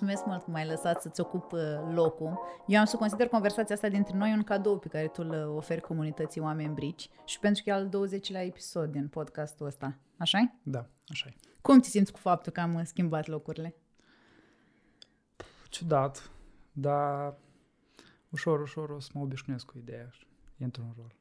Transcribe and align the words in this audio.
mulțumesc 0.00 0.26
mult 0.26 0.44
că 0.44 0.50
m-ai 0.50 0.66
lăsat 0.66 1.00
să-ți 1.00 1.20
ocup 1.20 1.52
uh, 1.52 1.60
locul. 1.92 2.38
Eu 2.66 2.78
am 2.78 2.84
să 2.84 2.96
consider 2.96 3.28
conversația 3.28 3.74
asta 3.74 3.88
dintre 3.88 4.16
noi 4.16 4.32
un 4.32 4.42
cadou 4.42 4.78
pe 4.78 4.88
care 4.88 5.06
tu 5.06 5.22
îl 5.22 5.56
oferi 5.56 5.80
comunității 5.80 6.40
oameni 6.40 6.74
brici 6.74 7.10
și 7.24 7.38
pentru 7.38 7.62
că 7.62 7.70
e 7.70 7.72
al 7.72 7.88
20-lea 7.88 8.46
episod 8.46 8.90
din 8.90 9.08
podcastul 9.08 9.66
ăsta. 9.66 9.98
așa 10.16 10.54
Da, 10.62 10.86
așa 11.08 11.30
Cum 11.60 11.80
ți 11.80 11.90
simți 11.90 12.12
cu 12.12 12.18
faptul 12.18 12.52
că 12.52 12.60
am 12.60 12.74
uh, 12.74 12.82
schimbat 12.84 13.26
locurile? 13.26 13.74
Ciudat, 15.68 16.30
dar 16.72 17.34
ușor, 18.28 18.60
ușor 18.60 18.90
o 18.90 19.00
să 19.00 19.10
mă 19.14 19.20
obișnuiesc 19.20 19.66
cu 19.66 19.78
ideea 19.78 20.08
și 20.10 20.26
intru 20.56 20.82
în 20.82 20.92
rol. 20.96 21.17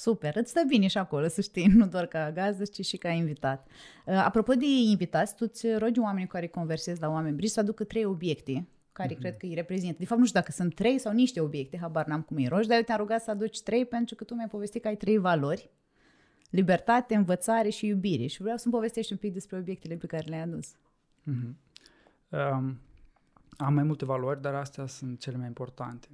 Super, 0.00 0.36
îți 0.36 0.50
stă 0.50 0.62
bine 0.66 0.86
și 0.86 0.98
acolo, 0.98 1.28
să 1.28 1.40
știi, 1.40 1.66
nu 1.78 1.86
doar 1.86 2.06
ca 2.06 2.32
gazdă, 2.32 2.64
ci 2.64 2.84
și 2.86 2.96
ca 2.96 3.08
invitat. 3.08 3.66
Uh, 4.06 4.14
apropo 4.14 4.54
de 4.54 4.64
invitați, 4.66 5.34
tu 5.34 5.44
îți 5.48 5.72
rogi 5.72 6.00
oamenii 6.00 6.28
care 6.28 6.46
conversezi 6.46 7.00
la 7.00 7.08
oameni 7.08 7.36
brici 7.36 7.50
să 7.50 7.60
aducă 7.60 7.84
trei 7.84 8.04
obiecte 8.04 8.68
care 8.92 9.14
mm-hmm. 9.14 9.18
cred 9.18 9.36
că 9.36 9.46
îi 9.46 9.54
reprezintă. 9.54 9.96
De 9.98 10.04
fapt, 10.04 10.20
nu 10.20 10.26
știu 10.26 10.40
dacă 10.40 10.52
sunt 10.52 10.74
trei 10.74 10.98
sau 10.98 11.12
niște 11.12 11.40
obiecte, 11.40 11.78
habar 11.78 12.06
n-am 12.06 12.22
cum 12.22 12.36
îi 12.36 12.46
rogi, 12.46 12.68
dar 12.68 12.76
eu 12.76 12.82
te-am 12.82 12.98
rugat 12.98 13.22
să 13.22 13.30
aduci 13.30 13.62
trei 13.62 13.84
pentru 13.84 14.14
că 14.14 14.24
tu 14.24 14.34
mi-ai 14.34 14.48
povestit 14.48 14.82
că 14.82 14.88
ai 14.88 14.96
trei 14.96 15.18
valori. 15.18 15.70
Libertate, 16.50 17.14
învățare 17.14 17.68
și 17.68 17.86
iubire. 17.86 18.26
Și 18.26 18.42
vreau 18.42 18.56
să-mi 18.56 18.74
povestești 18.74 19.12
un 19.12 19.18
pic 19.18 19.32
despre 19.32 19.58
obiectele 19.58 19.94
pe 19.94 20.06
care 20.06 20.28
le-ai 20.28 20.42
adus. 20.42 20.74
Mm-hmm. 20.74 21.54
Um, 22.28 22.78
am 23.56 23.74
mai 23.74 23.84
multe 23.84 24.04
valori, 24.04 24.40
dar 24.40 24.54
astea 24.54 24.86
sunt 24.86 25.20
cele 25.20 25.36
mai 25.36 25.46
importante. 25.46 26.08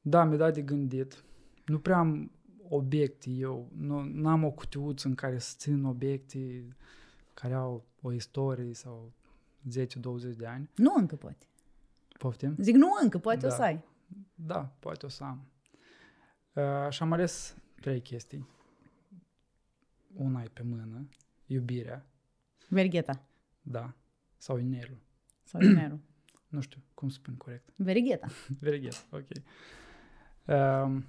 Da, 0.00 0.24
mi-a 0.24 0.36
dat 0.36 0.54
de 0.54 0.62
gândit. 0.62 1.24
Nu 1.64 1.78
prea 1.78 1.96
am 1.96 2.30
obiecte 2.68 3.30
eu, 3.30 3.68
nu 4.12 4.28
am 4.28 4.44
o 4.44 4.50
cutiuță 4.50 5.08
în 5.08 5.14
care 5.14 5.38
să 5.38 5.54
țin 5.58 5.84
obiecte 5.84 6.68
care 7.34 7.54
au 7.54 7.84
o 8.02 8.12
istorie 8.12 8.72
sau 8.72 9.12
10-20 9.68 10.36
de 10.36 10.46
ani. 10.46 10.70
Nu 10.74 10.94
încă 10.96 11.16
poate. 11.16 11.46
Poftim? 12.18 12.56
Zic 12.58 12.74
nu 12.74 12.88
încă, 13.02 13.18
poate 13.18 13.46
da. 13.46 13.46
o 13.46 13.50
să 13.50 13.62
ai. 13.62 13.84
Da, 14.34 14.76
poate 14.78 15.06
o 15.06 15.08
să 15.08 15.24
am. 15.24 15.46
Uh, 16.52 16.90
și 16.90 17.02
am 17.02 17.12
ales 17.12 17.56
trei 17.80 18.00
chestii. 18.00 18.48
Una 20.14 20.42
e 20.42 20.48
pe 20.52 20.62
mână, 20.62 21.08
iubirea. 21.46 22.06
Vergheta. 22.68 23.22
Da. 23.62 23.94
Sau 24.36 24.58
inelul. 24.58 24.98
Sau 25.42 25.60
inelul. 25.60 26.00
nu 26.48 26.60
știu 26.60 26.80
cum 26.94 27.08
spun 27.08 27.34
corect. 27.34 27.68
Verigheta. 27.76 28.26
Verigheta, 28.60 29.04
ok. 29.10 29.28
Uh, 30.44 31.02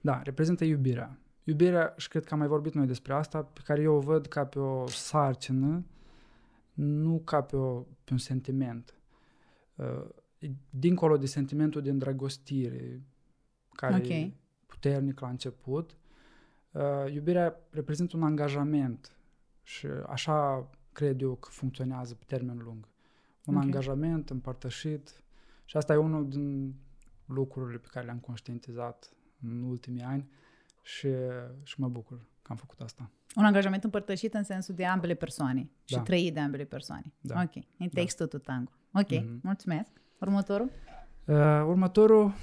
da, 0.00 0.22
reprezintă 0.22 0.64
iubirea. 0.64 1.18
Iubirea, 1.44 1.94
și 1.96 2.08
cred 2.08 2.24
că 2.24 2.32
am 2.32 2.38
mai 2.38 2.48
vorbit 2.48 2.74
noi 2.74 2.86
despre 2.86 3.12
asta, 3.12 3.42
pe 3.42 3.60
care 3.64 3.82
eu 3.82 3.94
o 3.94 4.00
văd 4.00 4.26
ca 4.26 4.44
pe 4.44 4.58
o 4.58 4.86
sarcină, 4.86 5.84
nu 6.74 7.18
ca 7.24 7.42
pe, 7.42 7.56
o, 7.56 7.80
pe 7.80 8.12
un 8.12 8.18
sentiment. 8.18 8.94
Uh, 9.74 10.04
dincolo 10.70 11.16
de 11.16 11.26
sentimentul 11.26 11.82
de 11.82 11.90
îndrăgostire, 11.90 13.02
care 13.72 13.94
okay. 13.96 14.20
e 14.20 14.32
puternic 14.66 15.20
la 15.20 15.28
început, 15.28 15.96
uh, 16.70 17.12
iubirea 17.12 17.56
reprezintă 17.70 18.16
un 18.16 18.22
angajament 18.22 19.16
și 19.62 19.86
așa 20.06 20.70
cred 20.92 21.20
eu 21.20 21.34
că 21.34 21.48
funcționează 21.50 22.14
pe 22.14 22.24
termen 22.26 22.58
lung. 22.58 22.88
Un 23.44 23.54
okay. 23.54 23.66
angajament 23.66 24.30
împărtășit 24.30 25.22
și 25.64 25.76
asta 25.76 25.92
e 25.92 25.96
unul 25.96 26.28
din 26.28 26.74
lucrurile 27.24 27.78
pe 27.78 27.88
care 27.90 28.04
le-am 28.04 28.18
conștientizat 28.18 29.12
în 29.42 29.62
ultimii 29.62 30.02
ani 30.02 30.28
și, 30.82 31.08
și 31.62 31.80
mă 31.80 31.88
bucur 31.88 32.16
că 32.42 32.52
am 32.52 32.56
făcut 32.56 32.80
asta. 32.80 33.10
Un 33.36 33.44
angajament 33.44 33.84
împărtășit 33.84 34.34
în 34.34 34.44
sensul 34.44 34.74
de 34.74 34.84
ambele 34.84 35.14
persoane 35.14 35.60
da. 35.60 35.96
și 35.96 36.02
trăit 36.02 36.34
de 36.34 36.40
ambele 36.40 36.64
persoane. 36.64 37.12
Da. 37.20 37.42
Ok. 37.42 37.54
It 37.54 37.92
takes 37.92 38.14
da. 38.14 38.26
two 38.26 38.38
to 38.38 38.38
tango. 38.38 38.70
Ok, 38.92 39.06
mm-hmm. 39.06 39.40
mulțumesc. 39.42 39.90
Următorul? 40.20 40.70
Uh, 41.24 41.34
următorul 41.66 42.34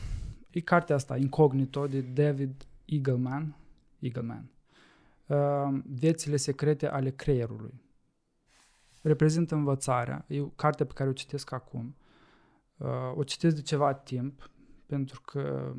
e 0.49 0.59
cartea 0.59 0.95
asta, 0.95 1.17
Incognito, 1.17 1.87
de 1.87 2.01
David 2.01 2.67
Eagleman. 2.85 3.55
Eagleman. 3.99 4.49
Uh, 5.25 5.79
Viețile 5.85 6.35
secrete 6.35 6.87
ale 6.87 7.09
creierului. 7.09 7.81
Reprezintă 9.01 9.55
învățarea. 9.55 10.25
E 10.27 10.41
o 10.41 10.47
carte 10.47 10.85
pe 10.85 10.93
care 10.93 11.09
o 11.09 11.13
citesc 11.13 11.51
acum. 11.51 11.95
Uh, 12.77 12.87
o 13.15 13.23
citesc 13.23 13.55
de 13.55 13.61
ceva 13.61 13.93
timp, 13.93 14.49
pentru 14.85 15.21
că 15.21 15.73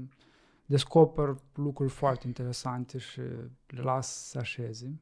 descoper 0.66 1.36
lucruri 1.54 1.90
foarte 1.90 2.26
interesante 2.26 2.98
și 2.98 3.20
le 3.66 3.82
las 3.82 4.28
să 4.28 4.38
așeze. 4.38 5.00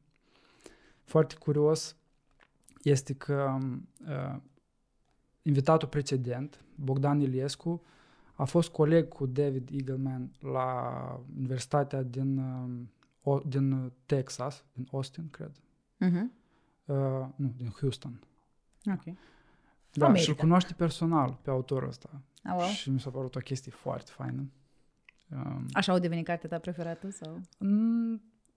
Foarte 1.03 1.35
curios 1.35 1.95
este 2.83 3.13
că 3.13 3.57
uh, 4.07 4.41
invitatul 5.41 5.87
precedent, 5.87 6.63
Bogdan 6.75 7.19
Iliescu, 7.19 7.83
a 8.33 8.43
fost 8.43 8.69
coleg 8.69 9.07
cu 9.07 9.25
David 9.25 9.69
Eagleman 9.71 10.31
la 10.39 11.21
Universitatea 11.37 12.03
din, 12.03 12.37
uh, 13.23 13.41
din 13.45 13.91
Texas, 14.05 14.63
din 14.73 14.87
Austin, 14.91 15.29
cred. 15.29 15.51
Uh-huh. 15.51 16.25
Uh, 16.85 17.27
nu, 17.35 17.53
din 17.55 17.73
Houston. 17.79 18.19
Ok. 18.85 19.15
Da, 19.93 20.13
și 20.13 20.29
îl 20.29 20.35
cunoaște 20.35 20.73
personal 20.73 21.39
pe 21.41 21.49
autorul 21.49 21.87
ăsta. 21.87 22.21
Oh, 22.45 22.55
wow. 22.55 22.67
Și 22.67 22.89
mi 22.89 22.99
s-a 22.99 23.09
părut 23.09 23.35
o 23.35 23.39
chestie 23.39 23.71
foarte 23.71 24.11
faină. 24.11 24.49
Um, 25.31 25.65
Așa 25.73 25.91
au 25.91 25.99
devenit 25.99 26.25
cartea 26.25 26.49
ta 26.49 26.57
preferată? 26.57 27.09
sau? 27.09 27.41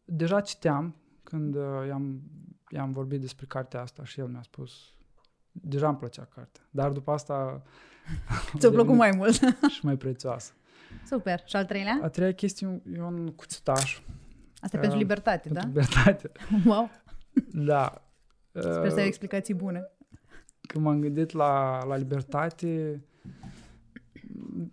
Deja 0.04 0.40
citeam 0.40 0.94
când 1.22 1.54
uh, 1.54 1.86
i-am, 1.86 2.22
i-am 2.70 2.92
vorbit 2.92 3.20
despre 3.20 3.46
cartea 3.46 3.80
asta 3.80 4.04
și 4.04 4.20
el 4.20 4.26
mi-a 4.26 4.42
spus 4.42 4.92
deja 5.52 5.88
îmi 5.88 5.96
plăcea 5.96 6.24
cartea, 6.34 6.62
dar 6.70 6.90
după 6.90 7.10
asta 7.10 7.62
ți-a 8.58 8.70
plăcut 8.70 8.94
mai 8.94 9.10
mult 9.16 9.32
și 9.74 9.84
mai 9.84 9.96
prețioasă. 9.96 10.52
Super. 11.06 11.42
Și 11.46 11.56
al 11.56 11.64
treilea? 11.64 12.00
A 12.02 12.08
treia 12.08 12.32
chestie 12.32 12.82
e 12.92 13.02
un 13.02 13.32
cuțitaș. 13.34 14.00
Asta 14.60 14.76
uh, 14.76 14.80
pentru 14.80 14.98
libertate, 14.98 15.48
pentru 15.48 15.70
da? 15.70 15.80
libertate. 15.80 16.30
Wow. 16.70 16.90
Da. 17.52 18.02
Sper 18.52 18.90
să 18.90 18.98
ai 18.98 19.06
explicații 19.06 19.54
bune. 19.54 19.90
Când 20.60 20.84
m-am 20.84 21.00
gândit 21.00 21.32
la, 21.32 21.84
la 21.84 21.96
libertate, 21.96 23.02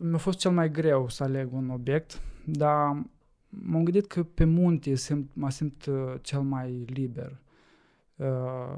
mi-a 0.10 0.18
fost 0.18 0.38
cel 0.38 0.52
mai 0.52 0.72
greu 0.72 1.10
să 1.10 1.24
aleg 1.24 1.54
un 1.54 1.70
obiect, 1.70 2.22
dar 2.46 3.06
m-am 3.50 3.84
gândit 3.84 4.08
că 4.08 4.24
pe 4.24 4.44
munte 4.44 4.96
simt, 4.96 5.30
mă 5.34 5.50
simt 5.50 5.86
uh, 5.86 6.14
cel 6.22 6.42
mai 6.42 6.72
liber. 6.72 7.42
Uh, 8.16 8.78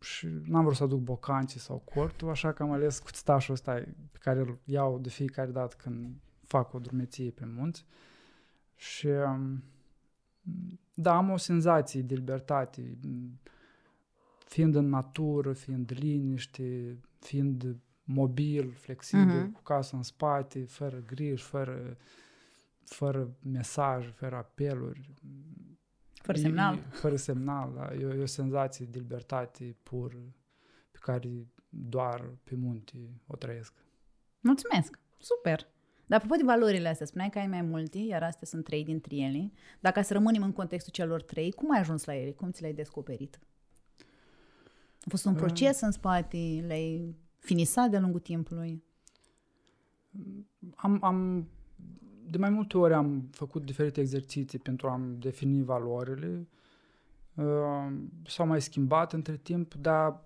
și 0.00 0.28
n-am 0.44 0.64
vrut 0.64 0.76
să 0.76 0.82
aduc 0.82 1.00
bocanci 1.00 1.50
sau 1.50 1.82
cortul, 1.94 2.28
așa 2.28 2.52
că 2.52 2.62
am 2.62 2.72
ales 2.72 2.98
cuțitașul 2.98 3.54
ăsta 3.54 3.72
pe 4.12 4.18
care 4.20 4.40
îl 4.40 4.58
iau 4.64 4.98
de 4.98 5.08
fiecare 5.08 5.50
dată 5.50 5.76
când 5.78 6.14
fac 6.46 6.72
o 6.72 6.78
drumeție 6.78 7.30
pe 7.30 7.44
munți. 7.56 7.84
Și 8.74 9.06
um, 9.06 9.62
da, 10.94 11.16
am 11.16 11.30
o 11.30 11.36
senzație 11.36 12.02
de 12.02 12.14
libertate, 12.14 12.98
fiind 14.46 14.74
în 14.74 14.88
natură, 14.88 15.52
fiind 15.52 15.92
liniște, 15.98 16.98
fiind 17.18 17.76
mobil, 18.06 18.72
flexibil, 18.72 19.48
uh-huh. 19.48 19.52
cu 19.52 19.62
casa 19.62 19.96
în 19.96 20.02
spate, 20.02 20.64
fără 20.64 21.02
griji, 21.06 21.42
fără, 21.42 21.96
fără 22.84 23.36
mesaj, 23.42 24.12
fără 24.12 24.36
apeluri. 24.36 25.14
Fără 26.12 26.38
semnal. 26.38 26.76
E, 26.76 26.80
fără 26.90 27.16
semnal, 27.16 27.72
da. 27.74 27.94
E, 27.94 28.16
e 28.18 28.22
o 28.22 28.26
senzație 28.26 28.86
de 28.86 28.98
libertate 28.98 29.76
pur 29.82 30.16
pe 30.90 30.98
care 31.00 31.46
doar 31.68 32.30
pe 32.44 32.54
munte 32.54 33.20
o 33.26 33.36
trăiesc. 33.36 33.72
Mulțumesc! 34.40 34.98
Super! 35.20 35.74
Dar 36.06 36.20
apropo 36.20 36.36
de 36.36 36.42
valorile 36.44 36.88
astea, 36.88 37.06
spuneai 37.06 37.30
că 37.30 37.38
ai 37.38 37.46
mai 37.46 37.62
multe, 37.62 37.98
iar 37.98 38.22
astea 38.22 38.46
sunt 38.46 38.64
trei 38.64 38.84
dintre 38.84 39.16
ele. 39.16 39.52
Dacă 39.80 40.02
să 40.02 40.12
rămânem 40.12 40.42
în 40.42 40.52
contextul 40.52 40.92
celor 40.92 41.22
trei, 41.22 41.52
cum 41.52 41.72
ai 41.72 41.78
ajuns 41.78 42.04
la 42.04 42.16
ele? 42.16 42.30
Cum 42.30 42.50
ți 42.50 42.60
le-ai 42.60 42.74
descoperit? 42.74 43.38
A 45.00 45.06
fost 45.08 45.24
un 45.24 45.34
proces 45.34 45.80
în 45.80 45.90
spate? 45.90 46.64
Le-ai 46.66 47.16
finisat 47.46 47.90
de-a 47.90 48.00
lungul 48.00 48.20
timpului? 48.20 48.82
Am, 50.74 50.98
am, 51.04 51.48
de 52.30 52.38
mai 52.38 52.50
multe 52.50 52.78
ori 52.78 52.94
am 52.94 53.28
făcut 53.30 53.64
diferite 53.64 54.00
exerciții 54.00 54.58
pentru 54.58 54.88
a-mi 54.88 55.16
defini 55.18 55.62
valorile. 55.62 56.48
Uh, 57.34 57.92
s-au 58.26 58.46
mai 58.46 58.62
schimbat 58.62 59.12
între 59.12 59.36
timp, 59.36 59.74
dar 59.74 60.24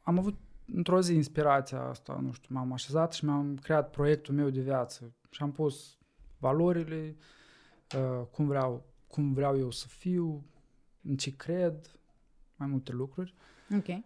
am 0.00 0.18
avut 0.18 0.38
într-o 0.72 1.00
zi 1.00 1.14
inspirația 1.14 1.82
asta, 1.82 2.18
nu 2.22 2.32
știu, 2.32 2.54
m-am 2.54 2.72
așezat 2.72 3.12
și 3.12 3.24
mi-am 3.24 3.56
creat 3.56 3.90
proiectul 3.90 4.34
meu 4.34 4.50
de 4.50 4.60
viață 4.60 5.14
și 5.30 5.42
am 5.42 5.52
pus 5.52 5.98
valorile, 6.38 7.16
uh, 7.96 8.26
cum, 8.30 8.46
vreau, 8.46 8.84
cum 9.06 9.32
vreau 9.32 9.58
eu 9.58 9.70
să 9.70 9.86
fiu, 9.88 10.44
în 11.02 11.16
ce 11.16 11.36
cred, 11.36 11.98
mai 12.56 12.68
multe 12.68 12.92
lucruri. 12.92 13.34
Ok. 13.76 14.04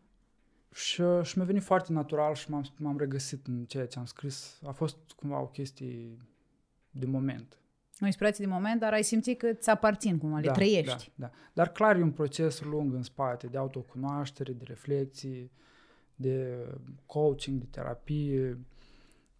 Și, 0.75 1.03
și 1.23 1.37
mi-a 1.37 1.47
venit 1.47 1.63
foarte 1.63 1.93
natural 1.93 2.35
și 2.35 2.51
m-am, 2.51 2.65
m-am 2.77 2.99
regăsit 2.99 3.47
în 3.47 3.65
ceea 3.65 3.87
ce 3.87 3.99
am 3.99 4.05
scris. 4.05 4.61
A 4.67 4.73
fost 4.73 4.97
cumva 5.17 5.41
o 5.41 5.47
chestie 5.47 6.17
de 6.91 7.07
moment. 7.07 7.59
O 8.01 8.07
inspirație 8.07 8.45
de 8.45 8.51
moment, 8.51 8.81
dar 8.81 8.93
ai 8.93 9.03
simțit 9.03 9.39
că 9.39 9.53
ți 9.53 9.71
aparțin 9.71 10.19
cumva, 10.19 10.41
da, 10.41 10.47
le 10.47 10.53
trăiești. 10.53 11.13
Da, 11.15 11.27
da. 11.27 11.31
Dar 11.53 11.73
clar 11.73 11.97
e 11.97 12.03
un 12.03 12.13
proces 12.13 12.61
lung 12.61 12.95
în 12.95 13.03
spate 13.03 13.47
de 13.47 13.59
autocunoaștere, 13.59 14.53
de 14.53 14.65
reflexie, 14.65 15.51
de 16.15 16.67
coaching, 17.07 17.61
de 17.61 17.67
terapie. 17.71 18.59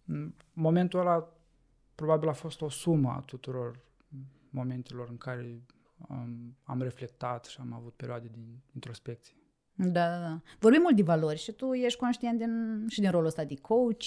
În 0.05 0.33
momentul 0.53 0.99
ăla 0.99 1.33
probabil 1.95 2.27
a 2.27 2.33
fost 2.33 2.61
o 2.61 2.69
sumă 2.69 3.09
a 3.09 3.19
tuturor 3.19 3.79
momentelor 4.49 5.09
în 5.09 5.17
care 5.17 5.61
am, 6.07 6.55
am 6.63 6.81
reflectat 6.81 7.45
și 7.45 7.57
am 7.59 7.73
avut 7.73 7.93
perioade 7.93 8.27
de 8.27 8.39
introspecție. 8.73 9.33
Da, 9.81 10.09
da, 10.09 10.19
da. 10.19 10.41
Vorbim 10.59 10.81
mult 10.81 10.95
de 10.95 11.01
valori 11.01 11.37
și 11.37 11.51
tu 11.51 11.73
ești 11.73 11.99
conștient 11.99 12.37
din, 12.37 12.85
și 12.87 12.99
din 12.99 13.11
rolul 13.11 13.27
ăsta 13.27 13.43
de 13.43 13.55
coach. 13.61 14.03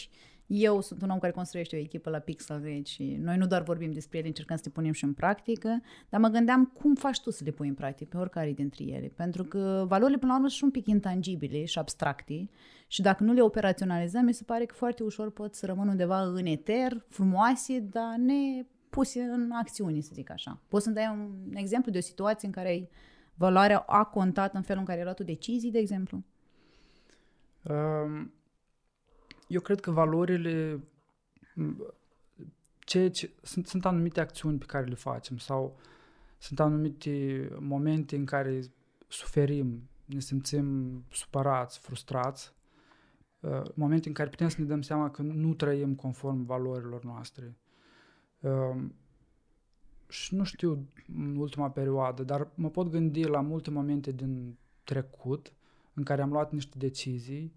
Eu 0.47 0.81
sunt 0.81 1.03
un 1.03 1.11
om 1.11 1.19
care 1.19 1.33
construiește 1.33 1.77
o 1.77 1.79
echipă 1.79 2.11
la 2.11 2.19
Pixel 2.19 2.61
Grade 2.61 2.83
și 2.83 3.19
noi 3.21 3.37
nu 3.37 3.47
doar 3.47 3.63
vorbim 3.63 3.93
despre 3.93 4.19
ele, 4.19 4.27
încercăm 4.27 4.57
să 4.57 4.63
le 4.67 4.71
punem 4.75 4.93
și 4.93 5.05
în 5.05 5.13
practică, 5.13 5.83
dar 6.09 6.21
mă 6.21 6.29
gândeam 6.29 6.65
cum 6.65 6.95
faci 6.95 7.21
tu 7.21 7.31
să 7.31 7.45
le 7.45 7.51
pui 7.51 7.69
în 7.69 7.75
practică 7.75 8.09
pe 8.11 8.17
oricare 8.17 8.53
dintre 8.53 8.85
ele. 8.85 9.13
Pentru 9.17 9.45
că 9.45 9.85
valorile, 9.89 10.19
până 10.19 10.33
la 10.33 10.39
urmă, 10.39 10.49
sunt 10.49 10.63
un 10.63 10.81
pic 10.81 10.87
intangibile 10.87 11.65
și 11.65 11.79
abstracte 11.79 12.51
și 12.87 13.03
dacă 13.03 13.25
nu 13.25 13.33
le 13.33 13.43
operaționalizăm, 13.43 14.25
mi 14.25 14.35
se 14.35 14.45
pare 14.45 14.65
că 14.65 14.75
foarte 14.75 15.03
ușor 15.03 15.31
pot 15.31 15.55
să 15.55 15.67
rămân 15.67 15.89
undeva 15.89 16.23
în 16.23 16.47
eter, 16.47 17.05
frumoase, 17.09 17.79
dar 17.79 18.15
ne 18.17 18.67
puse 18.91 19.21
în 19.21 19.51
acțiune, 19.53 20.01
să 20.01 20.11
zic 20.13 20.31
așa. 20.31 20.61
Poți 20.69 20.85
să-mi 20.85 20.95
dai 20.95 21.09
un 21.13 21.55
exemplu 21.55 21.93
de 21.93 21.99
o 21.99 22.01
situație 22.01 22.49
în 22.49 22.55
care 22.55 22.89
valoarea 23.43 23.79
a 23.79 24.05
contat 24.05 24.55
în 24.55 24.63
felul 24.63 24.81
în 24.81 24.87
care 24.87 24.99
ai 24.99 25.05
luat 25.05 25.17
tu 25.17 25.25
decizii, 25.25 25.71
de 25.71 25.79
exemplu? 25.79 26.23
Um, 27.63 28.33
eu 29.49 29.61
cred 29.61 29.81
că 29.81 29.91
valorile 29.91 30.85
ce, 32.79 33.09
ce, 33.09 33.31
sunt, 33.43 33.67
sunt 33.67 33.85
anumite 33.85 34.21
acțiuni 34.21 34.59
pe 34.59 34.65
care 34.65 34.85
le 34.85 34.95
facem 34.95 35.37
sau 35.37 35.79
sunt 36.39 36.61
anumite 36.61 37.49
momente 37.59 38.17
în 38.17 38.25
care 38.25 38.61
suferim, 39.09 39.89
ne 40.05 40.21
simțim 40.21 40.67
supărați, 41.11 41.79
frustrați, 41.79 42.53
uh, 43.41 43.63
momente 43.75 44.09
în 44.09 44.15
care 44.15 44.29
putem 44.29 44.49
să 44.49 44.57
ne 44.59 44.67
dăm 44.67 44.83
seama 44.83 45.11
că 45.11 45.23
nu 45.23 45.55
trăim 45.55 45.95
conform 45.95 46.45
valorilor 46.45 47.05
noastre. 47.05 47.57
Uh, 50.13 50.19
și 50.19 50.35
nu 50.35 50.45
știu 50.45 50.89
în 51.17 51.37
ultima 51.37 51.71
perioadă, 51.71 52.23
dar 52.23 52.49
mă 52.55 52.71
pot 52.71 52.89
gândi 52.89 53.23
la 53.23 53.41
multe 53.41 53.71
momente 53.71 54.13
din 54.13 54.59
trecut 54.85 55.53
în 55.95 56.03
care 56.03 56.23
am 56.23 56.33
luat 56.33 56.53
niște 56.53 56.79
decizii 56.79 57.53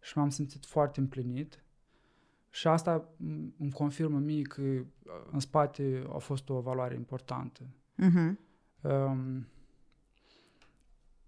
și 0.00 0.18
m-am 0.18 0.30
simțit 0.30 0.66
foarte 0.66 1.00
împlinit 1.00 1.64
și 2.50 2.68
asta 2.68 3.08
îmi 3.58 3.72
confirmă 3.72 4.18
mie 4.18 4.42
că 4.42 4.62
uh, 4.62 4.84
în 5.30 5.40
spate 5.40 6.04
a 6.12 6.18
fost 6.18 6.48
o 6.48 6.60
valoare 6.60 6.94
importantă. 6.94 7.62
Uh-huh. 7.98 8.32
Um, 8.80 9.46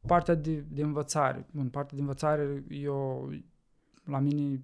partea 0.06 0.34
de, 0.34 0.60
de 0.60 0.82
învățare. 0.82 1.46
Bun, 1.50 1.68
partea 1.68 1.94
de 1.94 2.00
învățare, 2.00 2.64
eu, 2.68 3.30
la 4.04 4.18
mine, 4.18 4.62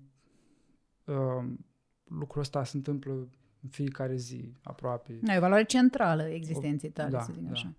um, 1.05 1.67
lucrul 2.05 2.41
ăsta 2.41 2.65
se 2.65 2.77
întâmplă 2.77 3.29
în 3.63 3.69
fiecare 3.69 4.17
zi, 4.17 4.53
aproape. 4.63 5.19
E 5.23 5.37
o 5.37 5.41
valoare 5.41 5.65
centrală 5.65 6.23
existenței 6.23 6.91
tale, 6.91 7.11
da, 7.11 7.21
să 7.21 7.33
zic 7.33 7.43
da. 7.43 7.51
așa. 7.51 7.75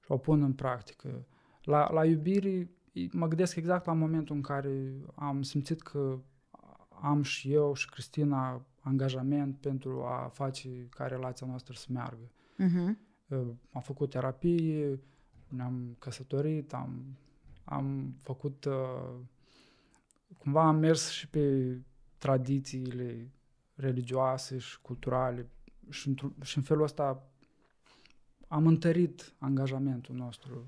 Și 0.00 0.12
o 0.12 0.16
pun 0.16 0.42
în 0.42 0.52
practică. 0.52 1.26
La, 1.62 1.92
la 1.92 2.04
iubire, 2.04 2.70
mă 3.12 3.28
gândesc 3.28 3.56
exact 3.56 3.86
la 3.86 3.92
momentul 3.92 4.36
în 4.36 4.42
care 4.42 4.92
am 5.14 5.42
simțit 5.42 5.82
că 5.82 6.18
am 7.00 7.22
și 7.22 7.52
eu 7.52 7.74
și 7.74 7.90
Cristina 7.90 8.66
angajament 8.80 9.56
pentru 9.56 10.04
a 10.04 10.30
face 10.32 10.68
ca 10.90 11.06
relația 11.06 11.46
noastră 11.46 11.74
să 11.76 11.86
meargă. 11.88 12.30
Uh-huh. 12.54 12.96
Am 13.72 13.80
făcut 13.80 14.10
terapie, 14.10 15.00
ne-am 15.48 15.96
căsătorit, 15.98 16.72
am, 16.72 17.18
am 17.64 18.16
făcut, 18.20 18.64
uh, 18.64 19.14
cumva 20.38 20.66
am 20.66 20.76
mers 20.76 21.10
și 21.10 21.28
pe 21.28 21.76
tradițiile 22.18 23.30
religioase 23.76 24.58
și 24.58 24.80
culturale 24.80 25.50
și, 25.90 26.14
și 26.42 26.56
în 26.56 26.62
felul 26.62 26.82
ăsta 26.82 27.22
am 28.48 28.66
întărit 28.66 29.34
angajamentul 29.38 30.14
nostru 30.14 30.66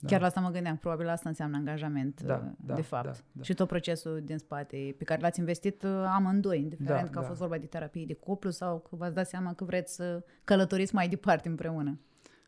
da. 0.00 0.08
Chiar 0.08 0.20
la 0.20 0.26
asta 0.26 0.40
mă 0.40 0.50
gândeam, 0.50 0.76
probabil 0.76 1.08
asta 1.08 1.28
înseamnă 1.28 1.56
angajament, 1.56 2.22
da, 2.22 2.34
uh, 2.34 2.52
da, 2.66 2.74
de 2.74 2.82
fapt. 2.82 3.04
Da, 3.04 3.12
da. 3.32 3.42
Și 3.42 3.54
tot 3.54 3.68
procesul 3.68 4.20
din 4.24 4.38
spate 4.38 4.94
pe 4.98 5.04
care 5.04 5.20
l-ați 5.20 5.38
investit 5.38 5.82
uh, 5.82 5.90
amândoi, 5.90 6.60
indiferent 6.60 7.04
da, 7.04 7.10
că 7.10 7.18
a 7.18 7.20
da. 7.20 7.26
fost 7.26 7.38
vorba 7.38 7.58
de 7.58 7.66
terapie 7.66 8.04
de 8.04 8.14
cuplu 8.14 8.50
sau 8.50 8.78
că 8.78 8.96
v-ați 8.96 9.14
dat 9.14 9.28
seama 9.28 9.54
că 9.54 9.64
vreți 9.64 9.94
să 9.94 10.24
călătoriți 10.44 10.94
mai 10.94 11.08
departe 11.08 11.48
împreună. 11.48 12.00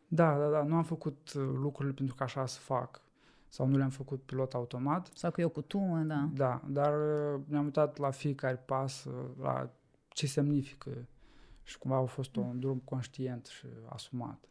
Da, 0.09 0.39
da, 0.39 0.49
da. 0.49 0.63
Nu 0.63 0.75
am 0.75 0.85
făcut 0.85 1.33
uh, 1.37 1.43
lucrurile 1.55 1.95
pentru 1.95 2.15
că 2.15 2.23
așa 2.23 2.47
să 2.47 2.59
fac 2.59 3.03
sau 3.53 3.67
nu 3.67 3.77
le-am 3.77 3.91
făcut 3.91 4.23
pilot 4.23 4.55
automat. 4.55 5.11
Sau 5.15 5.31
că 5.31 5.41
eu 5.41 5.49
cu 5.49 5.63
tu, 5.63 6.03
da. 6.05 6.29
Da, 6.35 6.63
dar 6.69 6.93
ne-am 7.47 7.65
uitat 7.65 7.99
la 7.99 8.11
fiecare 8.11 8.57
pas, 8.57 9.07
la 9.41 9.71
ce 10.09 10.27
semnifică 10.27 10.91
și 11.63 11.79
cumva 11.79 11.97
a 11.97 12.05
fost 12.05 12.37
un 12.37 12.61
drum 12.61 12.79
conștient 12.85 13.47
și 13.47 13.67
asumat. 13.89 14.45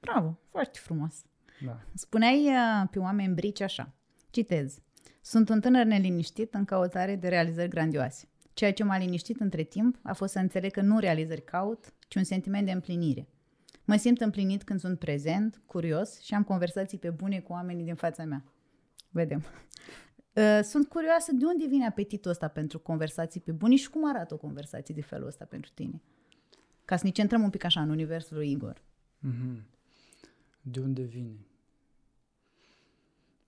Bravo, 0.00 0.38
foarte 0.46 0.78
frumos. 0.82 1.24
Da. 1.64 1.80
Spuneai 1.94 2.46
uh, 2.46 2.88
pe 2.90 2.98
oameni 2.98 3.34
brici 3.34 3.60
așa, 3.60 3.92
citez, 4.30 4.78
sunt 5.20 5.48
un 5.48 5.60
tânăr 5.60 5.84
neliniștit 5.84 6.54
în 6.54 6.64
căutare 6.64 7.16
de 7.16 7.28
realizări 7.28 7.68
grandioase. 7.68 8.28
Ceea 8.52 8.72
ce 8.72 8.84
m-a 8.84 8.98
liniștit 8.98 9.40
între 9.40 9.62
timp 9.62 9.98
a 10.02 10.12
fost 10.12 10.32
să 10.32 10.38
înțeleg 10.38 10.70
că 10.70 10.80
nu 10.80 10.98
realizări 10.98 11.44
caut, 11.44 11.94
ci 12.08 12.14
un 12.14 12.24
sentiment 12.24 12.66
de 12.66 12.72
împlinire. 12.72 13.28
Mă 13.90 13.96
simt 13.96 14.20
împlinit 14.20 14.62
când 14.62 14.80
sunt 14.80 14.98
prezent, 14.98 15.62
curios 15.66 16.20
și 16.20 16.34
am 16.34 16.42
conversații 16.42 16.98
pe 16.98 17.10
bune 17.10 17.40
cu 17.40 17.52
oamenii 17.52 17.84
din 17.84 17.94
fața 17.94 18.24
mea. 18.24 18.44
Vedem. 19.08 19.44
Uh, 20.34 20.60
sunt 20.62 20.88
curioasă 20.88 21.32
de 21.32 21.44
unde 21.44 21.66
vine 21.66 21.86
apetitul 21.86 22.30
ăsta 22.30 22.48
pentru 22.48 22.78
conversații 22.78 23.40
pe 23.40 23.52
bune 23.52 23.76
și 23.76 23.90
cum 23.90 24.08
arată 24.08 24.34
o 24.34 24.36
conversație 24.36 24.94
de 24.94 25.00
felul 25.00 25.26
ăsta 25.26 25.44
pentru 25.44 25.70
tine. 25.74 26.02
Ca 26.84 26.96
să 26.96 27.04
ne 27.04 27.10
centrăm 27.10 27.42
un 27.42 27.50
pic 27.50 27.64
așa 27.64 27.80
în 27.80 27.90
universul 27.90 28.36
lui 28.36 28.50
Igor. 28.50 28.82
Mm-hmm. 29.28 29.62
De 30.60 30.80
unde 30.80 31.02
vine? 31.02 31.46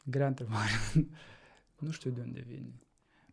Grea 0.05 0.27
întrebare. 0.27 0.71
nu 1.85 1.91
știu 1.91 2.11
de 2.11 2.21
unde 2.21 2.41
vine. 2.41 2.73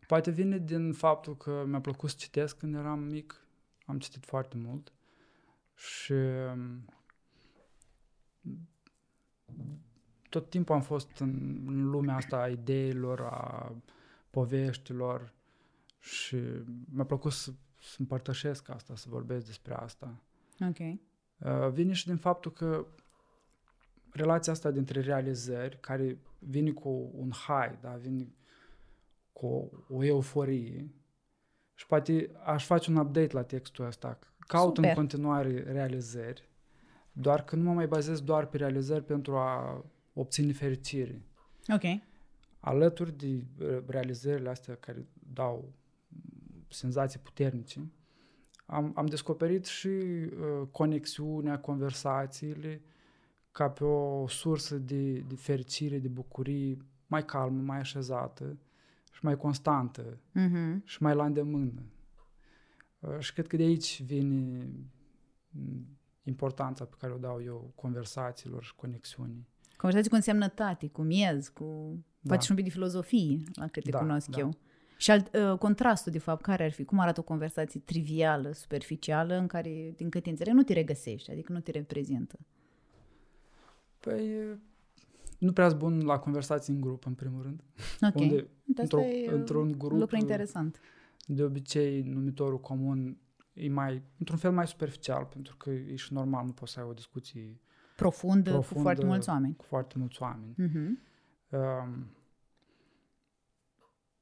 Poate 0.06 0.30
vine 0.30 0.58
din 0.58 0.92
faptul 0.92 1.36
că 1.36 1.64
mi-a 1.66 1.80
plăcut 1.80 2.10
să 2.10 2.16
citesc 2.18 2.56
când 2.58 2.74
eram 2.74 2.98
mic. 2.98 3.44
Am 3.86 3.98
citit 3.98 4.24
foarte 4.24 4.56
mult. 4.56 4.92
Și 5.74 6.12
um, 6.12 6.84
tot 10.28 10.50
timpul 10.50 10.74
am 10.74 10.82
fost 10.82 11.18
în, 11.18 11.62
în 11.66 11.90
lumea 11.90 12.14
asta 12.14 12.40
a 12.40 12.48
ideilor, 12.48 13.20
a 13.20 13.72
poveștilor 14.30 15.32
și 15.98 16.36
mi-a 16.92 17.04
plăcut 17.04 17.32
să, 17.32 17.52
să 17.80 17.96
împărtășesc 17.98 18.68
asta, 18.68 18.96
să 18.96 19.06
vorbesc 19.08 19.46
despre 19.46 19.74
asta. 19.74 20.22
Ok. 20.68 20.78
Uh, 20.78 21.70
vine 21.72 21.92
și 21.92 22.06
din 22.06 22.16
faptul 22.16 22.52
că 22.52 22.86
relația 24.10 24.52
asta 24.52 24.70
dintre 24.70 25.00
realizări, 25.00 25.80
care 25.80 26.18
vine 26.38 26.70
cu 26.70 27.10
un 27.14 27.30
high, 27.30 27.78
da? 27.80 27.90
vine 27.90 28.28
cu 29.32 29.46
o, 29.46 29.68
o 29.88 30.04
euforie 30.04 30.90
și 31.74 31.86
poate 31.86 32.30
aș 32.44 32.66
face 32.66 32.90
un 32.90 32.96
update 32.96 33.32
la 33.32 33.42
textul 33.42 33.86
ăsta. 33.86 34.18
Caut 34.38 34.74
Super. 34.74 34.90
în 34.90 34.96
continuare 34.96 35.62
realizări, 35.62 36.48
doar 37.20 37.44
că 37.44 37.56
nu 37.56 37.62
mă 37.62 37.72
mai 37.72 37.86
bazez 37.86 38.20
doar 38.20 38.46
pe 38.46 38.56
realizări 38.56 39.04
pentru 39.04 39.36
a 39.36 39.84
obține 40.12 40.52
fericire. 40.52 41.22
Ok. 41.68 42.00
Alături 42.60 43.16
de 43.16 43.44
realizările 43.86 44.48
astea 44.48 44.74
care 44.74 45.06
dau 45.32 45.72
senzații 46.68 47.20
puternice, 47.20 47.90
am, 48.66 48.92
am 48.94 49.06
descoperit 49.06 49.64
și 49.64 49.88
uh, 49.88 50.68
conexiunea, 50.70 51.58
conversațiile 51.58 52.82
ca 53.52 53.68
pe 53.68 53.84
o 53.84 54.28
sursă 54.28 54.78
de, 54.78 55.12
de 55.12 55.34
fericire, 55.34 55.98
de 55.98 56.08
bucurie 56.08 56.76
mai 57.06 57.24
calmă, 57.24 57.62
mai 57.62 57.78
așezată 57.78 58.58
și 59.12 59.24
mai 59.24 59.36
constantă 59.36 60.18
uh-huh. 60.18 60.84
și 60.84 61.02
mai 61.02 61.14
la 61.14 61.24
îndemână. 61.24 61.82
Uh, 62.98 63.18
și 63.18 63.32
cred 63.32 63.46
că 63.46 63.56
de 63.56 63.62
aici 63.62 64.02
vine 64.02 64.68
mm, 65.50 65.86
importanța 66.22 66.84
pe 66.84 66.94
care 66.98 67.12
o 67.12 67.16
dau 67.16 67.42
eu 67.42 67.72
conversațiilor 67.74 68.64
și 68.64 68.74
conexiunii. 68.74 69.48
Conversații 69.76 70.10
cu 70.10 70.16
însemnătate, 70.16 70.88
cu 70.88 71.02
miez, 71.02 71.48
cu... 71.48 71.64
Da. 72.20 72.28
Poate 72.28 72.44
și 72.44 72.50
un 72.50 72.56
pic 72.56 72.64
de 72.64 72.70
filozofie, 72.70 73.42
la 73.54 73.66
cât 73.66 73.82
te 73.84 73.90
da, 73.90 73.98
cunosc 73.98 74.28
da. 74.28 74.38
eu. 74.38 74.50
Și 74.96 75.10
alt, 75.10 75.34
uh, 75.34 75.58
contrastul, 75.58 76.12
de 76.12 76.18
fapt, 76.18 76.42
care 76.42 76.64
ar 76.64 76.70
fi? 76.70 76.84
Cum 76.84 76.98
arată 76.98 77.20
o 77.20 77.22
conversație 77.22 77.80
trivială, 77.80 78.52
superficială, 78.52 79.34
în 79.34 79.46
care, 79.46 79.92
din 79.96 80.10
câte 80.10 80.30
înțeleg, 80.30 80.54
nu 80.54 80.62
te 80.62 80.72
regăsești, 80.72 81.30
adică 81.30 81.52
nu 81.52 81.60
te 81.60 81.70
reprezintă? 81.70 82.38
Păi, 84.00 84.58
nu 85.38 85.52
prea 85.52 85.68
bun 85.68 86.04
la 86.04 86.18
conversații 86.18 86.72
în 86.72 86.80
grup, 86.80 87.06
în 87.06 87.14
primul 87.14 87.42
rând. 87.42 87.62
Ok. 88.00 88.20
Unde, 88.20 88.48
într-o, 88.76 89.02
într-un 89.26 89.72
grup, 89.78 89.98
lucru 89.98 90.16
interesant. 90.16 90.80
De 91.26 91.42
obicei, 91.42 92.02
numitorul 92.02 92.60
comun 92.60 93.18
e 93.52 93.68
mai, 93.68 94.02
într-un 94.18 94.38
fel 94.38 94.52
mai 94.52 94.66
superficial, 94.66 95.24
pentru 95.24 95.56
că 95.56 95.70
e 95.70 95.94
și 95.94 96.12
normal, 96.12 96.44
nu 96.44 96.52
poți 96.52 96.72
să 96.72 96.80
ai 96.80 96.86
o 96.86 96.92
discuție 96.92 97.60
profundă, 97.96 98.50
profundă 98.50 98.74
cu 98.74 98.80
foarte 98.82 99.04
mulți 99.04 99.28
oameni. 99.28 99.56
Cu 99.56 99.64
foarte 99.64 99.98
mulți 99.98 100.22
oameni. 100.22 100.52
Uh-huh. 100.52 101.08
Um, 101.48 102.10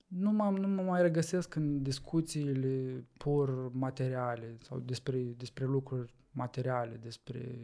nu 0.09 0.31
mă, 0.31 0.51
nu 0.51 0.69
mă 0.69 0.83
mai 0.83 1.03
regăsesc 1.03 1.55
în 1.55 1.83
discuțiile 1.83 3.05
pur 3.17 3.73
materiale 3.73 4.57
sau 4.61 4.79
despre, 4.79 5.19
despre 5.19 5.65
lucruri 5.65 6.15
materiale, 6.31 6.97
despre 6.97 7.59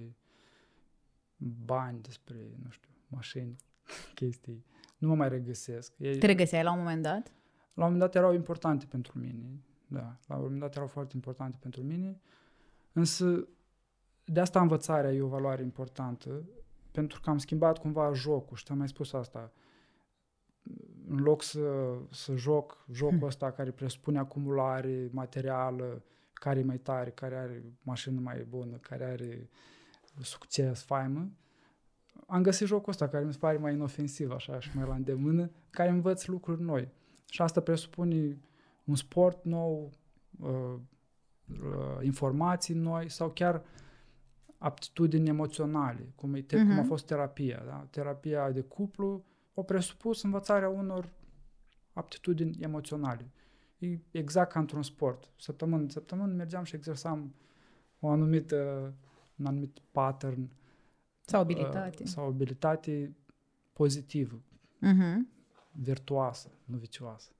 bani, 1.65 2.01
despre, 2.03 2.37
nu 2.63 2.71
știu, 2.71 2.91
mașini, 3.09 3.57
chestii. 4.15 4.65
Nu 4.99 5.09
mă 5.09 5.15
mai 5.15 5.29
regăsesc. 5.29 5.93
Ei, 5.99 6.19
Te 6.19 6.27
regăseai 6.27 6.63
la 6.63 6.73
un 6.73 6.79
moment 6.79 7.03
dat? 7.03 7.33
La 7.75 7.85
un 7.85 7.93
moment 7.93 8.01
dat 8.01 8.15
erau 8.15 8.35
importante 8.35 8.87
pentru 8.87 9.19
mine. 9.19 9.61
Da, 9.95 10.17
la 10.27 10.37
un 10.37 10.43
moment 10.43 10.61
dat 10.61 10.75
erau 10.75 10.87
foarte 10.87 11.13
importante 11.15 11.57
pentru 11.61 11.83
mine. 11.83 12.21
Însă, 12.93 13.49
de 14.25 14.41
asta 14.41 14.61
învățarea 14.61 15.13
e 15.13 15.21
o 15.21 15.29
valoare 15.29 15.63
importantă, 15.63 16.49
pentru 16.91 17.21
că 17.21 17.31
am 17.31 17.39
schimbat 17.39 17.79
cumva 17.79 18.13
jocul 18.13 18.57
și 18.57 18.65
am 18.69 18.79
mai 18.79 18.89
spus 18.89 19.13
asta. 19.13 19.53
În 21.09 21.23
loc 21.23 21.43
să, 21.43 21.99
să 22.11 22.35
joc 22.35 22.85
jocul 22.93 23.17
hmm. 23.17 23.27
ăsta 23.27 23.51
care 23.51 23.71
presupune 23.71 24.19
acumulare 24.19 25.09
materială, 25.13 26.05
care 26.33 26.59
e 26.59 26.65
mai 26.65 26.79
tare, 26.79 27.11
care 27.11 27.37
are 27.37 27.65
mașină 27.83 28.21
mai 28.21 28.45
bună, 28.49 28.77
care 28.77 29.05
are 29.05 29.49
succes, 30.21 30.83
faimă, 30.83 31.31
am 32.27 32.43
găsit 32.43 32.67
jocul 32.67 32.89
ăsta 32.89 33.09
care 33.09 33.25
mi 33.25 33.33
se 33.33 33.39
pare 33.39 33.57
mai 33.57 33.73
inofensiv 33.73 34.31
așa 34.31 34.61
și 34.61 34.71
mai 34.75 34.87
la 34.87 34.95
îndemână, 34.95 35.51
care 35.71 35.91
învăț 35.91 36.27
lucruri 36.27 36.63
noi. 36.63 36.89
Și 37.29 37.43
asta 37.43 37.61
presupune 37.61 38.39
un 38.85 38.95
sport 38.95 39.45
nou, 39.45 39.93
uh, 40.41 40.79
uh, 41.49 41.99
informații 42.03 42.75
noi 42.75 43.09
sau 43.09 43.31
chiar 43.31 43.63
aptitudini 44.59 45.29
emoționale, 45.29 46.13
cum, 46.15 46.35
e 46.35 46.41
te- 46.43 46.57
uh-huh. 46.57 46.63
cum 46.63 46.71
a 46.71 46.75
mhm. 46.79 46.87
fost 46.87 47.07
terapia. 47.07 47.63
Da? 47.67 47.87
Terapia 47.91 48.51
de 48.51 48.61
cuplu 48.61 49.25
o 49.55 49.63
presupus 49.63 50.23
învățarea 50.23 50.69
unor 50.69 51.13
aptitudini 51.93 52.57
emoționale. 52.61 53.31
E 53.79 53.99
exact 54.11 54.53
ca 54.53 54.61
într-un 54.61 54.83
sport. 54.83 55.31
Săptămână 55.37 55.89
săptămână 55.89 56.33
mergeam 56.33 56.65
și 56.65 56.75
exersam 56.75 57.35
o 58.01 58.09
anumită, 58.09 58.93
un 59.37 59.47
anumit 59.47 59.79
pattern 59.91 60.51
sau 61.25 61.41
abilitate. 61.41 62.03
Uh, 62.03 62.09
sau 62.09 62.27
abilitate 62.27 63.17
pozitivă, 63.73 64.43
uh-huh. 64.83 65.17
virtuoasă, 65.73 66.51
nu 66.65 66.77
vicioasă. 66.77 67.31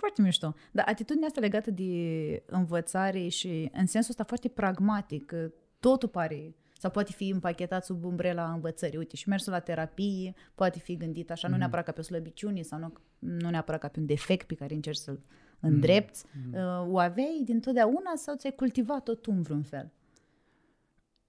Foarte 0.00 0.22
mișto. 0.22 0.54
Dar 0.72 0.84
atitudinea 0.88 1.28
asta 1.28 1.40
legată 1.40 1.70
de 1.70 2.42
învățare 2.46 3.28
și 3.28 3.70
în 3.72 3.86
sensul 3.86 4.10
ăsta 4.10 4.24
foarte 4.24 4.48
pragmatic, 4.48 5.26
că 5.26 5.50
totul 5.80 6.08
pare 6.08 6.54
sau 6.78 6.90
poate 6.90 7.12
fi 7.12 7.28
împachetat 7.28 7.84
sub 7.84 8.04
umbrela 8.04 8.52
învățării. 8.52 8.98
Uite, 8.98 9.16
și 9.16 9.28
mersul 9.28 9.52
la 9.52 9.58
terapie 9.58 10.34
poate 10.54 10.78
fi 10.78 10.96
gândit 10.96 11.30
așa, 11.30 11.46
mm-hmm. 11.46 11.50
nu 11.50 11.56
mhm. 11.56 11.58
neapărat 11.58 11.84
ca 11.84 11.92
pe 11.92 12.00
o 12.00 12.02
slăbiciune 12.02 12.62
sau 12.62 12.78
nu, 12.78 12.92
nu 13.18 13.50
neapărat 13.50 13.80
ca 13.80 13.88
pe 13.88 14.00
un 14.00 14.06
defect 14.06 14.46
pe 14.46 14.54
care 14.54 14.74
încerci 14.74 14.96
să-l 14.96 15.20
îndrepți. 15.60 16.24
Mm-hmm. 16.26 16.52
Uh, 16.52 16.92
o 16.92 16.98
aveai 16.98 17.42
din 17.44 17.60
totdeauna 17.60 18.12
sau 18.14 18.36
ți-ai 18.36 18.52
cultivat-o 18.52 19.14
tu 19.14 19.32
în 19.32 19.42
vreun 19.42 19.62
fel? 19.62 19.90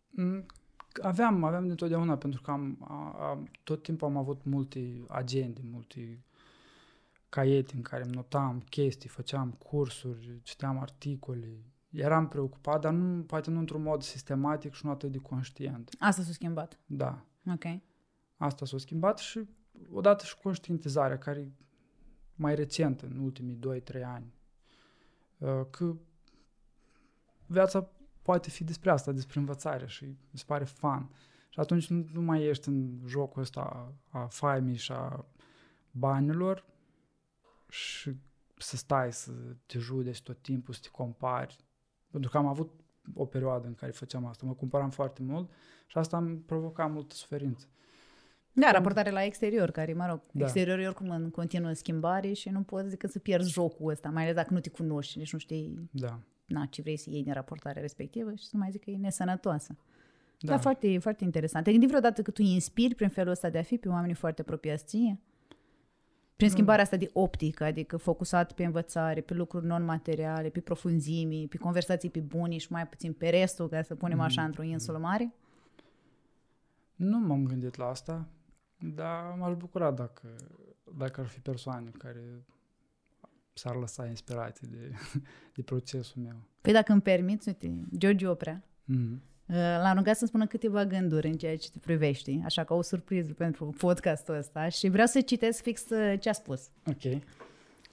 Mm, 0.10 0.46
aveam, 1.02 1.44
aveam 1.44 1.68
din 1.68 1.76
totdeauna, 1.76 2.18
pentru 2.18 2.42
că 2.42 2.52
am, 2.52 2.78
am, 3.20 3.50
tot 3.64 3.84
timpul 3.84 4.08
am 4.08 4.18
avut 4.18 4.44
multe 4.44 5.04
agende, 5.08 5.62
multe 5.72 6.24
caiete 7.32 7.76
în 7.76 7.82
care 7.82 8.04
îmi 8.04 8.14
notam 8.14 8.60
chestii, 8.70 9.10
făceam 9.10 9.52
cursuri, 9.52 10.40
citeam 10.44 10.80
articole, 10.80 11.64
eram 11.90 12.28
preocupat, 12.28 12.82
dar 12.82 12.94
nu, 12.94 13.24
poate 13.24 13.50
nu 13.50 13.60
într-un 13.60 13.82
mod 13.82 14.02
sistematic 14.02 14.74
și 14.74 14.86
nu 14.86 14.92
atât 14.92 15.12
de 15.12 15.18
conștient. 15.18 15.96
Asta 16.00 16.22
s-a 16.22 16.32
schimbat? 16.32 16.80
Da. 16.86 17.26
Ok. 17.54 17.64
Asta 18.38 18.66
s-a 18.66 18.78
schimbat 18.78 19.18
și 19.18 19.50
odată 19.92 20.26
și 20.26 20.38
conștientizarea, 20.38 21.18
care 21.18 21.40
e 21.40 21.52
mai 22.36 22.56
recentă, 22.56 23.06
în 23.06 23.18
ultimii 23.18 23.60
2-3 23.82 24.04
ani, 24.04 24.34
uh, 25.38 25.62
că 25.70 25.96
viața 27.46 27.90
poate 28.22 28.50
fi 28.50 28.64
despre 28.64 28.92
asta, 28.92 29.12
despre 29.12 29.40
învățare 29.40 29.88
și 29.88 30.06
mi 30.06 30.40
se 30.40 30.44
pare 30.48 30.64
fun. 30.64 31.10
Și 31.50 31.60
atunci 31.60 31.88
nu, 31.88 32.06
nu 32.14 32.22
mai 32.22 32.44
ești 32.44 32.68
în 32.68 33.00
jocul 33.06 33.42
ăsta 33.42 33.62
a, 34.10 34.20
a 34.20 34.26
faimii 34.26 34.76
și 34.76 34.92
a 34.92 35.26
banilor 35.92 36.70
și 37.72 38.16
să 38.58 38.78
stai 38.78 39.14
să 39.14 39.32
te 39.66 39.80
judeci 39.80 40.22
tot 40.22 40.42
timpul, 40.42 40.74
să 40.74 40.80
te 40.84 40.90
compari. 40.90 41.56
Pentru 42.10 42.30
că 42.30 42.38
am 42.38 42.46
avut 42.46 42.72
o 43.14 43.26
perioadă 43.26 43.68
în 43.68 43.74
care 43.74 43.92
făceam 43.92 44.26
asta, 44.26 44.46
mă 44.46 44.54
cumpăram 44.54 44.90
foarte 44.90 45.22
mult 45.22 45.52
și 45.88 45.98
asta 45.98 46.18
îmi 46.18 46.38
provoca 46.38 46.86
multă 46.86 47.16
suferință. 47.16 47.68
Da, 48.54 48.72
raportare 48.72 49.10
la 49.10 49.24
exterior, 49.24 49.72
care, 49.72 49.94
mă 49.94 50.06
rog, 50.06 50.22
da. 50.32 50.44
exteriorul 50.44 50.84
e 50.84 50.88
oricum 50.88 51.10
în 51.10 51.30
continuă 51.30 51.74
schimbare 51.74 52.34
și 52.34 52.50
nu 52.50 52.62
poți 52.62 52.90
decât 52.90 53.12
să 53.12 53.20
pierzi 53.20 53.52
jocul 53.52 53.92
ăsta, 53.92 54.10
mai 54.10 54.24
ales 54.24 54.36
dacă 54.36 54.54
nu 54.54 54.60
te 54.60 54.70
cunoști, 54.70 55.18
deci 55.18 55.34
nu 55.34 55.40
știi 55.40 55.90
da. 55.92 56.20
na, 56.46 56.66
ce 56.66 56.82
vrei 56.82 56.98
să 56.98 57.10
iei 57.10 57.24
din 57.24 57.34
raportarea 57.34 57.82
respectivă 57.82 58.34
și 58.36 58.46
să 58.46 58.58
mai 58.58 58.72
zic 58.72 58.84
că 58.84 58.90
e 58.90 58.98
nesănătoasă. 58.98 59.78
Da, 60.40 60.52
da 60.52 60.60
foarte, 60.60 60.98
foarte 60.98 61.24
interesant. 61.24 61.64
Te-ai 61.64 61.76
gândit 61.76 61.96
vreodată 61.96 62.22
că 62.22 62.32
tu 62.32 62.42
inspiri 62.42 62.96
prin 62.96 63.10
felul 63.10 63.32
ăsta 63.32 63.50
de 63.50 63.58
a 63.58 63.64
fi 63.64 63.78
pe 63.78 63.90
oamenii 63.90 64.16
foarte 64.16 64.42
apropiați 64.42 64.86
ție? 64.86 65.20
Prin 66.42 66.54
schimbarea 66.54 66.84
asta 66.84 66.98
de 66.98 67.10
optică, 67.14 67.64
adică 67.64 67.98
focusat 67.98 68.52
pe 68.52 68.64
învățare, 68.64 69.22
pe 69.22 69.34
lucruri 69.34 69.66
non-materiale, 69.66 70.50
pe 70.50 70.60
profunzimi, 70.60 71.48
pe 71.48 71.58
conversații 71.58 72.10
pe 72.10 72.20
buni 72.20 72.58
și 72.58 72.72
mai 72.72 72.88
puțin 72.88 73.14
pe 73.14 73.30
restul, 73.30 73.70
ca 73.70 73.82
să 73.82 73.96
punem 73.96 74.20
așa 74.20 74.42
mm. 74.42 74.48
într-o 74.48 74.64
insulă 74.64 74.98
mare? 74.98 75.34
Nu 76.96 77.20
m-am 77.20 77.46
gândit 77.46 77.76
la 77.76 77.86
asta, 77.86 78.28
dar 78.78 79.36
m-aș 79.38 79.56
bucura 79.56 79.92
dacă, 79.92 80.36
dacă 80.98 81.22
ar 81.22 81.28
fi 81.28 81.40
persoane 81.40 81.92
care 81.98 82.46
s-ar 83.54 83.76
lăsa 83.76 84.08
inspirații 84.08 84.68
de, 84.68 84.92
de 85.56 85.62
procesul 85.62 86.22
meu. 86.22 86.42
Păi 86.62 86.74
dacă 86.74 86.92
îmi 86.92 87.02
permiți, 87.02 87.48
uite, 87.48 87.88
George 87.98 88.28
Oprea, 88.28 88.64
mm-hmm. 88.64 89.18
Uh, 89.52 89.58
l-am 89.58 89.96
rugat 89.96 90.16
să 90.16 90.26
spună 90.26 90.46
câteva 90.48 90.86
gânduri 90.86 91.28
în 91.28 91.38
ceea 91.38 91.58
ce 91.58 91.70
te 91.70 91.80
privești, 91.80 92.42
așa 92.46 92.64
ca 92.64 92.74
o 92.74 92.82
surpriză 92.82 93.34
pentru 93.34 93.66
podcastul 93.78 94.36
ăsta 94.36 94.70
și 94.70 94.90
vreau 94.90 95.08
să 95.08 95.22
citesc 95.22 95.62
fix 95.62 95.90
uh, 95.90 96.20
ce 96.20 96.30
a 96.30 96.32
spus. 96.32 96.70
Ok. 96.86 97.22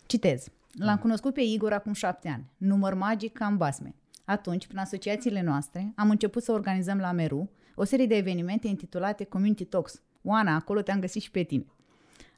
Citez. 0.07 0.49
L-am 0.73 0.95
mm. 0.95 1.01
cunoscut 1.01 1.35
pe 1.35 1.41
Igor 1.41 1.73
acum 1.73 1.93
șapte 1.93 2.29
ani, 2.29 2.45
număr 2.57 2.95
magic 2.95 3.33
ca 3.33 3.47
în 3.47 3.57
basme. 3.57 3.95
Atunci, 4.25 4.67
prin 4.67 4.79
asociațiile 4.79 5.43
noastre, 5.43 5.93
am 5.97 6.11
început 6.11 6.43
să 6.43 6.53
organizăm 6.53 6.99
la 6.99 7.13
Meru 7.13 7.51
o 7.75 7.85
serie 7.85 8.07
de 8.07 8.17
evenimente 8.17 8.69
intitulate 8.69 9.25
Community 9.25 9.65
Talks. 9.65 10.03
Oana, 10.23 10.55
acolo 10.55 10.83
te-am 10.83 11.01
găsit 11.01 11.23
și 11.23 11.31
pe 11.31 11.43
tine. 11.43 11.67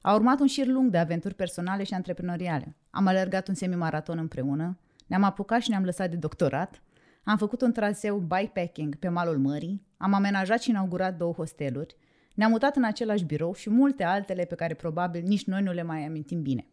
A 0.00 0.14
urmat 0.14 0.40
un 0.40 0.46
șir 0.46 0.66
lung 0.66 0.90
de 0.90 0.98
aventuri 0.98 1.34
personale 1.34 1.82
și 1.82 1.94
antreprenoriale. 1.94 2.74
Am 2.90 3.06
alergat 3.06 3.48
un 3.48 3.54
semimaraton 3.54 4.18
împreună, 4.18 4.78
ne-am 5.06 5.22
apucat 5.22 5.60
și 5.60 5.70
ne-am 5.70 5.84
lăsat 5.84 6.10
de 6.10 6.16
doctorat, 6.16 6.82
am 7.30 7.37
făcut 7.37 7.60
un 7.60 7.72
traseu 7.72 8.18
bikepacking 8.18 8.96
pe 8.96 9.08
malul 9.08 9.38
mării, 9.38 9.82
am 9.96 10.12
amenajat 10.12 10.62
și 10.62 10.70
inaugurat 10.70 11.16
două 11.16 11.32
hosteluri, 11.32 11.96
ne-am 12.34 12.50
mutat 12.50 12.76
în 12.76 12.84
același 12.84 13.25
birou 13.25 13.54
și 13.54 13.70
multe 13.70 14.04
altele 14.04 14.44
pe 14.44 14.54
care 14.54 14.75
probabil 14.75 15.22
nici 15.22 15.44
noi 15.44 15.62
nu 15.62 15.72
le 15.72 15.82
mai 15.82 16.04
amintim 16.06 16.42
bine. 16.42 16.66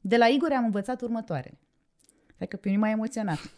De 0.00 0.16
la 0.16 0.26
Igor 0.26 0.52
am 0.52 0.64
învățat 0.64 1.00
următoarele. 1.00 1.58
Hai 2.38 2.46
că 2.46 2.56
pe 2.56 2.68
mine 2.68 2.80
m-a 2.80 2.90
emoționat. 2.90 3.38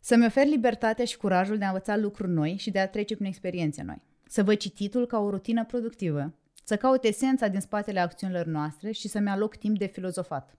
Să-mi 0.00 0.26
ofer 0.26 0.46
libertatea 0.46 1.04
și 1.04 1.16
curajul 1.16 1.58
de 1.58 1.64
a 1.64 1.68
învăța 1.68 1.96
lucruri 1.96 2.30
noi 2.30 2.56
și 2.56 2.70
de 2.70 2.78
a 2.78 2.88
trece 2.88 3.14
prin 3.14 3.26
experiențe 3.26 3.82
noi. 3.82 4.02
Să 4.26 4.42
văd 4.42 4.56
cititul 4.56 5.06
ca 5.06 5.18
o 5.18 5.30
rutină 5.30 5.64
productivă. 5.64 6.34
Să 6.64 6.76
caut 6.76 7.04
esența 7.04 7.48
din 7.48 7.60
spatele 7.60 8.00
acțiunilor 8.00 8.46
noastre 8.46 8.90
și 8.90 9.08
să-mi 9.08 9.28
aloc 9.28 9.56
timp 9.56 9.78
de 9.78 9.86
filozofat. 9.86 10.56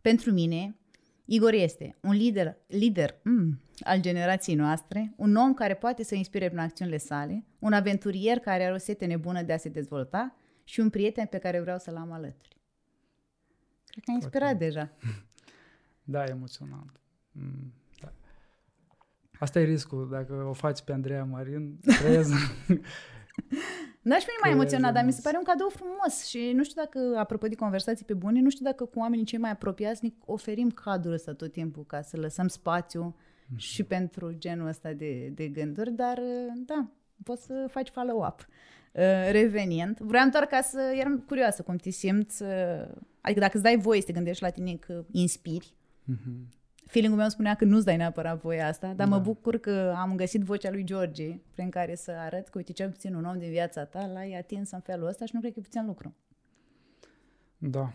Pentru 0.00 0.32
mine, 0.32 0.76
Igor 1.30 1.52
este 1.52 1.96
un 2.00 2.12
lider, 2.12 2.56
lider 2.66 3.20
mm, 3.22 3.60
al 3.80 4.00
generației 4.00 4.56
noastre, 4.56 5.12
un 5.16 5.36
om 5.36 5.54
care 5.54 5.74
poate 5.74 6.02
să 6.02 6.14
inspire 6.14 6.46
prin 6.46 6.58
acțiunile 6.58 6.96
sale, 6.96 7.44
un 7.58 7.72
aventurier 7.72 8.38
care 8.38 8.64
are 8.64 8.74
o 8.74 8.76
sete 8.76 9.06
nebună 9.06 9.42
de 9.42 9.52
a 9.52 9.56
se 9.56 9.68
dezvolta 9.68 10.34
și 10.64 10.80
un 10.80 10.90
prieten 10.90 11.26
pe 11.26 11.38
care 11.38 11.60
vreau 11.60 11.78
să-l 11.78 11.96
am 11.96 12.12
alături. 12.12 12.56
Cred 13.86 14.04
că 14.04 14.10
a 14.10 14.14
inspirat 14.14 14.48
Foarte. 14.48 14.64
deja. 14.64 14.90
Da, 16.04 16.24
e 16.24 16.30
emoționant. 16.30 17.00
Mm, 17.32 17.72
da. 18.00 18.12
Asta 19.38 19.60
e 19.60 19.64
riscul. 19.64 20.08
Dacă 20.10 20.32
o 20.32 20.52
faci 20.52 20.80
pe 20.80 20.92
Andreea 20.92 21.24
Marin, 21.24 21.78
crezi 21.80 22.34
N-aș 24.08 24.22
fi 24.22 24.30
mai 24.42 24.50
emoționat, 24.50 24.92
dar 24.94 25.04
mi 25.04 25.12
se 25.12 25.20
pare 25.22 25.36
un 25.36 25.42
cadou 25.42 25.68
frumos 25.68 26.26
și 26.26 26.52
nu 26.54 26.64
știu 26.64 26.82
dacă, 26.82 27.18
apropo 27.18 27.46
de 27.46 27.54
conversații 27.54 28.04
pe 28.04 28.14
bune, 28.14 28.40
nu 28.40 28.50
știu 28.50 28.64
dacă 28.64 28.84
cu 28.84 28.98
oamenii 28.98 29.24
cei 29.24 29.38
mai 29.38 29.50
apropiați 29.50 30.04
ne 30.04 30.10
oferim 30.24 30.70
cadrul 30.70 31.12
ăsta 31.12 31.32
tot 31.32 31.52
timpul 31.52 31.84
ca 31.86 32.02
să 32.02 32.16
lăsăm 32.16 32.48
spațiu 32.48 33.16
mm-hmm. 33.16 33.56
și 33.56 33.82
pentru 33.82 34.32
genul 34.32 34.68
ăsta 34.68 34.92
de, 34.92 35.32
de 35.34 35.48
gânduri, 35.48 35.92
dar 35.92 36.20
da, 36.54 36.90
poți 37.24 37.44
să 37.44 37.66
faci 37.70 37.88
follow-up. 37.88 38.46
Uh, 38.92 39.02
revenind, 39.30 39.98
vreau 39.98 40.28
doar 40.28 40.44
ca 40.44 40.60
să, 40.60 40.94
eram 40.98 41.18
curioasă 41.18 41.62
cum 41.62 41.76
te 41.76 41.90
simți, 41.90 42.42
uh, 42.42 42.48
adică 43.20 43.40
dacă 43.40 43.52
îți 43.54 43.62
dai 43.62 43.76
voie 43.76 44.00
să 44.00 44.06
te 44.06 44.12
gândești 44.12 44.42
la 44.42 44.50
tine 44.50 44.74
că 44.74 45.04
inspiri, 45.10 45.74
mm-hmm 46.12 46.57
feeling-ul 46.88 47.18
meu 47.18 47.28
spunea 47.28 47.54
că 47.54 47.64
nu-ți 47.64 47.84
dai 47.84 47.96
neapărat 47.96 48.40
voia 48.40 48.66
asta, 48.66 48.86
dar 48.86 49.08
da. 49.08 49.16
mă 49.16 49.18
bucur 49.18 49.56
că 49.56 49.94
am 49.96 50.16
găsit 50.16 50.42
vocea 50.42 50.70
lui 50.70 50.84
George 50.84 51.40
prin 51.54 51.70
care 51.70 51.94
să 51.94 52.10
arăt 52.10 52.48
că, 52.48 52.58
uite, 52.58 52.72
cel 52.72 52.90
puțin 52.90 53.14
un 53.14 53.24
om 53.24 53.38
din 53.38 53.50
viața 53.50 53.84
ta 53.84 54.06
l-ai 54.06 54.32
atins 54.32 54.70
în 54.70 54.80
felul 54.80 55.06
ăsta 55.06 55.24
și 55.24 55.34
nu 55.34 55.40
cred 55.40 55.52
că 55.52 55.58
e 55.58 55.62
puțin 55.62 55.86
lucru. 55.86 56.14
Da. 57.58 57.92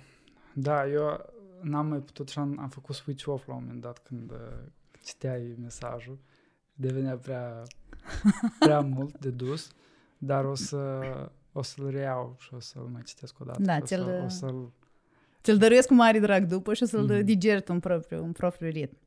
Da, 0.53 0.87
eu 0.87 1.25
n-am 1.61 1.87
mai 1.87 1.99
putut 1.99 2.29
și 2.29 2.39
am, 2.39 2.59
am 2.59 2.69
făcut 2.69 2.95
switch 2.95 3.27
off 3.27 3.47
la 3.47 3.53
un 3.53 3.63
moment 3.63 3.81
dat 3.81 3.97
când 3.97 4.31
uh, 4.31 4.37
citeai 5.03 5.55
mesajul. 5.61 6.19
Devenea 6.73 7.17
prea, 7.17 7.63
prea 8.59 8.79
mult 8.79 9.17
de 9.19 9.29
dus, 9.29 9.71
dar 10.17 10.45
o 10.45 10.55
să 10.55 10.99
o 11.53 11.61
să-l 11.61 11.89
reiau 11.89 12.35
și 12.39 12.53
o 12.53 12.59
să-l 12.59 12.89
mai 12.91 13.01
citesc 13.01 13.39
o 13.39 13.45
dată. 13.45 13.61
Da, 13.61 13.77
o, 13.81 13.85
ți-l, 13.85 14.03
să, 14.03 14.21
o 14.25 14.29
să-l... 14.29 14.71
ți-l 15.43 15.57
dăruiesc 15.57 15.87
cu 15.87 15.93
mare 15.93 16.19
drag 16.19 16.45
după 16.45 16.73
și 16.73 16.83
o 16.83 16.85
să-l 16.85 17.07
mm. 17.09 17.23
digert 17.23 17.69
în 17.69 17.79
propriu, 17.79 18.23
în 18.23 18.31
propriu 18.31 18.69
ritm. 18.69 18.97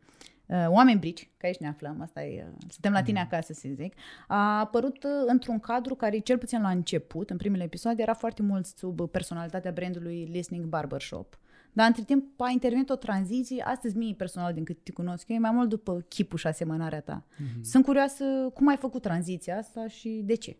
Uh, 0.46 0.66
Oameni 0.68 0.98
brici, 0.98 1.30
că 1.36 1.46
aici 1.46 1.56
ne 1.56 1.68
aflăm, 1.68 2.00
asta 2.00 2.24
e, 2.24 2.44
uh, 2.48 2.54
suntem 2.68 2.92
la 2.92 3.02
tine 3.02 3.20
acasă, 3.20 3.52
să 3.52 3.68
zic, 3.74 3.94
a 4.26 4.58
apărut 4.58 5.04
uh, 5.04 5.10
într-un 5.26 5.58
cadru 5.58 5.94
care, 5.94 6.18
cel 6.18 6.38
puțin 6.38 6.60
la 6.60 6.68
început, 6.68 7.30
în 7.30 7.36
primele 7.36 7.62
episoade, 7.62 8.02
era 8.02 8.14
foarte 8.14 8.42
mult 8.42 8.66
sub 8.66 9.10
personalitatea 9.10 9.70
brandului 9.70 10.28
Listening 10.32 10.64
Barbershop. 10.64 11.38
Dar 11.72 11.86
între 11.86 12.02
timp 12.02 12.40
a 12.40 12.50
intervenit 12.50 12.90
o 12.90 12.94
tranziție, 12.94 13.62
astăzi 13.62 13.96
mie 13.96 14.14
personal 14.14 14.52
din 14.52 14.64
cât 14.64 14.82
te 14.82 14.92
cunosc 14.92 15.28
eu, 15.28 15.36
e 15.36 15.38
mai 15.38 15.50
mult 15.50 15.68
după 15.68 16.04
chipul 16.08 16.38
și 16.38 16.46
asemănarea 16.46 17.00
ta. 17.00 17.24
Mm-hmm. 17.26 17.60
Sunt 17.60 17.84
curioasă 17.84 18.24
cum 18.54 18.68
ai 18.68 18.76
făcut 18.76 19.02
tranziția 19.02 19.58
asta 19.58 19.88
și 19.88 20.22
de 20.24 20.34
ce? 20.34 20.56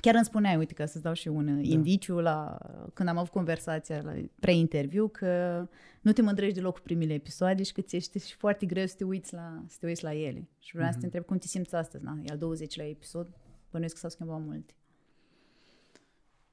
Chiar 0.00 0.14
îmi 0.14 0.24
spuneai, 0.24 0.56
uite, 0.56 0.74
că 0.74 0.84
să-ți 0.84 1.02
dau 1.02 1.12
și 1.12 1.28
un 1.28 1.46
da. 1.46 1.60
indiciu 1.62 2.18
la, 2.20 2.58
când 2.94 3.08
am 3.08 3.16
avut 3.16 3.30
conversația 3.30 4.00
la 4.02 4.14
pre-interviu, 4.40 5.08
că 5.08 5.64
nu 6.00 6.12
te 6.12 6.22
mândrești 6.22 6.54
deloc 6.54 6.74
cu 6.74 6.80
primele 6.80 7.14
episoade 7.14 7.62
și 7.62 7.72
că 7.72 7.80
ți 7.80 7.96
ești 7.96 8.26
și 8.26 8.34
foarte 8.34 8.66
greu 8.66 8.86
să 8.86 8.94
te 8.96 9.04
uiți 9.04 9.34
la, 9.34 9.62
să 9.66 9.76
te 9.80 9.86
uiți 9.86 10.02
la 10.02 10.14
ele. 10.14 10.48
Și 10.58 10.74
vreau 10.74 10.88
mm-hmm. 10.88 10.92
să 10.92 10.98
te 10.98 11.06
mhm. 11.06 11.14
întreb 11.16 11.24
cum 11.24 11.38
te 11.38 11.46
simți 11.46 11.74
astăzi, 11.74 12.04
na? 12.04 12.18
E 12.22 12.30
al 12.30 12.38
20-lea 12.38 12.88
episod, 12.88 13.28
bănuiesc 13.70 13.94
că 13.94 14.00
s-au 14.00 14.10
schimbat 14.10 14.40
multe. 14.40 14.72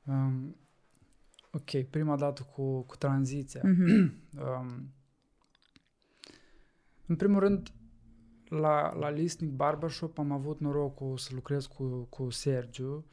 Um, 0.08 0.56
ok, 1.52 1.84
prima 1.90 2.16
dată 2.16 2.48
cu, 2.56 2.82
cu 2.82 2.96
tranziția. 2.96 3.62
Mm-hmm. 3.62 4.12
um, 4.60 4.94
în 7.06 7.16
primul 7.16 7.40
rând, 7.40 7.72
la, 8.50 8.96
la 8.96 9.10
Listening 9.10 9.54
Barbershop 9.54 10.20
am 10.20 10.32
avut 10.32 10.60
norocul 10.60 11.18
să 11.18 11.30
lucrez 11.34 11.66
cu, 11.66 12.08
cu 12.10 12.30
Sergiu, 12.30 13.06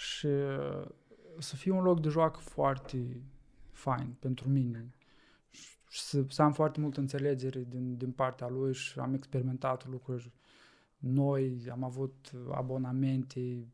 și 0.00 0.26
uh, 0.26 0.86
să 1.38 1.56
fie 1.56 1.72
un 1.72 1.82
loc 1.82 2.00
de 2.00 2.08
joacă 2.08 2.38
foarte 2.38 3.22
fain 3.70 4.16
pentru 4.18 4.48
mine 4.48 4.94
și 5.88 6.00
să, 6.00 6.24
să 6.28 6.42
am 6.42 6.52
foarte 6.52 6.80
multă 6.80 7.00
înțelegere 7.00 7.64
din, 7.68 7.96
din 7.96 8.10
partea 8.10 8.48
lui 8.48 8.74
și 8.74 8.98
am 8.98 9.14
experimentat 9.14 9.86
lucruri 9.86 10.32
noi, 10.98 11.66
am 11.70 11.84
avut 11.84 12.32
abonamente 12.50 13.66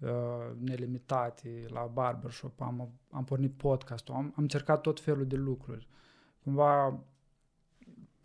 uh, 0.00 0.50
nelimitate 0.58 1.66
la 1.68 1.90
barbershop, 1.92 2.60
am, 2.60 2.92
am 3.10 3.24
pornit 3.24 3.52
podcastul, 3.52 4.14
am, 4.14 4.20
am 4.20 4.32
încercat 4.36 4.80
tot 4.80 5.00
felul 5.00 5.26
de 5.26 5.36
lucruri. 5.36 5.88
Cumva, 6.42 7.00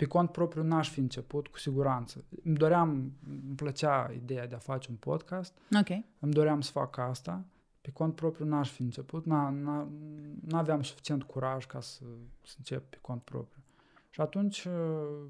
pe 0.04 0.10
cont 0.10 0.32
propriu 0.32 0.64
n-aș 0.64 0.90
fi 0.90 1.00
început, 1.00 1.48
cu 1.48 1.58
siguranță. 1.58 2.24
Îmi 2.44 2.56
doream, 2.56 3.12
îmi 3.28 3.56
plăcea 3.56 4.12
ideea 4.16 4.48
de 4.48 4.56
a 4.56 4.58
face 4.58 4.88
un 4.90 4.96
podcast. 4.96 5.58
Ok. 5.80 5.88
Îmi 6.20 6.34
doream 6.34 6.62
să 6.62 6.72
fac 6.72 6.98
asta. 6.98 7.46
Pe 7.82 7.92
cont 7.92 8.16
propriu 8.16 8.46
n-aș 8.46 8.72
fi 8.72 8.82
început. 8.82 9.26
Nu 9.26 10.58
aveam 10.58 10.82
suficient 10.82 11.24
curaj 11.24 11.66
ca 11.66 11.80
să, 11.80 12.04
să 12.42 12.56
încep 12.58 12.90
pe 12.90 12.98
cont 13.02 13.22
propriu. 13.22 13.62
Și 14.10 14.22
atunci 14.22 14.66
uh, 14.66 15.30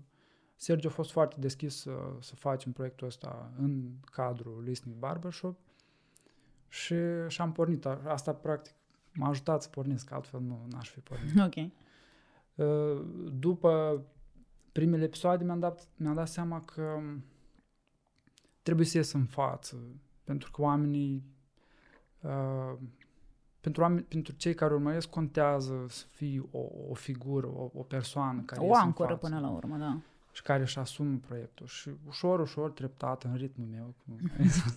Sergio 0.56 0.88
a 0.88 0.91
fost 0.91 1.12
foarte 1.12 1.36
deschis 1.39 1.76
să, 1.76 1.91
să 2.19 2.36
facem 2.36 2.71
proiectul 2.71 3.08
ăsta 3.08 3.52
în 3.58 3.91
cadrul 4.12 4.63
Listening 4.65 5.00
Barbershop 5.00 5.58
și, 6.67 6.95
și 7.28 7.41
am 7.41 7.52
pornit. 7.52 7.86
Asta, 7.86 8.34
practic, 8.34 8.74
m-a 9.13 9.30
ajutat 9.30 9.62
să 9.62 9.69
pornesc, 9.69 10.12
altfel 10.12 10.39
nu 10.39 10.65
n-aș 10.69 10.89
fi 10.89 11.00
pornit. 11.00 11.39
Ok. 11.47 11.71
Uh, 12.56 13.06
după 13.39 14.04
primele 14.73 15.03
episoade 15.03 15.43
mi-am 15.43 15.59
dat, 15.59 15.88
mi-am 15.95 16.15
dat 16.15 16.27
seama 16.27 16.62
că 16.62 16.99
trebuie 18.62 18.86
să 18.86 18.97
ies 18.97 19.12
în 19.12 19.25
față, 19.25 19.77
pentru 20.23 20.51
că 20.51 20.62
oamenii, 20.62 21.23
uh, 22.21 22.77
pentru, 23.59 23.81
oameni, 23.81 24.01
pentru 24.01 24.33
cei 24.33 24.53
care 24.53 24.73
urmăresc, 24.73 25.09
contează 25.09 25.86
să 25.89 26.05
fii 26.09 26.49
o, 26.51 26.59
o 26.89 26.93
figură, 26.93 27.47
o, 27.47 27.69
o 27.73 27.83
persoană 27.83 28.41
care 28.41 28.62
O 28.65 28.75
ancoră 28.75 29.17
până 29.17 29.39
la 29.39 29.49
urmă, 29.49 29.77
da. 29.77 29.97
Și 30.31 30.41
care 30.41 30.62
își 30.62 30.79
asumă 30.79 31.17
proiectul. 31.27 31.67
Și 31.67 31.89
ușor, 32.07 32.39
ușor, 32.39 32.71
treptat, 32.71 33.23
în 33.23 33.36
ritmul 33.36 33.67
meu, 33.67 33.93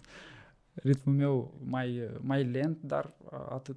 ritmul 0.91 1.15
meu 1.15 1.55
mai, 1.65 2.11
mai 2.21 2.45
lent, 2.45 2.83
dar 2.83 3.13
atât, 3.49 3.77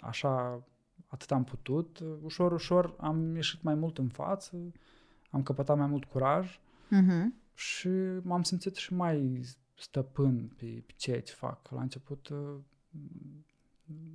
așa, 0.00 0.62
atât 1.06 1.30
am 1.30 1.44
putut, 1.44 1.98
ușor, 2.22 2.52
ușor 2.52 2.94
am 2.98 3.34
ieșit 3.34 3.62
mai 3.62 3.74
mult 3.74 3.98
în 3.98 4.08
față, 4.08 4.56
am 5.30 5.42
căpătat 5.42 5.76
mai 5.76 5.86
mult 5.86 6.04
curaj 6.04 6.58
uh-huh. 6.86 7.24
și 7.54 7.88
m-am 8.22 8.42
simțit 8.42 8.76
și 8.76 8.94
mai 8.94 9.40
stăpân 9.74 10.52
pe, 10.56 10.82
pe 10.86 10.92
ceea 10.96 11.20
ce 11.20 11.32
fac. 11.32 11.70
La 11.70 11.80
început 11.80 12.28
uh, 12.28 12.56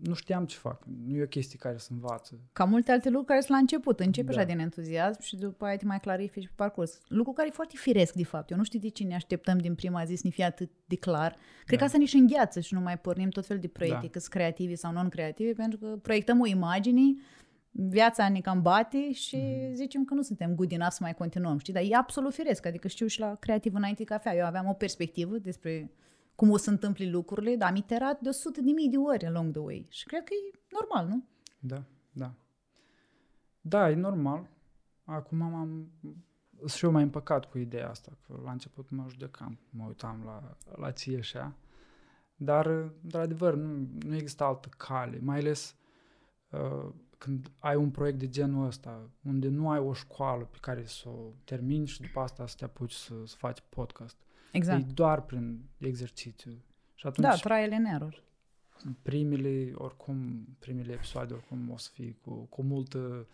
nu 0.02 0.14
știam 0.14 0.46
ce 0.46 0.58
fac. 0.58 0.84
Nu 1.06 1.16
e 1.16 1.24
o 1.24 1.28
chestie 1.28 1.58
care 1.58 1.78
să 1.78 1.90
învață. 1.92 2.40
Ca 2.54 2.64
multe 2.64 2.92
alte 2.92 3.08
lucruri 3.10 3.28
care 3.28 3.40
sunt 3.40 3.52
la 3.52 3.58
început. 3.58 4.00
Începi 4.00 4.28
da. 4.28 4.34
așa 4.34 4.48
din 4.48 4.60
entuziasm 4.60 5.22
și 5.22 5.36
după 5.36 5.66
aia 5.66 5.78
te 5.78 5.86
mai 5.86 6.00
clarifici 6.00 6.48
pe 6.48 6.54
parcurs. 6.56 7.00
Lucru 7.08 7.32
care 7.32 7.48
e 7.48 7.52
foarte 7.52 7.74
firesc, 7.78 8.14
de 8.14 8.24
fapt. 8.24 8.52
Eu 8.52 8.58
nu 8.58 8.64
știu 8.64 8.80
de 8.80 8.90
ce 8.90 9.04
ne 9.04 9.16
așteptăm 9.16 9.58
din 9.58 9.76
prima 9.76 10.04
zi 10.04 10.16
să 10.16 10.22
ne 10.24 10.30
fie 10.30 10.44
atât 10.44 10.70
de 10.86 10.96
clar. 10.96 11.32
Cred 11.64 11.70
da. 11.70 11.78
că 11.78 11.84
asta 11.84 11.98
nici 11.98 12.14
îngheață 12.14 12.60
și 12.60 12.74
nu 12.74 12.80
mai 12.80 12.98
pornim 12.98 13.30
tot 13.30 13.46
fel 13.46 13.60
de 13.60 13.68
proiecte, 13.68 14.10
da. 14.12 14.20
că 14.20 14.26
creativi 14.30 14.76
sau 14.76 14.92
non-creative, 14.92 15.54
pentru 15.54 15.78
că 15.78 15.88
proiectăm 16.02 16.40
o 16.40 16.46
imagine 16.46 17.02
viața 17.78 18.30
ne 18.30 18.42
cam 18.42 18.62
bate 18.62 19.12
și 19.12 19.38
mm-hmm. 19.38 19.74
zicem 19.74 20.06
că 20.06 20.14
nu 20.14 20.22
suntem 20.22 20.56
good 20.56 20.72
enough 20.72 20.92
să 20.92 21.00
mai 21.02 21.14
continuăm, 21.14 21.58
știi? 21.58 21.74
Dar 21.74 21.84
e 21.84 21.96
absolut 21.96 22.34
firesc, 22.34 22.66
adică 22.66 22.88
știu 22.88 23.08
și 23.08 23.20
la 23.20 23.36
Creativ 23.36 23.76
Înainte 23.76 24.04
Cafea, 24.04 24.36
eu 24.36 24.46
aveam 24.46 24.68
o 24.68 24.74
perspectivă 24.74 25.38
despre 25.38 25.92
cum 26.36 26.50
o 26.50 26.58
să 26.58 26.70
întâmple 26.70 27.10
lucrurile, 27.10 27.56
dar 27.56 27.70
am 27.70 27.76
iterat 27.76 28.20
de 28.20 28.30
100 28.30 28.62
de 28.62 28.72
mii 28.72 28.90
de 28.90 28.98
ori 28.98 29.26
along 29.26 29.52
the 29.52 29.62
way 29.62 29.86
și 29.90 30.06
cred 30.06 30.24
că 30.24 30.34
e 30.34 30.60
normal, 30.80 31.08
nu? 31.08 31.24
Da, 31.60 31.84
da. 32.12 32.34
Da, 33.62 33.90
e 33.90 33.96
normal. 33.96 34.50
Acum 35.04 35.42
am 35.42 35.92
și 36.68 36.86
eu 36.86 36.92
mai 36.92 37.04
împăcat 37.04 37.46
cu 37.46 37.58
ideea 37.58 37.90
asta, 37.90 38.12
că 38.28 38.40
la 38.44 38.52
început 38.52 38.90
mă 38.90 39.06
judecam, 39.10 39.60
mă 39.70 39.86
uitam 39.88 40.22
la, 40.26 40.58
la 40.76 40.92
ție 40.92 41.18
așa, 41.18 41.56
dar, 42.36 42.66
într-adevăr, 43.04 43.56
nu, 43.56 43.88
nu 44.06 44.16
există 44.16 44.44
altă 44.44 44.70
cale, 44.78 45.20
mai 45.22 45.40
ales 45.40 45.76
uh, 46.50 46.94
când 47.18 47.52
ai 47.60 47.76
un 47.76 47.92
proiect 47.92 48.20
de 48.20 48.30
genul 48.30 48.66
ăsta, 48.66 49.10
unde 49.22 49.48
nu 49.48 49.70
ai 49.70 49.80
o 49.80 49.94
școală 49.94 50.44
pe 50.44 50.58
care 50.62 50.86
să 50.86 51.10
o 51.10 51.32
termini 51.44 51.88
și 51.88 52.02
după 52.02 52.20
asta 52.20 52.48
să 52.48 52.56
te 52.58 52.64
apuci 52.64 52.94
să, 52.94 53.14
să 53.26 53.36
faci 53.38 53.64
podcast. 53.70 54.18
Exact. 54.52 54.82
E 54.82 54.94
doar 54.94 55.22
prin 55.22 55.64
exercițiu. 55.78 56.52
Și 56.96 57.08
atunci, 57.08 57.28
da, 57.28 57.36
trial 57.36 57.74
and 57.74 57.88
error. 57.94 58.24
Primele, 59.02 59.72
oricum, 59.76 60.48
primele 60.60 60.92
episoade, 60.94 61.34
oricum, 61.34 61.70
o 61.70 61.78
să 61.78 61.90
fie 61.94 62.16
cu, 62.22 62.32
cu 62.32 62.62
multă, 62.62 63.28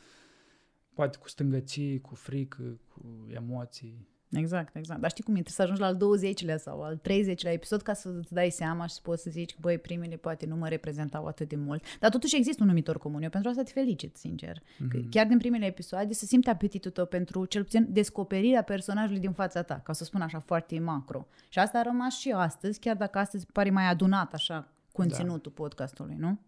poate 0.94 1.18
cu 1.18 1.28
stângății, 1.28 2.02
cu 2.02 2.16
frică, 2.16 2.80
cu 2.94 3.28
emoții. 3.30 4.08
Exact, 4.32 4.76
exact. 4.76 5.02
Dar 5.02 5.10
știi 5.10 5.24
cum 5.24 5.36
e? 5.36 5.42
Trebuie 5.42 5.54
să 5.54 5.62
ajungi 5.62 5.82
la 5.82 5.88
al 5.88 5.96
20-lea 5.96 6.58
sau 6.58 6.84
al 6.84 6.98
30-lea 6.98 7.52
episod 7.52 7.82
ca 7.82 7.94
să-ți 7.94 8.34
dai 8.34 8.50
seama 8.50 8.86
și 8.86 8.94
să 8.94 9.00
poți 9.04 9.24
să 9.24 9.30
zici 9.30 9.52
că, 9.54 9.58
băi, 9.62 9.78
primele 9.78 10.16
poate 10.16 10.46
nu 10.46 10.56
mă 10.56 10.68
reprezentau 10.68 11.26
atât 11.26 11.50
de 11.50 11.56
mult. 11.56 11.84
Dar 12.00 12.10
totuși 12.10 12.36
există 12.36 12.62
un 12.62 12.68
numitor 12.68 12.98
comun. 12.98 13.22
Eu 13.22 13.30
pentru 13.30 13.50
asta 13.50 13.64
te 13.64 13.72
felicit, 13.72 14.18
sincer. 14.18 14.60
Mm-hmm. 14.60 14.88
Că 14.90 14.98
chiar 15.10 15.28
din 15.28 15.38
primele 15.38 15.66
episoade 15.66 16.14
să 16.14 16.26
simte 16.26 16.50
apetitul 16.50 16.92
tău 16.92 17.06
pentru, 17.06 17.46
cel 17.46 17.64
puțin, 17.64 17.88
descoperirea 17.90 18.62
personajului 18.62 19.20
din 19.20 19.32
fața 19.32 19.62
ta, 19.62 19.82
ca 19.84 19.94
să 19.94 20.04
spun 20.04 20.22
așa, 20.22 20.40
foarte 20.40 20.80
macro. 20.80 21.28
Și 21.50 21.60
asta 21.60 21.80
a 21.80 21.82
rămas 21.82 22.18
și 22.18 22.32
astăzi, 22.32 22.80
chiar 22.80 22.96
dacă 22.96 23.18
astăzi 23.18 23.46
pare 23.46 23.70
mai 23.70 23.90
adunat 23.90 24.34
așa 24.34 24.68
conținutul 24.92 25.52
da. 25.56 25.62
podcastului, 25.62 26.16
nu? 26.20 26.40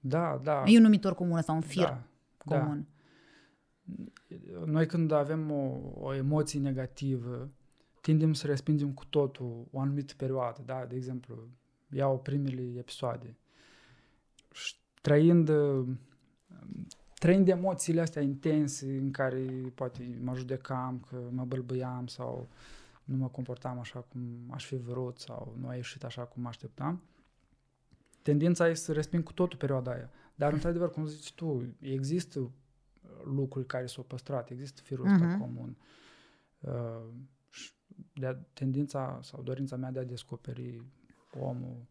Da, 0.00 0.40
da. 0.42 0.62
E 0.66 0.76
un 0.76 0.82
numitor 0.82 1.14
comun 1.14 1.42
sau 1.42 1.54
un 1.54 1.60
fir 1.60 1.82
da, 1.82 2.02
comun. 2.44 2.76
Da 2.76 2.93
noi 4.64 4.86
când 4.86 5.10
avem 5.10 5.50
o, 5.50 5.78
o 5.94 6.14
emoție 6.14 6.60
negativă, 6.60 7.48
tindem 8.00 8.32
să 8.32 8.46
respingem 8.46 8.92
cu 8.92 9.04
totul 9.04 9.66
o 9.70 9.80
anumită 9.80 10.14
perioadă, 10.16 10.62
da? 10.64 10.84
De 10.84 10.96
exemplu, 10.96 11.48
iau 11.90 12.18
primele 12.18 12.78
episoade. 12.78 13.36
Și 14.52 14.74
trăind, 15.00 15.50
trăind 17.18 17.48
emoțiile 17.48 18.00
astea 18.00 18.22
intense 18.22 18.96
în 18.96 19.10
care 19.10 19.72
poate 19.74 20.18
mă 20.22 20.34
judecam 20.34 21.06
că 21.08 21.16
mă 21.30 21.44
bălbăiam 21.44 22.06
sau 22.06 22.48
nu 23.04 23.16
mă 23.16 23.28
comportam 23.28 23.78
așa 23.78 24.00
cum 24.00 24.20
aș 24.50 24.64
fi 24.64 24.76
vrut 24.76 25.18
sau 25.18 25.56
nu 25.60 25.68
a 25.68 25.74
ieșit 25.74 26.04
așa 26.04 26.22
cum 26.22 26.46
așteptam, 26.46 27.02
tendința 28.22 28.68
e 28.68 28.74
să 28.74 28.92
resping 28.92 29.22
cu 29.22 29.32
totul 29.32 29.58
perioada 29.58 29.90
aia. 29.92 30.10
Dar, 30.34 30.52
într-adevăr, 30.52 30.90
cum 30.90 31.06
zici 31.06 31.32
tu, 31.32 31.74
există 31.80 32.50
lucruri 33.24 33.66
care 33.66 33.86
s-au 33.86 34.02
păstrat. 34.04 34.50
Există 34.50 34.80
firul 34.84 35.06
ăsta 35.06 35.34
uh-huh. 35.34 35.38
comun. 35.38 35.76
Uh, 36.60 37.08
de 38.12 38.36
tendința 38.52 39.20
sau 39.22 39.42
dorința 39.42 39.76
mea 39.76 39.90
de 39.90 39.98
a 39.98 40.04
descoperi 40.04 40.82
omul 41.40 41.86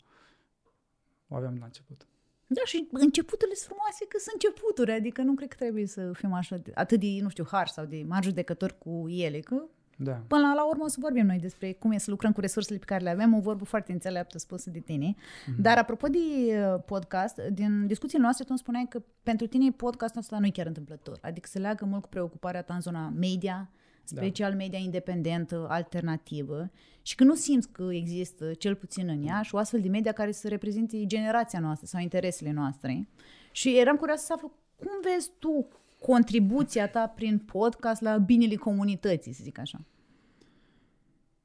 o 1.27 1.35
aveam 1.35 1.57
la 1.59 1.65
început. 1.65 2.07
Da, 2.47 2.61
și 2.65 2.87
începuturile 2.91 3.55
sunt 3.55 3.67
frumoase 3.67 4.05
că 4.05 4.17
sunt 4.19 4.33
începuturi, 4.33 4.91
adică 4.91 5.21
nu 5.21 5.33
cred 5.33 5.49
că 5.49 5.55
trebuie 5.55 5.85
să 5.85 6.11
fim 6.13 6.33
așa, 6.33 6.57
de- 6.57 6.71
atât 6.75 6.99
de, 6.99 7.19
nu 7.21 7.29
știu, 7.29 7.45
harși 7.47 7.73
sau 7.73 7.85
de 7.85 8.03
mari 8.07 8.25
judecători 8.25 8.77
cu 8.77 9.05
ele, 9.09 9.39
că 9.39 9.63
Da. 9.97 10.23
până 10.27 10.41
la, 10.41 10.53
la 10.53 10.67
urmă 10.67 10.83
o 10.83 10.87
să 10.87 10.97
vorbim 10.99 11.25
noi 11.25 11.39
despre 11.39 11.71
cum 11.71 11.91
e 11.91 11.97
să 11.97 12.09
lucrăm 12.09 12.31
cu 12.31 12.39
resursele 12.39 12.77
pe 12.77 12.85
care 12.85 13.03
le 13.03 13.09
avem, 13.09 13.33
o 13.33 13.39
vorbă 13.39 13.63
foarte 13.63 13.91
înțeleaptă 13.91 14.37
spusă 14.37 14.69
de 14.69 14.79
tine. 14.79 15.15
Mm-hmm. 15.15 15.55
Dar 15.57 15.77
apropo 15.77 16.07
de 16.07 16.17
uh, 16.17 16.83
podcast, 16.85 17.41
din 17.51 17.87
discuțiile 17.87 18.23
noastre 18.23 18.43
tu 18.43 18.49
îmi 18.51 18.59
spuneai 18.59 18.85
că 18.89 19.01
pentru 19.23 19.47
tine 19.47 19.71
podcastul 19.71 20.19
ăsta 20.19 20.39
nu 20.39 20.45
e 20.45 20.49
chiar 20.49 20.65
întâmplător, 20.65 21.17
adică 21.21 21.47
se 21.51 21.59
leagă 21.59 21.85
mult 21.85 22.01
cu 22.01 22.09
preocuparea 22.09 22.61
ta 22.61 22.73
în 22.73 22.81
zona 22.81 23.13
media, 23.15 23.71
special 24.03 24.53
media 24.55 24.79
independentă, 24.79 25.65
alternativă 25.69 26.71
și 27.01 27.15
că 27.15 27.23
nu 27.23 27.35
simți 27.35 27.69
că 27.71 27.87
există, 27.91 28.53
cel 28.53 28.75
puțin 28.75 29.07
în 29.07 29.21
Iași, 29.21 29.55
o 29.55 29.57
astfel 29.57 29.81
de 29.81 29.87
media 29.87 30.11
care 30.11 30.31
să 30.31 30.47
reprezinte 30.47 31.05
generația 31.05 31.59
noastră 31.59 31.87
sau 31.87 32.01
interesele 32.01 32.51
noastre. 32.51 33.07
Și 33.51 33.77
eram 33.77 33.95
curioasă 33.95 34.25
să 34.25 34.33
aflu 34.33 34.51
cum 34.75 34.91
vezi 35.01 35.31
tu 35.39 35.67
contribuția 36.05 36.89
ta 36.89 37.07
prin 37.07 37.39
podcast 37.39 38.01
la 38.01 38.17
binele 38.17 38.55
comunității, 38.55 39.33
să 39.33 39.39
zic 39.43 39.57
așa. 39.59 39.81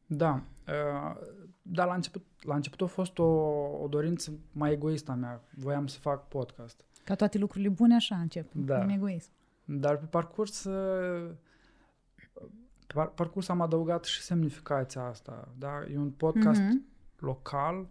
Da. 0.07 0.43
Uh, 0.69 1.17
dar 1.63 1.87
la 1.87 1.95
început, 1.95 2.25
la 2.43 2.55
început 2.55 2.81
a 2.81 2.87
fost 2.87 3.19
o, 3.19 3.25
o 3.83 3.87
dorință 3.89 4.33
mai 4.53 4.73
egoistă 4.73 5.11
a 5.11 5.15
mea. 5.15 5.43
Voiam 5.55 5.87
să 5.87 5.99
fac 5.99 6.29
podcast. 6.29 6.85
Ca 7.05 7.15
toate 7.15 7.39
lucrurile 7.39 7.69
bune 7.71 7.95
așa 7.95 8.17
încep, 8.17 8.53
Da. 8.53 8.83
în 8.83 8.89
egoism. 8.89 9.31
Dar 9.65 9.97
pe 9.97 10.05
parcurs, 10.05 10.65
uh, 10.65 11.31
pe 12.87 12.93
par- 12.95 13.09
parcurs 13.11 13.49
am 13.49 13.61
adăugat 13.61 14.05
și 14.05 14.21
semnificația 14.23 15.03
asta. 15.03 15.49
Da? 15.59 15.81
E 15.93 15.99
un 15.99 16.11
podcast 16.11 16.61
Mhm. 16.61 16.85
local 17.19 17.89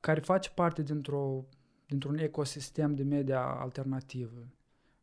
care 0.00 0.20
face 0.20 0.50
parte 0.50 0.82
dintr-o, 0.82 1.44
dintr-un 1.86 2.18
ecosistem 2.18 2.94
de 2.94 3.02
media 3.02 3.40
alternativă. 3.44 4.46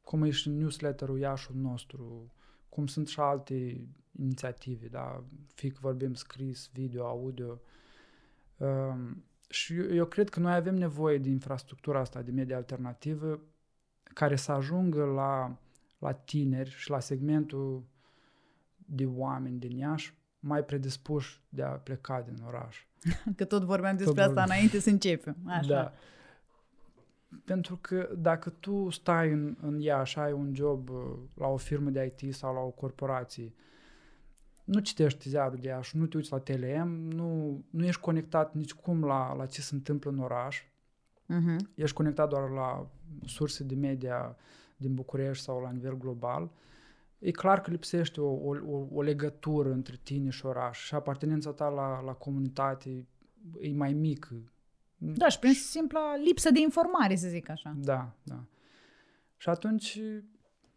Cum 0.08 0.24
e 0.24 0.30
și 0.30 0.50
newsletterul 0.50 1.20
Iașul 1.20 1.56
nostru, 1.56 2.32
cum 2.70 2.88
sunt 2.88 3.08
și 3.08 3.20
alte 3.20 3.88
inițiative, 4.12 4.88
da? 4.88 5.24
fie 5.54 5.70
că 5.70 5.78
vorbim 5.82 6.14
scris, 6.14 6.70
video, 6.74 7.06
audio. 7.06 7.62
Um, 8.58 9.24
și 9.50 9.76
eu, 9.76 9.94
eu 9.94 10.06
cred 10.06 10.30
că 10.30 10.40
noi 10.40 10.54
avem 10.54 10.76
nevoie 10.76 11.18
de 11.18 11.30
infrastructura 11.30 12.00
asta 12.00 12.22
de 12.22 12.32
media 12.32 12.56
alternativă 12.56 13.40
care 14.04 14.36
să 14.36 14.52
ajungă 14.52 15.04
la, 15.04 15.58
la 15.98 16.12
tineri 16.14 16.70
și 16.70 16.90
la 16.90 17.00
segmentul 17.00 17.84
de 18.78 19.06
oameni 19.06 19.60
din 19.60 19.78
Iași 19.78 20.14
mai 20.40 20.64
predispuși 20.64 21.42
de 21.50 21.64
a 21.64 21.70
pleca 21.70 22.22
din 22.22 22.44
oraș. 22.46 22.86
Că 23.38 23.46
tot 23.46 23.64
vorbeam 23.64 23.96
despre 23.98 24.14
Tot 24.14 24.24
asta 24.24 24.34
vorbeam. 24.34 24.48
înainte 24.50 24.80
să 24.80 24.90
începem. 24.90 25.36
Așa. 25.46 25.68
Da. 25.68 25.94
Pentru 27.46 27.78
că 27.82 28.10
dacă 28.18 28.50
tu 28.50 28.90
stai 28.90 29.32
în, 29.32 29.58
în 29.62 29.80
Iași, 29.80 30.20
ai 30.20 30.32
un 30.32 30.56
job 30.56 30.90
uh, 30.90 31.14
la 31.34 31.48
o 31.48 31.58
firmă 31.58 31.90
de 31.90 32.16
IT 32.20 32.36
sau 32.36 32.54
la 32.54 32.60
o 32.60 32.70
corporație, 32.70 33.54
nu 34.64 34.80
citești 34.80 35.30
ziarul 35.30 35.58
de 35.62 35.68
Iași, 35.68 35.98
nu 35.98 36.06
te 36.06 36.18
uiți 36.18 36.32
la 36.32 36.40
TLM, 36.40 36.90
nu, 36.90 37.62
nu 37.70 37.86
ești 37.86 38.02
conectat 38.02 38.54
nicicum 38.54 39.04
la, 39.04 39.36
la 39.36 39.46
ce 39.46 39.62
se 39.62 39.76
întâmplă 39.76 40.12
în 40.12 40.20
oraș, 40.20 40.64
Mhm. 41.28 41.70
ești 41.76 41.96
conectat 41.96 42.30
doar 42.30 42.50
la 42.50 42.90
surse 43.26 43.64
de 43.64 43.76
media 43.76 44.36
din 44.78 44.94
București 44.94 45.44
sau 45.44 45.62
la 45.62 45.72
nivel 45.72 45.98
global, 45.98 46.52
e 47.20 47.32
clar 47.32 47.62
că 47.62 47.72
lipsește 47.72 48.22
o, 48.22 48.30
o, 48.30 48.56
o, 48.68 48.88
o 48.92 49.02
legătură 49.02 49.72
între 49.72 50.00
tine 50.04 50.30
și 50.30 50.46
oraș 50.46 50.86
și 50.86 50.96
apartenența 50.96 51.52
ta 51.52 51.68
la, 51.68 52.02
la 52.02 52.14
comunitate 52.14 53.08
e 53.60 53.72
mai 53.74 53.94
mică. 53.94 54.36
Da, 54.98 55.28
și 55.30 55.40
prin 55.40 55.54
simpla 55.54 56.16
lipsă 56.16 56.52
de 56.52 56.60
informare, 56.60 57.16
să 57.16 57.28
zic 57.28 57.50
așa. 57.50 57.76
Da, 57.80 58.14
da. 58.24 58.44
Și 59.38 59.50
atunci, 59.50 60.00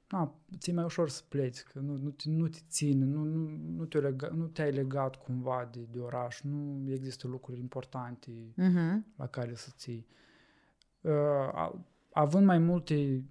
na, 0.09 0.35
ți 0.59 0.73
mai 0.73 0.85
ușor 0.85 1.09
să 1.09 1.23
pleci, 1.29 1.63
că 1.63 1.79
nu, 1.79 1.97
nu, 1.97 2.11
te, 2.11 2.29
nu 2.31 2.49
te 2.49 2.59
ține, 2.69 3.05
nu, 3.05 3.25
nu, 3.25 3.49
nu, 3.77 3.85
te 3.85 3.99
lega, 4.01 4.29
nu 4.29 4.47
te-ai 4.47 4.73
legat 4.73 5.17
cumva 5.17 5.69
de, 5.73 5.81
de 5.91 5.99
oraș, 5.99 6.41
nu 6.41 6.85
există 6.91 7.27
lucruri 7.29 7.59
importante 7.61 8.31
Mhm. 8.57 9.07
la 9.17 9.27
care 9.27 9.55
să 9.55 9.69
ții. 9.77 10.07
Uh, 11.01 11.13
a- 11.53 11.85
având 12.13 12.47
mai 12.47 12.59
multe 12.59 13.25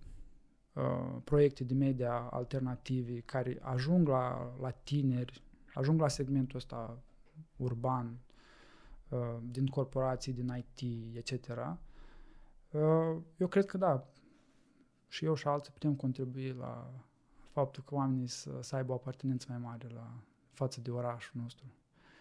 uh, 0.73 1.17
proiecte 1.23 1.63
de 1.63 1.73
media 1.73 2.13
alternative 2.13 3.19
care 3.19 3.57
ajung 3.61 4.07
la, 4.07 4.55
la 4.61 4.69
tineri, 4.71 5.43
ajung 5.73 5.99
la 6.01 6.07
segmentul 6.07 6.57
ăsta 6.57 7.03
urban, 7.57 8.05
uh, 8.05 8.28
din 9.41 9.65
corporații, 9.65 10.33
din 10.33 10.65
IT, 10.77 11.15
etc., 11.17 11.47
uh, 12.71 13.17
eu 13.37 13.47
cred 13.47 13.65
că 13.65 13.77
da, 13.77 14.07
și 15.07 15.25
eu 15.25 15.35
și 15.35 15.47
alții 15.47 15.71
putem 15.71 15.95
contribui 15.95 16.53
la 16.59 16.91
faptul 17.51 17.83
că 17.85 17.95
oamenii 17.95 18.27
să, 18.27 18.49
să 18.61 18.75
aibă 18.75 18.91
o 18.91 18.95
apartenență 18.95 19.45
mai 19.49 19.57
mare 19.57 19.87
la 19.93 20.13
față 20.51 20.81
de 20.81 20.91
orașul 20.91 21.41
nostru. 21.41 21.65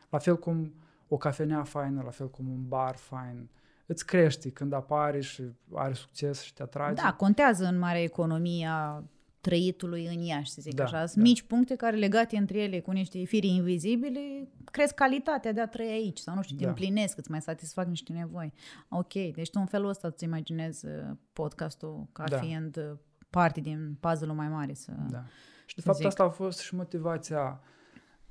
La 0.09 0.19
fel 0.19 0.39
cum 0.39 0.75
o 1.09 1.17
cafenea 1.17 1.63
faină, 1.63 2.03
la 2.03 2.11
fel 2.11 2.31
cum 2.31 2.49
un 2.49 2.69
bar 2.69 2.97
fain, 2.97 3.51
îți 3.87 4.07
crește 4.07 4.51
când 4.51 4.73
apare 4.73 5.21
și 5.21 5.43
are 5.75 5.93
succes 5.93 6.41
și 6.41 6.55
te 6.55 6.63
atrage. 6.63 7.03
Da, 7.03 7.15
contează 7.15 7.65
în 7.65 7.79
mare 7.79 8.03
economia 8.03 9.05
trăitului 9.41 10.07
în 10.07 10.21
Iași, 10.21 10.51
să 10.51 10.61
zic 10.61 10.75
Da, 10.75 10.83
așa. 10.85 11.07
Sunt 11.07 11.17
da. 11.25 11.31
mici 11.31 11.43
puncte 11.43 11.75
care 11.77 11.97
legate 11.97 12.37
între 12.37 12.59
ele 12.59 12.81
cu 12.81 12.91
niște 12.91 13.25
firi 13.25 13.47
invizibile 13.49 14.49
cresc 14.65 14.95
calitatea 14.95 15.53
de 15.53 15.61
a 15.61 15.67
trăi 15.69 15.87
aici 15.89 16.19
sau 16.19 16.35
nu 16.35 16.43
știu, 16.43 16.57
te 16.57 16.63
Da. 16.63 16.69
împlinesc, 16.69 17.19
îți 17.19 17.31
mai 17.31 17.41
satisfac 17.43 17.87
niște 17.87 18.13
nevoi. 18.13 18.53
Ok, 18.89 19.13
deci 19.13 19.51
tu 19.51 19.59
în 19.61 19.67
felul 19.67 19.89
ăsta 19.89 20.09
îți 20.09 20.25
imaginezi 20.25 20.87
uh, 20.87 20.93
podcastul 21.33 22.07
ca 22.13 22.25
Da. 22.25 22.39
fiind 22.39 22.77
uh, 22.77 22.99
parte 23.31 23.61
din 23.61 23.97
puzzle-ul 24.01 24.35
mai 24.37 24.49
mare. 24.49 24.75
Să... 24.75 24.93
Da. 25.11 25.25
Și 25.67 25.75
de 25.75 25.81
să 25.81 25.87
fapt 25.87 25.97
zic. 25.99 26.07
asta 26.07 26.25
a 26.25 26.29
fost 26.29 26.59
și 26.59 26.75
motivația 26.75 27.61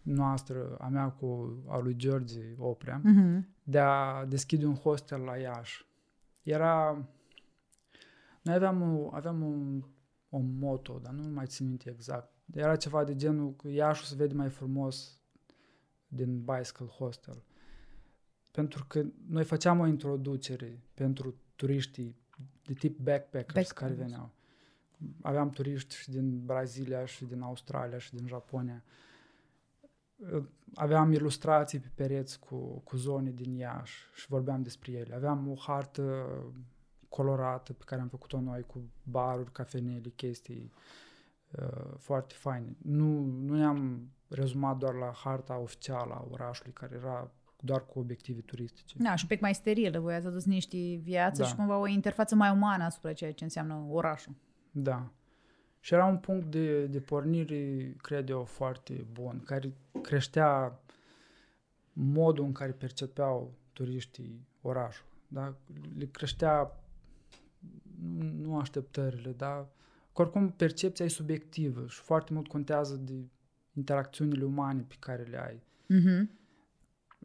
noastră, 0.01 0.77
a 0.79 0.87
mea 0.87 1.09
cu 1.09 1.57
a 1.67 1.77
lui 1.79 1.95
George 1.95 2.39
Oprea, 2.57 3.01
Mhm. 3.03 3.47
de 3.63 3.79
a 3.79 4.25
deschide 4.25 4.65
un 4.65 4.75
hostel 4.75 5.21
la 5.21 5.37
Iași. 5.37 5.85
Era... 6.43 7.05
Noi 8.41 8.55
aveam, 8.55 8.81
o, 8.81 9.09
aveam 9.13 9.41
un, 9.41 9.83
un 10.37 10.57
moto, 10.57 10.99
dar 11.03 11.13
nu 11.13 11.27
mai 11.27 11.45
țin 11.45 11.67
minte 11.67 11.89
exact. 11.89 12.31
Era 12.53 12.75
ceva 12.75 13.03
de 13.03 13.15
genul 13.15 13.55
că 13.55 13.67
Iașul 13.67 14.05
se 14.05 14.15
vede 14.15 14.33
mai 14.33 14.49
frumos 14.49 15.21
din 16.07 16.43
Bicycle 16.43 16.85
Hostel. 16.85 17.43
Pentru 18.51 18.85
că 18.87 19.05
noi 19.27 19.43
făceam 19.43 19.79
o 19.79 19.87
introducere 19.87 20.83
pentru 20.93 21.35
turiștii 21.55 22.15
de 22.63 22.73
tip 22.73 22.97
backpackers 22.97 23.53
Backpackers. 23.53 23.71
care 23.71 23.93
veneau. 23.93 24.31
Aveam 25.21 25.49
turiști 25.49 25.95
și 25.95 26.09
din 26.09 26.45
Brazilia 26.45 27.05
și 27.05 27.25
din 27.25 27.41
Australia 27.41 27.97
și 27.97 28.15
din 28.15 28.27
Japonia. 28.27 28.83
Aveam 30.73 31.11
ilustrații 31.11 31.79
pe 31.79 31.91
pereți 31.95 32.39
cu, 32.39 32.55
cu 32.83 32.95
zone 32.95 33.31
din 33.31 33.55
Iași 33.55 34.03
și 34.13 34.27
vorbeam 34.27 34.61
despre 34.61 34.91
ele. 34.91 35.15
Aveam 35.15 35.47
o 35.49 35.55
hartă 35.55 36.27
colorată 37.09 37.73
pe 37.73 37.83
care 37.85 38.01
am 38.01 38.07
făcut-o 38.07 38.39
noi 38.39 38.63
cu 38.63 38.81
baruri, 39.03 39.51
cafenele, 39.51 40.09
chestii 40.15 40.71
uh, 41.51 41.93
foarte 41.97 42.33
faine. 42.37 42.75
Nu, 42.81 43.25
nu 43.25 43.55
ne-am 43.55 44.09
rezumat 44.27 44.77
doar 44.77 44.93
la 44.93 45.11
harta 45.23 45.57
oficială 45.57 46.13
a 46.13 46.27
orașului, 46.31 46.71
care 46.73 46.95
era 46.95 47.31
doar 47.59 47.85
cu 47.85 47.99
obiective 47.99 48.41
turistice. 48.41 48.95
Da, 48.99 49.15
și 49.15 49.23
un 49.23 49.29
pic 49.29 49.41
mai 49.41 49.53
sterilă. 49.55 49.99
Voi 49.99 50.13
ați 50.13 50.27
adus 50.27 50.45
niște 50.45 50.77
viață 51.03 51.41
Da. 51.41 51.47
și 51.47 51.55
cumva 51.55 51.77
o 51.77 51.87
interfață 51.87 52.35
mai 52.35 52.51
umană 52.51 52.83
asupra 52.83 53.13
ceea 53.13 53.33
ce 53.33 53.43
înseamnă 53.43 53.85
orașul. 53.89 54.35
Da. 54.71 55.11
Și 55.79 55.93
era 55.93 56.05
un 56.05 56.17
punct 56.17 56.45
de, 56.51 56.85
de 56.85 56.99
pornire, 56.99 57.93
cred 58.01 58.29
eu, 58.29 58.43
foarte 58.43 59.05
bun, 59.11 59.41
care 59.45 59.73
creștea 60.01 60.79
modul 61.93 62.45
în 62.45 62.51
care 62.51 62.71
percepeau 62.71 63.53
turiștii 63.73 64.47
orașul. 64.61 65.05
Da? 65.27 65.55
Le 65.97 66.05
creștea 66.05 66.71
nu- 68.01 68.31
nu 68.31 68.57
așteptările, 68.59 69.31
dar 69.31 69.67
că 70.13 70.21
oricum 70.21 70.49
percepția 70.51 71.05
e 71.05 71.09
subiectivă 71.09 71.87
și 71.87 71.99
foarte 71.99 72.33
mult 72.33 72.47
contează 72.47 72.95
de 72.95 73.13
interacțiunile 73.73 74.43
umane 74.45 74.81
pe 74.87 74.95
care 74.99 75.23
le 75.23 75.37
ai. 75.45 75.63
Mhm. 75.87 76.29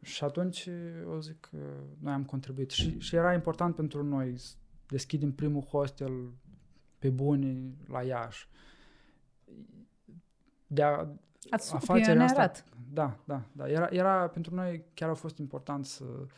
Și 0.01 0.23
atunci, 0.23 0.69
eu 1.01 1.19
zic 1.19 1.39
că 1.39 1.57
noi 1.99 2.13
am 2.13 2.23
contribuit. 2.25 2.69
Și, 2.71 2.99
și 2.99 3.15
era 3.15 3.33
important 3.33 3.75
pentru 3.75 4.03
noi 4.03 4.37
să 4.37 4.53
deschidem 4.87 5.31
primul 5.31 5.61
hostel 5.61 6.31
pe 6.99 7.09
bune 7.09 7.73
la 7.87 8.01
Iași. 8.01 8.47
De 10.67 10.83
a, 10.83 11.07
Ați 11.49 11.69
făcut 11.69 11.89
afacerea 11.89 12.23
asta, 12.23 12.33
pionierat. 12.47 12.65
da, 12.93 13.19
da, 13.25 13.41
da. 13.51 13.69
Era, 13.69 13.87
era, 13.91 14.27
pentru 14.29 14.55
noi 14.55 14.83
chiar 14.93 15.09
a 15.09 15.13
fost 15.13 15.37
important 15.37 15.85
să, 15.85 16.03
să, 16.05 16.33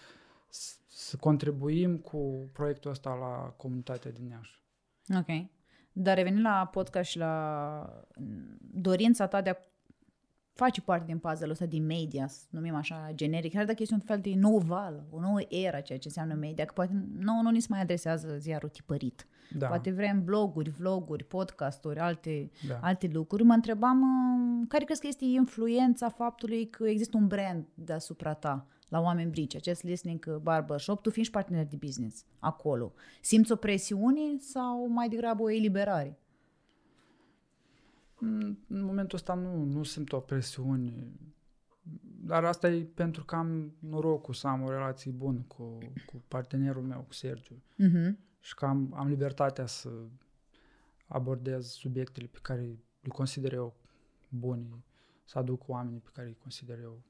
să 0.87 1.17
contribuim 1.17 1.97
cu 1.97 2.49
proiectul 2.51 2.91
ăsta 2.91 3.13
la 3.13 3.53
comunitatea 3.57 4.11
din 4.11 4.27
Iași. 4.27 4.63
Ok. 5.17 5.49
Dar 5.91 6.15
revenind 6.15 6.45
la 6.45 6.69
podcast 6.71 7.09
și 7.09 7.17
la 7.17 8.05
mm, 8.19 8.57
dorința 8.59 9.27
ta 9.27 9.41
de 9.41 9.49
a 9.49 9.55
face 10.53 10.81
parte 10.81 11.05
din 11.05 11.17
puzzle-ul 11.17 11.51
ăsta 11.51 11.65
din 11.65 11.85
media, 11.85 12.27
să 12.27 12.43
numim 12.49 12.75
așa 12.75 13.11
generic, 13.13 13.53
chiar 13.53 13.65
dacă 13.65 13.77
este 13.81 13.93
un 13.93 13.99
fel 13.99 14.19
de 14.19 14.33
nou 14.35 14.57
val, 14.57 15.05
o 15.09 15.19
nouă 15.19 15.39
era 15.49 15.79
ceea 15.79 15.99
ce 15.99 16.07
înseamnă 16.07 16.33
media, 16.33 16.65
că 16.65 16.71
poate 16.73 17.05
nouă 17.17 17.41
nu 17.41 17.49
ni 17.49 17.59
se 17.59 17.67
mai 17.69 17.81
adresează 17.81 18.37
ziarul 18.37 18.69
tipărit. 18.69 19.27
Da. 19.57 19.67
Poate 19.67 19.91
vrem 19.91 20.23
bloguri, 20.23 20.69
vloguri, 20.69 21.23
podcasturi, 21.23 21.99
alte, 21.99 22.51
Da. 22.67 22.79
alte 22.81 23.09
lucruri. 23.13 23.43
Mă 23.43 23.53
întrebam 23.53 24.01
uh, 24.01 24.65
care 24.67 24.83
crezi 24.83 25.01
că 25.01 25.07
este 25.07 25.25
influența 25.25 26.09
faptului 26.09 26.69
că 26.69 26.87
există 26.87 27.17
un 27.17 27.27
brand 27.27 27.65
deasupra 27.73 28.33
ta 28.33 28.67
la 28.87 28.99
oameni 28.99 29.29
brici, 29.29 29.55
acest 29.55 29.83
listening 29.83 30.37
barbershop, 30.37 31.01
tu 31.01 31.09
fiind 31.09 31.25
și 31.25 31.31
partener 31.33 31.65
de 31.65 31.75
business 31.75 32.25
acolo. 32.39 32.93
Simți 33.21 33.51
o 33.51 33.55
presiune 33.55 34.37
sau 34.39 34.87
mai 34.87 35.09
degrabă 35.09 35.43
o 35.43 35.49
eliberare? 35.49 36.19
Mm, 38.19 38.57
În 38.67 38.83
momentul 38.83 39.17
ăsta 39.17 39.33
nu, 39.33 39.63
nu 39.63 39.83
simt 39.83 40.11
o 40.11 40.19
presiune. 40.19 41.07
Dar 42.25 42.45
asta 42.45 42.69
e 42.69 42.83
pentru 42.83 43.25
că 43.25 43.35
am 43.35 43.73
norocul 43.79 44.33
să 44.33 44.47
am 44.47 44.61
o 44.61 44.69
relație 44.69 45.11
bună 45.11 45.45
cu, 45.47 45.77
cu 46.05 46.23
partenerul 46.27 46.83
meu, 46.83 47.01
cu 47.01 47.13
Sergiu. 47.13 47.61
Mhm. 47.75 48.17
Și 48.39 48.55
că 48.55 48.65
am, 48.65 48.93
am 48.95 49.07
libertatea 49.07 49.65
să 49.65 49.89
abordez 51.07 51.67
subiectele 51.67 52.27
pe 52.27 52.39
care 52.41 52.61
le 53.01 53.09
consider 53.09 53.53
eu 53.53 53.75
bune, 54.29 54.67
să 55.23 55.37
aduc 55.37 55.67
oamenii 55.67 55.99
pe 55.99 56.09
care 56.13 56.27
îi 56.27 56.37
consider 56.41 56.79
eu. 56.79 57.01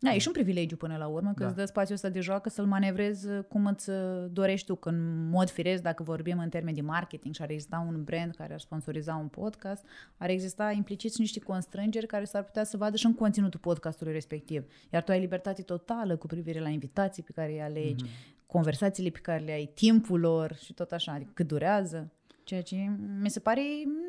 Da, 0.00 0.14
e 0.14 0.18
și 0.18 0.26
un 0.26 0.32
privilegiu 0.32 0.76
până 0.76 0.96
la 0.96 1.06
urmă, 1.06 1.32
că 1.34 1.42
Da. 1.42 1.46
îți 1.46 1.56
dă 1.56 1.64
spațiul 1.64 1.94
ăsta 1.94 2.08
de 2.08 2.20
joacă 2.20 2.48
să-l 2.48 2.66
manevrezi 2.66 3.28
uh, 3.28 3.44
cum 3.48 3.66
îți 3.66 3.90
uh, 3.90 3.96
dorești 4.30 4.66
tu, 4.66 4.74
că 4.74 4.88
în 4.88 5.28
mod 5.28 5.50
firesc, 5.50 5.82
dacă 5.82 6.02
vorbim 6.02 6.38
în 6.38 6.48
termeni 6.48 6.76
de 6.76 6.82
marketing 6.82 7.34
și 7.34 7.42
ar 7.42 7.50
exista 7.50 7.84
un 7.88 8.04
brand 8.04 8.34
care 8.34 8.52
ar 8.52 8.60
sponsoriza 8.60 9.14
un 9.14 9.28
podcast, 9.28 9.84
ar 10.16 10.28
exista 10.30 10.70
implicit 10.70 11.12
și 11.14 11.20
niște 11.20 11.40
constrângeri 11.40 12.06
care 12.06 12.24
s-ar 12.24 12.44
putea 12.44 12.64
să 12.64 12.76
vadă 12.76 12.96
și 12.96 13.06
în 13.06 13.14
conținutul 13.14 13.60
podcastului 13.60 14.12
respectiv. 14.12 14.64
Iar 14.92 15.02
tu 15.02 15.10
ai 15.10 15.20
libertate 15.20 15.62
totală 15.62 16.16
cu 16.16 16.26
privire 16.26 16.60
la 16.60 16.68
invitații 16.68 17.22
pe 17.22 17.32
care 17.34 17.52
îi 17.52 17.60
alegi, 17.60 18.04
Mhm. 18.04 18.12
conversațiile 18.46 19.10
pe 19.10 19.18
care 19.18 19.44
le 19.44 19.52
ai, 19.52 19.70
timpul 19.74 20.20
lor 20.20 20.54
și 20.54 20.72
tot 20.72 20.90
așa, 20.92 21.12
adică 21.12 21.30
cât 21.34 21.46
durează, 21.46 22.10
ceea 22.44 22.62
ce 22.62 22.76
mi 23.20 23.30
se 23.30 23.40
pare 23.40 23.60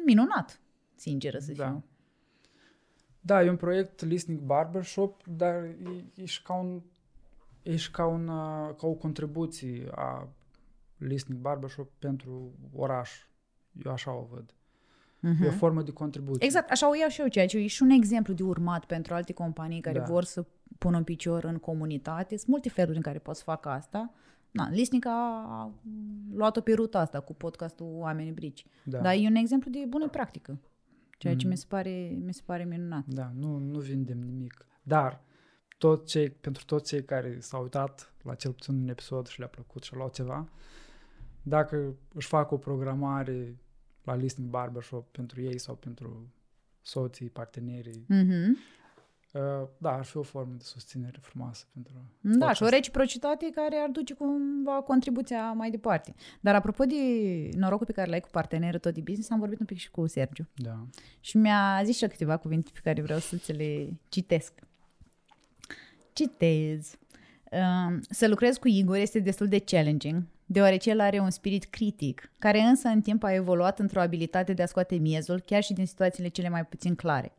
minunat, 0.06 0.60
sinceră 0.96 1.38
să 1.40 1.52
Da. 1.52 1.66
fiu. 1.66 1.84
Da, 3.22 3.44
e 3.44 3.50
un 3.50 3.56
proiect 3.56 4.04
Listening 4.04 4.42
Barbershop, 4.42 5.24
dar 5.28 5.64
e, 5.64 6.04
e 6.16 6.26
și 6.26 6.42
ca 6.42 6.54
un 6.54 6.82
e 7.64 7.76
și 7.76 7.92
ca, 7.92 8.06
un, 8.06 8.28
uh, 8.28 8.76
ca 8.78 8.88
o 8.88 8.94
contribuție 8.94 9.88
a 9.92 10.28
Listening 10.98 11.42
Barbershop 11.42 11.90
pentru 12.00 12.52
oraș. 12.76 13.12
Eu 13.86 13.92
așa 13.92 14.12
o 14.14 14.28
văd. 14.32 14.54
Mhm. 15.20 15.44
E 15.44 15.48
o 15.48 15.52
formă 15.52 15.82
de 15.82 15.92
contribuție. 15.92 16.46
Exact, 16.46 16.72
așa 16.72 16.90
o 16.90 16.96
iau 16.96 17.10
și 17.10 17.22
eu, 17.22 17.28
ceea 17.28 17.48
ce 17.48 17.58
e 17.58 17.68
și 17.68 17.82
un 17.84 17.90
exemplu 17.90 18.34
de 18.34 18.44
urmat 18.44 18.86
pentru 18.86 19.14
alte 19.14 19.34
companii 19.34 19.82
care 19.82 20.00
Da. 20.00 20.06
vor 20.06 20.24
să 20.24 20.46
pună 20.78 20.98
un 20.98 21.04
picior 21.04 21.44
în 21.44 21.58
comunitate. 21.58 22.38
Sunt 22.38 22.50
multe 22.50 22.70
feluri 22.70 22.96
în 22.96 23.02
care 23.02 23.18
poți 23.20 23.38
să 23.38 23.44
facă 23.44 23.70
asta. 23.70 24.14
Na, 24.52 24.70
Lisnic 24.70 25.06
a 25.06 25.46
a 25.48 25.72
luat-o 26.34 26.62
pe 26.62 26.74
ruta 26.74 27.00
asta 27.00 27.20
cu 27.20 27.34
podcastul 27.34 27.86
Oamenii 27.98 28.32
Brici. 28.32 28.66
Da. 28.84 29.00
Dar 29.00 29.14
e 29.14 29.28
un 29.28 29.36
exemplu 29.36 29.72
de 29.72 29.86
bună 29.88 30.10
practică, 30.10 30.58
ceea 31.20 31.36
ce 31.36 31.40
Mhm. 31.46 31.50
mi 31.50 31.58
se 31.58 31.66
pare, 31.68 32.18
mi 32.26 32.34
se 32.34 32.42
pare 32.46 32.64
minunat. 32.66 33.06
Da, 33.06 33.32
nu, 33.36 33.58
nu 33.58 33.80
vindem 33.80 34.20
nimic. 34.20 34.66
Dar 34.84 35.22
tot 35.78 36.08
cei, 36.08 36.30
pentru 36.30 36.66
toți 36.66 36.88
cei 36.90 37.04
care 37.04 37.40
s-au 37.40 37.62
uitat 37.62 38.14
la 38.24 38.36
cel 38.36 38.52
puțin 38.52 38.74
un 38.82 38.88
episod 38.88 39.28
și 39.28 39.40
le-a 39.40 39.48
plăcut 39.48 39.84
și 39.84 39.94
au 39.94 40.00
luat 40.00 40.14
ceva, 40.14 40.50
dacă 41.44 41.96
își 42.14 42.28
fac 42.28 42.52
o 42.52 42.58
programare 42.58 43.58
la 44.04 44.16
Listening 44.16 44.52
Barbershop 44.52 45.12
pentru 45.12 45.42
ei 45.42 45.58
sau 45.60 45.76
pentru 45.76 46.28
soții, 46.82 47.30
partenerii, 47.30 48.06
Mhm. 48.08 48.58
Uh, 49.32 49.68
da, 49.78 49.92
ar 49.92 50.04
fi 50.04 50.18
o 50.18 50.22
formă 50.22 50.54
de 50.58 50.64
susținere 50.64 51.18
frumoasă 51.22 51.66
pentru 51.74 51.94
Da, 52.22 52.32
și 52.32 52.42
o 52.42 52.46
podcast. 52.48 52.72
reciprocitate 52.72 53.50
care 53.56 53.76
ar 53.76 53.90
duce 53.90 54.14
cumva 54.14 54.82
contribuția 54.82 55.52
mai 55.52 55.70
departe. 55.70 56.14
Dar 56.40 56.56
apropo 56.56 56.84
de 56.84 56.96
norocul 57.58 57.86
pe 57.86 57.92
care 57.92 58.10
l-ai 58.10 58.20
cu 58.20 58.30
partenerul 58.32 58.80
tot 58.80 58.94
de 58.94 59.02
business, 59.02 59.30
am 59.32 59.40
vorbit 59.40 59.60
un 59.60 59.66
pic 59.66 59.78
și 59.78 59.92
cu 59.92 60.08
Sergiu. 60.08 60.48
Da. 60.56 60.86
Și 61.20 61.38
mi-a 61.38 61.82
zis 61.84 61.98
și 61.98 62.04
el 62.04 62.10
câteva 62.10 62.38
cuvinte 62.38 62.70
pe 62.74 62.80
care 62.84 63.02
vreau 63.02 63.20
să 63.20 63.36
ți 63.38 63.52
le 63.52 63.90
citesc. 64.10 64.54
Citez. 66.14 66.98
Um, 67.52 68.00
Să 68.10 68.28
lucrez 68.28 68.58
cu 68.58 68.68
Igor 68.68 68.96
este 68.96 69.20
destul 69.20 69.48
de 69.48 69.60
challenging, 69.60 70.24
deoarece 70.46 70.90
el 70.90 71.00
are 71.00 71.20
un 71.20 71.30
spirit 71.30 71.66
critic, 71.66 72.32
care 72.40 72.60
însă 72.60 72.88
în 72.88 73.02
timp 73.02 73.24
a 73.24 73.34
evoluat 73.34 73.80
într-o 73.80 74.00
abilitate 74.00 74.54
de 74.54 74.62
a 74.62 74.66
scoate 74.66 74.96
miezul, 74.96 75.40
chiar 75.40 75.64
și 75.64 75.74
din 75.74 75.86
situațiile 75.86 76.28
cele 76.30 76.50
mai 76.50 76.66
puțin 76.66 76.96
clare. 76.96 77.34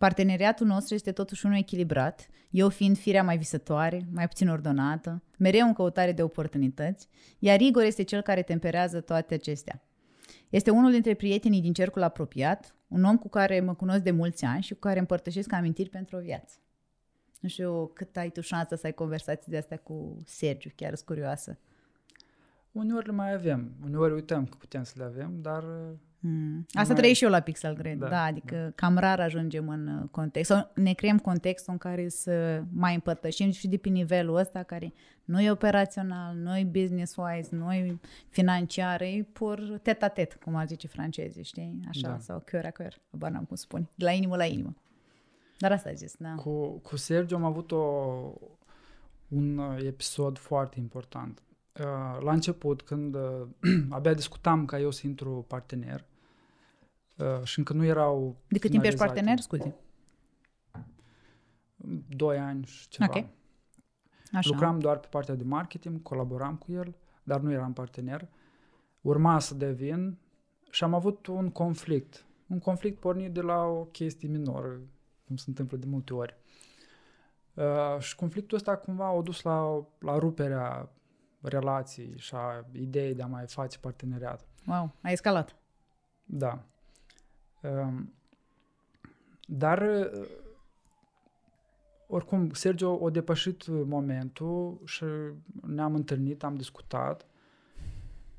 Parteneriatul 0.00 0.66
nostru 0.66 0.94
este 0.94 1.12
totuși 1.12 1.46
unul 1.46 1.58
echilibrat, 1.58 2.28
eu 2.50 2.68
fiind 2.68 2.98
firea 2.98 3.22
mai 3.22 3.38
visătoare, 3.38 4.06
mai 4.12 4.28
puțin 4.28 4.48
ordonată, 4.48 5.22
mereu 5.38 5.66
în 5.66 5.72
căutare 5.72 6.12
de 6.12 6.22
oportunități, 6.22 7.08
iar 7.38 7.60
Igor 7.60 7.82
este 7.82 8.02
cel 8.02 8.22
care 8.22 8.42
temperează 8.42 9.00
toate 9.00 9.34
acestea. 9.34 9.82
Este 10.48 10.70
unul 10.70 10.90
dintre 10.90 11.14
prietenii 11.14 11.60
din 11.60 11.72
cercul 11.72 12.02
apropiat, 12.02 12.74
un 12.88 13.04
om 13.04 13.16
cu 13.16 13.28
care 13.28 13.60
mă 13.60 13.74
cunosc 13.74 14.02
de 14.02 14.10
mulți 14.10 14.44
ani 14.44 14.62
și 14.62 14.72
cu 14.72 14.78
care 14.78 14.98
împărtășesc 14.98 15.52
amintiri 15.52 15.88
pentru 15.88 16.16
o 16.16 16.20
viață. 16.20 16.58
Nu 17.40 17.48
știu 17.48 17.86
cât 17.86 18.16
ai 18.16 18.30
tu 18.30 18.40
șansa 18.40 18.76
să 18.76 18.86
ai 18.86 18.92
conversații 18.92 19.52
de 19.52 19.58
astea 19.58 19.76
cu 19.76 20.16
Sergiu, 20.24 20.70
chiar 20.74 20.94
sunt 20.94 21.06
curioasă. 21.06 21.58
Uneori 22.72 23.06
le 23.06 23.12
mai 23.12 23.32
avem, 23.32 23.72
uneori 23.84 24.14
uităm 24.14 24.46
că 24.46 24.56
putem 24.58 24.82
să 24.82 24.94
le 24.96 25.04
avem, 25.04 25.40
dar 25.40 25.62
uh, 25.62 25.96
Mm. 26.22 26.66
Asta 26.72 26.86
Mai- 26.92 26.96
trăiesc 26.96 27.18
și 27.18 27.24
eu 27.24 27.30
la 27.30 27.40
Pixel 27.40 27.74
Grade, 27.74 27.94
da, 27.94 28.04
Da, 28.08 28.10
da 28.10 28.22
adică 28.22 28.56
da. 28.56 28.70
cam 28.74 28.98
rar 28.98 29.20
ajungem 29.20 29.68
în 29.68 29.86
uh, 29.86 30.08
context, 30.10 30.50
sau 30.50 30.70
ne 30.74 30.92
creăm 30.92 31.18
contextul 31.18 31.72
în 31.72 31.78
care 31.78 32.08
să 32.08 32.62
mai 32.72 32.94
împărtășim 32.94 33.50
și 33.50 33.68
de 33.68 33.76
pe 33.76 33.88
nivelul 33.88 34.36
ăsta 34.36 34.62
care 34.62 34.92
nu 35.24 35.40
e 35.40 35.50
operațional, 35.50 36.36
nu 36.36 36.58
e 36.58 36.64
business-wise, 36.64 37.48
nu 37.50 37.72
e 37.72 37.98
financiar, 38.28 39.00
e 39.00 39.26
pur 39.32 39.78
tet-a-tet, 39.82 40.34
cum 40.34 40.54
ar 40.54 40.66
zice 40.66 40.86
francezii, 40.86 41.44
știi? 41.44 41.80
Așa, 41.88 42.00
da. 42.02 42.08
Da. 42.08 42.18
sau 42.18 42.44
cœur 42.44 42.64
a 42.64 42.70
cœur, 42.70 42.92
habar 43.10 43.30
n-am 43.30 43.44
cum 43.44 43.56
spune, 43.56 43.88
de 43.94 44.04
la 44.04 44.10
inimă 44.10 44.36
la 44.36 44.44
inimă. 44.44 44.76
Dar 45.58 45.72
asta 45.72 45.88
ai 45.88 45.96
zis, 45.96 46.14
da. 46.18 46.34
Cu, 46.34 46.68
cu 46.78 46.96
Sergio 46.96 47.36
am 47.36 47.44
avut 47.44 47.72
o, 47.72 47.84
un 49.28 49.58
uh, 49.58 49.76
episod 49.86 50.38
foarte 50.38 50.78
important. 50.78 51.42
Uh, 51.80 52.22
La 52.22 52.32
început, 52.32 52.82
când 52.82 53.14
uh, 53.14 53.46
abia 53.90 54.14
discutam 54.14 54.64
ca 54.64 54.78
eu 54.80 54.90
să 54.90 55.06
intru 55.06 55.44
partener 55.48 56.00
uh, 56.00 56.09
și 57.42 57.58
încă 57.58 57.72
nu 57.72 57.84
erau 57.84 58.36
De 58.48 58.58
cât 58.58 58.70
timp 58.70 58.84
ești 58.84 58.96
finalizate, 58.96 59.20
partener, 59.20 59.40
scuze? 59.40 59.74
Doi 62.08 62.38
ani 62.38 62.64
și 62.64 62.88
ceva. 62.88 63.12
Ok. 63.16 63.24
Așa. 64.32 64.50
Lucram 64.52 64.78
doar 64.78 64.98
pe 64.98 65.06
partea 65.10 65.34
de 65.34 65.44
marketing, 65.44 66.02
colaboram 66.02 66.56
cu 66.56 66.72
el, 66.72 66.96
dar 67.22 67.40
nu 67.40 67.52
eram 67.52 67.72
partener. 67.72 68.28
Urma 69.00 69.38
să 69.38 69.54
devin 69.54 70.18
și 70.70 70.84
am 70.84 70.94
avut 70.94 71.26
un 71.26 71.50
conflict. 71.50 72.24
Un 72.46 72.58
conflict 72.58 73.00
pornit 73.00 73.32
de 73.32 73.40
la 73.40 73.62
o 73.62 73.84
chestie 73.84 74.28
minoră, 74.28 74.80
cum 75.26 75.36
se 75.36 75.44
întâmplă 75.46 75.76
de 75.76 75.86
multe 75.86 76.14
ori. 76.14 76.36
Uh, 77.54 77.98
și 77.98 78.16
conflictul 78.16 78.56
ăsta 78.56 78.76
cumva 78.76 79.06
a 79.06 79.20
dus 79.20 79.42
la, 79.42 79.86
la 79.98 80.18
ruperea 80.18 80.90
relației 81.40 82.14
și 82.16 82.34
a 82.34 82.66
ideii 82.72 83.14
de 83.14 83.22
a 83.22 83.26
mai 83.26 83.46
face 83.46 83.78
parteneriat. 83.78 84.46
Wow, 84.66 84.94
ai 85.02 85.12
escalat. 85.12 85.56
Da. 86.24 86.64
Um, 87.62 88.14
dar 89.46 89.82
uh, 89.82 90.28
oricum, 92.06 92.50
Sergio 92.50 93.06
a 93.06 93.10
depășit 93.10 93.66
momentul 93.66 94.80
și 94.84 95.04
ne-am 95.66 95.94
întâlnit, 95.94 96.42
am 96.44 96.54
discutat 96.54 97.26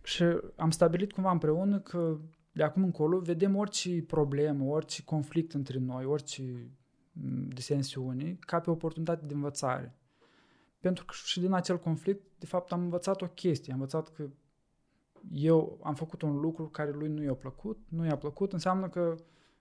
și 0.04 0.24
am 0.56 0.72
stabilit 0.72 1.12
cumva 1.12 1.32
împreună 1.32 1.80
că 1.80 2.18
de 2.52 2.64
acum 2.64 2.84
încolo 2.84 3.20
vedem 3.20 3.56
orice 3.56 4.04
problemă, 4.04 4.64
orice 4.64 5.04
conflict 5.04 5.54
între 5.54 5.80
noi, 5.80 6.06
orice 6.06 6.72
m, 7.12 7.48
disensiune, 7.48 8.38
ca 8.40 8.60
pe 8.60 8.70
oportunitate 8.70 9.26
de 9.26 9.34
învățare. 9.34 9.96
Pentru 10.80 11.06
că 11.06 11.14
și 11.26 11.40
din 11.40 11.54
acel 11.54 11.80
conflict, 11.80 12.22
de 12.40 12.46
fapt, 12.46 12.72
am 12.72 12.82
învățat 12.82 13.22
o 13.22 13.28
chestie. 13.28 13.74
Am 13.74 13.80
învățat 13.80 14.10
că 14.10 14.30
eu 15.34 15.80
am 15.84 15.96
făcut 15.96 16.22
un 16.22 16.40
lucru 16.40 16.68
care 16.70 16.92
lui 16.92 17.08
nu 17.08 17.24
i-a 17.24 17.34
plăcut, 17.34 17.80
nu 17.88 18.06
i-a 18.06 18.18
plăcut, 18.18 18.54
înseamnă 18.54 18.90
că, 18.90 19.16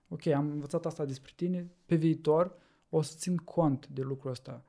ok, 0.07 0.27
am 0.27 0.49
învățat 0.49 0.85
asta 0.85 1.05
despre 1.05 1.31
tine, 1.35 1.71
pe 1.85 1.95
viitor 1.95 2.55
o 2.89 3.01
să 3.01 3.13
țin 3.17 3.37
cont 3.37 3.87
de 3.87 4.01
lucrul 4.01 4.31
ăsta. 4.31 4.63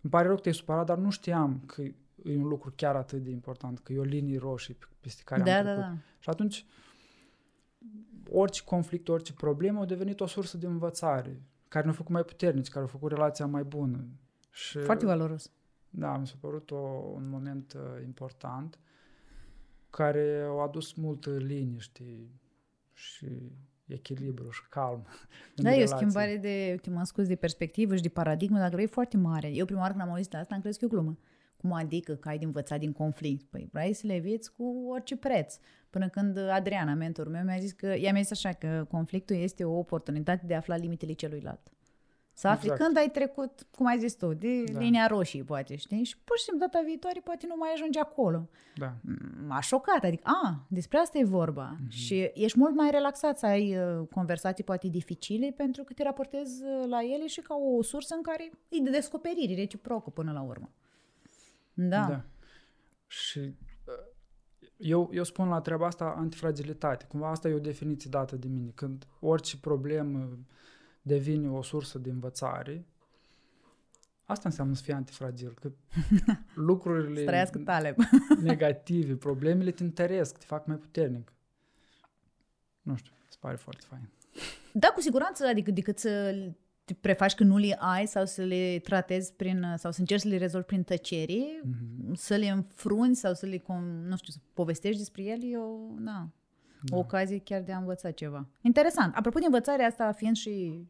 Îmi 0.00 0.10
pare 0.12 0.26
rău 0.26 0.34
că 0.36 0.40
te-ai 0.42 0.54
supărat, 0.54 0.86
dar 0.86 0.98
nu 0.98 1.10
știam 1.10 1.62
că 1.66 1.82
e 1.82 1.94
un 2.36 2.46
lucru 2.48 2.72
chiar 2.76 2.96
atât 2.96 3.22
de 3.22 3.30
important, 3.30 3.78
că 3.78 3.92
e 3.92 3.98
o 3.98 4.02
linie 4.02 4.38
roșie 4.38 4.74
pe- 4.74 4.86
peste 5.00 5.22
care 5.24 5.42
Da, 5.42 5.56
am 5.58 5.64
da, 5.64 5.72
trecut. 5.72 5.88
da. 5.90 5.96
Și 6.18 6.28
atunci, 6.28 6.66
orice 8.30 8.62
conflict, 8.64 9.08
orice 9.08 9.32
problemă 9.32 9.80
a 9.80 9.84
devenit 9.84 10.20
o 10.20 10.26
sursă 10.26 10.56
de 10.56 10.66
învățare, 10.66 11.42
care 11.68 11.84
ne-a 11.84 11.94
făcut 11.94 12.12
mai 12.12 12.22
puternici, 12.22 12.68
care 12.68 12.84
a 12.84 12.88
făcut 12.88 13.10
relația 13.10 13.46
mai 13.46 13.62
bună. 13.64 14.04
Și, 14.50 14.78
Foarte 14.78 15.06
valoros. 15.06 15.50
da, 15.90 16.16
mi 16.16 16.26
s-a 16.26 16.34
părut 16.40 16.70
o, 16.70 16.76
un 17.14 17.28
moment 17.28 17.72
uh, 17.72 18.02
important 18.04 18.78
care 19.94 20.46
a 20.48 20.62
adus 20.62 20.92
multă 20.92 21.30
liniște 21.30 22.04
și 22.92 23.26
echilibru 23.86 24.50
și 24.50 24.62
calm. 24.68 25.06
Da, 25.56 25.74
e 25.74 25.82
o 25.82 25.86
schimbare 25.86 26.36
de, 26.36 26.78
te 26.82 26.90
mă 26.90 27.04
scuz, 27.04 27.26
de 27.26 27.34
perspectivă 27.34 27.96
și 27.96 28.02
de 28.02 28.08
paradigmă, 28.08 28.58
dar 28.58 28.78
e 28.78 28.86
foarte 28.86 29.16
mare. 29.16 29.48
Eu 29.48 29.64
prima 29.64 29.80
oară 29.80 29.92
când 29.92 30.04
am 30.04 30.10
auzit 30.14 30.34
asta, 30.34 30.54
am 30.54 30.60
crezut 30.60 30.80
că 30.80 30.84
e 30.84 30.88
o 30.88 31.00
glumă. 31.00 31.18
Cum 31.56 31.72
adică 31.72 32.14
că 32.14 32.28
ai 32.28 32.38
de 32.38 32.44
învățat 32.44 32.78
din 32.78 32.92
conflict? 32.92 33.50
Păi 33.50 33.68
vrei 33.72 33.92
să 33.92 34.06
le 34.06 34.14
eviți 34.14 34.52
cu 34.52 34.86
orice 34.88 35.16
preț. 35.16 35.56
Până 35.90 36.08
când 36.08 36.38
Adriana, 36.38 36.94
mentorul 36.94 37.32
meu, 37.32 37.42
mi-a 37.44 37.58
zis 37.58 37.72
că, 37.72 37.86
ea 37.86 38.12
mi-a 38.12 38.22
zis 38.22 38.30
așa 38.30 38.52
că 38.52 38.86
conflictul 38.88 39.36
este 39.36 39.64
o 39.64 39.78
oportunitate 39.78 40.46
de 40.46 40.54
a 40.54 40.56
afla 40.56 40.76
limitele 40.76 41.12
celuilalt. 41.12 41.72
Să 42.36 42.48
afli 42.48 42.68
exact. 42.70 42.82
când 42.82 42.96
ai 42.96 43.10
trecut, 43.10 43.66
cum 43.70 43.86
ai 43.86 43.98
zis 43.98 44.14
tu, 44.14 44.32
de 44.32 44.64
da. 44.64 44.78
linia 44.78 45.06
roșie, 45.06 45.42
poate, 45.42 45.76
știi? 45.76 46.04
Și 46.04 46.16
pur 46.24 46.38
și 46.38 46.44
simplu 46.44 46.66
data 46.66 46.84
viitoare 46.84 47.20
poate 47.24 47.46
nu 47.46 47.54
mai 47.58 47.72
ajunge 47.72 48.00
acolo. 48.00 48.48
Da. 48.76 48.94
M-a 49.46 49.60
șocat, 49.60 50.04
adică, 50.04 50.22
a, 50.24 50.66
despre 50.68 50.98
asta 50.98 51.18
e 51.18 51.24
vorba. 51.24 51.76
Mm-hmm. 51.76 51.88
Și 51.88 52.30
ești 52.34 52.58
mult 52.58 52.74
mai 52.74 52.90
relaxat 52.90 53.38
să 53.38 53.46
ai 53.46 53.76
uh, 53.76 54.06
conversații 54.10 54.64
poate 54.64 54.88
dificile 54.88 55.52
pentru 55.56 55.84
că 55.84 55.92
te 55.92 56.02
raportezi 56.02 56.62
uh, 56.62 56.84
la 56.88 57.02
ele 57.02 57.26
și 57.26 57.40
ca 57.40 57.54
o 57.54 57.82
sursă 57.82 58.14
în 58.14 58.22
care 58.22 58.50
e 58.68 58.82
de 58.82 58.90
descoperiri 58.90 59.54
reciprocă 59.54 60.10
până 60.10 60.32
la 60.32 60.40
urmă. 60.40 60.70
Da. 61.74 62.06
da. 62.08 62.24
Și 63.06 63.38
uh, 63.38 63.54
eu, 64.76 65.10
eu 65.12 65.24
spun 65.24 65.48
la 65.48 65.60
treaba 65.60 65.86
asta 65.86 66.14
antifragilitate. 66.16 67.04
Cumva 67.08 67.30
asta 67.30 67.48
e 67.48 67.54
o 67.54 67.58
definiție 67.58 68.10
dată 68.10 68.36
de 68.36 68.48
mine. 68.48 68.70
Când 68.74 69.06
orice 69.20 69.58
problemă 69.58 70.38
devine 71.06 71.50
o 71.50 71.62
sursă 71.62 71.98
de 71.98 72.10
învățare, 72.10 72.86
asta 74.24 74.48
înseamnă 74.48 74.74
să 74.74 74.82
fii 74.82 74.92
antifragil, 74.92 75.54
că 75.60 75.70
lucrurile 76.70 77.24
negative, 78.42 79.14
problemele 79.14 79.70
te 79.70 79.82
întăresc, 79.82 80.38
te 80.38 80.44
fac 80.46 80.66
mai 80.66 80.76
puternic. 80.76 81.32
Nu 82.82 82.96
știu, 82.96 83.12
îți 83.28 83.38
pare 83.38 83.56
foarte 83.56 83.84
fain. 83.88 84.08
Da, 84.72 84.88
cu 84.88 85.00
siguranță, 85.00 85.46
adică 85.46 85.70
decât 85.70 85.98
să 85.98 86.34
te 86.84 86.94
prefaci 86.94 87.34
că 87.34 87.44
nu 87.44 87.56
le 87.56 87.76
ai 87.78 88.06
sau 88.06 88.26
să 88.26 88.42
le 88.42 88.78
tratezi 88.78 89.32
prin, 89.32 89.74
sau 89.76 89.92
să 89.92 90.00
încerci 90.00 90.20
să 90.20 90.28
le 90.28 90.36
rezolvi 90.36 90.66
prin 90.66 90.82
tăcere, 90.82 91.60
mm-hmm. 91.64 92.12
să 92.12 92.36
le 92.36 92.48
înfrunzi 92.48 93.20
sau 93.20 93.34
să 93.34 93.46
le, 93.46 93.62
nu 94.06 94.16
știu, 94.16 94.32
să 94.32 94.38
povestești 94.52 94.98
despre 94.98 95.22
ele, 95.22 95.46
eu, 95.46 95.96
da, 96.00 96.28
da. 96.82 96.96
o 96.96 96.98
ocazie 96.98 97.38
chiar 97.38 97.62
de 97.62 97.72
a 97.72 97.78
învăța 97.78 98.10
ceva. 98.10 98.48
Interesant. 98.60 99.14
Apropo 99.14 99.38
de 99.38 99.44
învățarea 99.44 99.86
asta, 99.86 100.12
fiind 100.12 100.36
și 100.36 100.86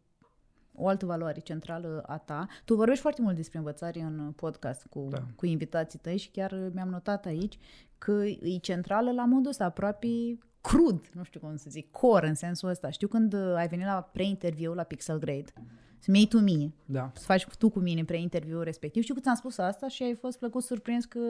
o 0.76 0.88
altă 0.88 1.06
valoare 1.06 1.40
centrală 1.40 2.02
a 2.06 2.18
ta. 2.18 2.46
Tu 2.64 2.74
vorbești 2.74 3.02
foarte 3.02 3.22
mult 3.22 3.36
despre 3.36 3.58
învățare 3.58 4.00
în 4.00 4.32
podcast 4.36 4.86
cu, 4.86 5.06
da. 5.10 5.22
cu 5.36 5.46
invitații 5.46 5.98
tăi 5.98 6.16
și 6.16 6.30
chiar 6.30 6.70
mi-am 6.72 6.88
notat 6.88 7.26
aici 7.26 7.58
că 7.98 8.24
e 8.42 8.58
centrală 8.60 9.12
la 9.12 9.24
modul 9.24 9.50
ăsta, 9.50 9.64
aproape 9.64 10.38
crud, 10.60 11.10
nu 11.12 11.22
știu 11.22 11.40
cum 11.40 11.56
să 11.56 11.66
zic, 11.70 11.90
core 11.90 12.28
în 12.28 12.34
sensul 12.34 12.68
ăsta. 12.68 12.90
Știu 12.90 13.08
când 13.08 13.34
ai 13.34 13.68
venit 13.68 13.86
la 13.86 14.10
pre-interviu 14.12 14.74
la 14.74 14.82
Pixel 14.82 15.18
Grade, 15.18 15.52
să-mi 15.98 16.18
iei 16.18 16.26
tu 16.26 16.38
mie, 16.38 16.72
da. 16.84 17.10
să 17.14 17.24
faci 17.24 17.46
tu 17.58 17.68
cu 17.68 17.78
mine 17.78 18.04
pre-interviu 18.04 18.60
respectiv. 18.60 19.02
Știu 19.02 19.14
că 19.14 19.20
ți-am 19.20 19.34
spus 19.34 19.58
asta 19.58 19.88
și 19.88 20.02
ai 20.02 20.14
fost 20.14 20.38
plăcut 20.38 20.62
surprins 20.62 21.04
că 21.04 21.20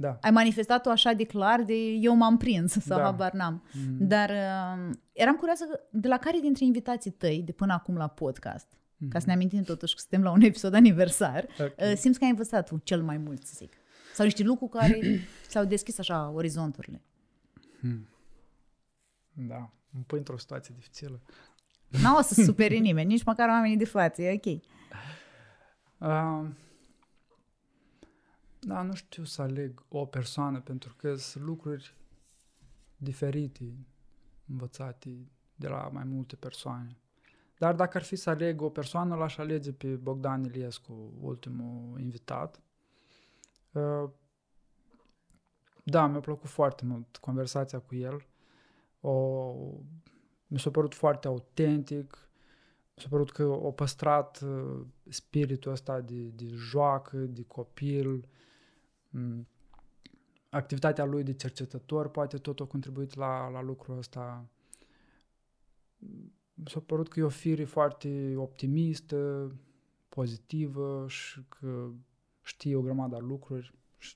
da. 0.00 0.18
Ai 0.20 0.30
manifestat-o 0.30 0.90
așa 0.90 1.12
de 1.12 1.24
clar 1.24 1.62
de 1.62 1.74
eu 2.00 2.14
m-am 2.14 2.36
prins 2.36 2.72
sau 2.72 2.98
da. 2.98 3.04
habar 3.04 3.32
n-am. 3.32 3.62
Mm. 3.72 4.06
Dar 4.06 4.30
uh, 4.30 4.94
eram 5.12 5.34
curioasă 5.34 5.64
de 5.90 6.08
la 6.08 6.18
care 6.18 6.38
dintre 6.38 6.64
invitații 6.64 7.10
tăi 7.10 7.42
de 7.44 7.52
până 7.52 7.72
acum 7.72 7.96
la 7.96 8.06
podcast, 8.06 8.66
mm. 8.96 9.08
ca 9.08 9.18
să 9.18 9.24
ne 9.26 9.32
amintim 9.32 9.62
totuși 9.62 9.94
că 9.94 10.00
suntem 10.00 10.22
la 10.22 10.30
un 10.30 10.40
episod 10.40 10.74
aniversar, 10.74 11.46
okay. 11.52 11.90
uh, 11.90 11.96
simți 11.96 12.18
că 12.18 12.24
ai 12.24 12.30
învățat 12.30 12.66
tu 12.66 12.80
cel 12.84 13.02
mai 13.02 13.16
mult, 13.16 13.46
să 13.46 13.52
zic. 13.56 13.72
Sau 14.14 14.24
niște 14.24 14.42
lucruri 14.42 14.70
care 14.70 15.00
s-au 15.48 15.64
deschis 15.64 15.98
așa 15.98 16.30
orizonturile. 16.30 17.02
Hmm. 17.80 18.08
Da, 19.32 19.72
îmi 19.94 20.04
pui 20.06 20.18
într-o 20.18 20.38
situație 20.38 20.74
dificilă. 20.76 21.20
Nu 21.88 22.16
o 22.16 22.20
să 22.20 22.42
superi 22.42 22.78
nimeni, 22.78 23.08
nici 23.08 23.24
măcar 23.24 23.48
oamenii 23.48 23.76
de 23.76 23.84
față, 23.84 24.22
e 24.22 24.40
ok. 24.44 24.62
Uh, 25.98 26.48
da, 28.60 28.82
nu 28.82 28.94
știu 28.94 29.24
să 29.24 29.42
aleg 29.42 29.82
o 29.88 30.06
persoană 30.06 30.60
pentru 30.60 30.94
că 30.96 31.14
sunt 31.14 31.44
lucruri 31.44 31.94
diferite, 32.96 33.74
învățate 34.48 35.28
de 35.54 35.68
la 35.68 35.88
mai 35.92 36.04
multe 36.04 36.36
persoane. 36.36 36.96
Dar 37.58 37.74
dacă 37.74 37.96
ar 37.96 38.02
fi 38.02 38.16
să 38.16 38.30
aleg 38.30 38.60
o 38.60 38.70
persoană, 38.70 39.14
l-aș 39.14 39.38
alege 39.38 39.72
pe 39.72 39.96
Bogdan 39.96 40.44
Iliescu, 40.44 41.12
ultimul 41.20 42.00
invitat. 42.00 42.60
Uh, 43.72 44.10
da, 45.84 46.06
mi-a 46.06 46.20
plăcut 46.20 46.48
foarte 46.48 46.84
mult 46.84 47.16
conversația 47.16 47.78
cu 47.78 47.94
el. 47.94 48.26
O, 49.00 49.52
mi 50.46 50.58
s-a 50.58 50.70
părut 50.70 50.94
foarte 50.94 51.26
autentic, 51.26 52.28
mi 52.94 53.02
s-a 53.02 53.08
părut 53.08 53.32
că 53.32 53.42
a 53.42 53.70
păstrat 53.70 54.40
uh, 54.40 54.86
spiritul 55.08 55.72
ăsta 55.72 56.00
de, 56.00 56.20
de 56.20 56.46
joacă, 56.46 57.16
de 57.16 57.42
copil, 57.42 58.06
Mm. 58.06 58.39
Activitatea 60.48 61.04
lui 61.04 61.22
de 61.22 61.32
cercetător 61.32 62.08
poate 62.08 62.38
tot 62.38 62.60
a 62.60 62.64
contribuit 62.64 63.14
la, 63.14 63.48
la 63.48 63.62
lucrul 63.62 63.98
ăsta. 63.98 64.46
Mi 66.54 66.68
s-a 66.68 66.80
părut 66.80 67.08
că 67.08 67.20
e 67.20 67.22
o 67.22 67.28
fire 67.28 67.64
foarte 67.64 68.34
optimistă, 68.36 69.52
pozitivă 70.08 71.04
și 71.08 71.40
că 71.48 71.88
știe 72.42 72.76
o 72.76 72.80
grămadă 72.80 73.16
de 73.16 73.24
lucruri. 73.26 73.74
Și, 73.98 74.14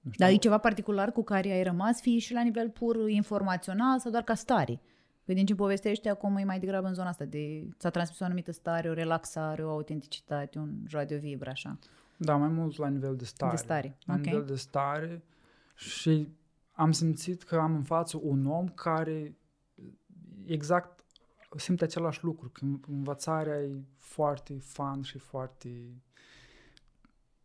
nu 0.00 0.10
știu. 0.10 0.24
Dar 0.24 0.34
e 0.34 0.38
ceva 0.38 0.58
particular 0.58 1.12
cu 1.12 1.22
care 1.22 1.50
ai 1.50 1.62
rămas, 1.62 2.00
fie 2.00 2.18
și 2.18 2.32
la 2.32 2.42
nivel 2.42 2.70
pur 2.70 3.08
informațional 3.08 3.98
sau 3.98 4.10
doar 4.10 4.22
ca 4.22 4.34
stare? 4.34 4.80
Păi 5.24 5.34
din 5.34 5.46
ce 5.46 5.54
povestești 5.54 6.08
acum 6.08 6.36
e 6.36 6.44
mai 6.44 6.58
degrabă 6.58 6.86
în 6.86 6.94
zona 6.94 7.08
asta 7.08 7.24
de 7.24 7.68
ți-a 7.78 7.90
transmis 7.90 8.20
o 8.20 8.24
anumită 8.24 8.52
stare, 8.52 8.88
o 8.88 8.92
relaxare, 8.92 9.64
o 9.64 9.70
autenticitate, 9.70 10.58
un 10.58 10.70
radio 10.90 11.18
vibra, 11.18 11.50
așa. 11.50 11.78
Da, 12.24 12.36
mai 12.36 12.48
mult 12.48 12.76
la 12.76 12.88
nivel 12.88 13.16
de 13.16 13.24
stare. 13.24 13.50
De 13.50 13.56
stare, 13.56 13.98
La 14.04 14.14
okay. 14.14 14.24
nivel 14.24 14.44
de 14.44 14.56
stare 14.56 15.24
și 15.74 16.28
am 16.72 16.92
simțit 16.92 17.42
că 17.42 17.56
am 17.56 17.74
în 17.74 17.82
față 17.82 18.18
un 18.22 18.46
om 18.46 18.68
care 18.68 19.36
exact 20.46 21.04
simte 21.56 21.84
același 21.84 22.24
lucru, 22.24 22.48
că 22.48 22.64
învățarea 22.88 23.60
e 23.60 23.84
foarte 23.96 24.58
fun 24.58 25.02
și 25.02 25.18
foarte 25.18 25.68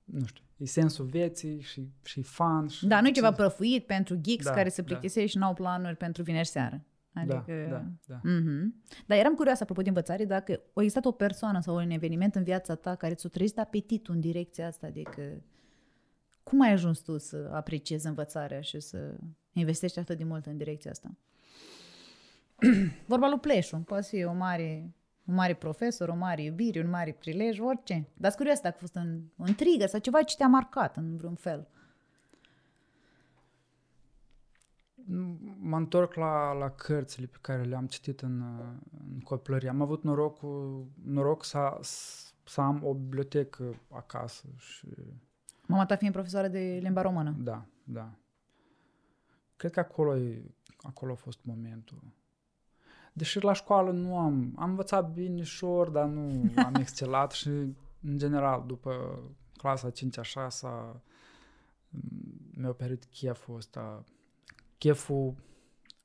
nu 0.04 0.26
știu, 0.26 0.44
e 0.58 0.66
sensul 0.66 1.06
vieții 1.06 1.62
și, 1.62 1.92
și 2.04 2.22
fun. 2.22 2.68
Și 2.68 2.88
da, 2.88 3.02
nu 3.02 3.08
e 3.08 3.12
ceva 3.12 3.32
prăfuit 3.32 3.86
pentru 3.86 4.16
geeks 4.16 4.46
da, 4.46 4.52
care 4.52 4.70
se 4.70 4.82
da. 4.82 4.88
plictisesc 4.88 5.26
da. 5.26 5.32
și 5.32 5.38
n-au 5.38 5.54
planuri 5.54 5.96
pentru 5.96 6.24
vineri 6.24 6.48
seară. 6.48 6.82
Da, 7.26 7.36
adică... 7.36 7.68
Da, 7.70 7.76
da, 7.76 7.84
da. 8.06 8.20
Mm-hmm. 8.20 8.86
Dar 9.06 9.18
eram 9.18 9.34
curioasă, 9.34 9.64
apropo 9.64 9.82
de 9.82 9.90
învățare, 9.90 10.26
dacă 10.26 10.62
a 10.74 10.82
existat 10.82 11.06
o 11.06 11.12
persoană 11.12 11.60
sau 11.62 11.76
un 11.76 11.90
eveniment 11.90 12.36
în 12.36 12.44
viața 12.44 12.76
ta 12.76 12.96
care 12.96 13.14
ți-a 13.14 13.30
trezit 13.30 13.60
apetitul 13.60 14.14
în 14.14 14.20
direcția 14.20 14.68
asta, 14.68 14.88
adică 14.88 15.22
cum 16.44 16.62
ai 16.62 16.72
ajuns 16.72 17.00
tu 17.00 17.18
să 17.18 17.50
apreciezi 17.54 18.08
învățarea 18.08 18.62
și 18.62 18.80
să 18.80 19.16
investești 19.54 20.00
atât 20.00 20.18
de 20.18 20.24
mult 20.24 20.46
în 20.46 20.58
direcția 20.58 20.92
asta? 20.92 21.18
Vorba 23.06 23.28
lui 23.28 23.40
Pleșu, 23.40 23.78
poate 23.78 24.08
fi 24.08 24.24
o 24.24 24.34
mare, 24.34 24.94
un 25.26 25.34
mare 25.34 25.54
profesor, 25.54 26.10
o 26.10 26.16
mare 26.16 26.42
iubire, 26.42 26.82
un 26.82 26.90
mare 26.90 27.16
prilej, 27.20 27.60
orice. 27.60 27.94
Dar 28.14 28.32
sunt 28.32 28.36
curioasă 28.36 28.62
dacă 28.64 28.76
a 28.78 28.80
fost 28.80 28.96
în, 28.96 29.22
o 29.38 29.48
intrigă 29.48 29.86
sau 29.86 30.00
ceva 30.00 30.22
ce 30.22 30.36
te-a 30.36 30.48
marcat 30.48 30.98
în 30.98 31.18
vreun 31.18 31.36
fel. 31.36 31.68
Mă 35.60 35.78
întorc 35.78 36.14
la, 36.14 36.54
la 36.54 36.70
cărțile 36.70 37.26
pe 37.26 37.38
care 37.42 37.64
le-am 37.64 37.88
citit 37.88 38.22
în, 38.22 38.42
în 39.14 39.20
copilărie. 39.20 39.70
Am 39.70 39.82
avut 39.82 40.04
norocul, 40.04 40.86
noroc 41.04 41.44
să, 41.44 41.80
să 42.44 42.62
am 42.62 42.84
o 42.84 42.94
bibliotecă 42.94 43.64
acasă. 43.90 44.46
Și... 44.58 44.88
Mama 45.66 45.86
ta 45.86 45.96
fiind 45.96 46.14
profesoară 46.14 46.48
de 46.48 46.80
limba 46.82 47.02
română. 47.02 47.36
Da, 47.40 47.66
da. 47.84 48.12
Cred 49.56 49.72
că 49.72 49.80
acolo, 49.80 50.18
e, 50.18 50.44
acolo 50.82 51.12
a 51.12 51.16
fost 51.16 51.40
momentul. 51.42 52.02
Deși 53.14 53.44
la 53.44 53.54
școală 53.54 53.92
nu 53.92 54.18
am, 54.18 54.54
am 54.56 54.70
învățat 54.70 55.12
bine 55.12 55.40
ușor, 55.40 55.90
dar 55.90 56.06
nu 56.06 56.52
am 56.66 56.76
excelat 56.76 57.32
și 57.32 57.50
în 58.02 58.18
general 58.18 58.64
după 58.68 59.20
clasa 59.58 59.92
5-a 59.92 60.22
6 60.22 60.68
mi-a 62.52 62.70
operit 62.70 63.06
cheful 63.06 63.56
ăsta 63.56 64.04
cheful 64.78 65.36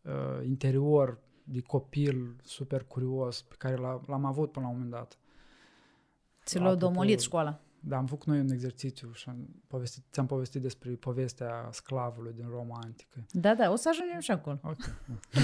uh, 0.02 0.44
interior 0.44 1.18
de 1.44 1.60
copil 1.60 2.36
super 2.42 2.84
curios 2.84 3.42
pe 3.42 3.54
care 3.58 3.76
l-am 4.06 4.24
avut 4.24 4.52
până 4.52 4.64
la 4.64 4.72
un 4.72 4.78
moment 4.78 4.94
dat. 4.94 5.18
Ți 6.44 6.58
l-a 6.58 6.74
domolit 6.74 7.20
școala. 7.20 7.60
Da, 7.84 7.96
am 7.96 8.06
făcut 8.06 8.26
noi 8.26 8.38
un 8.38 8.50
exercițiu 8.50 9.12
și 9.12 9.28
am 9.28 9.62
povestit, 9.66 10.04
ți-am 10.12 10.26
povestit 10.26 10.62
despre 10.62 10.90
povestea 10.90 11.68
sclavului 11.70 12.32
din 12.32 12.48
Roma 12.48 12.78
antică. 12.84 13.26
Da, 13.30 13.54
da, 13.54 13.70
o 13.70 13.76
să 13.76 13.88
ajungem 13.88 14.20
și 14.20 14.30
acolo. 14.30 14.60
Okay. 14.62 14.94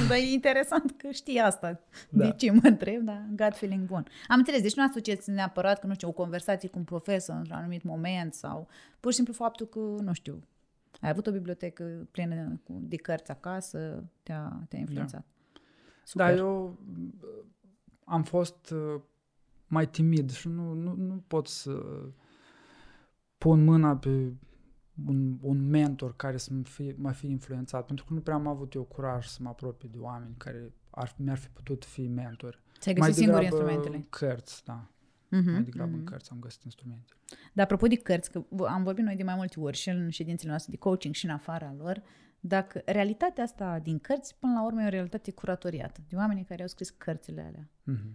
dar 0.09 0.16
e 0.16 0.33
interesant 0.33 0.95
că 0.97 1.11
știi 1.11 1.39
asta. 1.39 1.81
Da. 2.11 2.24
De 2.24 2.35
ce 2.37 2.51
mă 2.51 2.61
întreb, 2.62 3.03
dar 3.03 3.26
gut 3.29 3.57
feeling 3.57 3.87
bun. 3.87 4.07
Am 4.29 4.39
înțeles, 4.39 4.62
deci 4.62 4.74
nu 4.74 4.85
asociați 4.85 5.31
neapărat 5.31 5.79
că, 5.79 5.87
nu 5.87 5.95
știu, 5.95 6.09
o 6.09 6.12
conversație 6.12 6.68
cu 6.68 6.79
un 6.79 6.85
profesor 6.85 7.37
într-un 7.37 7.57
anumit 7.57 7.83
moment 7.83 8.35
sau 8.35 8.68
pur 9.01 9.11
și 9.11 9.16
simplu 9.16 9.35
faptul 9.35 9.66
că, 9.66 9.79
nu 9.79 10.12
știu, 10.12 10.43
ai 11.01 11.09
avut 11.09 11.26
o 11.26 11.32
bibliotecă 11.32 12.09
plină 12.11 12.61
de 12.66 12.96
cărți 12.96 13.30
acasă, 13.30 14.05
te-a, 14.22 14.62
te-a 14.68 14.78
influențat. 14.78 15.26
Super. 16.05 16.26
Da, 16.26 16.36
eu 16.36 16.78
uh, 17.20 17.44
am 18.05 18.22
fost 18.22 18.70
uh, 18.70 19.01
mai 19.66 19.88
timid 19.88 20.30
și 20.30 20.49
nu, 20.49 20.72
nu, 20.72 20.94
nu 20.94 21.24
pot 21.26 21.46
să 21.46 21.82
pun 23.38 23.64
mâna 23.64 23.96
pe 23.96 24.32
un, 25.07 25.38
un 25.40 25.68
mentor 25.68 26.16
care 26.16 26.36
să 26.36 26.53
mă 26.53 26.62
fie, 26.62 26.94
mă 26.99 27.12
fie 27.12 27.28
influențat, 27.28 27.86
pentru 27.86 28.05
că 28.05 28.14
nu 28.14 28.20
prea 28.20 28.34
am 28.34 28.46
avut 28.46 28.74
eu 28.74 28.82
curaj 28.82 29.26
să 29.26 29.38
mă 29.42 29.49
apropii 29.49 29.88
de 29.88 29.99
oameni 29.99 30.34
care 30.36 30.72
ar, 30.90 31.14
mi-ar 31.16 31.38
fi 31.38 31.49
putut 31.49 31.84
fi 31.84 32.07
mentori. 32.07 32.61
Ți-ai 32.78 32.94
Mai 32.99 33.09
găsit 33.09 33.22
singur 33.22 33.40
degrabă 33.40 33.62
instrumentele. 33.70 34.07
cărți, 34.11 34.64
da. 34.64 34.86
Mhm, 35.31 35.51
Mai 35.51 35.62
degrabă 35.62 35.91
mhm. 35.91 35.99
în 35.99 36.05
cărți 36.05 36.31
am 36.31 36.39
găsit 36.41 36.62
instrumente. 36.62 37.12
Dar 37.53 37.64
apropo 37.64 37.87
de 37.87 37.97
cărți, 37.97 38.31
că 38.31 38.45
v- 38.49 38.61
am 38.62 38.83
vorbit 38.83 39.05
noi 39.05 39.16
de 39.16 39.22
mai 39.22 39.35
multe 39.35 39.61
ori 39.61 39.76
și 39.76 39.89
în 39.89 40.11
ședințele 40.11 40.49
noastre 40.51 40.70
de 40.72 40.79
coaching 40.79 41.14
și 41.14 41.24
în 41.24 41.31
afara 41.31 41.74
lor, 41.79 42.03
dacă 42.41 42.83
realitatea 42.85 43.45
asta 43.45 43.79
din 43.79 43.99
cărți, 43.99 44.37
până 44.39 44.53
la 44.53 44.64
urmă, 44.64 44.83
e 44.83 44.87
o 44.87 44.89
realitate 44.89 45.31
curatoriată, 45.31 46.01
de 46.09 46.16
oamenii 46.16 46.45
care 46.45 46.62
au 46.62 46.68
scris 46.68 46.91
cărțile 46.91 47.41
alea. 47.41 47.70
Mhm. 47.83 48.12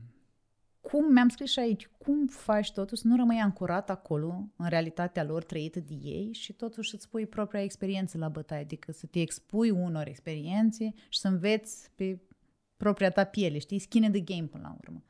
Cum 0.81 1.11
mi-am 1.13 1.29
scris 1.29 1.51
și 1.51 1.59
aici, 1.59 1.87
cum 1.97 2.27
faci 2.27 2.71
totul 2.71 2.97
să 2.97 3.07
nu 3.07 3.15
rămâi 3.15 3.37
ancorat 3.39 3.89
acolo, 3.89 4.47
în 4.55 4.67
realitatea 4.69 5.23
lor 5.23 5.43
trăită 5.43 5.79
de 5.79 5.93
ei 5.93 6.29
și 6.33 6.53
totuși 6.53 6.89
să-ți 6.89 7.09
pui 7.09 7.25
propria 7.27 7.61
experiență 7.61 8.17
la 8.17 8.29
bătaie, 8.29 8.61
adică 8.61 8.91
să 8.91 9.05
te 9.05 9.19
expui 9.21 9.69
unor 9.69 10.07
experiențe 10.07 10.93
și 11.09 11.19
să 11.19 11.27
înveți 11.27 11.89
pe 11.95 12.19
propria 12.77 13.09
ta 13.09 13.23
piele, 13.23 13.57
știi? 13.57 13.79
Skin 13.79 14.03
in 14.03 14.11
the 14.11 14.21
game 14.21 14.47
până 14.47 14.63
la 14.67 14.77
urmă. 14.81 15.03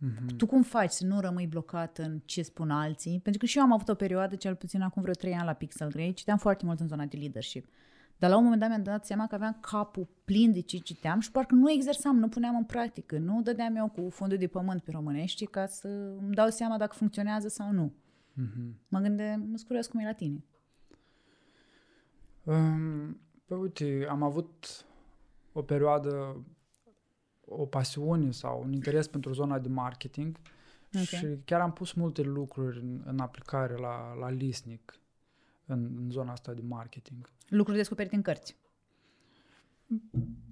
Mhm. 0.00 0.36
Tu 0.36 0.46
cum 0.46 0.62
faci 0.62 0.90
să 0.90 1.06
nu 1.06 1.20
rămâi 1.20 1.46
blocat 1.46 1.98
în 1.98 2.20
ce 2.24 2.42
spun 2.42 2.70
alții? 2.70 3.20
Pentru 3.22 3.40
că 3.40 3.46
și 3.46 3.58
eu 3.58 3.64
am 3.64 3.72
avut 3.72 3.88
o 3.88 3.94
perioadă, 3.94 4.34
cel 4.34 4.54
puțin 4.54 4.80
acum 4.80 5.02
vreo 5.02 5.14
trei 5.14 5.34
ani 5.34 5.46
la 5.46 5.52
Pixel 5.52 5.88
Grey, 5.88 6.12
citeam 6.12 6.38
foarte 6.38 6.64
mult 6.64 6.80
în 6.80 6.86
zona 6.88 7.04
de 7.04 7.16
leadership. 7.16 7.68
Dar 8.18 8.30
la 8.30 8.36
un 8.36 8.42
moment 8.42 8.60
dat 8.60 8.68
mi-am 8.70 8.82
dat 8.82 9.06
seama 9.06 9.26
că 9.26 9.34
aveam 9.34 9.58
capul 9.60 10.08
plin 10.24 10.52
de 10.52 10.60
ce 10.60 10.78
citeam 10.78 11.20
și 11.20 11.30
parcă 11.30 11.54
nu 11.54 11.70
exersam, 11.70 12.18
nu 12.18 12.28
puneam 12.28 12.56
în 12.56 12.64
practică, 12.64 13.18
nu 13.18 13.42
dădeam 13.42 13.76
eu 13.76 13.88
cu 13.88 14.10
fundul 14.10 14.38
de 14.38 14.46
pământ 14.46 14.82
pe 14.82 14.90
românești 14.90 15.46
ca 15.46 15.66
să 15.66 15.88
îmi 16.20 16.34
dau 16.34 16.48
seama 16.48 16.76
dacă 16.76 16.94
funcționează 16.96 17.48
sau 17.48 17.72
nu. 17.72 17.92
Mhm. 18.32 18.78
Mă 18.88 18.98
gândeam, 18.98 19.40
mă 19.40 19.56
curios 19.66 19.86
cum 19.86 20.00
e 20.00 20.04
la 20.04 20.12
tine. 20.12 20.44
Um, 22.44 23.20
Păi 23.50 23.58
uite, 23.58 24.06
am 24.08 24.22
avut 24.22 24.84
o 25.52 25.62
perioadă, 25.62 26.44
o 27.52 27.66
pasiune 27.66 28.30
sau 28.30 28.62
un 28.62 28.72
interes 28.72 29.06
pentru 29.08 29.32
zona 29.32 29.58
de 29.58 29.68
marketing 29.68 30.36
Ok. 30.94 31.02
și 31.02 31.26
chiar 31.44 31.60
am 31.60 31.72
pus 31.72 31.92
multe 31.92 32.22
lucruri 32.22 32.78
în, 32.80 33.02
în 33.04 33.18
aplicare 33.20 33.74
la, 33.74 34.14
la 34.14 34.30
Lisnic 34.30 34.94
în, 35.66 35.96
în 35.96 36.10
zona 36.10 36.32
asta 36.32 36.52
de 36.54 36.62
marketing. 36.62 37.30
Lucruri 37.48 37.78
descoperite 37.78 38.14
în 38.16 38.22
cărți. 38.22 38.56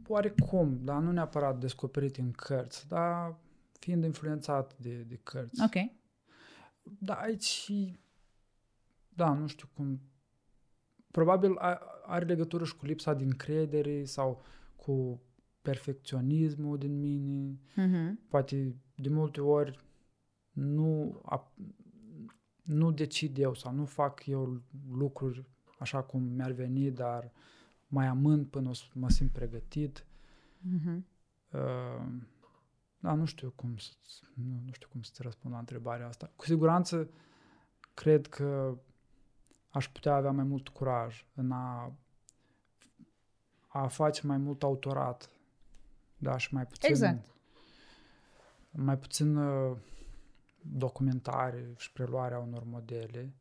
Oarecum, 0.09 0.79
dar 0.85 1.01
nu 1.01 1.13
neapărat 1.13 1.59
descoperit 1.59 2.17
în 2.17 2.31
cărți, 2.31 2.89
dar 2.89 3.37
fiind 3.81 4.05
influențat 4.05 4.77
de, 4.79 5.03
de 5.03 5.21
cărți. 5.23 5.63
Ok. 5.63 5.91
Da, 6.83 7.15
aici, 7.15 7.73
da, 9.09 9.33
nu 9.33 9.47
știu 9.47 9.69
cum, 9.75 10.01
probabil 11.11 11.57
a- 11.57 11.81
are 12.07 12.25
legătură 12.25 12.65
și 12.65 12.77
cu 12.77 12.87
lipsa 12.87 13.15
de 13.15 13.25
încredere 13.25 14.05
sau 14.05 14.43
cu 14.77 15.21
perfecționismul 15.63 16.79
din 16.79 16.99
mine. 16.99 17.59
Mhm. 17.75 18.21
Poate 18.29 18.77
de 18.95 19.09
multe 19.09 19.41
ori 19.41 19.79
nu, 20.51 21.21
a, 21.25 21.53
nu 22.63 22.93
decid 22.93 23.39
eu 23.39 23.55
sau 23.55 23.75
nu 23.75 23.85
fac 23.85 24.27
eu 24.27 24.63
lucruri 24.91 25.45
așa 25.79 26.03
cum 26.03 26.23
mi-ar 26.23 26.53
veni, 26.53 26.91
dar 26.91 27.33
mai 27.87 28.07
amând 28.07 28.47
până 28.47 28.69
o 28.69 28.73
să 28.73 28.85
mă 28.95 29.09
simt 29.09 29.31
pregătit. 29.31 30.07
Mhm. 30.61 31.07
Uh, 31.53 32.23
da, 32.99 33.15
nu 33.15 33.25
știu 33.25 33.53
cum 33.57 33.77
să, 33.77 33.91
nu, 34.35 34.63
nu 34.65 34.73
știu 34.73 34.89
cum 34.89 35.03
să-ți 35.03 35.23
răspund 35.23 35.53
la 35.53 35.59
întrebarea 35.59 36.07
asta. 36.07 36.33
Cu 36.37 36.45
siguranță 36.45 37.11
cred 37.95 38.27
că 38.27 38.79
aș 39.69 39.89
putea 39.89 40.15
avea 40.15 40.31
mai 40.31 40.45
mult 40.45 40.69
curaj 40.69 41.27
în 41.35 41.51
a, 41.51 41.93
a 43.69 43.87
face 43.87 44.27
mai 44.27 44.37
mult 44.37 44.63
autorat. 44.63 45.31
Da, 46.19 46.37
și 46.37 46.55
mai 46.55 46.67
puțin 46.67 46.91
Exact. 46.91 47.27
mai 48.71 48.99
puțin 48.99 49.37
uh, 49.37 49.77
documentare 50.61 51.73
și 51.77 51.93
preluarea 51.93 52.39
unor 52.39 52.65
modele 52.65 53.33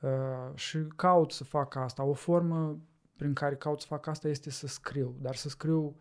uh, 0.00 0.54
și 0.54 0.78
caut 0.96 1.32
să 1.32 1.44
fac 1.44 1.74
asta. 1.74 2.02
O 2.02 2.12
formă 2.12 2.78
prin 3.16 3.32
care 3.32 3.56
caut 3.56 3.80
să 3.80 3.86
fac 3.86 4.06
asta 4.06 4.28
este 4.28 4.50
să 4.50 4.66
scriu, 4.66 5.16
dar 5.20 5.34
să 5.34 5.48
scriu 5.48 5.96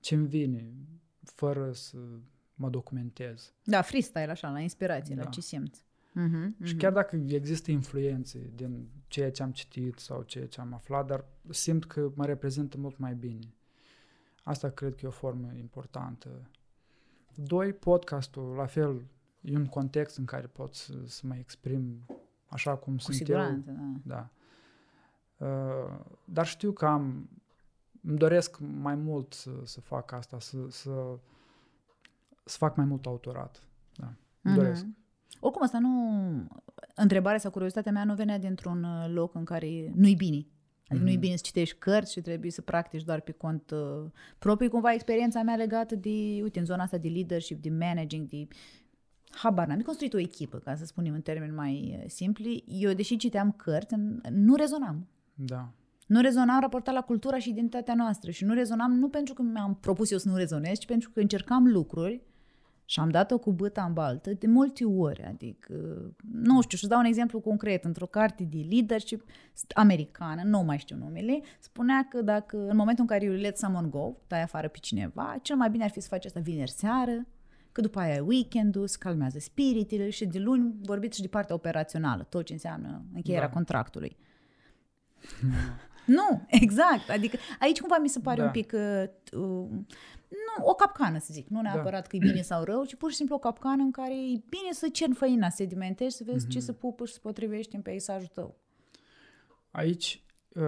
ce-mi 0.00 0.26
vine, 0.26 0.72
fără 1.24 1.72
să 1.72 1.96
mă 2.54 2.68
documentez. 2.68 3.52
Da, 3.64 3.82
freestyle 3.82 4.30
așa, 4.30 4.50
la 4.50 4.60
inspirație, 4.60 5.14
la 5.14 5.22
Da. 5.22 5.28
ce 5.28 5.40
simți. 5.40 5.84
Mhm, 6.12 6.56
Și 6.64 6.72
mhm. 6.72 6.78
chiar 6.78 6.92
dacă 6.92 7.16
există 7.16 7.70
influențe 7.70 8.50
din 8.54 8.88
ceea 9.08 9.30
ce 9.30 9.42
am 9.42 9.52
citit 9.52 9.98
sau 9.98 10.22
ceea 10.22 10.46
ce 10.46 10.60
am 10.60 10.72
aflat, 10.74 11.06
dar 11.06 11.24
simt 11.50 11.84
că 11.84 12.10
mă 12.14 12.26
reprezintă 12.26 12.78
mult 12.78 12.98
mai 12.98 13.14
bine. 13.14 13.54
Asta 14.46 14.68
cred 14.70 14.94
că 14.94 15.00
e 15.04 15.08
o 15.08 15.10
formă 15.10 15.52
importantă. 15.58 16.28
Doi, 17.34 17.72
podcastul, 17.72 18.54
la 18.54 18.66
fel, 18.66 19.02
e 19.40 19.56
un 19.56 19.66
context 19.66 20.16
în 20.18 20.24
care 20.24 20.46
pot 20.46 20.74
să, 20.74 20.92
să 21.06 21.26
mă 21.26 21.34
exprim 21.36 22.06
așa 22.46 22.76
cum 22.76 22.94
Cu 22.94 23.00
sunt 23.00 23.16
siguranță, 23.16 23.70
da. 23.70 23.80
eu. 23.82 24.00
Da. 24.04 24.30
Uh, 25.46 26.00
dar 26.24 26.46
știu 26.46 26.72
că 26.72 26.86
am, 26.86 27.28
îmi 28.02 28.16
doresc 28.18 28.58
mai 28.58 28.94
mult 28.94 29.32
să, 29.32 29.50
să 29.64 29.80
fac 29.80 30.12
asta, 30.12 30.40
să, 30.40 30.56
să, 30.70 31.18
să 32.44 32.56
fac 32.58 32.76
mai 32.76 32.86
mult 32.86 33.06
autorat. 33.06 33.62
Da, 33.96 34.06
îmi 34.06 34.16
Mhm. 34.54 34.54
doresc. 34.54 34.86
Oricum, 35.40 35.62
asta 35.62 35.78
nu... 35.78 35.88
Întrebarea 36.94 37.38
sau 37.38 37.50
curiozitatea 37.50 37.92
mea 37.92 38.04
nu 38.04 38.14
venea 38.14 38.38
dintr-un 38.38 38.82
uh, 38.84 39.08
loc 39.08 39.34
în 39.34 39.44
care 39.44 39.92
nu-i 39.94 40.14
bine. 40.14 40.46
Adică 40.88 41.04
nu-i 41.04 41.12
Mhm. 41.12 41.20
bine 41.22 41.36
să 41.36 41.42
citești 41.44 41.76
cărți 41.78 42.12
și 42.12 42.20
trebuie 42.20 42.50
să 42.50 42.60
practici 42.62 43.02
doar 43.04 43.20
pe 43.20 43.32
cont 43.32 43.70
uh, 43.70 44.10
propriu. 44.38 44.68
Cumva 44.70 44.92
experiența 44.92 45.42
mea 45.42 45.56
legată 45.56 45.94
de, 45.94 46.08
uite, 46.42 46.58
în 46.58 46.64
zona 46.64 46.82
asta 46.82 46.96
de 46.98 47.08
leadership, 47.08 47.62
de 47.62 47.70
managing, 47.70 48.28
de 48.28 48.46
habar 49.30 49.66
n-am, 49.66 49.76
de 49.76 49.82
construit 49.82 50.14
o 50.14 50.18
echipă, 50.18 50.58
ca 50.58 50.74
să 50.74 50.84
spunem 50.84 51.14
în 51.14 51.20
termeni 51.20 51.52
mai 51.52 51.96
uh, 51.98 52.04
simpli. 52.08 52.64
Eu, 52.66 52.92
deși 52.92 53.16
citeam 53.16 53.52
cărți, 53.52 53.94
n- 53.94 54.30
nu 54.30 54.54
rezonam. 54.54 55.06
Da. 55.34 55.72
Nu 56.06 56.20
rezonam 56.20 56.60
raportat 56.60 56.94
la 56.94 57.00
cultura 57.00 57.38
și 57.38 57.48
identitatea 57.48 57.94
noastră 57.94 58.30
și 58.30 58.44
nu 58.44 58.54
rezonam 58.54 58.92
nu 58.92 59.08
pentru 59.08 59.34
că 59.34 59.42
mi-am 59.42 59.74
propus 59.80 60.10
eu 60.10 60.18
să 60.18 60.28
nu 60.28 60.36
rezonez, 60.36 60.78
ci 60.78 60.86
pentru 60.86 61.10
că 61.10 61.20
încercam 61.20 61.66
lucruri 61.66 62.22
și 62.88 63.00
am 63.00 63.10
dat-o 63.10 63.38
cu 63.38 63.52
băta 63.52 63.84
în 63.84 63.92
baltă 63.92 64.32
de 64.32 64.46
multe 64.46 64.84
ori. 64.84 65.22
Adică, 65.22 65.74
nu 66.32 66.60
știu, 66.62 66.76
și 66.78 66.86
dau 66.86 66.98
un 66.98 67.04
exemplu 67.04 67.40
concret. 67.40 67.84
Într-o 67.84 68.06
carte 68.06 68.44
de 68.44 68.66
leadership 68.70 69.24
americană, 69.74 70.42
nu 70.44 70.62
mai 70.62 70.78
știu 70.78 70.96
numele, 70.96 71.40
spunea 71.58 72.06
că 72.10 72.22
dacă 72.22 72.56
în 72.68 72.76
momentul 72.76 73.04
în 73.08 73.10
care 73.10 73.24
you 73.24 73.34
let 73.34 73.56
someone 73.56 73.88
go, 73.88 74.12
dai 74.26 74.42
afară 74.42 74.68
pe 74.68 74.78
cineva, 74.80 75.36
cel 75.42 75.56
mai 75.56 75.70
bine 75.70 75.84
ar 75.84 75.90
fi 75.90 76.00
să 76.00 76.08
faci 76.08 76.24
asta 76.24 76.40
vineri 76.40 76.70
seară, 76.70 77.26
că 77.72 77.80
după 77.80 77.98
aia 77.98 78.14
e 78.14 78.20
weekend-ul, 78.20 78.86
se 78.86 78.96
calmează 79.00 79.38
spiritele 79.38 80.10
și 80.10 80.26
de 80.26 80.38
luni 80.38 80.74
vorbiți 80.82 81.16
și 81.16 81.22
de 81.22 81.28
partea 81.28 81.54
operațională, 81.54 82.22
tot 82.22 82.44
ce 82.44 82.52
înseamnă 82.52 83.04
încheierea 83.14 83.46
Da. 83.46 83.52
contractului. 83.52 84.16
Nu, 86.06 86.46
exact. 86.62 87.10
Adică 87.10 87.36
aici 87.58 87.80
cumva 87.80 87.98
mi 87.98 88.08
se 88.08 88.20
pare 88.20 88.40
Da. 88.40 88.44
un 88.44 88.50
pic 88.50 88.72
uh, 88.74 89.04
uh, 89.32 89.68
nu, 90.28 90.64
o 90.64 90.74
capcană, 90.74 91.18
să 91.18 91.28
zic. 91.30 91.48
Nu 91.48 91.60
neapărat 91.60 92.06
că 92.06 92.16
e 92.16 92.18
bine 92.18 92.42
sau 92.42 92.64
rău, 92.64 92.84
ci 92.84 92.94
pur 92.94 93.10
și 93.10 93.16
simplu 93.16 93.34
o 93.34 93.38
capcană 93.38 93.82
în 93.82 93.90
care 93.90 94.12
e 94.14 94.42
bine 94.48 94.72
să 94.72 94.88
ceri 94.88 95.14
făina, 95.14 95.48
să 95.48 95.56
sedimentezi, 95.56 96.16
să 96.16 96.24
vezi 96.26 96.46
ce 96.48 96.60
se 96.60 96.72
pupă 96.72 97.06
și 97.06 97.12
se 97.12 97.18
potrivește 97.22 97.76
în 97.76 97.82
peisajul 97.82 98.28
tău. 98.32 98.56
Aici, 99.70 100.24
uh, 100.54 100.62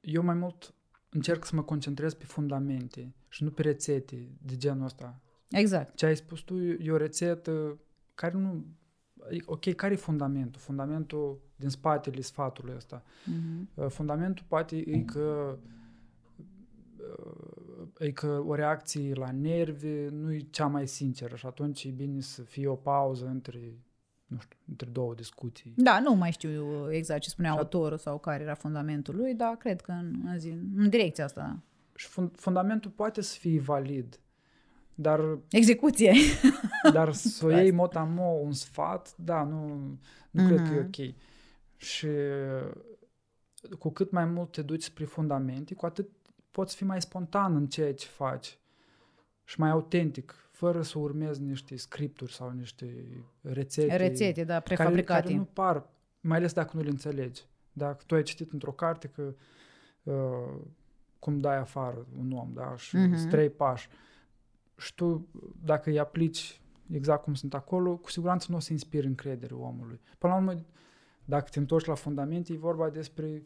eu 0.00 0.22
mai 0.22 0.34
mult 0.34 0.74
încerc 1.08 1.44
să 1.44 1.54
mă 1.54 1.62
concentrez 1.62 2.14
pe 2.14 2.24
fundamente 2.24 3.14
și 3.28 3.44
nu 3.44 3.50
pe 3.50 3.62
rețete 3.62 4.28
de 4.42 4.56
genul 4.56 4.84
ăsta. 4.84 5.20
Exact. 5.50 5.96
Ce 5.96 6.06
ai 6.06 6.16
spus 6.16 6.40
tu 6.40 6.56
e 6.58 6.90
o 6.90 6.96
rețetă 6.96 7.78
care 8.14 8.36
nu... 8.36 8.64
adică, 9.26 9.52
Ok, 9.52 9.74
care 9.74 9.92
e 9.92 9.96
fundamentul? 9.96 10.60
Fundamentul 10.60 11.40
din 11.60 11.68
spatele 11.68 12.20
sfatului 12.20 12.74
ăsta. 12.76 13.02
Mhm. 13.24 13.68
Uh, 13.74 13.86
Fundamentul 13.88 14.44
poate 14.48 14.76
e 14.76 14.98
că 14.98 15.56
uh, 16.96 17.86
e 17.98 18.10
că 18.10 18.42
o 18.46 18.54
reacție 18.54 19.14
la 19.14 19.30
nervi 19.30 19.88
nu 20.10 20.32
e 20.32 20.46
cea 20.50 20.66
mai 20.66 20.88
sinceră 20.88 21.36
și 21.36 21.46
atunci 21.46 21.84
e 21.84 21.88
bine 21.88 22.20
să 22.20 22.42
fie 22.42 22.66
o 22.68 22.74
pauză 22.74 23.26
între, 23.26 23.58
nu 24.26 24.38
știu, 24.40 24.58
între 24.68 24.88
două 24.92 25.14
discuții. 25.14 25.72
Da, 25.76 26.00
nu 26.00 26.14
mai 26.14 26.30
știu 26.32 26.86
exact 26.92 27.20
ce 27.20 27.28
spunea 27.28 27.50
Și 27.50 27.56
at- 27.56 27.60
autorul 27.60 27.98
sau 27.98 28.18
care 28.18 28.42
era 28.42 28.54
fundamentul 28.54 29.16
lui, 29.16 29.34
dar 29.34 29.54
cred 29.56 29.80
că 29.80 29.90
în, 29.92 30.20
în, 30.24 30.38
zi, 30.38 30.48
în 30.76 30.88
direcția 30.88 31.24
asta. 31.24 31.58
Și 31.94 32.06
fund- 32.08 32.34
fundamentul 32.36 32.90
poate 32.90 33.20
să 33.20 33.36
fie 33.38 33.60
valid, 33.60 34.20
dar 34.94 35.38
Execuție. 35.50 36.12
Dar 36.92 37.12
să 37.12 37.46
o 37.46 37.50
iei 37.50 37.70
motamo 37.70 38.22
un 38.22 38.52
sfat, 38.52 39.14
da, 39.16 39.42
nu, 39.44 39.66
nu 40.30 40.46
cred 40.46 40.56
că 40.68 40.74
e 40.74 40.78
Mhm. 40.80 40.86
ok. 40.86 41.14
Și 41.80 42.08
cu 43.78 43.90
cât 43.90 44.10
mai 44.10 44.24
mult 44.24 44.52
te 44.52 44.62
duci 44.62 44.82
spre 44.82 45.04
fundamente, 45.04 45.74
cu 45.74 45.86
atât 45.86 46.08
poți 46.50 46.76
fi 46.76 46.84
mai 46.84 47.00
spontan 47.00 47.56
în 47.56 47.66
ceea 47.66 47.94
ce 47.94 48.06
faci. 48.06 48.58
și 49.44 49.60
mai 49.60 49.70
autentic, 49.70 50.34
fără 50.50 50.82
să 50.82 50.98
urmezi 50.98 51.42
niște 51.42 51.76
scripturi 51.76 52.32
sau 52.32 52.50
niște 52.50 53.06
rețete. 53.40 53.96
Rețete, 53.96 54.44
da, 54.44 54.60
prefabricate. 54.60 55.04
Care, 55.04 55.22
care 55.22 55.34
nu 55.34 55.44
par, 55.44 55.88
mai 56.20 56.36
ales 56.38 56.52
dacă 56.52 56.76
nu 56.76 56.82
le 56.82 56.90
înțelegi. 56.90 57.44
Dacă 57.72 58.02
tu 58.06 58.14
ai 58.14 58.22
citit 58.22 58.52
într-o 58.52 58.72
carte 58.72 59.08
că 59.08 59.34
uh, 60.02 60.60
cum 61.18 61.38
dai 61.38 61.56
afară 61.56 62.06
un 62.18 62.32
om, 62.32 62.52
da, 62.52 62.76
și 62.76 62.96
uh-huh. 62.96 63.30
trei 63.30 63.50
pași. 63.50 63.88
Și 64.76 64.94
tu, 64.94 65.28
dacă 65.62 65.90
îi 65.90 65.98
aplici 65.98 66.60
exact 66.90 67.22
cum 67.22 67.34
sunt 67.34 67.54
acolo, 67.54 67.96
cu 67.96 68.10
siguranță 68.10 68.46
nu 68.50 68.56
o 68.56 68.60
să 68.60 68.72
inspiri 68.72 69.06
încredere 69.06 69.54
omului. 69.54 70.00
Până 70.18 70.32
la 70.32 70.38
urmă, 70.38 70.64
dacă 71.30 71.48
te 71.50 71.58
întorci 71.58 71.86
la 71.86 71.94
fundamente, 71.94 72.52
e 72.52 72.56
vorba 72.56 72.88
despre 72.88 73.42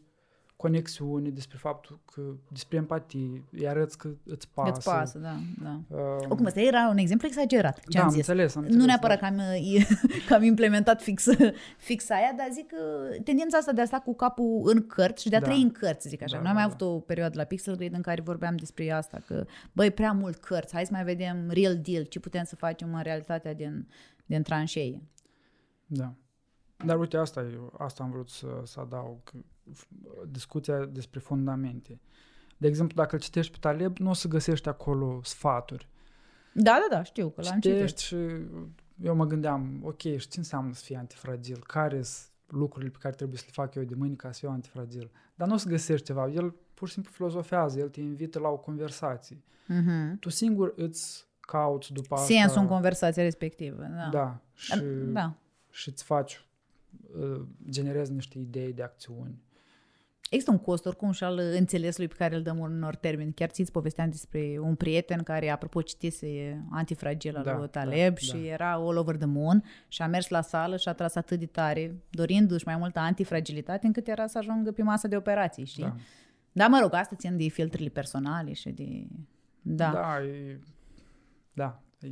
conexiune, 0.55 1.29
despre 1.29 1.57
faptul 1.57 1.99
că, 2.13 2.21
despre 2.51 2.77
empatie, 2.77 3.43
îi 3.51 3.67
arăți 3.67 3.97
că 3.97 4.09
îți 4.23 4.49
pasă. 4.53 4.71
Îți 4.75 4.89
pasă, 4.89 5.17
da. 5.17 5.35
da. 5.63 5.79
Uh, 5.87 5.99
Oricum, 6.19 6.45
ăsta 6.45 6.59
era 6.61 6.87
un 6.89 6.97
exemplu 6.97 7.27
exagerat, 7.27 7.79
ce 7.79 7.97
da, 7.97 8.03
am 8.03 8.09
zis. 8.09 8.17
Înțeles, 8.17 8.55
am 8.55 8.61
înțeles, 8.61 8.81
nu 8.81 8.87
neapărat 8.87 9.19
da. 9.19 9.27
că, 9.27 9.33
am, 9.33 9.41
că 10.27 10.33
am 10.33 10.43
implementat 10.43 11.01
fix, 11.01 11.25
fix 11.87 12.09
aia, 12.09 12.33
dar 12.37 12.47
zic 12.51 12.67
că 12.67 12.77
tendința 13.23 13.57
asta 13.57 13.71
de 13.71 13.81
a 13.81 13.85
sta 13.85 13.99
cu 13.99 14.15
capul 14.15 14.61
în 14.63 14.87
cărți 14.87 15.21
și 15.21 15.29
de 15.29 15.35
a 15.35 15.39
da. 15.39 15.45
trăi 15.45 15.61
în 15.61 15.71
cărți, 15.71 16.07
zic 16.07 16.21
așa. 16.21 16.35
Da, 16.35 16.41
Noi 16.41 16.49
am 16.49 16.55
da, 16.55 16.61
mai 16.61 16.71
avut 16.71 16.81
o 16.81 16.99
perioadă 16.99 17.37
la 17.37 17.43
Pixel 17.43 17.75
Grid 17.75 17.93
în 17.93 18.01
care 18.01 18.21
vorbeam 18.21 18.55
despre 18.55 18.91
asta, 18.91 19.21
că 19.27 19.45
băi, 19.71 19.91
prea 19.91 20.11
mult 20.11 20.35
cărți, 20.35 20.73
hai 20.73 20.85
să 20.85 20.91
mai 20.93 21.03
vedem 21.03 21.49
real 21.49 21.79
deal, 21.81 22.03
ce 22.03 22.19
putem 22.19 22.43
să 22.43 22.55
facem 22.55 22.93
în 22.93 23.01
realitatea 23.01 23.53
din, 23.53 23.87
din 24.25 24.41
tranșee. 24.41 25.01
Da. 25.85 26.13
Dar 26.85 26.99
uite, 26.99 27.17
asta, 27.17 27.41
eu, 27.41 27.73
asta 27.77 28.03
am 28.03 28.11
vrut 28.11 28.29
să, 28.29 28.61
să 28.63 28.79
adaug 28.79 29.31
discuția 30.27 30.85
despre 30.85 31.19
fundamente. 31.19 31.99
De 32.57 32.67
exemplu, 32.67 32.95
dacă 32.95 33.15
îl 33.15 33.21
citești 33.21 33.51
pe 33.51 33.57
Taleb, 33.59 33.97
nu 33.97 34.09
o 34.09 34.13
să 34.13 34.27
găsești 34.27 34.67
acolo 34.67 35.19
sfaturi. 35.23 35.89
Da, 36.53 36.77
da, 36.89 36.95
da, 36.95 37.03
știu 37.03 37.29
că 37.29 37.41
l-am 37.41 37.59
citit. 37.59 37.97
și 37.97 38.15
eu 39.03 39.15
mă 39.15 39.25
gândeam, 39.25 39.81
ok, 39.83 40.01
și 40.01 40.27
ce 40.27 40.37
înseamnă 40.39 40.73
să 40.73 40.83
fii 40.83 40.95
antifragil? 40.95 41.63
Care 41.67 42.01
sunt 42.01 42.29
lucrurile 42.47 42.91
pe 42.91 42.97
care 43.01 43.15
trebuie 43.15 43.37
să 43.37 43.43
le 43.45 43.51
fac 43.53 43.75
eu 43.75 43.83
de 43.83 43.95
mâine 43.95 44.15
ca 44.15 44.31
să 44.31 44.39
fiu 44.39 44.49
antifragil? 44.49 45.11
Dar 45.35 45.47
nu 45.47 45.53
o 45.53 45.57
să 45.57 45.69
găsești 45.69 46.05
ceva. 46.05 46.27
El 46.27 46.55
pur 46.73 46.87
și 46.87 46.93
simplu 46.93 47.11
filozofează, 47.11 47.79
el 47.79 47.89
te 47.89 47.99
invită 47.99 48.39
la 48.39 48.47
o 48.47 48.57
conversație. 48.57 49.37
Uh-huh. 49.37 50.19
Tu 50.19 50.29
singur 50.29 50.73
îți 50.75 51.27
cauți 51.39 51.93
după 51.93 52.15
Sensul 52.15 52.45
asta... 52.45 52.59
în 52.59 52.67
conversația 52.67 53.23
respectivă, 53.23 53.81
da. 53.81 54.09
Da, 54.11 54.41
și, 54.53 54.79
da. 55.11 55.33
și 55.69 55.89
îți 55.89 56.03
faci, 56.03 56.45
uh, 57.19 57.41
generezi 57.69 58.11
niște 58.11 58.37
idei 58.37 58.73
de 58.73 58.83
acțiuni. 58.83 59.43
Există 60.29 60.51
un 60.51 60.59
cost 60.59 60.85
oricum 60.85 61.11
și 61.11 61.23
al 61.23 61.37
înțelesului 61.37 62.07
pe 62.07 62.15
care 62.17 62.35
îl 62.35 62.41
dăm 62.41 62.61
în 62.61 62.71
unor 62.71 62.95
termeni. 62.95 63.33
Chiar 63.33 63.49
ți 63.49 63.71
povesteam 63.71 64.09
despre 64.09 64.57
un 64.59 64.75
prieten 64.75 65.23
care, 65.23 65.49
apropo, 65.49 65.81
citise 65.81 66.63
Antifragil 66.71 67.35
al 67.35 67.43
da, 67.43 67.57
lui 67.57 67.69
Taleb 67.69 68.13
da, 68.13 68.19
și 68.19 68.31
da. 68.31 68.45
era 68.45 68.71
all 68.71 68.97
over 68.97 69.15
the 69.15 69.25
moon 69.25 69.63
și 69.87 70.01
a 70.01 70.07
mers 70.07 70.27
la 70.27 70.41
sală 70.41 70.77
și 70.77 70.87
a 70.87 70.93
tras 70.93 71.15
atât 71.15 71.39
de 71.39 71.45
tare, 71.45 71.95
dorindu-și 72.09 72.65
mai 72.65 72.77
multă 72.77 72.99
antifragilitate, 72.99 73.85
încât 73.85 74.07
era 74.07 74.27
să 74.27 74.37
ajungă 74.37 74.71
pe 74.71 74.83
masă 74.83 75.07
de 75.07 75.15
operații, 75.15 75.65
știi? 75.65 75.83
Da. 75.83 75.95
Dar, 76.51 76.69
mă 76.69 76.79
rog, 76.81 76.93
asta 76.93 77.15
țin 77.15 77.37
de 77.37 77.47
filtrele 77.47 77.89
personale 77.89 78.53
și 78.53 78.69
de... 78.69 79.07
Da. 79.61 79.91
Da, 79.91 80.23
e... 80.23 80.59
Da, 81.53 81.81
e... 81.99 82.07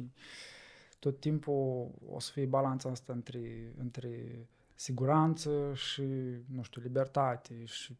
Tot 1.00 1.20
timpul 1.20 1.92
o 2.10 2.20
să 2.20 2.32
fie 2.32 2.46
balanța 2.46 2.90
asta 2.90 3.14
între, 3.14 3.74
între 3.78 4.10
siguranță 4.84 5.72
și, 5.74 6.04
nu 6.56 6.64
știu, 6.64 6.82
libertate 6.82 7.64
și 7.66 7.96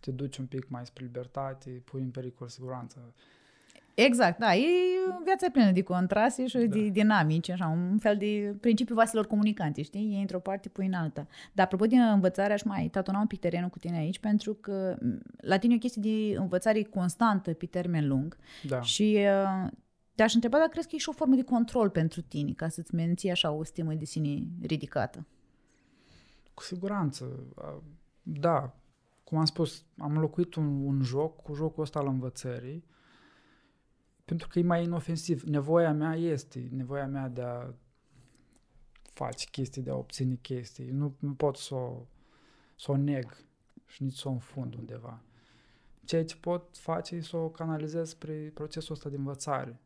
te 0.00 0.10
duci 0.10 0.36
un 0.36 0.46
pic 0.46 0.68
mai 0.68 0.86
spre 0.86 1.04
libertate, 1.04 1.70
pui 1.70 2.02
în 2.02 2.10
pericol 2.10 2.48
siguranța. 2.48 3.00
Exact, 3.94 4.38
da, 4.38 4.54
e 4.54 4.66
viața 5.24 5.50
plină 5.52 5.70
de 5.70 5.82
contraste 5.82 6.46
și 6.46 6.56
da. 6.56 6.76
de 6.76 6.88
dinamici, 6.88 7.50
așa, 7.50 7.66
un 7.66 7.98
fel 7.98 8.16
de 8.16 8.54
principiu 8.60 8.94
vaselor 8.94 9.26
comunicante, 9.26 9.82
știi? 9.82 10.14
E 10.16 10.20
într-o 10.20 10.38
parte, 10.38 10.68
pui 10.68 10.86
în 10.86 10.92
alta. 10.92 11.26
Dar 11.52 11.64
apropo 11.64 11.86
de 11.86 11.96
învățare, 11.96 12.52
aș 12.52 12.62
mai 12.62 12.88
tatona 12.88 13.20
un 13.20 13.26
pic 13.26 13.40
terenul 13.40 13.68
cu 13.68 13.78
tine 13.78 13.96
aici, 13.96 14.18
pentru 14.18 14.54
că 14.54 14.98
la 15.40 15.58
tine 15.58 15.72
e 15.72 15.76
o 15.76 15.78
chestie 15.78 16.02
de 16.02 16.38
învățare 16.38 16.82
constantă 16.82 17.52
pe 17.52 17.66
termen 17.66 18.08
lung 18.08 18.36
da. 18.62 18.80
și 18.80 19.18
uh, 19.18 19.70
te-aș 20.18 20.34
întreba 20.34 20.58
dacă 20.58 20.70
crezi 20.70 20.88
că 20.88 20.94
e 20.94 20.98
și 20.98 21.08
o 21.08 21.12
formă 21.12 21.34
de 21.34 21.44
control 21.44 21.90
pentru 21.90 22.22
tine, 22.22 22.52
ca 22.52 22.68
să-ți 22.68 22.94
menții 22.94 23.30
așa 23.30 23.50
o 23.50 23.64
stimă 23.64 23.94
de 23.94 24.04
sine 24.04 24.46
ridicată. 24.60 25.26
Cu 26.54 26.62
siguranță, 26.62 27.46
da. 28.22 28.76
Cum 29.24 29.38
am 29.38 29.44
spus, 29.44 29.84
am 29.98 30.14
înlocuit 30.14 30.54
un, 30.54 30.84
un 30.84 31.02
joc 31.02 31.42
cu 31.42 31.54
jocul 31.54 31.82
ăsta 31.82 31.98
al 31.98 32.06
învățării, 32.06 32.84
pentru 34.24 34.48
că 34.48 34.58
e 34.58 34.62
mai 34.62 34.82
inofensiv. 34.82 35.42
Nevoia 35.42 35.92
mea 35.92 36.14
este, 36.14 36.68
nevoia 36.70 37.06
mea 37.06 37.28
de 37.28 37.42
a 37.42 37.74
face 39.02 39.46
chestii, 39.50 39.82
de 39.82 39.90
a 39.90 39.96
obține 39.96 40.34
chestii. 40.34 40.90
Nu, 40.90 41.14
nu 41.18 41.34
pot 41.34 41.56
să 41.56 41.74
o, 41.74 42.06
să 42.76 42.90
o 42.90 42.96
neg 42.96 43.36
și 43.86 44.02
nici 44.02 44.16
să 44.16 44.28
o 44.28 44.30
înfund 44.30 44.74
undeva. 44.74 45.22
Ceea 46.04 46.24
ce 46.24 46.36
pot 46.36 46.76
face 46.76 47.14
e 47.14 47.20
să 47.20 47.36
o 47.36 47.48
canalizez 47.48 48.08
spre 48.08 48.50
procesul 48.54 48.94
ăsta 48.94 49.08
de 49.08 49.16
învățare. 49.16 49.80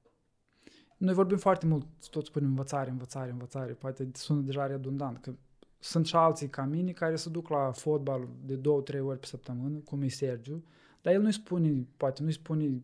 Noi 1.02 1.14
vorbim 1.14 1.36
foarte 1.36 1.66
mult, 1.66 1.86
tot 2.10 2.26
spunem 2.26 2.48
învățare, 2.48 2.90
învățare, 2.90 3.30
învățare, 3.30 3.72
poate 3.72 4.10
sună 4.12 4.40
deja 4.40 4.66
redundant, 4.66 5.18
că 5.18 5.34
sunt 5.78 6.06
și 6.06 6.16
alții 6.16 6.48
ca 6.48 6.64
mine 6.64 6.92
care 6.92 7.16
se 7.16 7.30
duc 7.30 7.48
la 7.48 7.70
fotbal 7.70 8.28
de 8.44 8.56
două, 8.56 8.80
trei 8.80 9.00
ori 9.00 9.18
pe 9.18 9.26
săptămână, 9.26 9.78
cum 9.78 10.02
e 10.02 10.08
Sergiu, 10.08 10.64
dar 11.00 11.12
el 11.12 11.22
nu-i 11.22 11.32
spune, 11.32 11.86
poate 11.96 12.22
nu-i 12.22 12.32
spune 12.32 12.82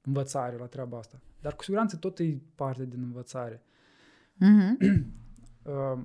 învățare 0.00 0.56
la 0.56 0.66
treaba 0.66 0.98
asta. 0.98 1.20
Dar 1.40 1.56
cu 1.56 1.62
siguranță 1.62 1.96
tot 1.96 2.18
e 2.18 2.40
parte 2.54 2.84
din 2.84 3.02
învățare. 3.02 3.62
Mm-hmm. 4.34 4.76
uh, 5.62 6.04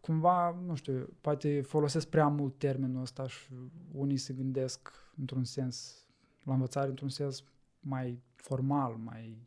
cumva, 0.00 0.60
nu 0.66 0.74
știu, 0.74 1.08
poate 1.20 1.60
folosesc 1.60 2.08
prea 2.08 2.28
mult 2.28 2.58
termenul 2.58 3.00
ăsta 3.00 3.26
și 3.26 3.52
unii 3.92 4.16
se 4.16 4.32
gândesc 4.32 4.92
într-un 5.16 5.44
sens, 5.44 6.06
la 6.42 6.52
învățare 6.52 6.88
într-un 6.88 7.08
sens 7.08 7.44
mai 7.80 8.22
formal, 8.34 8.94
mai 8.94 9.46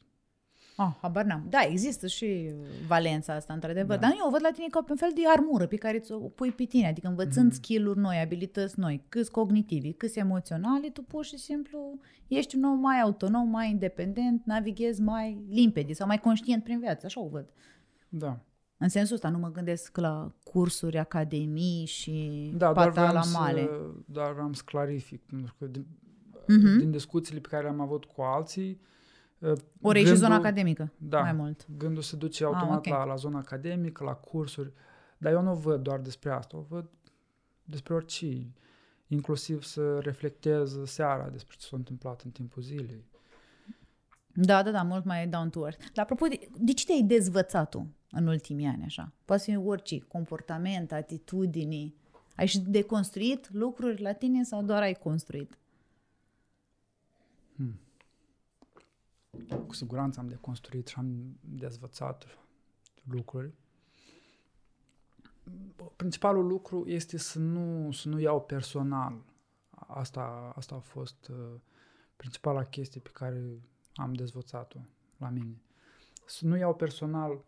Ah, 0.81 0.93
habar 1.01 1.25
n-am. 1.25 1.45
Da, 1.49 1.59
există 1.69 2.07
și 2.07 2.51
valența 2.87 3.33
asta, 3.33 3.53
într-adevăr. 3.53 3.97
Da. 3.97 4.07
Dar 4.07 4.15
eu 4.19 4.27
o 4.27 4.29
văd 4.29 4.41
la 4.41 4.51
tine 4.51 4.67
ca 4.69 4.81
pe 4.81 4.91
un 4.91 4.97
fel 4.97 5.11
de 5.15 5.21
armură 5.35 5.67
pe 5.67 5.75
care 5.75 5.99
ți-o 5.99 6.17
pui 6.17 6.51
pe 6.51 6.63
tine. 6.63 6.87
Adică 6.87 7.07
învățând 7.07 7.45
mm. 7.45 7.51
skill-uri 7.51 7.99
noi, 7.99 8.19
abilități 8.23 8.79
noi, 8.79 9.03
câți 9.09 9.31
cognitivi, 9.31 9.93
câți 9.93 10.19
emoționali, 10.19 10.91
tu 10.91 11.01
pur 11.01 11.25
și 11.25 11.37
simplu 11.37 11.99
ești 12.27 12.55
un 12.55 12.63
om 12.63 12.79
mai 12.79 12.99
autonom, 12.99 13.49
mai 13.49 13.69
independent, 13.69 14.45
navighezi 14.45 15.01
mai 15.01 15.45
limpede 15.49 15.93
sau 15.93 16.07
mai 16.07 16.19
conștient 16.19 16.63
prin 16.63 16.79
viață. 16.79 17.05
Așa 17.05 17.21
o 17.21 17.27
văd. 17.27 17.49
Da. 18.09 18.39
În 18.77 18.89
sensul 18.89 19.15
ăsta 19.15 19.29
nu 19.29 19.37
mă 19.37 19.51
gândesc 19.51 19.97
la 19.97 20.31
cursuri, 20.43 20.97
academii 20.97 21.85
și 21.85 22.51
da, 22.55 22.71
pata 22.71 23.11
la 23.11 23.21
male. 23.33 23.61
Să, 23.61 23.89
dar 24.05 24.31
vreau 24.31 24.53
să 24.53 24.61
clarific, 24.65 25.21
pentru 25.21 25.55
că 25.59 25.65
din, 25.65 25.85
mm-hmm. 26.43 26.77
din 26.77 26.91
discuțiile 26.91 27.39
pe 27.39 27.47
care 27.47 27.63
le-am 27.63 27.79
avut 27.79 28.05
cu 28.05 28.21
alții, 28.21 28.69
ori 28.69 28.79
gândul, 29.41 30.05
și 30.05 30.15
zona 30.15 30.35
academică, 30.35 30.91
da, 30.97 31.21
mai 31.21 31.33
mult. 31.33 31.67
gândul 31.77 32.03
se 32.03 32.15
duce 32.15 32.43
automat 32.43 32.71
ah, 32.71 32.77
okay. 32.77 32.93
la, 32.93 33.03
la 33.03 33.15
zona 33.15 33.39
academică, 33.39 34.03
la 34.03 34.13
cursuri, 34.13 34.73
dar 35.17 35.31
eu 35.31 35.41
nu 35.41 35.55
văd 35.55 35.81
doar 35.83 35.99
despre 35.99 36.31
asta, 36.31 36.57
o 36.57 36.61
văd 36.61 36.89
despre 37.63 37.93
orice, 37.93 38.51
inclusiv 39.07 39.63
să 39.63 39.99
reflectez 39.99 40.77
seara 40.83 41.29
despre 41.29 41.55
ce 41.59 41.65
s-a 41.65 41.75
întâmplat 41.75 42.21
în 42.21 42.31
timpul 42.31 42.61
zilei. 42.61 43.05
Da, 44.33 44.63
da, 44.63 44.71
da, 44.71 44.83
mult 44.83 45.05
mai 45.05 45.27
down 45.27 45.49
to 45.49 45.59
earth. 45.59 45.79
Dar 45.93 46.03
apropo, 46.03 46.27
de, 46.27 46.49
de 46.57 46.73
ce 46.73 46.85
te-ai 46.85 47.01
dezvățat 47.01 47.69
tu 47.69 47.87
în 48.11 48.27
ultimii 48.27 48.65
ani 48.65 48.83
așa? 48.83 49.13
Poate 49.25 49.43
fi 49.43 49.55
orice, 49.55 49.99
comportament, 49.99 50.91
atitudini. 50.91 51.95
Ai 52.35 52.45
și 52.45 52.59
deconstruit 52.59 53.53
lucruri 53.53 54.01
la 54.01 54.11
tine 54.11 54.43
sau 54.43 54.63
doar 54.63 54.81
ai 54.81 54.93
construit? 54.93 55.57
Hmm 57.55 57.79
cu 59.67 59.73
siguranță 59.73 60.19
am 60.19 60.27
deconstruit 60.27 60.87
și 60.87 60.95
am 60.97 61.37
dezvățat 61.39 62.25
lucruri. 63.03 63.53
Principalul 65.95 66.47
lucru 66.47 66.87
este 66.87 67.17
să 67.17 67.39
nu, 67.39 67.91
să 67.91 68.09
nu 68.09 68.19
iau 68.19 68.41
personal. 68.41 69.23
Asta, 69.69 70.53
asta 70.55 70.75
a 70.75 70.79
fost 70.79 71.27
uh, 71.27 71.59
principala 72.15 72.63
chestie 72.63 73.01
pe 73.01 73.09
care 73.13 73.61
am 73.95 74.13
dezvățat-o 74.13 74.79
la 75.17 75.29
mine. 75.29 75.61
Să 76.25 76.47
nu 76.47 76.57
iau 76.57 76.75
personal 76.75 77.43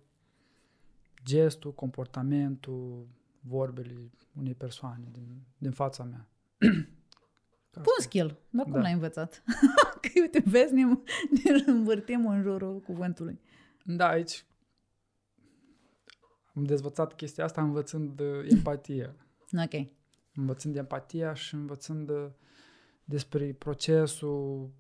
gestul, 1.23 1.73
comportamentul, 1.73 3.07
vorbele 3.39 4.11
unei 4.37 4.53
persoane 4.53 5.07
din, 5.11 5.41
din 5.57 5.71
fața 5.71 6.03
mea. 6.03 6.27
Bun 7.73 7.99
skill, 7.99 8.37
dar 8.49 8.63
cum 8.63 8.73
da. 8.73 8.79
l-ai 8.79 8.93
învățat? 8.93 9.43
că 10.07 10.19
uite, 10.21 10.43
vezi, 10.45 10.73
ne, 10.73 10.83
ne 11.43 11.63
învârtim 11.65 12.27
în 12.27 12.41
jurul 12.41 12.79
cuvântului. 12.79 13.39
Da, 13.85 14.07
aici 14.07 14.45
am 16.53 16.63
dezvățat 16.63 17.15
chestia 17.15 17.43
asta 17.43 17.61
învățând 17.61 18.19
uh, 18.19 18.45
empatia. 18.49 19.15
Ok. 19.65 19.87
Învățând 20.35 20.75
empatia 20.75 21.33
și 21.33 21.53
învățând 21.53 22.09
uh, 22.09 22.29
despre 23.03 23.53
procesul 23.53 24.71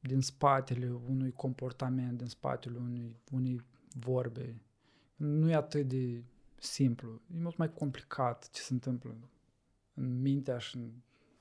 din 0.00 0.20
spatele 0.20 0.92
unui 1.08 1.32
comportament, 1.32 2.18
din 2.18 2.26
spatele 2.26 2.78
unui, 2.78 3.16
unei 3.30 3.60
vorbe. 3.88 4.62
Nu 5.16 5.50
e 5.50 5.54
atât 5.54 5.88
de 5.88 6.24
simplu. 6.58 7.20
E 7.34 7.38
mult 7.40 7.56
mai 7.56 7.72
complicat 7.72 8.50
ce 8.50 8.60
se 8.60 8.72
întâmplă 8.72 9.16
în 9.94 10.20
mintea 10.20 10.58
și 10.58 10.76
în, 10.76 10.90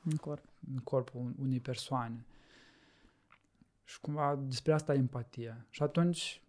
în, 0.04 0.18
corp. 0.18 0.46
în 0.74 0.78
corpul 0.78 1.36
unei 1.40 1.60
persoane. 1.60 2.26
Și 3.86 4.00
cumva 4.00 4.40
despre 4.48 4.74
asta 4.74 4.94
e 4.94 4.98
empatia. 4.98 5.66
Și 5.70 5.84
atunci 5.84 6.42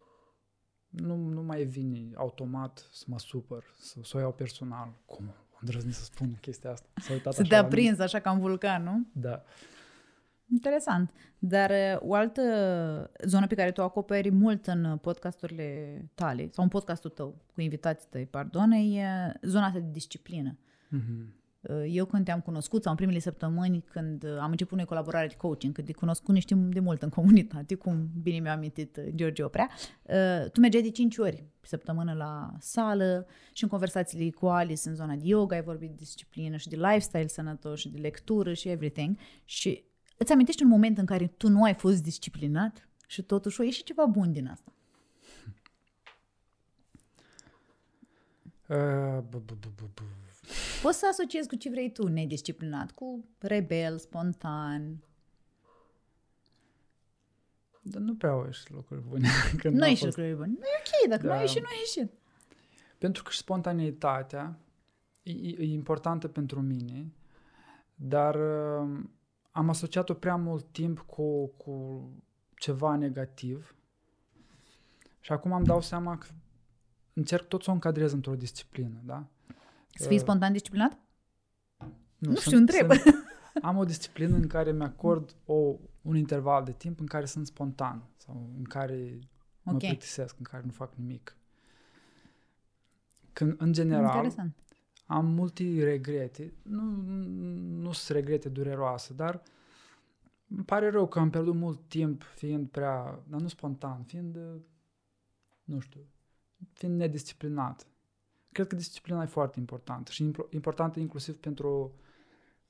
nu, 0.89 1.17
nu 1.17 1.43
mai 1.43 1.65
vine 1.65 2.11
automat 2.15 2.89
să 2.93 3.05
mă 3.07 3.19
supăr, 3.19 3.65
să, 3.79 4.01
să 4.03 4.17
o 4.17 4.21
iau 4.21 4.33
personal. 4.33 5.03
Cum 5.05 5.35
îndrăzni 5.61 5.93
să 5.93 6.05
spun 6.05 6.39
chestia 6.41 6.71
asta? 6.71 6.89
S-a 6.95 7.13
uitat 7.13 7.33
să 7.33 7.43
te-a 7.43 7.65
prins 7.65 7.99
așa 7.99 8.21
ca 8.21 8.33
un 8.33 8.39
vulcan, 8.39 8.83
nu? 8.83 9.07
Da. 9.13 9.43
Interesant. 10.53 11.13
Dar 11.39 11.71
uh, 11.71 12.09
o 12.09 12.15
altă 12.15 12.43
zonă 13.25 13.47
pe 13.47 13.55
care 13.55 13.73
tu 13.73 13.81
o 13.81 13.85
acoperi 13.85 14.31
mult 14.31 14.67
în 14.67 14.99
podcasturile 14.99 16.01
tale, 16.15 16.49
sau 16.53 16.65
în 16.65 16.71
podcastul 16.71 17.11
tău, 17.11 17.45
cu 17.55 17.61
invitații 17.61 18.09
tăi, 18.11 18.27
pardon, 18.27 18.71
e 18.71 19.33
zona 19.43 19.67
asta 19.67 19.79
de 19.79 19.91
disciplină. 19.91 20.59
Mm-hmm. 20.97 21.46
Eu 21.89 22.05
când 22.05 22.25
te-am 22.25 22.41
cunoscut, 22.41 22.83
sau 22.83 22.91
în 22.91 22.97
primele 22.97 23.19
săptămâni, 23.19 23.85
când 23.93 24.25
am 24.41 24.51
început 24.51 24.77
noi 24.77 24.87
colaborare 24.87 25.27
de 25.27 25.35
coaching, 25.35 25.75
când 25.75 25.87
te 25.87 25.93
cunosc, 25.93 26.29
ne 26.29 26.39
știm 26.39 26.71
de 26.71 26.81
mult 26.81 27.03
în 27.03 27.09
comunitate, 27.19 27.75
cum 27.75 28.09
bine 28.23 28.39
mi-a 28.39 28.53
amintit 28.53 29.01
George 29.15 29.43
Oprea, 29.43 29.71
tu 30.53 30.61
mergeai 30.61 30.83
de 30.83 30.91
5 30.91 31.19
ori 31.19 31.45
pe 31.61 31.67
săptămână 31.67 32.13
la 32.13 32.53
sală 32.59 33.27
și 33.53 33.63
în 33.63 33.69
conversațiile 33.69 34.31
cu 34.31 34.47
Alice 34.47 34.89
în 34.89 34.95
zona 34.95 35.15
de 35.15 35.27
yoga 35.27 35.57
ai 35.57 35.63
vorbit 35.63 35.89
de 35.89 35.95
disciplină 35.97 36.57
și 36.57 36.69
de 36.69 36.77
lifestyle 36.77 37.27
sănătos 37.27 37.79
și 37.79 37.89
de 37.89 37.99
lectură 37.99 38.53
și 38.53 38.69
everything 38.69 39.19
și 39.45 39.85
îți 40.17 40.33
amintești 40.33 40.63
un 40.63 40.69
moment 40.69 40.99
în 40.99 41.07
care 41.07 41.27
tu 41.27 41.49
nu 41.49 41.63
ai 41.63 41.75
fost 41.75 42.03
disciplinat 42.03 42.89
și 43.07 43.23
totuși 43.23 43.61
o 43.61 43.65
ieși 43.65 43.83
ceva 43.83 44.05
bun 44.07 44.33
din 44.33 44.47
asta? 44.47 44.73
Uh, 48.69 49.23
bu, 49.29 49.39
bu, 49.39 49.55
bu, 49.61 49.91
bu. 49.95 50.03
Poți 50.87 50.99
să 50.99 51.07
asociezi 51.11 51.49
cu 51.49 51.55
ce 51.55 51.71
vrei 51.71 51.93
tu, 51.93 52.09
nedisciplinat, 52.09 52.91
cu 52.91 53.25
rebel, 53.39 53.99
spontan. 53.99 55.05
Dar 57.83 58.01
nu 58.01 58.17
prea 58.17 58.31
au 58.31 58.45
ieșit 58.45 58.71
lucruri 58.71 59.01
bune. 59.01 59.29
Când 59.61 59.77
nu 59.77 59.87
ieșit 59.87 60.05
lucruri 60.05 60.35
bune. 60.35 60.47
Nu 60.47 60.65
e 60.65 60.83
ok, 61.05 61.09
dacă 61.09 61.23
da. 61.23 61.29
nu 61.29 61.35
ai 61.35 61.41
ieșit, 61.41 61.61
nu 61.61 61.69
ai 61.69 61.79
ieșit. 61.79 62.13
Pentru 62.99 63.23
că 63.23 63.31
și 63.31 63.39
spontaneitatea 63.39 64.59
e, 65.23 65.33
e 65.33 65.65
importantă 65.65 66.29
pentru 66.29 66.61
mine, 66.61 67.13
dar 67.95 68.35
uh, 68.35 69.05
am 69.51 69.69
asociat-o 69.69 70.15
prea 70.15 70.37
mult 70.37 70.67
timp 70.73 70.99
cu, 70.99 71.47
cu 71.47 72.09
ceva 72.57 72.97
negativ 72.97 73.75
și 75.21 75.33
acum 75.33 75.53
am 75.53 75.65
dau 75.65 75.81
seama 75.81 76.19
că 76.19 76.27
încerc 77.13 77.49
tot 77.49 77.63
să 77.63 77.71
o 77.71 77.73
încadrez 77.73 78.13
într-o 78.13 78.35
disciplină, 78.35 79.01
da? 79.05 79.27
Să 79.97 80.09
fii 80.09 80.19
spontan 80.19 80.53
disciplinat? 80.53 80.99
Nu, 82.19 82.31
nu 82.31 82.37
știu, 82.37 82.57
întreb. 82.57 82.93
Sunt, 82.93 83.15
am 83.63 83.77
o 83.77 83.85
disciplină 83.85 84.37
în 84.37 84.47
care 84.47 84.73
mi-acord 84.73 85.37
o, 85.45 85.77
un 86.03 86.17
interval 86.17 86.65
de 86.65 86.73
timp 86.73 87.01
în 87.01 87.07
care 87.07 87.25
sunt 87.25 87.47
spontan 87.47 88.09
sau 88.17 88.51
în 88.57 88.65
care 88.65 89.19
mă 89.63 89.73
okay. 89.73 89.89
plictisesc, 89.89 90.39
în 90.39 90.45
care 90.45 90.63
nu 90.67 90.73
fac 90.73 90.95
nimic. 90.95 91.37
Când, 93.33 93.55
în 93.59 93.73
general, 93.73 94.15
Interesant. 94.15 94.57
am 95.07 95.27
multe 95.27 95.85
regrete. 95.85 96.53
Nu, 96.63 96.83
nu 97.81 97.93
sunt 97.93 98.17
regrete 98.17 98.49
dureroase, 98.49 99.15
dar 99.15 99.43
îmi 100.49 100.65
pare 100.65 100.91
rău 100.91 101.09
că 101.09 101.19
am 101.19 101.31
pierdut 101.31 101.55
mult 101.55 101.89
timp 101.89 102.23
fiind 102.23 102.69
prea, 102.69 103.23
dar 103.29 103.41
nu 103.41 103.49
spontan, 103.49 104.03
fiind, 104.03 104.39
nu 105.65 105.79
știu, 105.79 106.01
fiind 106.73 106.99
nedisciplinat. 106.99 107.87
Cred 108.57 108.69
că 108.69 108.75
disciplina 108.75 109.23
e 109.23 109.27
foarte 109.27 109.59
importantă 109.59 110.11
și 110.11 110.33
importantă 110.51 111.01
inclusiv 111.01 111.37
pentru 111.37 111.69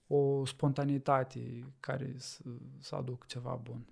o, 0.06 0.16
o 0.16 0.44
spontaneitate 0.44 1.64
care 1.80 2.14
să, 2.16 2.42
să 2.78 2.94
aduc 2.94 3.26
ceva 3.26 3.60
bun. 3.62 3.86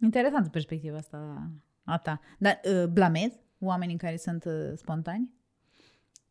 Interesantă 0.00 0.48
perspectiva 0.48 0.96
asta 0.96 1.50
a 1.84 1.98
ta. 1.98 2.20
Dar 2.38 2.60
uh, 2.64 2.86
blamezi 2.86 3.40
oamenii 3.58 3.96
care 3.96 4.16
sunt 4.16 4.44
uh, 4.44 4.72
spontani? 4.74 5.34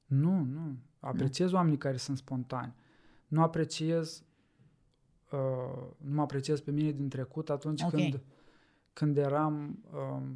Nu, 0.05 0.43
nu. 0.43 0.77
Apreciez 0.99 1.49
nu. 1.49 1.55
oamenii 1.55 1.77
care 1.77 1.97
sunt 1.97 2.17
spontani. 2.17 2.75
Nu 3.27 3.41
apreciez 3.41 4.23
uh, 5.31 5.87
nu 5.97 6.13
mă 6.13 6.21
apreciez 6.21 6.59
pe 6.59 6.71
mine 6.71 6.91
din 6.91 7.09
trecut 7.09 7.49
atunci 7.49 7.81
okay. 7.81 8.01
când, 8.01 8.23
când 8.93 9.17
eram 9.17 9.83
uh, 9.91 10.27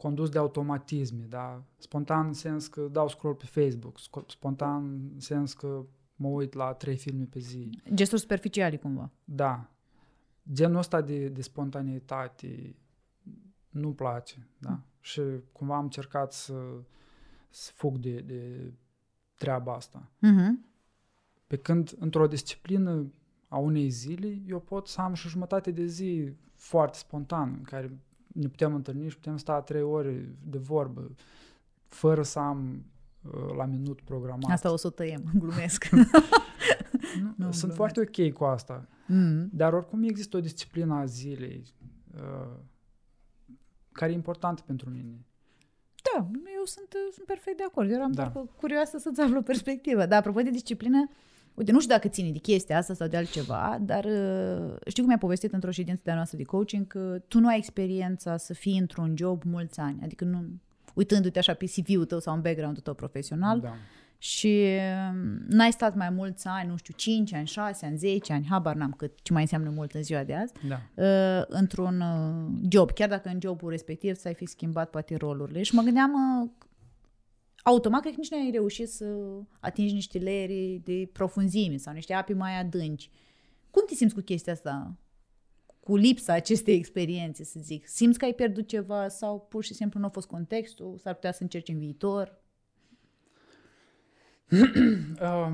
condus 0.00 0.28
de 0.28 0.38
automatisme, 0.38 1.24
da? 1.28 1.62
Spontan 1.78 2.26
în 2.26 2.32
sens 2.32 2.66
că 2.66 2.80
dau 2.80 3.08
scroll 3.08 3.34
pe 3.34 3.46
Facebook, 3.46 3.98
spontan 4.26 4.84
în 5.14 5.20
sens 5.20 5.52
că 5.52 5.84
mă 6.16 6.28
uit 6.28 6.52
la 6.52 6.72
trei 6.72 6.96
filme 6.96 7.24
pe 7.24 7.38
zi. 7.38 7.70
Gesturi 7.94 8.20
superficiale 8.20 8.76
cumva. 8.76 9.10
Da. 9.24 9.70
Genul 10.52 10.78
ăsta 10.78 11.00
de, 11.00 11.28
de 11.28 11.42
spontaneitate 11.42 12.76
nu 13.68 13.92
place, 13.92 14.48
da? 14.58 14.70
Mm. 14.70 14.84
Și 15.00 15.22
cumva 15.52 15.76
am 15.76 15.82
încercat 15.82 16.32
să, 16.32 16.54
să 17.50 17.70
fug 17.74 17.98
de, 17.98 18.20
de 18.20 18.72
treaba 19.34 19.74
asta. 19.74 20.10
Mm-hmm. 20.16 20.68
Pe 21.46 21.56
când 21.56 21.96
într-o 21.98 22.26
disciplină 22.26 23.12
a 23.48 23.56
unei 23.58 23.88
zile, 23.88 24.42
eu 24.46 24.60
pot 24.60 24.86
să 24.86 25.00
am 25.00 25.14
și 25.14 25.26
o 25.26 25.28
jumătate 25.28 25.70
de 25.70 25.86
zi 25.86 26.32
foarte 26.54 26.98
spontan, 26.98 27.54
în 27.56 27.62
care 27.62 27.98
ne 28.32 28.48
putem 28.48 28.74
întâlni 28.74 29.08
și 29.08 29.16
putem 29.16 29.36
sta 29.36 29.60
trei 29.60 29.82
ore 29.82 30.36
de 30.42 30.58
vorbă, 30.58 31.10
fără 31.88 32.22
să 32.22 32.38
am 32.38 32.84
uh, 33.22 33.54
la 33.56 33.64
minut 33.64 34.00
programat. 34.00 34.50
Asta 34.50 34.72
o 34.72 34.76
să 34.76 34.86
o 34.86 34.90
tăiem, 34.90 35.22
glumesc. 35.40 35.88
nu, 35.90 36.02
nu, 37.36 37.52
sunt 37.52 37.72
glumesc. 37.72 37.74
foarte 37.74 38.00
ok 38.00 38.32
cu 38.32 38.44
asta. 38.44 38.88
Mm. 39.06 39.48
Dar 39.52 39.72
oricum 39.72 40.02
există 40.02 40.36
o 40.36 40.40
disciplină 40.40 40.94
a 40.94 41.04
zilei 41.04 41.74
uh, 42.14 42.56
care 43.92 44.10
e 44.10 44.14
importantă 44.14 44.62
pentru 44.66 44.90
mine. 44.90 45.26
Da, 46.12 46.28
eu 46.56 46.64
sunt, 46.64 46.88
sunt 47.12 47.26
perfect 47.26 47.56
de 47.56 47.62
acord. 47.62 47.90
Eram 47.90 48.12
da. 48.12 48.32
curioasă 48.56 48.98
să-ți 48.98 49.20
aflu 49.20 49.42
perspectivă. 49.42 50.06
Dar 50.06 50.18
apropo 50.18 50.40
de 50.40 50.50
disciplină, 50.50 51.10
Uite, 51.54 51.72
nu 51.72 51.80
știu 51.80 51.94
dacă 51.94 52.08
ține 52.08 52.30
de 52.30 52.38
chestia 52.38 52.78
asta 52.78 52.94
sau 52.94 53.06
de 53.06 53.16
altceva, 53.16 53.78
dar 53.80 54.04
uh, 54.04 54.74
știu 54.86 55.02
cum 55.02 55.06
mi-a 55.06 55.18
povestit 55.18 55.52
într-o 55.52 55.70
ședință 55.70 56.00
de-a 56.04 56.14
noastră 56.14 56.36
de 56.36 56.44
coaching 56.44 56.86
că 56.86 57.22
tu 57.28 57.40
nu 57.40 57.48
ai 57.48 57.56
experiența 57.56 58.36
să 58.36 58.54
fii 58.54 58.78
într-un 58.78 59.14
job 59.16 59.42
mulți 59.44 59.80
ani. 59.80 59.98
Adică 60.02 60.24
nu, 60.24 60.44
uitându-te 60.94 61.38
așa 61.38 61.54
pe 61.54 61.64
CV-ul 61.64 62.04
tău 62.04 62.20
sau 62.20 62.34
în 62.34 62.40
background-ul 62.40 62.82
tău 62.82 62.94
profesional, 62.94 63.60
da. 63.60 63.74
și 64.18 64.64
um, 65.10 65.44
n-ai 65.48 65.72
stat 65.72 65.94
mai 65.94 66.10
mulți 66.10 66.46
ani, 66.46 66.68
nu 66.68 66.76
știu, 66.76 66.94
5 66.96 67.34
ani, 67.34 67.46
6 67.46 67.86
ani, 67.86 67.96
10 67.96 68.32
ani, 68.32 68.46
habar 68.50 68.74
n-am 68.74 68.92
cât, 68.92 69.12
ce 69.22 69.32
mai 69.32 69.42
înseamnă 69.42 69.70
mult 69.70 69.92
în 69.92 70.02
ziua 70.02 70.24
de 70.24 70.34
azi, 70.34 70.52
da. 70.68 70.80
uh, 70.94 71.44
într-un 71.48 72.00
uh, 72.00 72.60
job, 72.70 72.90
chiar 72.90 73.08
dacă 73.08 73.28
în 73.28 73.38
jobul 73.42 73.70
respectiv 73.70 74.16
ți-ai 74.16 74.34
fi 74.34 74.46
schimbat 74.46 74.90
poate 74.90 75.16
rolurile. 75.16 75.62
Și 75.62 75.74
mă 75.74 75.82
gândeam 75.82 76.12
uh, 76.42 76.50
automat 77.68 78.00
cred 78.00 78.12
că 78.12 78.20
nici 78.20 78.30
nu 78.30 78.36
ai 78.36 78.50
reușit 78.50 78.88
să 78.88 79.16
atingi 79.60 79.94
niște 79.94 80.18
leri 80.18 80.80
de 80.84 81.08
profunzime 81.12 81.76
sau 81.76 81.92
niște 81.92 82.12
api 82.12 82.32
mai 82.32 82.58
adânci. 82.58 83.10
Cum 83.70 83.84
te 83.86 83.94
simți 83.94 84.14
cu 84.14 84.20
chestia 84.20 84.52
asta? 84.52 84.96
Cu 85.80 85.96
lipsa 85.96 86.32
acestei 86.32 86.74
experiențe, 86.74 87.44
să 87.44 87.58
zic. 87.62 87.86
Simți 87.86 88.18
că 88.18 88.24
ai 88.24 88.32
pierdut 88.32 88.68
ceva 88.68 89.08
sau 89.08 89.46
pur 89.48 89.64
și 89.64 89.74
simplu 89.74 90.00
nu 90.00 90.06
a 90.06 90.08
fost 90.08 90.26
contextul? 90.26 90.98
S-ar 90.98 91.14
putea 91.14 91.32
să 91.32 91.42
încerci 91.42 91.68
în 91.68 91.78
viitor? 91.78 92.40
uh, 94.52 95.52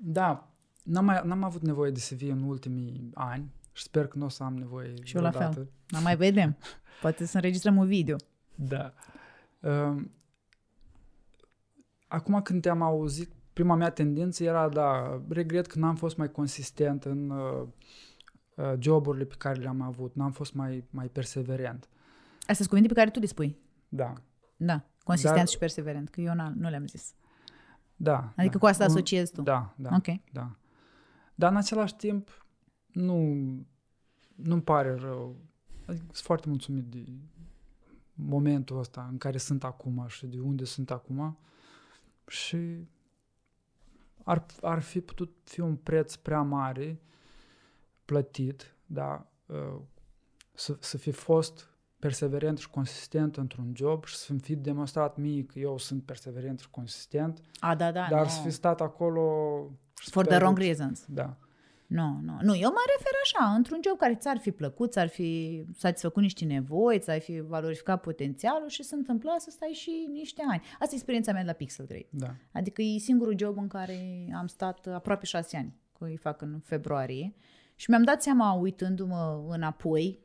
da, 0.00 0.54
n-am, 0.82 1.04
mai, 1.04 1.20
n-am 1.24 1.42
avut 1.42 1.62
nevoie 1.62 1.90
de 1.90 2.00
CV 2.08 2.30
în 2.30 2.42
ultimii 2.42 3.10
ani 3.14 3.52
și 3.72 3.82
sper 3.82 4.06
că 4.06 4.18
nu 4.18 4.24
o 4.24 4.28
să 4.28 4.42
am 4.42 4.56
nevoie 4.56 4.94
Și 5.02 5.16
eu 5.16 5.22
la 5.22 5.30
fel. 5.30 5.70
N-am 5.88 6.02
mai 6.02 6.16
vedem. 6.16 6.56
Poate 7.00 7.26
să 7.26 7.36
înregistrăm 7.36 7.76
un 7.76 7.86
video. 7.86 8.16
Da. 8.54 8.92
Uh, 9.60 10.02
Acum 12.10 12.42
când 12.42 12.62
te-am 12.62 12.82
auzit, 12.82 13.32
prima 13.52 13.74
mea 13.74 13.90
tendință 13.90 14.44
era, 14.44 14.68
da, 14.68 15.20
regret 15.28 15.66
că 15.66 15.78
n-am 15.78 15.94
fost 15.94 16.16
mai 16.16 16.30
consistent 16.30 17.04
în 17.04 17.30
uh, 17.30 17.66
uh, 18.54 18.72
joburile 18.78 19.24
pe 19.24 19.34
care 19.38 19.60
le-am 19.60 19.80
avut, 19.80 20.14
n-am 20.14 20.30
fost 20.30 20.54
mai, 20.54 20.84
mai 20.90 21.08
perseverent. 21.08 21.88
Astea 22.38 22.54
sunt 22.54 22.68
cuvinte 22.68 22.88
pe 22.88 22.94
care 22.94 23.10
tu 23.10 23.18
le 23.18 23.26
spui. 23.26 23.58
Da. 23.88 24.12
Da, 24.56 24.84
consistent 25.04 25.36
Dar, 25.36 25.48
și 25.48 25.58
perseverent, 25.58 26.08
că 26.08 26.20
eu 26.20 26.32
nu 26.54 26.68
le-am 26.68 26.86
zis. 26.86 27.14
Da. 27.96 28.32
Adică 28.36 28.52
da. 28.52 28.58
cu 28.58 28.66
asta 28.66 28.84
asociezi 28.84 29.32
tu. 29.32 29.42
Da, 29.42 29.74
da. 29.76 29.90
Ok. 29.92 30.06
Da. 30.32 30.56
Dar 31.34 31.50
în 31.50 31.56
același 31.56 31.96
timp, 31.96 32.46
nu, 32.92 33.16
nu-mi 34.34 34.62
pare 34.62 34.94
rău. 34.94 35.36
Adică 35.86 36.04
sunt 36.04 36.24
foarte 36.24 36.48
mulțumit 36.48 36.84
de 36.84 37.04
momentul 38.14 38.78
ăsta 38.78 39.08
în 39.10 39.18
care 39.18 39.38
sunt 39.38 39.64
acum 39.64 40.04
și 40.08 40.26
de 40.26 40.38
unde 40.38 40.64
sunt 40.64 40.90
acum 40.90 41.38
și 42.30 42.88
ar, 44.24 44.46
ar 44.62 44.80
fi 44.82 45.00
putut 45.00 45.36
fi 45.44 45.60
un 45.60 45.76
preț 45.76 46.14
prea 46.14 46.42
mare 46.42 47.00
plătit, 48.04 48.74
da, 48.86 49.26
uh, 49.46 49.80
să, 50.54 50.76
să 50.80 50.98
fi 50.98 51.10
fost 51.10 51.68
perseverent 51.98 52.58
și 52.58 52.70
consistent 52.70 53.36
într-un 53.36 53.72
job 53.76 54.04
și 54.04 54.16
să 54.16 54.32
fi 54.34 54.56
demonstrat 54.56 55.16
mie 55.16 55.44
că 55.44 55.58
eu 55.58 55.78
sunt 55.78 56.02
perseverent 56.04 56.58
și 56.58 56.70
consistent, 56.70 57.40
A, 57.58 57.74
da, 57.74 57.92
da, 57.92 58.06
dar 58.10 58.22
nu. 58.22 58.28
să 58.28 58.40
fi 58.42 58.50
stat 58.50 58.80
acolo... 58.80 59.22
și 60.00 60.10
For 60.10 60.24
să 60.24 60.30
the 60.30 60.38
wrong 60.38 60.56
pierdeți- 60.58 60.78
reasons. 60.80 61.04
Da. 61.08 61.36
Nu, 61.90 62.18
nu. 62.22 62.36
Nu, 62.40 62.56
eu 62.56 62.70
mă 62.70 62.82
refer 62.96 63.12
așa, 63.22 63.54
într-un 63.54 63.80
job 63.86 63.98
care 63.98 64.14
ți-ar 64.14 64.38
fi 64.38 64.50
plăcut, 64.50 64.92
ți-ar 64.92 65.08
fi 65.08 65.62
satisfăcut 65.76 66.22
niște 66.22 66.44
nevoi, 66.44 66.98
ți-ar 66.98 67.20
fi 67.20 67.40
valorificat 67.40 68.00
potențialul 68.00 68.68
și 68.68 68.82
se 68.82 68.94
întâmpla 68.94 69.34
să 69.38 69.50
stai 69.50 69.68
și 69.68 70.08
niște 70.12 70.42
ani. 70.50 70.62
Asta 70.72 70.88
e 70.90 70.94
experiența 70.94 71.32
mea 71.32 71.40
de 71.40 71.46
la 71.46 71.52
Pixel 71.52 71.86
Grade. 71.86 72.08
Da. 72.10 72.34
Adică 72.52 72.82
e 72.82 72.98
singurul 72.98 73.38
job 73.38 73.56
în 73.56 73.68
care 73.68 74.28
am 74.34 74.46
stat 74.46 74.86
aproape 74.86 75.26
șase 75.26 75.56
ani, 75.56 75.74
că 75.98 76.04
îi 76.04 76.16
fac 76.16 76.42
în 76.42 76.60
februarie. 76.64 77.34
Și 77.74 77.90
mi-am 77.90 78.02
dat 78.02 78.22
seama, 78.22 78.52
uitându-mă 78.52 79.44
înapoi, 79.48 80.18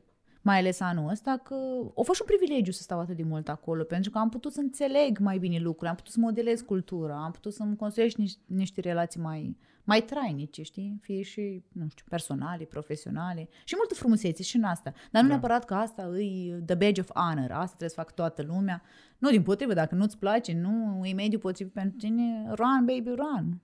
mai 0.46 0.58
ales 0.58 0.80
anul 0.80 1.10
ăsta, 1.10 1.40
că 1.42 1.54
a 1.96 2.02
fost 2.02 2.14
și 2.14 2.24
un 2.28 2.36
privilegiu 2.36 2.70
să 2.70 2.82
stau 2.82 3.00
atât 3.00 3.16
de 3.16 3.22
mult 3.22 3.48
acolo, 3.48 3.84
pentru 3.84 4.10
că 4.10 4.18
am 4.18 4.28
putut 4.28 4.52
să 4.52 4.60
înțeleg 4.60 5.18
mai 5.18 5.38
bine 5.38 5.58
lucrurile, 5.58 5.88
am 5.88 5.94
putut 5.94 6.12
să 6.12 6.20
modelez 6.20 6.60
cultura, 6.60 7.24
am 7.24 7.30
putut 7.30 7.52
să-mi 7.52 7.76
construiesc 7.76 8.16
niște, 8.16 8.40
niște 8.46 8.80
relații 8.80 9.20
mai, 9.20 9.56
mai 9.84 10.02
trainice, 10.02 10.62
știi? 10.62 10.98
Fie 11.02 11.22
și, 11.22 11.62
nu 11.72 11.86
știu, 11.88 12.04
personale, 12.08 12.64
profesionale 12.64 13.48
și 13.64 13.74
multă 13.76 13.94
frumusețe 13.94 14.42
și 14.42 14.56
în 14.56 14.62
asta. 14.64 14.90
Dar 15.10 15.22
nu 15.22 15.28
Da. 15.28 15.34
neapărat 15.34 15.64
că 15.64 15.74
asta 15.74 16.02
e 16.18 16.60
the 16.66 16.74
badge 16.74 17.00
of 17.00 17.10
honor, 17.14 17.50
asta 17.50 17.66
trebuie 17.66 17.88
să 17.88 17.94
fac 17.94 18.14
toată 18.14 18.42
lumea. 18.42 18.82
Nu, 19.18 19.30
din 19.30 19.42
potrivă, 19.42 19.72
dacă 19.74 19.94
nu-ți 19.94 20.18
place, 20.18 20.52
nu 20.52 21.04
e 21.04 21.12
mediul 21.12 21.40
potrivit 21.40 21.72
pentru 21.72 21.96
tine, 21.98 22.44
run, 22.54 22.84
baby, 22.84 23.08
run. 23.08 23.60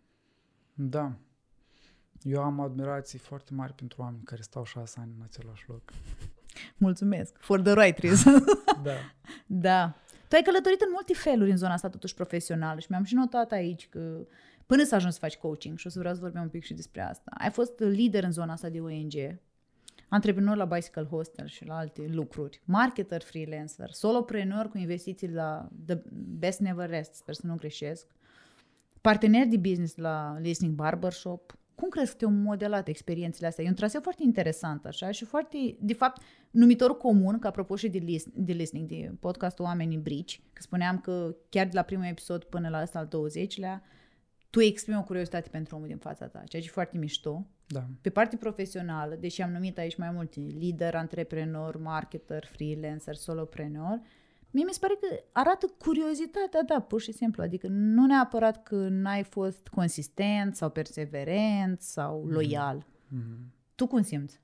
Da. 0.74 1.12
Eu 2.22 2.42
am 2.42 2.60
admirații 2.60 3.18
foarte 3.18 3.54
mari 3.54 3.72
pentru 3.72 4.02
oameni 4.02 4.22
care 4.24 4.42
stau 4.42 4.64
șase 4.64 5.00
ani 5.00 5.12
în 5.18 5.22
același 5.22 5.64
loc. 5.68 5.82
Mulțumesc. 6.76 7.36
For 7.40 7.60
the 7.60 7.74
right 7.74 7.98
reason. 8.04 8.44
Da. 8.82 8.92
da. 9.46 9.96
Tu 10.28 10.38
ai 10.38 10.42
călătorit 10.42 10.80
în 10.80 10.88
multe 10.92 11.14
feluri 11.14 11.50
în 11.50 11.56
zona 11.56 11.72
asta 11.72 11.88
totuși 11.88 12.14
profesională 12.14 12.80
și 12.80 12.86
mi-am 12.90 13.04
și 13.04 13.14
notat 13.14 13.52
aici 13.52 13.88
că 13.88 14.26
până 14.66 14.84
să 14.84 14.94
ajungi 14.94 15.14
să 15.14 15.20
faci 15.20 15.36
coaching 15.36 15.78
și 15.78 15.86
o 15.86 15.90
să 15.90 15.98
vreau 15.98 16.14
să 16.14 16.20
vorbim 16.20 16.40
un 16.40 16.48
pic 16.48 16.64
și 16.64 16.74
despre 16.74 17.00
asta. 17.00 17.32
Ai 17.38 17.50
fost 17.50 17.78
lider 17.78 18.24
în 18.24 18.32
zona 18.32 18.52
asta 18.52 18.68
de 18.68 18.80
ONG, 18.80 19.38
antreprenor 20.08 20.56
la 20.56 20.64
Bicycle 20.64 21.04
Hostel 21.04 21.46
și 21.46 21.64
la 21.64 21.76
alte 21.76 22.06
lucruri, 22.10 22.60
marketer 22.64 23.22
freelancer, 23.22 23.90
solopreneur 23.90 24.68
cu 24.68 24.78
investiții 24.78 25.30
la 25.30 25.68
The 25.86 26.02
Best 26.38 26.60
Never 26.60 26.88
Rest, 26.88 27.14
sper 27.14 27.34
să 27.34 27.46
nu 27.46 27.54
greșesc, 27.54 28.06
partener 29.00 29.46
de 29.46 29.56
business 29.56 29.96
la 29.96 30.36
Listening 30.40 30.74
Barbershop. 30.74 31.56
Cum 31.74 31.88
crezi 31.88 32.10
că 32.10 32.16
te-au 32.16 32.30
modelat 32.30 32.88
experiențele 32.88 33.46
astea? 33.46 33.64
E 33.64 33.68
un 33.68 33.74
traseu 33.74 34.00
foarte 34.00 34.22
interesant, 34.22 34.86
așa, 34.86 35.10
și 35.10 35.24
foarte, 35.24 35.76
de 35.80 35.94
fapt, 35.94 36.22
numitor 36.50 36.96
comun, 36.96 37.38
că 37.38 37.46
apropo 37.46 37.76
și 37.76 37.88
de, 37.88 37.98
list, 37.98 38.26
de 38.26 38.52
listening, 38.52 38.88
de 38.88 39.12
podcastul 39.20 39.64
Oamenii 39.64 39.98
Brici, 39.98 40.42
că 40.52 40.62
spuneam 40.62 40.98
că 40.98 41.36
chiar 41.48 41.66
de 41.66 41.74
la 41.74 41.82
primul 41.82 42.04
episod 42.04 42.44
până 42.44 42.68
la 42.68 42.82
ăsta 42.82 42.98
al 42.98 43.06
20-lea, 43.08 43.82
tu 44.50 44.60
exprimi 44.60 44.98
o 44.98 45.02
curiozitate 45.02 45.48
pentru 45.48 45.76
omul 45.76 45.86
din 45.88 45.98
fața 45.98 46.26
ta, 46.26 46.42
ceea 46.48 46.62
ce 46.62 46.68
e 46.68 46.72
foarte 46.72 46.98
mișto. 46.98 47.46
Da. 47.66 47.86
Pe 48.00 48.10
partea 48.10 48.38
profesională, 48.38 49.14
deși 49.14 49.42
am 49.42 49.50
numit 49.50 49.78
aici 49.78 49.96
mai 49.96 50.10
multe, 50.10 50.40
lider, 50.40 50.94
antreprenor, 50.94 51.76
marketer, 51.76 52.44
freelancer, 52.52 53.14
solopreneur, 53.14 54.00
mie 54.52 54.64
mi 54.64 54.72
se 54.72 54.78
pare 54.80 54.94
că 55.00 55.06
arată 55.32 55.66
curiozitatea 55.78 56.64
ta, 56.66 56.80
pur 56.80 57.00
și 57.00 57.12
simplu. 57.12 57.42
Adică 57.42 57.66
nu 57.70 58.06
neapărat 58.06 58.62
că 58.62 58.74
n-ai 58.90 59.22
fost 59.24 59.68
consistent 59.68 60.56
sau 60.56 60.70
perseverent 60.70 61.80
sau 61.80 62.26
loial. 62.26 62.86
Mhm. 63.08 63.52
Tu 63.74 63.86
cum 63.86 64.02
simți? 64.02 64.40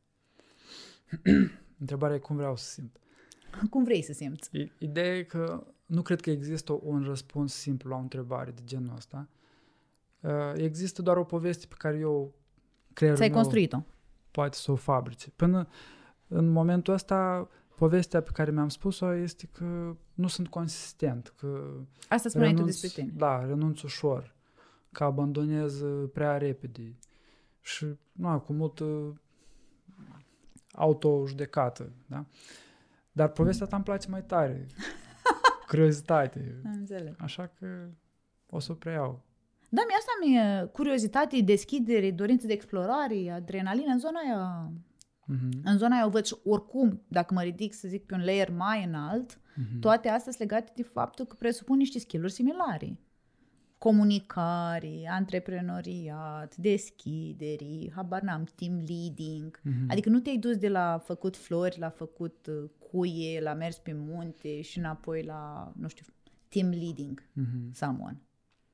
Întrebarea 1.81 2.17
e 2.17 2.19
cum 2.19 2.37
vreau 2.37 2.57
să 2.57 2.71
simt. 2.71 2.97
Cum 3.71 3.85
vrei 3.85 4.03
să 4.03 4.13
simți? 4.13 4.57
I- 4.57 4.73
Ideea 4.79 5.17
e 5.17 5.23
că 5.23 5.67
nu 5.87 6.03
cred 6.03 6.21
că 6.21 6.31
există 6.31 6.79
un 6.83 7.03
răspuns 7.03 7.55
simplu 7.55 7.91
la 7.91 7.97
o 7.97 8.01
întrebare 8.01 8.51
de 8.51 8.61
genul 8.65 8.95
ăsta. 8.97 9.29
Uh, 10.21 10.31
Există 10.55 11.03
doar 11.03 11.17
o 11.17 11.25
poveste 11.25 11.67
pe 11.69 11.75
care 11.79 11.99
eu 11.99 12.35
creierul 12.93 13.21
Ți-ai 13.21 13.33
meu 13.33 13.41
construit-o. 13.43 13.83
poate 14.31 14.57
să 14.57 14.71
o 14.73 14.75
fabrice. 14.77 15.31
Până 15.31 15.69
în 16.29 16.49
momentul 16.49 16.95
ăsta, 16.95 17.49
povestea 17.79 18.23
pe 18.23 18.31
care 18.33 18.51
mi-am 18.51 18.69
spus-o 18.69 19.15
este 19.15 19.49
că 19.53 19.97
nu 20.15 20.27
sunt 20.27 20.49
consistent, 20.49 21.33
că 21.37 21.75
Asta 22.09 22.29
spuneai 22.29 22.51
tu 22.51 22.57
renunț, 22.57 22.81
despre 22.81 23.03
tine. 23.03 23.13
Da, 23.17 23.45
renunț 23.45 23.81
ușor, 23.81 24.35
că 24.93 25.05
abandonez 25.05 25.81
uh, 25.81 26.11
prea 26.13 26.37
repede 26.37 26.99
și 27.61 27.87
nu, 28.13 28.41
cu 28.41 28.53
multă 28.53 29.21
auto-judecată, 30.73 31.93
da? 32.07 32.25
Dar 33.13 33.29
povestea 33.29 33.67
ta 33.67 33.77
îmi 33.77 33.85
place 33.85 34.09
mai 34.09 34.23
tare. 34.23 34.67
Curiozitate. 35.69 36.61
Am 36.65 36.73
înțeles. 36.73 37.15
Așa 37.19 37.53
că 37.59 37.67
o 38.51 38.59
să 38.59 38.73
o 38.73 38.75
preiau. 38.75 39.25
Da, 39.69 39.83
mi 39.87 39.95
asta 39.99 40.11
mi-e 40.25 40.69
curiozitate, 40.73 41.41
deschidere, 41.41 42.11
dorință 42.11 42.47
de 42.47 42.53
explorare, 42.53 43.31
adrenalină 43.31 43.93
în 43.93 43.99
zona 43.99 44.21
aia. 44.21 44.73
Mhm, 45.31 45.61
În 45.65 45.79
zona 45.79 45.97
aia 45.97 46.07
o 46.07 46.11
văd 46.11 46.25
și 46.25 46.35
oricum, 46.45 47.03
dacă 47.09 47.35
mă 47.35 47.43
ridic 47.43 47.73
să 47.75 47.89
zic 47.89 48.05
pe 48.07 48.15
un 48.15 48.25
layer 48.25 48.51
mai 48.51 48.85
înalt, 48.85 49.41
mhm. 49.57 49.79
toate 49.81 50.09
astea 50.09 50.33
sunt 50.33 50.49
legate 50.51 50.73
de 50.77 50.83
faptul 50.83 51.25
că 51.25 51.35
presupun 51.39 51.77
niște 51.77 51.99
skill-uri 51.99 52.33
similare. 52.33 52.99
Comunicare, 53.79 55.09
antreprenoriat, 55.11 56.57
deschideri, 56.57 57.93
habar 57.95 58.23
n-am, 58.23 58.45
team 58.55 58.75
leading. 58.75 59.61
Mhm. 59.63 59.85
Adică 59.91 60.09
nu 60.09 60.21
te-ai 60.21 60.37
dus 60.37 60.57
de 60.57 60.69
la 60.69 60.99
făcut 61.05 61.37
flori, 61.37 61.79
la 61.79 61.89
făcut 61.91 62.47
uh, 62.51 62.71
cuie, 62.91 63.41
la 63.41 63.55
mers 63.55 63.79
pe 63.79 63.93
munte 63.97 64.61
și 64.61 64.79
înapoi 64.79 65.23
la, 65.23 65.73
nu 65.77 65.89
știu, 65.89 66.05
team 66.49 66.69
leading 66.69 67.23
Mhm. 67.33 67.73
someone. 67.73 68.21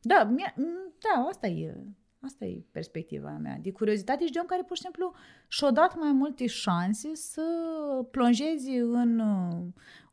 Da, 0.00 0.24
mie- 0.24 0.54
m, 0.56 0.92
da, 0.98 1.20
asta 1.30 1.46
e, 1.46 1.76
asta 2.24 2.44
e 2.44 2.62
perspectiva 2.70 3.30
mea. 3.42 3.58
De 3.62 3.72
curiozitate 3.72 4.26
și 4.26 4.32
de 4.32 4.38
om 4.38 4.46
care 4.46 4.62
pur 4.62 4.76
și 4.76 4.82
simplu 4.82 5.12
și-a 5.48 5.70
dat 5.70 5.98
mai 5.98 6.12
multe 6.12 6.46
șanse 6.46 7.14
să 7.14 7.42
plonjeze 8.10 8.78
în 8.80 9.18
uh, 9.18 9.56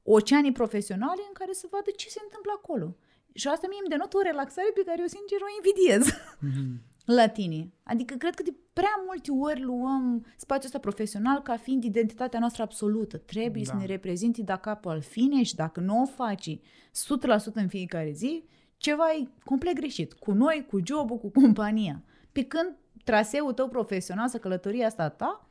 oceanii 0.04 0.52
profesionale 0.52 1.22
în 1.28 1.34
care 1.34 1.54
să 1.54 1.68
vadă 1.72 1.90
ce 1.96 2.10
se 2.10 2.20
întâmplă 2.24 2.52
acolo. 2.56 2.96
Și 3.34 3.48
asta 3.48 3.68
mie 3.70 3.80
îmi 3.82 3.90
denotă 3.90 4.18
o 4.18 4.22
relaxare 4.22 4.72
pe 4.74 4.84
care 4.86 4.98
eu 5.02 5.08
sincer 5.08 5.40
o 5.42 5.54
invidiez 5.60 6.04
Mhm. 6.40 6.82
la 7.20 7.28
tine. 7.28 7.72
Adică 7.84 8.16
cred 8.16 8.36
că 8.36 8.44
de 8.44 8.54
prea 8.74 9.02
multe 9.06 9.32
ori 9.32 9.62
luăm 9.62 10.26
spațiul 10.38 10.66
ăsta 10.66 10.80
profesional 10.80 11.42
ca 11.42 11.58
fiind 11.58 11.84
identitatea 11.84 12.40
noastră 12.40 12.64
absolută. 12.64 13.18
Trebuie 13.18 13.64
Da. 13.66 13.72
să 13.72 13.78
ne 13.78 13.86
reprezinti 13.86 14.44
da 14.44 14.58
capul 14.58 14.92
al 14.92 15.02
fine 15.02 15.44
și 15.44 15.56
dacă 15.56 15.80
nu 15.80 16.02
o 16.02 16.06
faci 16.06 16.60
100% 16.92 17.54
în 17.54 17.68
fiecare 17.68 18.12
zi, 18.12 18.44
ceva 18.82 19.12
e 19.12 19.28
complet 19.46 19.76
greșit. 19.76 20.14
Cu 20.14 20.32
noi, 20.32 20.66
cu 20.70 20.80
jobul, 20.86 21.18
cu 21.18 21.30
compania. 21.30 22.04
Pe 22.32 22.44
când 22.44 22.76
traseul 23.04 23.54
tău 23.54 23.68
profesional, 23.68 24.28
să 24.28 24.38
călătoria 24.38 24.86
asta 24.86 25.04
a 25.04 25.10
ta, 25.10 25.48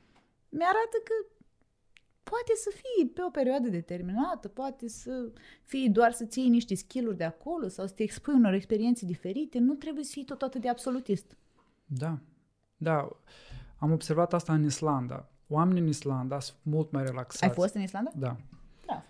mi-arată 0.48 0.96
că 1.04 1.14
poate 2.22 2.52
să 2.54 2.70
fie 2.72 3.06
pe 3.14 3.22
o 3.22 3.30
perioadă 3.30 3.68
determinată, 3.68 4.48
poate 4.48 4.88
să 4.88 5.32
fie 5.64 5.88
doar 5.88 6.12
să 6.12 6.24
ții 6.24 6.48
niște 6.48 6.74
skill-uri 6.74 7.16
de 7.16 7.24
acolo 7.24 7.68
sau 7.68 7.86
să 7.86 7.94
te 7.94 8.02
expui 8.02 8.34
unor 8.34 8.52
experiențe 8.52 9.06
diferite, 9.06 9.58
nu 9.58 9.74
trebuie 9.74 10.04
să 10.04 10.10
fii 10.12 10.24
tot 10.24 10.42
atât 10.42 10.60
de 10.60 10.68
absolutist. 10.68 11.36
Da. 11.86 12.18
Da. 12.76 13.08
Am 13.78 13.92
observat 13.92 14.32
asta 14.34 14.52
în 14.52 14.64
Islanda. 14.64 15.28
Oamenii 15.48 15.82
în 15.82 15.88
Islanda 15.88 16.40
sunt 16.40 16.56
mult 16.62 16.90
mai 16.90 17.04
relaxați. 17.04 17.44
Ai 17.44 17.50
fost 17.50 17.74
în 17.74 17.82
Islanda? 17.82 18.10
Da. 18.14 18.36
Da. 18.86 19.04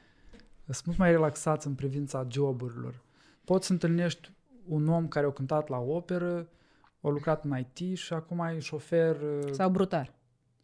Sunt 0.64 0.86
mult 0.86 0.98
mai 0.98 1.10
relaxați 1.10 1.66
în 1.66 1.74
privința 1.74 2.26
joburilor. 2.30 3.02
Poți 3.50 3.66
să 3.66 3.72
întâlnești 3.72 4.32
un 4.66 4.88
om 4.88 5.08
care 5.08 5.26
a 5.26 5.30
cântat 5.30 5.68
la 5.68 5.78
operă, 5.78 6.48
a 7.00 7.08
lucrat 7.08 7.44
în 7.44 7.58
IT 7.58 7.98
și 7.98 8.12
acum 8.12 8.38
e 8.38 8.58
șofer 8.58 9.16
sau, 9.40 9.52
Sau 9.52 9.70
brutar. 9.70 10.14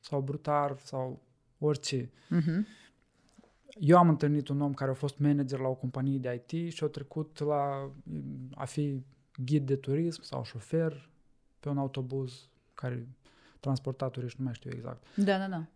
sau 0.01 0.21
brutar 0.21 0.77
sau 0.79 1.23
orice. 1.59 2.11
Uh-huh. 2.11 2.67
Eu 3.79 3.99
am 3.99 4.09
întâlnit 4.09 4.49
un 4.49 4.61
om 4.61 4.75
care 4.75 4.91
a 4.91 4.95
fost 4.95 5.19
manager 5.19 5.59
la 5.59 5.69
o 5.69 5.75
companie 5.75 6.19
de 6.19 6.45
IT 6.47 6.73
și 6.73 6.85
a 6.85 6.87
trecut 6.87 7.39
la 7.39 7.91
a 8.55 8.65
fi 8.65 9.05
ghid 9.45 9.67
de 9.67 9.77
turism 9.77 10.23
sau 10.23 10.45
șofer 10.45 11.11
pe 11.61 11.69
un 11.69 11.79
autobuz 11.79 12.49
care 12.75 13.09
transporta 13.61 14.09
turiști, 14.09 14.39
nu 14.39 14.45
mai 14.45 14.55
știu 14.55 14.71
exact. 14.75 15.07
Da, 15.17 15.39
da, 15.39 15.49
da. 15.49 15.67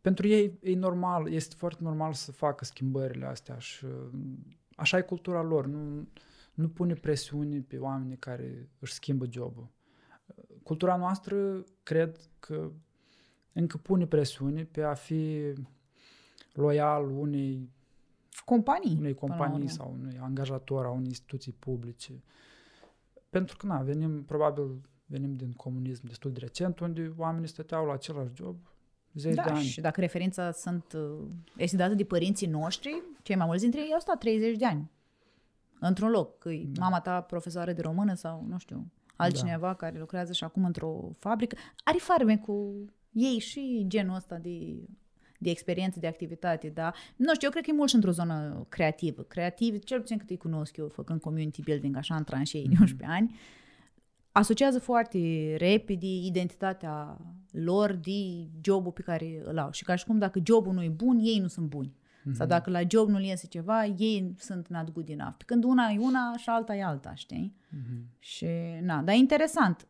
Pentru 0.00 0.26
ei 0.26 0.58
e 0.62 0.74
normal, 0.74 1.32
este 1.32 1.54
foarte 1.58 1.82
normal 1.82 2.12
să 2.12 2.32
facă 2.32 2.64
schimbările 2.64 3.26
astea 3.26 3.58
și 3.58 3.84
uh, 3.84 4.20
așa 4.76 4.98
e 4.98 5.00
cultura 5.00 5.42
lor. 5.42 5.66
Nu, 5.66 6.08
nu 6.56 6.68
pune 6.68 6.94
presiuni 6.94 7.60
pe 7.60 7.78
oamenii 7.78 8.16
care 8.16 8.68
își 8.78 8.92
schimbă 8.92 9.26
jobul. 9.30 9.68
Cultura 10.62 10.96
noastră, 10.96 11.64
cred 11.82 12.18
că 12.38 12.72
încă 13.52 13.76
pune 13.76 14.06
presiuni 14.06 14.64
pe 14.64 14.82
a 14.82 14.94
fi 14.94 15.52
loial 16.52 17.10
unei, 17.10 17.70
Companii. 18.44 18.96
unei 18.98 19.14
până 19.14 19.32
la 19.32 19.36
companii 19.38 19.66
urmă. 19.66 19.76
sau 19.76 19.96
unui 20.00 20.18
angajator 20.18 20.84
a 20.84 20.90
unei 20.90 21.06
instituții 21.06 21.52
publice. 21.52 22.22
Pentru 23.30 23.56
că, 23.56 23.66
na, 23.66 23.82
venim, 23.82 24.24
probabil, 24.24 24.80
venim 25.06 25.36
din 25.36 25.52
comunism 25.52 26.06
destul 26.06 26.32
de 26.32 26.38
recent, 26.38 26.78
unde 26.78 27.14
oamenii 27.16 27.48
stăteau 27.48 27.86
la 27.86 27.92
același 27.92 28.34
job 28.34 28.56
zeci 29.12 29.34
da, 29.34 29.42
de 29.42 29.50
ani. 29.50 29.62
și 29.62 29.80
dacă 29.80 30.00
referința 30.00 30.50
sunt, 30.50 30.92
uh, 30.92 31.28
este 31.56 31.76
dată 31.76 31.94
de 31.94 32.04
părinții 32.04 32.46
noștri, 32.46 33.02
cei 33.22 33.36
mai 33.36 33.46
mulți 33.46 33.62
dintre 33.62 33.80
ei 33.80 33.92
au 33.92 34.00
stat 34.00 34.18
30 34.18 34.56
de 34.56 34.66
ani 34.66 34.90
într-un 35.86 36.10
loc. 36.10 36.38
Că 36.38 36.50
da. 36.50 36.80
mama 36.80 37.00
ta 37.00 37.20
profesoară 37.20 37.72
de 37.72 37.80
română 37.80 38.14
sau, 38.14 38.44
nu 38.48 38.58
știu, 38.58 38.92
altcineva 39.16 39.66
da. 39.66 39.74
care 39.74 39.98
lucrează 39.98 40.32
și 40.32 40.44
acum 40.44 40.64
într-o 40.64 41.10
fabrică. 41.18 41.56
Are 41.84 41.98
farme 41.98 42.36
cu 42.38 42.84
ei 43.12 43.38
și 43.38 43.84
genul 43.88 44.14
ăsta 44.14 44.36
de 44.36 44.86
de 45.38 45.50
experiență, 45.50 46.00
de 46.00 46.06
activitate, 46.06 46.68
da? 46.68 46.92
Nu 47.16 47.34
știu, 47.34 47.46
eu 47.46 47.50
cred 47.50 47.64
că 47.64 47.70
e 47.70 47.74
mult 47.76 47.88
și 47.88 47.94
într-o 47.94 48.10
zonă 48.10 48.66
creativă. 48.68 49.22
Creativ, 49.22 49.78
cel 49.78 50.00
puțin 50.00 50.18
cât 50.18 50.30
îi 50.30 50.36
cunosc 50.36 50.76
eu, 50.76 50.88
făcând 50.88 51.20
community 51.20 51.62
building 51.62 51.96
așa 51.96 52.14
în 52.14 52.24
tranșei 52.24 52.68
de 52.68 52.76
11 52.80 53.18
ani, 53.18 53.38
asociază 54.32 54.78
foarte 54.78 55.54
repede 55.58 56.06
identitatea 56.06 57.18
lor 57.50 57.92
de 57.92 58.48
jobul 58.62 58.92
pe 58.92 59.02
care 59.02 59.42
îl 59.44 59.58
au. 59.58 59.70
Și 59.70 59.84
ca 59.84 59.94
și 59.94 60.04
cum 60.04 60.18
dacă 60.18 60.40
jobul 60.44 60.72
nu 60.72 60.82
e 60.82 60.88
bun, 60.88 61.18
ei 61.18 61.38
nu 61.38 61.46
sunt 61.46 61.68
buni. 61.68 61.94
Mm-hmm. 62.26 62.32
Sau 62.32 62.46
dacă 62.46 62.70
la 62.70 62.80
job 62.88 63.08
nu 63.08 63.20
iese 63.20 63.46
ceva, 63.46 63.84
ei 63.84 64.34
sunt 64.38 64.68
not 64.68 64.92
good 64.92 65.08
enough. 65.08 65.34
Pe 65.36 65.44
când 65.46 65.64
una 65.64 65.90
e 65.90 65.98
una 65.98 66.34
și 66.36 66.48
alta 66.48 66.76
e 66.76 66.84
alta, 66.84 67.14
știi? 67.14 67.56
Mm-hmm. 67.56 68.18
Și, 68.18 68.46
na, 68.82 69.02
dar 69.02 69.14
e 69.14 69.18
interesant. 69.18 69.88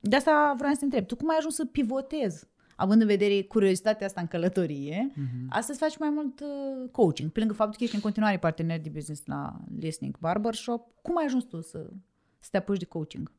De 0.00 0.16
asta 0.16 0.54
vreau 0.56 0.72
să 0.72 0.78
te 0.78 0.84
întreb. 0.84 1.06
Tu 1.06 1.16
cum 1.16 1.30
ai 1.30 1.36
ajuns 1.38 1.54
să 1.54 1.64
pivotezi 1.64 2.46
având 2.76 3.00
în 3.00 3.06
vedere 3.06 3.42
curiozitatea 3.42 4.06
asta 4.06 4.20
în 4.20 4.26
călătorie, 4.26 5.12
uh-huh. 5.12 5.48
astăzi 5.48 5.78
faci 5.78 5.98
mai 5.98 6.10
mult 6.10 6.40
uh, 6.40 6.90
coaching. 6.90 7.30
Pe 7.30 7.38
lângă 7.38 7.54
faptul 7.54 7.76
că 7.76 7.84
ești 7.84 7.94
în 7.94 8.00
continuare 8.00 8.38
partener 8.38 8.80
de 8.80 8.88
business 8.88 9.26
la 9.26 9.60
Listening 9.78 10.18
Barbershop, 10.18 10.88
cum 11.02 11.18
ai 11.18 11.24
ajuns 11.24 11.44
tu 11.44 11.60
să, 11.60 11.90
să 12.38 12.48
te 12.50 12.56
apuci 12.56 12.78
de 12.78 12.84
coaching? 12.84 13.32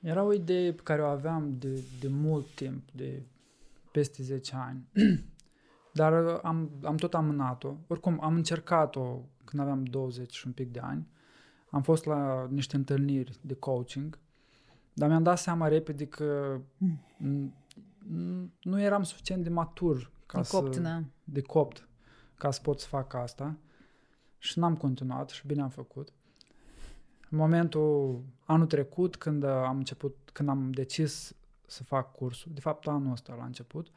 Era 0.00 0.22
o 0.22 0.32
idee 0.32 0.72
pe 0.72 0.82
care 0.82 1.02
o 1.02 1.06
aveam 1.06 1.56
de, 1.58 1.84
de 2.00 2.08
mult 2.08 2.54
timp, 2.54 2.90
de 2.92 3.22
peste 3.92 4.22
10 4.22 4.52
ani. 4.54 4.88
Dar 5.92 6.40
am, 6.42 6.70
am 6.82 6.96
tot 6.96 7.14
amânat-o. 7.14 7.74
Oricum, 7.86 8.18
am 8.22 8.34
încercat-o 8.34 9.18
când 9.44 9.62
aveam 9.62 9.84
20 9.84 10.34
și 10.34 10.46
un 10.46 10.52
pic 10.52 10.72
de 10.72 10.80
ani. 10.80 11.08
Am 11.70 11.82
fost 11.82 12.04
la 12.04 12.46
niște 12.50 12.76
întâlniri 12.76 13.38
de 13.40 13.54
coaching 13.54 14.18
dar 14.92 15.08
mi-am 15.08 15.22
dat 15.22 15.38
seama 15.38 15.68
repede 15.68 16.06
că 16.06 16.60
mm. 17.16 17.54
nu 18.62 18.80
eram 18.80 19.02
suficient 19.02 19.42
de 19.42 19.48
matur 19.48 20.10
ca 20.26 20.38
de 20.38 20.44
să, 20.44 20.56
copt, 20.56 20.76
da. 20.76 21.02
de 21.24 21.40
copt 21.40 21.88
ca 22.34 22.50
să 22.50 22.60
pot 22.60 22.80
să 22.80 22.86
fac 22.86 23.14
asta. 23.14 23.56
Și 24.38 24.58
n-am 24.58 24.76
continuat 24.76 25.28
și 25.28 25.46
bine 25.46 25.62
am 25.62 25.68
făcut. 25.68 26.12
În 27.30 27.38
momentul 27.38 28.20
anul 28.44 28.66
trecut, 28.66 29.16
când 29.16 29.44
am 29.44 29.76
început, 29.76 30.16
când 30.32 30.48
am 30.48 30.70
decis 30.70 31.34
să 31.66 31.84
fac 31.84 32.12
cursul, 32.12 32.50
de 32.54 32.60
fapt 32.60 32.86
anul 32.86 33.12
ăsta 33.12 33.34
la 33.34 33.44
început, 33.44 33.86
uh, 33.86 33.94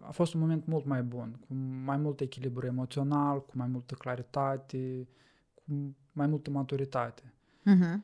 a 0.00 0.10
fost 0.10 0.34
un 0.34 0.40
moment 0.40 0.66
mult 0.66 0.84
mai 0.84 1.02
bun, 1.02 1.40
cu 1.48 1.54
mai 1.84 1.96
mult 1.96 2.20
echilibru 2.20 2.66
emoțional, 2.66 3.44
cu 3.44 3.52
mai 3.54 3.66
multă 3.66 3.94
claritate, 3.94 5.08
cu 5.54 5.96
mai 6.12 6.26
multă 6.26 6.50
maturitate. 6.50 7.32
Uh-huh. 7.60 7.96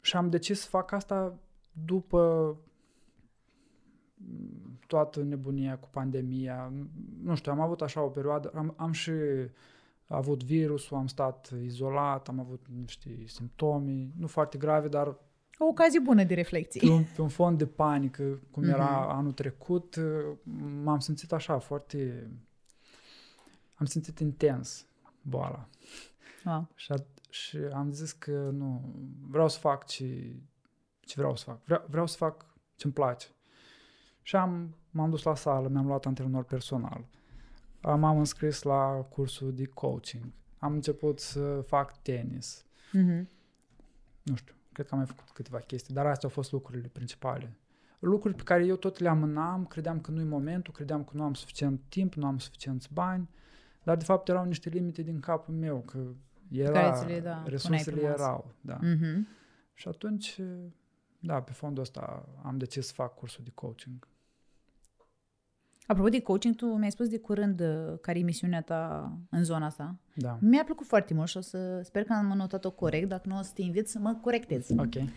Și 0.00 0.16
am 0.16 0.30
decis 0.30 0.60
să 0.60 0.68
fac 0.68 0.92
asta 0.92 1.38
după 1.84 2.56
toată 4.86 5.22
nebunia 5.22 5.78
cu 5.78 5.88
pandemia. 5.92 6.72
Nu 7.22 7.34
știu, 7.34 7.52
am 7.52 7.60
avut 7.60 7.82
așa 7.82 8.02
o 8.02 8.08
perioadă, 8.08 8.50
am, 8.54 8.74
am 8.76 8.92
și 8.92 9.12
avut 10.06 10.44
virusul, 10.44 10.96
am 10.96 11.06
stat 11.06 11.52
izolat, 11.64 12.28
am 12.28 12.40
avut 12.40 12.66
niște 12.80 13.22
simptome, 13.26 14.10
nu 14.16 14.26
foarte 14.26 14.58
grave, 14.58 14.88
dar 14.88 15.16
o 15.58 15.64
ocazie 15.64 16.00
bună 16.00 16.24
de 16.24 16.34
reflexie. 16.34 16.80
Pe 16.80 16.88
un, 16.94 17.04
pe 17.14 17.22
un 17.22 17.28
fond 17.28 17.58
de 17.58 17.66
panică, 17.66 18.40
cum 18.50 18.64
mm-hmm. 18.64 18.72
era 18.72 19.00
mhm. 19.00 19.16
anul 19.16 19.32
trecut, 19.32 19.96
m-am 20.82 20.98
simțit 20.98 21.32
așa 21.32 21.58
foarte... 21.58 22.30
Am 23.74 23.86
simțit 23.86 24.18
intens 24.18 24.86
boala. 25.22 25.68
Wow. 26.44 26.68
Și, 26.74 26.94
și 27.30 27.56
am 27.56 27.92
zis 27.92 28.12
că 28.12 28.50
nu, 28.52 28.94
vreau 29.28 29.48
să 29.48 29.58
fac 29.58 29.86
ce, 29.86 30.36
ce 31.00 31.14
vreau 31.16 31.36
să 31.36 31.44
fac. 31.44 31.64
Vreau, 31.64 31.84
vreau 31.88 32.06
să 32.06 32.16
fac 32.16 32.46
ce-mi 32.76 32.92
place. 32.92 33.26
Și 34.22 34.36
am, 34.36 34.76
m-am 34.90 35.10
dus 35.10 35.22
la 35.22 35.34
sală, 35.34 35.68
mi-am 35.68 35.86
luat 35.86 36.06
antrenor 36.06 36.44
personal. 36.44 37.04
M-am 37.82 38.18
înscris 38.18 38.62
la 38.62 39.06
cursul 39.10 39.54
de 39.54 39.64
coaching. 39.64 40.24
Am 40.58 40.72
început 40.72 41.20
să 41.20 41.60
fac 41.60 42.02
tenis. 42.02 42.64
Mm-hmm. 42.88 43.26
Nu 44.22 44.36
știu, 44.36 44.54
cred 44.78 44.90
că 44.90 44.96
am 44.96 45.04
mai 45.06 45.14
făcut 45.16 45.34
câteva 45.34 45.58
chestii, 45.58 45.94
dar 45.94 46.06
astea 46.06 46.28
au 46.28 46.34
fost 46.34 46.52
lucrurile 46.52 46.88
principale. 46.88 47.56
Lucruri 47.98 48.34
pe 48.34 48.42
care 48.42 48.64
eu 48.64 48.76
tot 48.76 48.98
le 48.98 49.08
amânam, 49.08 49.66
credeam 49.66 50.00
că 50.00 50.10
nu 50.10 50.20
e 50.20 50.24
momentul, 50.24 50.72
credeam 50.72 51.04
că 51.04 51.10
nu 51.14 51.22
am 51.22 51.34
suficient 51.34 51.80
timp, 51.88 52.14
nu 52.14 52.26
am 52.26 52.38
suficienți 52.38 52.92
bani, 52.92 53.28
dar 53.82 53.96
de 53.96 54.04
fapt 54.04 54.28
erau 54.28 54.44
niște 54.44 54.68
limite 54.68 55.02
din 55.02 55.20
capul 55.20 55.54
meu, 55.54 55.80
că 55.80 55.98
era, 56.50 57.04
le, 57.04 57.20
da, 57.20 57.42
resursele 57.46 58.02
erau. 58.02 58.54
Da. 58.60 58.78
Mm-hmm. 58.78 59.18
Și 59.74 59.88
atunci, 59.88 60.40
da, 61.18 61.42
pe 61.42 61.52
fondul 61.52 61.82
ăsta 61.82 62.28
am 62.42 62.58
decis 62.58 62.86
să 62.86 62.92
fac 62.92 63.14
cursul 63.14 63.44
de 63.44 63.50
coaching. 63.54 64.08
Apropo 65.88 66.08
de 66.08 66.20
coaching, 66.20 66.54
tu 66.54 66.66
mi-ai 66.66 66.90
spus 66.90 67.08
de 67.08 67.18
curând 67.18 67.60
uh, 67.60 67.98
care 68.00 68.18
e 68.18 68.22
misiunea 68.22 68.62
ta 68.62 69.12
în 69.30 69.44
zona 69.44 69.66
asta. 69.66 69.98
Da. 70.14 70.38
Mi-a 70.40 70.64
plăcut 70.64 70.86
foarte 70.86 71.14
mult 71.14 71.28
și 71.28 71.36
o 71.36 71.40
să 71.40 71.80
sper 71.84 72.04
că 72.04 72.12
am 72.12 72.32
notat-o 72.36 72.70
corect, 72.70 73.08
dacă 73.08 73.28
nu 73.28 73.38
o 73.38 73.42
să 73.42 73.50
te 73.54 73.62
invit 73.62 73.88
să 73.88 73.98
mă 73.98 74.14
corectez. 74.14 74.70
Ok. 74.70 74.94
Uh, 74.94 75.08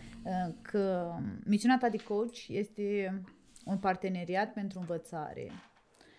că 0.62 1.12
misiunea 1.44 1.78
ta 1.78 1.88
de 1.88 1.96
coach 1.96 2.48
este 2.48 3.20
un 3.64 3.78
parteneriat 3.78 4.52
pentru 4.52 4.78
învățare 4.78 5.50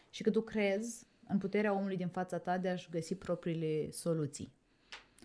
și 0.10 0.24
că 0.24 0.30
tu 0.30 0.42
crezi 0.42 1.08
în 1.28 1.38
puterea 1.38 1.74
omului 1.74 1.98
din 1.98 2.08
fața 2.08 2.38
ta 2.38 2.58
de 2.58 2.70
a-și 2.70 2.90
găsi 2.92 3.16
propriile 3.16 3.92
soluții. 3.92 4.54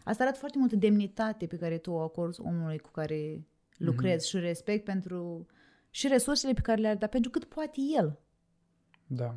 Asta 0.05 0.23
arată 0.23 0.39
foarte 0.39 0.59
multă 0.59 0.77
demnitate 0.77 1.47
pe 1.47 1.57
care 1.57 1.79
tu 1.79 1.91
o 1.91 2.01
acorzi 2.01 2.41
omului 2.41 2.79
cu 2.79 2.91
care 2.91 3.47
lucrezi 3.77 4.27
mm-hmm. 4.27 4.31
și 4.31 4.39
respect 4.39 4.85
pentru 4.85 5.47
și 5.91 6.09
resursele 6.09 6.53
pe 6.53 6.61
care 6.61 6.81
le 6.81 6.89
are, 6.89 6.97
dar 6.97 7.09
pentru 7.09 7.31
cât 7.31 7.45
poate 7.45 7.81
el. 7.97 8.19
Da. 9.09 9.35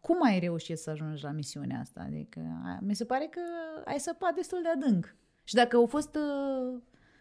Cum 0.00 0.24
ai 0.24 0.38
reușit 0.38 0.78
să 0.78 0.90
ajungi 0.90 1.22
la 1.22 1.30
misiunea 1.30 1.80
asta? 1.80 2.00
Adică 2.06 2.40
mi 2.80 2.94
se 2.94 3.04
pare 3.04 3.28
că 3.30 3.40
ai 3.84 3.98
săpat 3.98 4.34
destul 4.34 4.58
de 4.62 4.68
adânc. 4.68 5.16
Și 5.44 5.54
dacă 5.54 5.76
au 5.76 5.86
fost, 5.86 6.14
uh, 6.14 6.80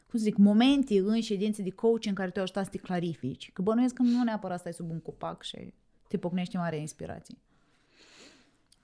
cum 0.09 0.19
să 0.19 0.25
zic, 0.25 0.37
momente 0.37 0.99
în 0.99 1.21
ședințe 1.21 1.61
de 1.61 1.69
coach 1.69 2.05
în 2.05 2.13
care 2.13 2.29
te-au 2.29 2.43
ajutat 2.43 2.63
să 2.63 2.69
te 2.69 2.77
clarifici, 2.77 3.51
că 3.51 3.61
bănuiesc 3.61 3.93
că 3.93 4.01
nu 4.01 4.23
neapărat 4.23 4.59
stai 4.59 4.73
sub 4.73 4.89
un 4.89 4.99
copac 4.99 5.43
și 5.43 5.73
te 6.07 6.17
pocnește 6.17 6.57
mare 6.57 6.77
inspirație. 6.77 7.37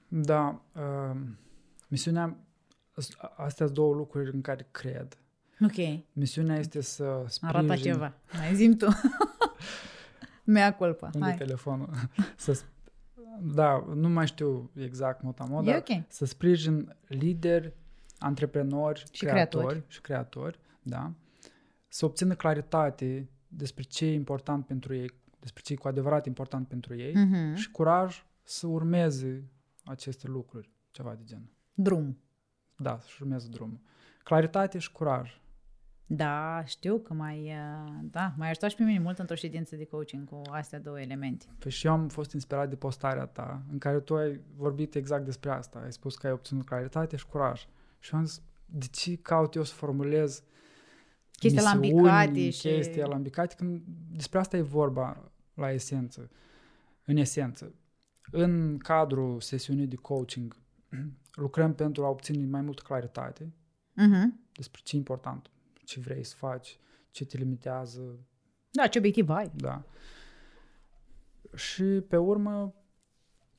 Da. 0.08 0.62
Uh, 0.76 1.20
misiunea 1.88 2.38
astea 3.36 3.66
sunt 3.66 3.70
două 3.70 3.94
lucruri 3.94 4.34
în 4.34 4.42
care 4.42 4.68
cred. 4.72 5.18
Ok. 5.62 6.04
Misiunea 6.14 6.58
este 6.58 6.82
să 6.82 7.24
sprijin... 7.28 7.58
Arată 7.58 7.76
ceva. 7.82 8.14
Mai 8.38 8.56
zim 8.56 8.78
tu. 8.78 8.88
Mea 10.44 10.76
culpa. 10.76 11.10
Unde 11.14 11.28
Hai. 11.28 11.38
telefonul? 11.38 11.90
să, 12.36 12.64
da, 13.42 13.86
nu 13.94 14.10
mai 14.10 14.28
știu 14.28 14.72
exact 14.76 15.22
motamod, 15.22 15.66
dar 15.66 15.78
okay. 15.78 16.06
să 16.08 16.26
sprijin 16.26 16.96
lideri, 17.08 17.74
antreprenori, 18.20 19.04
și 19.12 19.26
creatori, 19.26 19.66
creatori 19.66 19.84
și 19.88 20.02
creatori, 20.02 20.60
da, 20.82 21.12
să 21.88 22.06
obțină 22.06 22.36
claritate 22.36 23.30
despre 23.48 23.84
ce 23.84 24.06
e 24.06 24.14
important 24.14 24.66
pentru 24.66 24.96
ei, 24.96 25.14
despre 25.40 25.62
ce 25.62 25.74
e 25.74 25.76
cu 25.76 25.88
adevărat 25.88 26.26
important 26.26 26.68
pentru 26.68 26.96
ei 26.96 27.12
uh-huh. 27.12 27.56
și 27.56 27.72
curaj 27.72 28.26
să 28.44 28.68
urmeze 28.68 29.44
aceste 29.84 30.28
lucruri, 30.28 30.70
ceva 30.92 31.16
de 31.16 31.24
genul. 31.24 31.50
Drum. 31.74 32.18
Da, 32.78 32.98
să-și 33.02 33.22
urmeze 33.22 33.48
drumul. 33.48 33.80
Claritate 34.24 34.78
și 34.78 34.92
curaj. 34.92 35.42
Da, 36.16 36.64
știu 36.66 36.98
că 36.98 37.14
mai, 37.14 37.44
uh, 37.44 37.92
da, 38.02 38.34
mai 38.38 38.50
ajutat 38.50 38.70
și 38.70 38.76
pe 38.76 38.84
mine 38.84 39.00
mult 39.00 39.20
într-o 39.20 39.36
ședință 39.36 39.76
de 39.76 39.86
coaching 39.86 40.30
cu 40.30 40.42
astea 40.50 40.80
două 40.80 41.00
elemente. 41.00 41.46
Păi 41.60 41.72
și 41.72 41.88
eu 41.88 41.94
am 41.94 42.08
fost 42.08 42.34
inspirat 42.34 42.70
de 42.70 42.76
postarea 42.76 43.26
ta, 43.26 43.62
în 43.72 43.78
care 43.78 44.00
tu 44.00 44.16
ai 44.16 44.40
vorbit 44.56 44.96
exact 44.96 45.26
despre 45.26 45.50
asta. 45.50 45.80
Ai 45.80 45.92
spus 45.92 46.16
că 46.16 46.28
ai 46.28 46.34
obținut 46.34 46.66
claritate 46.66 47.16
și 47.16 47.26
curaj. 47.26 47.68
Și 48.00 48.14
eu 48.14 48.20
am 48.20 48.26
zis, 48.26 48.42
de 48.66 48.86
ce 48.92 49.16
caut 49.16 49.56
eu 49.56 49.64
să 49.64 49.74
formulez 49.74 50.44
chestii 51.32 51.60
alambicate 51.60 52.50
și... 52.50 52.68
chestii 52.68 53.02
alambicate, 53.02 53.56
când 53.58 53.82
despre 54.12 54.40
asta 54.40 54.58
e 54.58 54.62
vorba 54.62 55.32
la 55.54 55.72
esență, 55.72 56.30
în 57.06 57.18
esență. 57.18 57.74
În 58.32 58.78
cadrul 58.78 59.42
sesiunii 59.42 59.88
de 59.88 59.96
coaching 59.96 60.56
lucrăm 61.44 61.74
pentru 61.74 62.06
a 62.06 62.10
obține 62.10 62.46
mai 62.46 62.62
multă 62.62 62.82
claritate 62.86 63.54
uh-huh. 63.92 64.52
despre 64.54 64.82
ce 64.84 64.96
e 64.96 65.00
important, 65.00 65.50
ce 65.84 66.00
vrei 66.00 66.24
să 66.24 66.36
faci, 66.38 66.80
ce 67.12 67.26
te 67.26 67.38
limitează. 67.38 68.20
Da, 68.72 68.88
ce 68.88 68.98
obiectiv 68.98 69.30
ai. 69.30 69.52
Da. 69.56 69.84
Și 71.56 71.84
pe 71.84 72.18
urmă 72.18 72.74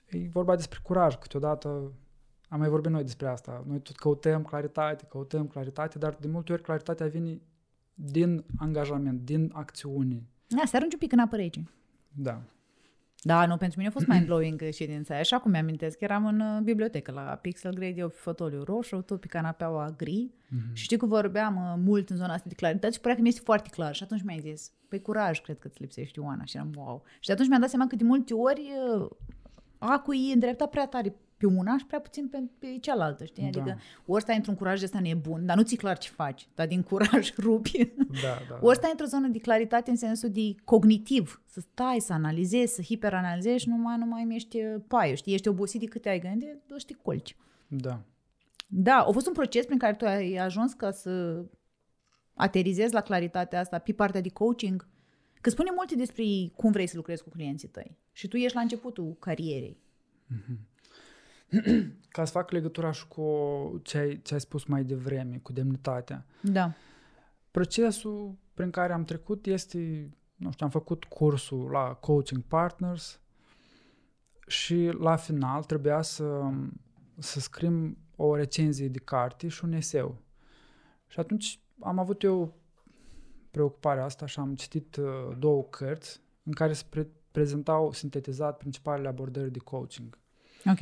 e 0.07 0.29
vorba 0.29 0.57
despre 0.57 0.79
curaj. 0.83 1.16
Câteodată 1.16 1.93
am 2.49 2.59
mai 2.59 2.68
vorbit 2.68 2.91
noi 2.91 3.03
despre 3.03 3.27
asta. 3.27 3.64
Noi 3.66 3.81
tot 3.81 3.97
căutăm 3.97 4.43
claritate, 4.43 5.05
căutăm 5.09 5.47
claritate, 5.47 5.99
dar 5.99 6.14
de 6.14 6.29
multe 6.29 6.53
ori 6.53 6.62
claritatea 6.62 7.07
vine 7.07 7.41
din 7.95 8.45
angajament, 8.59 9.20
din 9.20 9.51
acțiune. 9.55 10.27
Da, 10.47 10.62
să 10.64 10.77
arunci 10.77 10.93
un 10.93 10.99
pic 10.99 11.12
în 11.12 11.18
apă 11.18 11.37
rece. 11.37 11.70
Da. 12.09 12.43
Da, 13.27 13.47
nu, 13.47 13.57
pentru 13.57 13.79
mine 13.79 13.89
a 13.89 13.93
fost 13.93 14.07
mind-blowing 14.07 14.68
ședința 14.81 15.14
aia. 15.14 15.22
Și 15.22 15.35
acum 15.35 15.51
mi-amintesc, 15.51 16.01
eram 16.01 16.27
în 16.27 16.41
uh, 16.41 16.61
bibliotecă 16.62 17.12
la 17.12 17.20
Pixel 17.20 17.75
Grade, 17.75 17.95
eu 17.97 18.09
pe 18.09 18.16
fotoliu 18.18 18.62
roșu, 18.62 19.01
tu 19.01 19.16
pe 19.16 19.27
canapeaua 19.27 19.95
gri. 19.97 20.31
Mhm. 20.49 20.75
Și 20.75 20.83
știi 20.83 20.97
că 20.97 21.07
vorbeam 21.07 21.57
uh, 21.57 21.83
mult 21.85 22.11
în 22.11 22.16
zona 22.16 22.33
asta 22.33 22.49
de 22.49 22.55
claritate 22.55 22.93
și 22.93 23.01
părea 23.01 23.16
că 23.16 23.22
mi-este 23.22 23.41
foarte 23.45 23.68
clar. 23.72 23.95
Și 23.95 24.03
atunci 24.03 24.22
mi-ai 24.22 24.41
zis, 24.41 24.72
păi 24.89 25.03
curaj, 25.03 25.41
cred 25.41 25.59
că 25.59 25.66
îți 25.66 25.81
lipsești, 25.81 26.18
Ioana. 26.18 26.45
Și 26.45 26.57
eram, 26.57 26.70
wow. 26.77 27.03
Și 27.20 27.27
de 27.27 27.33
atunci 27.33 27.49
mi-am 27.49 27.61
dat 27.61 27.70
seama 27.70 27.87
că 27.87 27.97
de 27.97 28.05
multe 28.05 28.35
ori 28.35 28.62
uh, 28.97 29.11
acul 29.79 30.14
e 30.14 30.33
îndreptat 30.33 30.70
prea 30.70 30.87
tare 30.87 31.14
pe 31.47 31.55
una 31.57 31.78
și 31.78 31.86
prea 31.86 32.01
puțin 32.01 32.28
pe, 32.28 32.42
pe 32.59 32.66
cealaltă, 32.80 33.24
știi? 33.24 33.42
Da. 33.42 33.49
Adică 33.49 33.78
ori 34.07 34.22
stai 34.22 34.36
într-un 34.36 34.55
curaj 34.55 34.78
de 34.78 34.84
ăsta 34.84 35.01
nebun, 35.01 35.47
dar 35.47 35.57
nu 35.57 35.62
ți 35.62 35.76
clar 35.76 35.99
ce 35.99 36.11
faci, 36.11 36.49
dar 36.55 36.66
din 36.66 36.82
curaj 36.82 37.32
rupi. 37.45 37.92
Da, 37.97 38.38
da. 38.49 38.59
Ori 38.61 38.76
stai 38.76 38.90
într-o 38.90 39.07
zonă 39.07 39.28
de 39.28 39.38
claritate 39.38 39.90
în 39.90 39.97
sensul 39.97 40.30
de 40.30 40.55
cognitiv, 40.64 41.42
să 41.47 41.61
stai, 41.61 42.01
să 42.01 42.12
analizezi, 42.12 42.74
să 42.74 42.82
hiperanalizezi 42.82 43.62
și 43.62 43.68
numai, 43.68 43.97
nu 43.99 44.07
mai 44.07 44.28
ești 44.30 44.57
uh, 44.57 44.74
paiu, 44.88 45.14
știi? 45.14 45.34
Ești 45.34 45.49
obosit 45.49 45.80
de 45.80 45.86
câte 45.86 46.09
ai 46.09 46.20
gândit, 46.20 46.70
o 46.74 46.78
știi 46.78 46.99
colci. 47.03 47.36
Da. 47.66 48.01
Da, 48.66 48.95
a 48.95 49.11
fost 49.11 49.26
un 49.26 49.32
proces 49.32 49.64
prin 49.66 49.78
care 49.78 49.95
tu 49.95 50.05
ai 50.05 50.34
ajuns 50.36 50.72
ca 50.72 50.90
să 50.90 51.45
aterizezi 52.34 52.92
la 52.92 53.01
claritatea 53.01 53.61
asta 53.61 53.78
pe 53.78 53.92
partea 53.92 54.20
de 54.20 54.28
coaching. 54.28 54.88
Că 55.40 55.51
spune 55.51 55.70
multe 55.76 55.97
despre 55.97 56.24
cum 56.57 56.70
vrei 56.70 56.86
să 56.86 56.97
lucrezi 56.97 57.22
cu 57.22 57.28
clienții 57.28 57.68
tăi. 57.68 57.99
Și 58.12 58.28
tu 58.28 58.36
ești 58.36 58.55
la 58.55 58.61
începutul 58.61 59.16
carierei. 59.18 59.78
Ca 62.09 62.24
să 62.24 62.32
fac 62.32 62.50
legătura 62.50 62.90
și 62.90 63.09
cu 63.09 63.80
ce 63.82 63.98
ai, 63.98 64.20
ce 64.22 64.34
ai 64.34 64.40
spus 64.40 64.64
mai 64.64 64.84
devreme, 64.84 65.38
cu 65.42 65.52
demnitatea. 65.52 66.26
Da. 66.40 66.72
Procesul 67.50 68.34
prin 68.55 68.70
care 68.70 68.92
am 68.92 69.05
trecut 69.05 69.46
este, 69.46 70.11
nu 70.36 70.50
știu, 70.50 70.66
am 70.66 70.72
făcut 70.72 71.05
cursul 71.05 71.70
la 71.70 71.94
Coaching 71.94 72.42
Partners 72.42 73.20
și 74.46 74.90
la 74.98 75.16
final 75.16 75.62
trebuia 75.62 76.02
să, 76.02 76.50
să 77.18 77.40
scriem 77.40 77.98
o 78.16 78.36
recenzie 78.36 78.88
de 78.88 78.98
carte 78.98 79.48
și 79.48 79.64
un 79.64 79.72
eseu. 79.72 80.22
Și 81.07 81.20
atunci 81.20 81.61
am 81.80 81.98
avut 81.98 82.22
eu 82.22 82.55
preocuparea 83.50 84.05
asta 84.05 84.26
și 84.26 84.38
am 84.38 84.55
citit 84.55 84.96
uh, 84.96 85.36
două 85.38 85.62
cărți 85.62 86.20
în 86.42 86.52
care 86.52 86.72
se 86.72 86.84
pre- 86.88 87.11
prezentau 87.30 87.92
sintetizat 87.92 88.57
principalele 88.57 89.09
abordări 89.09 89.50
de 89.50 89.59
coaching. 89.59 90.18
Ok. 90.66 90.78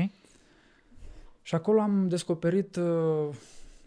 Și 1.43 1.55
acolo 1.55 1.80
am 1.80 2.09
descoperit 2.09 2.76
uh, 2.76 3.28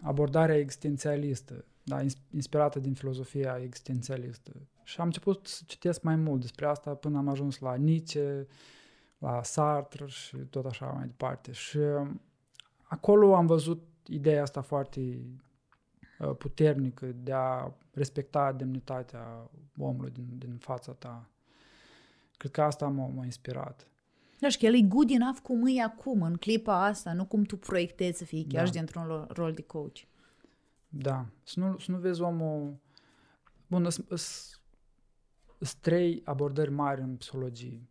abordarea 0.02 0.58
existențialistă, 0.58 1.66
da, 1.84 2.02
ins- 2.02 2.22
inspirată 2.32 2.80
din 2.80 2.94
filozofia 2.94 3.58
existențialistă. 3.62 4.52
Și 4.84 5.00
am 5.00 5.06
început 5.06 5.48
să 5.48 5.64
citesc 5.66 6.02
mai 6.02 6.16
mult 6.16 6.42
despre 6.42 6.66
asta 6.66 6.94
până 6.94 7.18
am 7.18 7.28
ajuns 7.28 7.60
la 7.60 7.76
Nietzsche, 7.76 8.48
la 9.18 9.44
Sartre 9.44 10.06
și 10.08 10.38
tot 10.38 10.66
așa 10.66 10.86
mai 10.86 11.06
departe. 11.06 11.52
Și 11.52 11.78
uh, 11.78 12.10
acolo 12.84 13.36
am 13.36 13.46
văzut 13.46 13.88
ideea 14.08 14.42
asta 14.42 14.62
foarte 14.62 15.00
uh, 16.20 16.36
puternică 16.38 17.06
de 17.06 17.32
a 17.32 17.72
respecta 17.92 18.52
demnitatea 18.52 19.50
omului 19.78 20.12
din, 20.12 20.28
din 20.38 20.58
fața 20.58 20.92
ta. 20.92 21.30
Cred 22.38 22.52
că 22.52 22.62
asta 22.62 22.88
m-a, 22.88 23.08
m-a 23.08 23.24
inspirat. 23.24 23.88
Da, 24.40 24.50
și 24.50 24.58
că 24.58 24.66
el 24.66 24.74
e 24.76 24.82
good 24.82 25.10
enough 25.10 25.38
cum 25.44 25.66
e 25.68 25.82
acum, 25.82 26.22
în 26.22 26.36
clipa 26.36 26.86
asta, 26.86 27.14
nu 27.14 27.26
cum 27.26 27.44
tu 27.44 27.58
proiectezi 27.58 28.18
să 28.18 28.24
fii 28.26 28.44
chiar 28.50 28.60
Da. 28.62 28.66
și 28.66 28.72
dintr-un 28.72 29.04
lo- 29.06 29.28
rol 29.36 29.54
de 29.54 29.62
coach. 29.62 29.98
Da. 30.90 31.26
Să 31.44 31.60
nu, 31.60 31.78
să 31.78 31.92
nu 31.92 31.98
vezi 31.98 32.22
omul... 32.22 32.78
Bun, 33.68 33.90
sunt 33.90 35.74
trei 35.82 36.22
abordări 36.26 36.72
mari 36.72 37.02
în 37.02 37.16
psihologie. 37.16 37.82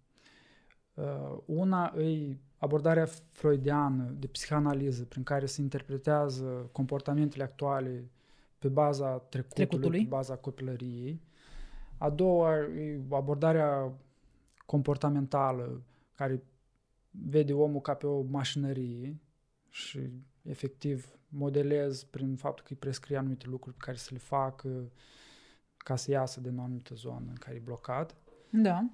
Uh, 0.95 1.38
una 1.45 1.95
e 1.99 2.36
abordarea 2.59 3.07
freudiană 3.30 4.14
de 4.18 4.26
psihanaliză, 4.26 5.05
prin 5.05 5.22
care 5.22 5.47
se 5.47 5.61
interpretează 5.61 6.68
comportamentele 6.72 7.42
actuale 7.42 8.11
pe 8.59 8.68
baza 8.68 9.07
trecutului, 9.18 9.66
Trecutului. 9.66 10.03
pe 10.03 10.09
baza 10.09 10.36
copilăriei. 10.36 11.20
A 11.99 12.11
doua 12.11 12.59
e 12.59 13.01
abordarea 13.11 13.92
comportamentală, 14.66 15.82
care 16.15 16.43
vede 17.11 17.53
omul 17.53 17.81
ca 17.81 17.95
pe 17.95 18.07
o 18.07 18.23
mașinărie 18.23 19.21
și 19.69 20.11
efectiv 20.43 21.19
modelez 21.29 22.05
prin 22.05 22.37
faptul 22.37 22.65
că 22.65 22.73
îi 22.73 22.79
prescrie 22.79 23.17
anumite 23.17 23.47
lucruri 23.47 23.77
pe 23.77 23.85
care 23.85 23.97
să 23.97 24.09
le 24.12 24.19
facă 24.19 24.93
ca 25.77 25.97
să 25.97 26.11
iasă 26.11 26.41
din 26.41 26.59
o 26.59 26.62
anumită 26.62 26.95
zonă 26.95 27.27
în 27.29 27.35
care 27.35 27.57
e 27.57 27.61
blocat. 27.65 28.17
Da. 28.51 28.91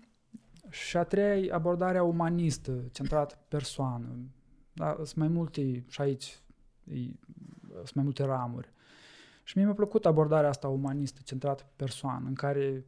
Și 0.68 0.96
a 0.96 1.04
treia 1.04 1.36
e 1.36 1.52
abordarea 1.52 2.02
umanistă, 2.02 2.84
centrată 2.92 3.34
pe 3.34 3.56
persoană. 3.56 4.08
Da, 4.72 4.94
sunt 4.94 5.14
mai 5.14 5.28
multe, 5.28 5.84
și 5.88 6.00
aici 6.00 6.42
e, 6.84 6.94
sunt 7.74 7.94
mai 7.94 8.04
multe 8.04 8.24
ramuri. 8.24 8.72
Și 9.42 9.56
mie 9.56 9.66
mi-a 9.66 9.74
plăcut 9.74 10.06
abordarea 10.06 10.48
asta 10.48 10.68
umanistă, 10.68 11.20
centrată 11.24 11.62
pe 11.62 11.72
persoană, 11.76 12.28
în 12.28 12.34
care 12.34 12.84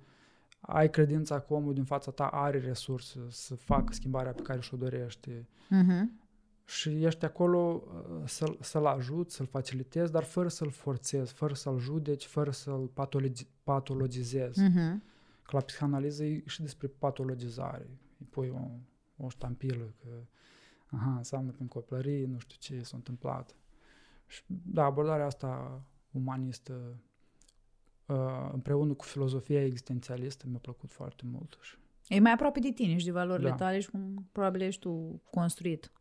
ai 0.65 0.91
credința 0.91 1.41
că 1.41 1.55
omul 1.55 1.75
din 1.75 1.85
fața 1.85 2.11
ta 2.11 2.27
are 2.27 2.59
resurse 2.59 3.21
să 3.29 3.55
facă 3.55 3.93
schimbarea 3.93 4.33
pe 4.33 4.43
care 4.43 4.61
și-o 4.61 4.77
dorește 4.77 5.49
Mhm. 5.69 6.21
și 6.65 7.05
ești 7.05 7.25
acolo 7.25 7.83
uh, 7.87 8.23
să-l, 8.25 8.57
să-l 8.61 8.87
ajuți, 8.87 9.35
să-l 9.35 9.47
facilitezi, 9.47 10.13
dar 10.13 10.23
fără 10.25 10.49
să-l 10.49 10.71
forțezi, 10.71 11.33
fără 11.33 11.55
să-l 11.55 11.79
judeci, 11.79 12.25
fără 12.25 12.51
să-l 12.51 12.91
patologi- 13.01 13.49
patologizezi. 13.63 14.61
Mhm. 14.61 15.03
Că 15.43 15.57
la 15.57 15.61
psihanaliză 15.61 16.25
e 16.25 16.43
și 16.47 16.61
despre 16.61 16.87
patologizare. 16.89 17.87
Îi 18.19 18.27
pui 18.31 18.49
o, 18.49 18.69
o 19.25 19.29
ștampilă 19.29 19.95
că 20.03 20.09
aha, 20.87 21.15
înseamnă 21.17 21.51
prin 21.51 21.67
copilărie, 21.67 22.27
nu 22.27 22.39
știu 22.39 22.57
ce 22.59 22.83
s-a 22.83 22.97
întâmplat. 22.97 23.55
Și, 24.27 24.43
da, 24.47 24.85
abordarea 24.85 25.27
asta 25.27 25.83
umanistă 26.11 26.73
uh, 26.73 26.97
împreună 28.53 28.93
cu 28.93 29.05
filozofia 29.05 29.65
existențialistă 29.65 30.45
mi-a 30.49 30.59
plăcut 30.63 30.91
foarte 30.93 31.23
mult. 31.33 31.59
Și, 31.61 31.75
E 32.09 32.21
mai 32.21 32.33
aproape 32.33 32.61
de 32.61 32.71
tine 32.71 32.97
și 32.97 33.05
de 33.05 33.11
valorile 33.11 33.49
Da. 33.49 33.55
tale 33.55 33.81
și 33.81 33.91
cum 33.91 34.29
probabil 34.33 34.61
ești 34.61 34.81
tu 34.81 35.23
construit. 35.31 35.93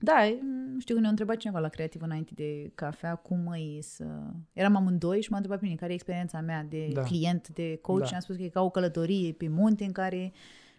Da, 0.00 0.26
e- 0.26 0.38
știu 0.78 0.94
că 0.94 1.00
ne-a 1.00 1.10
întrebat 1.10 1.36
cineva 1.36 1.58
la 1.58 1.68
creativ 1.68 2.02
înainte 2.02 2.32
de 2.34 2.70
cafea 2.74 3.14
cum 3.14 3.52
e 3.76 3.80
să... 3.80 4.04
Eram 4.52 4.76
amândoi 4.76 5.20
și 5.22 5.30
m-a 5.30 5.36
întrebat 5.36 5.60
pe 5.60 5.66
mine 5.66 5.78
care 5.78 5.90
e 5.90 5.94
experiența 5.94 6.40
mea 6.40 6.66
de 6.68 6.90
Da. 6.92 7.02
client, 7.02 7.48
de 7.48 7.78
coach 7.82 7.98
Da. 8.00 8.04
și 8.06 8.14
am 8.14 8.20
spus 8.20 8.36
că 8.36 8.42
e 8.42 8.48
ca 8.48 8.62
o 8.62 8.70
călătorie 8.70 9.32
pe 9.32 9.48
munte 9.48 9.84
în 9.84 9.92
care 9.92 10.32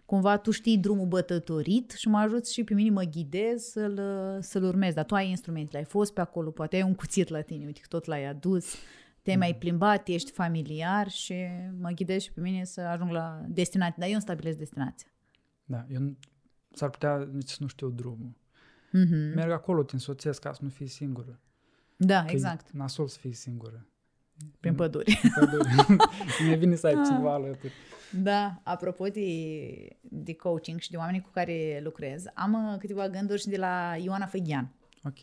cumva 0.05 0.37
tu 0.37 0.51
știi 0.51 0.77
drumul 0.77 1.07
bătătorit 1.07 1.91
și 1.91 2.07
mă 2.07 2.17
ajuți 2.17 2.53
și 2.53 2.63
pe 2.63 2.73
mine 2.73 2.89
mă 2.89 3.03
ghidez 3.03 3.63
să-l, 3.63 3.99
să-l 4.39 4.63
urmez. 4.63 4.93
Dar 4.93 5.05
tu 5.05 5.15
ai 5.15 5.29
instrumentele, 5.29 5.77
ai 5.77 5.83
fost 5.85 6.13
pe 6.13 6.21
acolo, 6.21 6.49
poate 6.51 6.75
ai 6.75 6.81
un 6.81 6.95
cuțit 6.95 7.27
la 7.29 7.41
tine, 7.41 7.65
uite 7.65 7.79
că 7.81 7.87
tot 7.89 8.05
l-ai 8.05 8.25
adus, 8.25 8.75
te-ai 9.22 9.36
mai 9.36 9.55
plimbat, 9.55 10.07
ești 10.07 10.32
familiar 10.32 11.09
și 11.09 11.34
mă 11.80 11.89
ghidez 11.89 12.22
și 12.22 12.32
pe 12.32 12.41
mine 12.41 12.63
să 12.63 12.82
ajung 12.82 13.11
la 13.11 13.41
destinație. 13.47 13.95
Dar 13.97 14.07
eu 14.07 14.13
îmi 14.13 14.22
stabilesc 14.22 14.57
destinația. 14.57 15.07
da, 15.65 15.86
eu 15.89 15.99
nu- 15.99 16.17
s-ar 16.74 16.89
putea 16.89 17.30
nici 17.32 17.49
să 17.49 17.57
nu 17.59 17.67
știu 17.67 17.89
drumul. 17.89 18.36
Mm-hmm. 18.88 19.36
Merg 19.36 19.51
acolo, 19.51 19.84
te 19.84 19.93
însoțesc 19.95 20.41
ca 20.41 20.53
să 20.53 20.59
nu 20.63 20.69
fii 20.69 20.88
singură. 20.88 21.39
Da, 21.97 22.24
Că 22.26 22.32
exact. 22.32 22.67
E 22.67 22.72
nasol 22.74 23.07
să 23.07 23.17
fii 23.19 23.34
singură. 23.34 23.86
Prin 24.59 24.76
păduri. 24.76 25.22
Pădure. 25.39 25.69
Mi-e 26.45 26.55
bine 26.55 26.76
să 26.76 26.88
ai 26.88 26.93
Ah. 26.93 27.01
cineva 27.05 27.34
alături. 27.34 27.74
Da, 28.22 28.61
apropo 28.63 29.05
de, 29.07 29.30
de 30.01 30.34
coaching 30.36 30.80
și 30.80 30.91
de 30.91 30.97
oamenii 30.97 31.22
cu 31.22 31.30
care 31.34 31.80
lucrez, 31.84 32.24
am 32.34 32.53
uh, 32.74 32.80
câteva 32.80 33.09
gânduri 33.09 33.41
și 33.41 33.47
de 33.47 33.57
la 33.57 33.95
Ioana 34.03 34.26
Făghian. 34.26 34.74
Ok. 35.03 35.17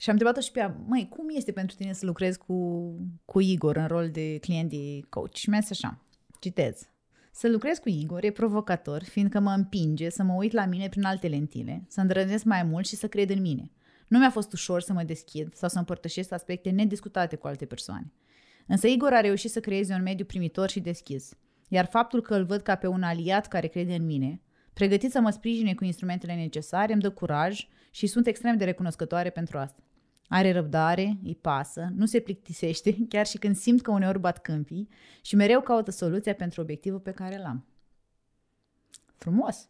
Și 0.00 0.10
am 0.10 0.16
întrebat-o 0.18 0.40
și 0.40 0.50
pe 0.50 0.58
ea, 0.58 0.76
măi, 0.86 1.08
cum 1.08 1.26
este 1.36 1.52
pentru 1.52 1.76
tine 1.76 1.92
să 1.92 2.06
lucrezi 2.06 2.38
cu, 2.38 2.82
cu 3.24 3.40
Igor 3.40 3.76
în 3.76 3.86
rol 3.86 4.10
de 4.10 4.38
client 4.38 4.70
de 4.70 5.00
coach? 5.08 5.34
Și 5.34 5.48
mi-a 5.48 5.60
zis 5.60 5.70
așa, 5.70 6.04
citez. 6.40 6.88
Să 7.30 7.48
lucrez 7.48 7.78
cu 7.78 7.88
Igor 7.88 8.24
e 8.24 8.30
provocator, 8.30 9.04
fiindcă 9.04 9.40
mă 9.40 9.50
împinge 9.50 10.08
să 10.08 10.22
mă 10.22 10.32
uit 10.34 10.52
la 10.52 10.64
mine 10.64 10.88
prin 10.88 11.04
alte 11.04 11.28
lentile, 11.28 11.84
să 11.88 12.00
îndrăznesc 12.00 12.44
mai 12.44 12.62
mult 12.62 12.86
și 12.86 12.96
să 12.96 13.08
cred 13.08 13.30
în 13.30 13.40
mine. 13.40 13.70
Nu 14.08 14.18
mi-a 14.18 14.30
fost 14.30 14.52
ușor 14.52 14.80
să 14.80 14.92
mă 14.92 15.02
deschid 15.02 15.54
sau 15.54 15.68
să 15.68 15.78
împărtășesc 15.78 16.32
aspecte 16.32 16.70
nediscutate 16.70 17.36
cu 17.36 17.46
alte 17.46 17.64
persoane. 17.64 18.12
Însă 18.66 18.86
Igor 18.86 19.12
a 19.12 19.20
reușit 19.20 19.50
să 19.50 19.60
creeze 19.60 19.94
un 19.94 20.02
mediu 20.02 20.24
primitor 20.24 20.70
și 20.70 20.80
deschis. 20.80 21.32
Iar 21.68 21.86
faptul 21.86 22.22
că 22.22 22.34
îl 22.34 22.44
văd 22.44 22.60
ca 22.60 22.74
pe 22.74 22.86
un 22.86 23.02
aliat 23.02 23.46
care 23.46 23.66
crede 23.66 23.94
în 23.94 24.06
mine, 24.06 24.40
pregătit 24.72 25.10
să 25.10 25.20
mă 25.20 25.30
sprijine 25.30 25.74
cu 25.74 25.84
instrumentele 25.84 26.34
necesare, 26.34 26.92
îmi 26.92 27.02
dă 27.02 27.10
curaj 27.10 27.68
și 27.90 28.06
sunt 28.06 28.26
extrem 28.26 28.56
de 28.56 28.64
recunoscătoare 28.64 29.30
pentru 29.30 29.58
asta. 29.58 29.82
Are 30.28 30.52
răbdare, 30.52 31.18
îi 31.24 31.34
pasă, 31.34 31.88
nu 31.94 32.06
se 32.06 32.20
plictisește, 32.20 32.96
chiar 33.08 33.26
și 33.26 33.38
când 33.38 33.56
simt 33.56 33.80
că 33.82 33.90
uneori 33.90 34.18
bat 34.18 34.38
câmpii 34.38 34.88
și 35.22 35.36
mereu 35.36 35.60
caută 35.60 35.90
soluția 35.90 36.34
pentru 36.34 36.60
obiectivul 36.60 37.00
pe 37.00 37.10
care 37.12 37.38
l-am. 37.38 37.66
Frumos, 39.16 39.68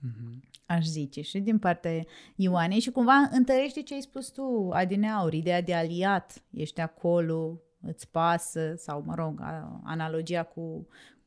Mhm. 0.00 0.42
aș 0.66 0.84
zice, 0.84 1.20
și 1.20 1.38
din 1.40 1.58
partea 1.58 2.04
Ioanei 2.36 2.80
și 2.80 2.90
cumva 2.90 3.28
întărește 3.32 3.82
ce 3.82 3.94
ai 3.94 4.00
spus 4.00 4.28
tu, 4.28 4.70
Adineaur, 4.72 5.32
ideea 5.32 5.62
de 5.62 5.74
aliat, 5.74 6.42
ești 6.50 6.80
acolo, 6.80 7.60
îți 7.80 8.10
pasă, 8.10 8.74
sau 8.76 9.02
mă 9.06 9.14
rog, 9.14 9.40
a- 9.40 9.80
analogia 9.84 10.42
cu, 10.42 10.86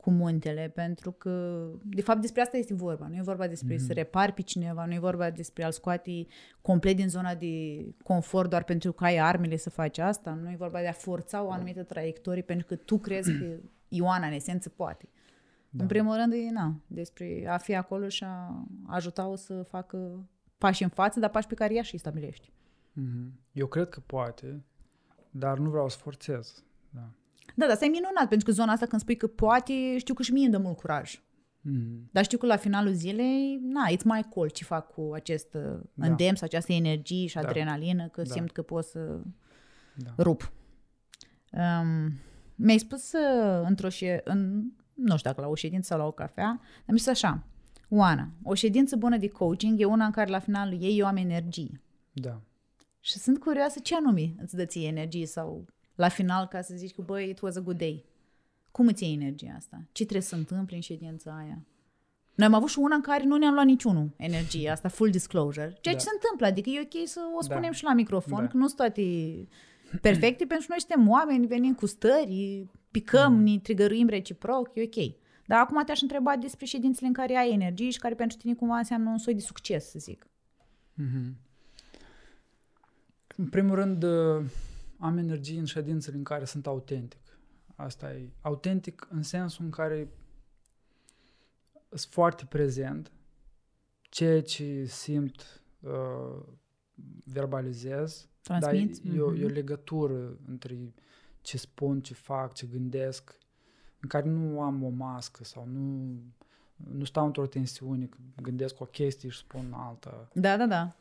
cu 0.10 0.16
cu 0.16 0.22
muntele, 0.24 0.72
pentru 0.76 1.12
că, 1.12 1.64
de 1.84 2.02
fapt, 2.02 2.22
despre 2.22 2.42
asta 2.42 2.58
este 2.58 2.74
vorba. 2.74 3.08
Nu 3.08 3.16
e 3.16 3.22
vorba 3.22 3.48
despre 3.48 3.76
mm-hmm. 3.76 3.86
să 3.88 3.94
repari 3.94 4.32
pe 4.32 4.42
cineva, 4.42 4.86
nu 4.86 4.94
e 4.94 5.00
vorba 5.00 5.30
despre 5.30 5.64
a-l 5.64 5.72
scoate 5.72 6.26
complet 6.62 6.96
din 6.96 7.10
zona 7.10 7.36
de 7.36 7.86
confort 8.04 8.50
doar 8.50 8.64
pentru 8.64 8.92
că 8.92 9.04
ai 9.04 9.18
armele 9.18 9.56
să 9.58 9.70
faci 9.70 9.98
asta, 9.98 10.34
nu 10.34 10.52
e 10.52 10.56
vorba 10.58 10.80
de 10.80 10.88
a 10.88 10.92
forța 10.92 11.44
o 11.44 11.52
anumită 11.52 11.84
traiectorie 11.84 12.42
pentru 12.42 12.68
că 12.68 12.76
tu 12.76 12.98
crezi 12.98 13.38
că 13.38 13.46
Ioana, 13.98 14.28
în 14.28 14.34
esență, 14.34 14.70
poate. 14.70 15.10
Da. 15.70 15.82
În 15.82 15.88
primul 15.88 16.16
rând, 16.16 16.34
e 16.34 16.50
na, 16.52 16.76
despre 16.88 17.46
a 17.48 17.58
fi 17.58 17.76
acolo 17.76 18.08
și 18.08 18.24
a 18.24 18.68
ajuta-o 18.88 19.36
să 19.36 19.64
facă 19.64 20.28
pași 20.58 20.84
în 20.84 20.90
față, 20.90 21.20
dar 21.20 21.30
pași 21.30 21.48
pe 21.48 21.54
care 21.54 21.74
ea 21.74 21.82
și 21.82 21.94
îi 21.94 22.00
stabilești. 22.00 22.52
Mm-hmm. 23.02 23.32
Eu 23.52 23.68
cred 23.68 23.90
că 23.90 24.00
poate, 24.06 24.64
dar 25.32 25.58
nu 25.58 25.70
vreau 25.70 25.90
să 25.90 25.98
forțez. 25.98 26.64
Da. 26.90 27.10
Da, 27.56 27.66
dar 27.66 27.70
asta 27.70 27.86
e 27.86 27.88
minunat, 27.88 28.28
pentru 28.28 28.46
că 28.48 28.52
zona 28.52 28.72
asta 28.72 28.86
când 28.86 29.02
spui 29.02 29.16
că 29.16 29.28
poate, 29.28 29.98
știu 29.98 30.14
că 30.14 30.24
și 30.24 30.32
mie 30.32 30.44
îmi 30.44 30.52
dă 30.52 30.58
mult 30.58 30.78
curaj. 30.78 31.22
Mm. 31.62 32.10
Dar 32.12 32.24
știu 32.24 32.38
că 32.38 32.46
la 32.46 32.56
finalul 32.56 32.94
zilei, 32.94 33.60
na, 33.62 33.86
it's 33.92 34.04
mai 34.04 34.24
cool 34.30 34.50
ce 34.50 34.64
fac 34.64 34.94
cu 34.94 35.12
acest 35.14 35.54
uh, 35.54 35.80
da. 35.94 36.08
îndemn 36.08 36.36
sau 36.36 36.48
această 36.48 36.74
energie 36.74 37.28
și 37.28 37.36
da. 37.36 37.42
adrenalină, 37.42 38.08
că 38.08 38.22
da. 38.22 38.34
simt 38.34 38.52
că 38.52 38.62
pot 38.62 38.84
să 38.84 39.20
da. 39.96 40.14
rup. 40.18 40.52
Um, 41.52 42.14
mi-ai 42.56 42.78
spus 42.78 43.12
uh, 43.12 43.62
într-o 43.68 43.90
șe- 43.90 44.22
în, 44.24 44.64
nu 44.94 45.18
știu 45.18 45.30
dacă 45.30 45.42
la 45.42 45.48
o 45.48 45.56
ședință 45.56 45.88
sau 45.88 45.98
la 45.98 46.06
o 46.06 46.12
cafea, 46.12 46.60
dar 46.62 46.86
mi-a 46.88 46.98
spus 46.98 47.08
așa, 47.08 47.44
Oana, 47.90 48.32
o 48.44 48.54
ședință 48.54 48.96
bună 48.96 49.18
de 49.18 49.28
coaching 49.28 49.80
e 49.80 49.86
una 49.86 50.06
în 50.06 50.12
care 50.12 50.30
la 50.30 50.40
finalul 50.40 50.82
ei 50.82 51.00
eu 51.00 51.06
am 51.06 51.16
energie. 51.16 51.82
Da. 52.12 52.42
Și 53.00 53.18
sunt 53.18 53.40
curioasă 53.40 53.80
ce 53.80 53.96
anume 53.96 54.36
îți 54.38 54.56
dă 54.56 54.66
ție 54.66 54.88
energie 54.88 55.26
sau 55.26 55.66
la 56.00 56.08
final 56.08 56.48
ca 56.48 56.62
să 56.62 56.74
zici 56.76 56.94
că, 56.94 57.02
băi, 57.02 57.30
it 57.30 57.40
was 57.40 57.56
a 57.56 57.60
good 57.60 57.78
day. 57.78 58.06
Cum 58.72 58.88
îți 58.88 59.04
iei 59.04 59.14
energia 59.14 59.54
asta? 59.58 59.82
Ce 59.92 60.04
trebuie 60.04 60.22
să 60.22 60.36
întâmple 60.36 60.76
în 60.76 60.82
ședința 60.82 61.38
aia? 61.38 61.66
Noi 62.36 62.48
am 62.48 62.54
avut 62.54 62.70
și 62.70 62.80
una 62.80 62.96
în 62.96 63.02
care 63.02 63.24
nu 63.24 63.38
ne-am 63.38 63.54
luat 63.54 63.66
niciunul 63.66 64.14
energia 64.16 64.72
asta, 64.72 64.88
full 64.90 65.10
disclosure. 65.10 65.78
Ceea 65.82 65.96
da. 65.96 66.00
ce 66.00 66.06
se 66.06 66.12
întâmplă, 66.14 66.46
adică 66.46 66.70
e 66.70 66.82
ok 66.82 67.08
să 67.08 67.20
o 67.38 67.42
spunem 67.42 67.62
da. 67.62 67.72
și 67.72 67.84
la 67.84 67.94
microfon, 67.94 68.42
da. 68.42 68.48
că 68.48 68.58
nu 68.58 68.66
sunt 68.66 68.78
toate 68.78 69.02
perfecte, 70.02 70.46
pentru 70.46 70.68
că 70.68 70.74
noi 70.74 70.80
suntem 70.80 71.10
oameni, 71.10 71.48
venim 71.48 71.74
cu 71.74 71.86
stări, 71.86 72.68
picăm, 72.92 73.34
mm. 73.34 73.44
ne 73.44 73.58
trigăruim 73.58 74.08
reciproc, 74.08 74.72
e 74.74 74.84
ok. 74.84 75.16
Dar 75.46 75.60
acum 75.60 75.84
te-aș 75.84 76.02
întreba 76.02 76.36
despre 76.36 76.66
ședințele 76.66 77.08
în 77.08 77.14
care 77.14 77.36
ai 77.36 77.54
energie 77.54 77.90
și 77.90 78.00
care 78.00 78.16
pentru 78.16 78.38
tine 78.38 78.54
cumva 78.54 78.78
înseamnă 78.78 79.10
un 79.10 79.18
soi 79.18 79.34
de 79.34 79.42
succes, 79.42 79.90
să 79.90 80.00
zic. 80.00 80.28
Mm-hmm. 81.02 81.34
În 83.36 83.48
primul 83.50 83.76
rând, 83.76 84.04
uh, 84.04 84.44
am 85.00 85.18
energie 85.18 85.60
în 85.60 85.66
ședințele 85.66 86.18
în 86.18 86.24
care 86.24 86.46
sunt 86.46 86.68
autentic. 86.68 87.22
Asta 87.76 88.14
e 88.14 88.30
autentic 88.42 89.08
în 89.10 89.24
sensul 89.24 89.66
în 89.66 89.72
care 89.72 90.10
sunt 91.90 92.14
foarte 92.14 92.46
prezent, 92.46 93.12
ceea 94.02 94.42
ce 94.42 94.86
simt 94.86 95.62
uh, 95.80 96.44
verbalizez, 97.24 98.28
Transmiți? 98.42 99.06
dar 99.06 99.16
e, 99.16 99.22
o, 99.22 99.36
e 99.36 99.44
o 99.44 99.46
mhm. 99.46 99.54
legătură 99.54 100.38
între 100.48 100.94
ce 101.42 101.58
spun, 101.58 102.02
ce 102.02 102.14
fac, 102.14 102.54
ce 102.54 102.68
gândesc, 102.68 103.38
în 104.00 104.10
care 104.10 104.30
nu 104.30 104.62
am 104.62 104.84
o 104.84 104.90
mască 104.90 105.44
sau 105.44 105.66
nu, 105.66 106.16
nu 106.76 107.04
stau 107.04 107.26
într-o 107.26 107.46
tensiune, 107.46 108.10
gândesc 108.42 108.80
o 108.80 108.86
chestie 108.86 109.30
și 109.30 109.38
spun 109.38 109.74
alta. 109.74 110.30
Da, 110.34 110.58
da, 110.58 110.66
da. 110.66 110.96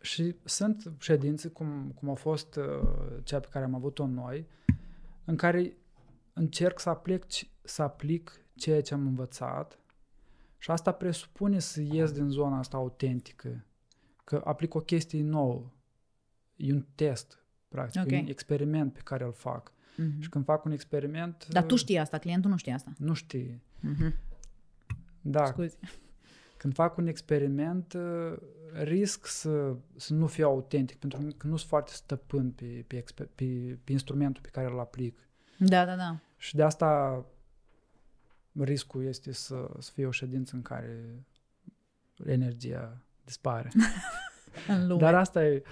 Și 0.00 0.34
sunt 0.44 0.92
ședințe, 0.98 1.48
cum, 1.48 1.92
cum 1.94 2.10
a 2.10 2.14
fost 2.14 2.56
uh, 2.56 2.88
cea 3.22 3.40
pe 3.40 3.48
care 3.50 3.64
am 3.64 3.74
avut-o 3.74 4.06
noi, 4.06 4.46
în 5.24 5.36
care 5.36 5.76
încerc 6.32 6.80
să 6.80 6.88
aplic, 6.88 7.24
să 7.62 7.82
aplic 7.82 8.40
ceea 8.54 8.82
ce 8.82 8.94
am 8.94 9.06
învățat 9.06 9.78
și 10.58 10.70
asta 10.70 10.92
presupune 10.92 11.58
să 11.58 11.80
ies 11.80 12.12
din 12.12 12.28
zona 12.28 12.58
asta 12.58 12.76
autentică, 12.76 13.64
că 14.24 14.42
aplic 14.44 14.74
o 14.74 14.80
chestie 14.80 15.22
nouă. 15.22 15.72
E 16.56 16.72
un 16.72 16.84
test, 16.94 17.44
practic, 17.68 18.00
okay. 18.00 18.18
e 18.18 18.20
un 18.20 18.28
experiment 18.28 18.92
pe 18.92 19.00
care 19.04 19.24
îl 19.24 19.32
fac. 19.32 19.72
Mm-hmm. 19.72 20.18
Și 20.18 20.28
când 20.28 20.44
fac 20.44 20.64
un 20.64 20.72
experiment... 20.72 21.46
Dar 21.48 21.64
tu 21.64 21.76
știi 21.76 21.98
asta, 21.98 22.18
clientul 22.18 22.50
nu 22.50 22.56
știe 22.56 22.72
asta. 22.72 22.92
Nu 22.98 23.12
știe. 23.12 23.60
Mm-hmm. 23.78 24.12
Da. 25.20 25.44
Scuzi. 25.44 25.76
Când 26.58 26.74
fac 26.74 26.96
un 26.96 27.06
experiment, 27.06 27.92
uh, 27.92 28.36
risc 28.72 29.26
să, 29.26 29.76
să 29.96 30.14
nu 30.14 30.26
fiu 30.26 30.46
autentic, 30.46 30.98
pentru 30.98 31.18
că 31.18 31.46
nu 31.46 31.56
sunt 31.56 31.68
foarte 31.68 31.90
stăpân 31.92 32.50
pe, 32.50 32.84
pe, 32.86 33.04
pe, 33.34 33.78
pe 33.84 33.92
instrumentul 33.92 34.42
pe 34.42 34.48
care 34.48 34.70
îl 34.70 34.78
aplic. 34.78 35.28
Da, 35.58 35.84
da, 35.84 35.96
da. 35.96 36.18
Și 36.36 36.56
de 36.56 36.62
asta 36.62 37.24
riscul 38.52 39.04
este 39.04 39.32
să, 39.32 39.70
să 39.78 39.90
fie 39.94 40.06
o 40.06 40.10
ședință 40.10 40.54
în 40.56 40.62
care 40.62 41.24
energia 42.24 43.02
dispare. 43.24 43.70
în 44.68 44.86
lume. 44.86 45.00
Dar 45.00 45.14
asta 45.14 45.44
e, 45.44 45.62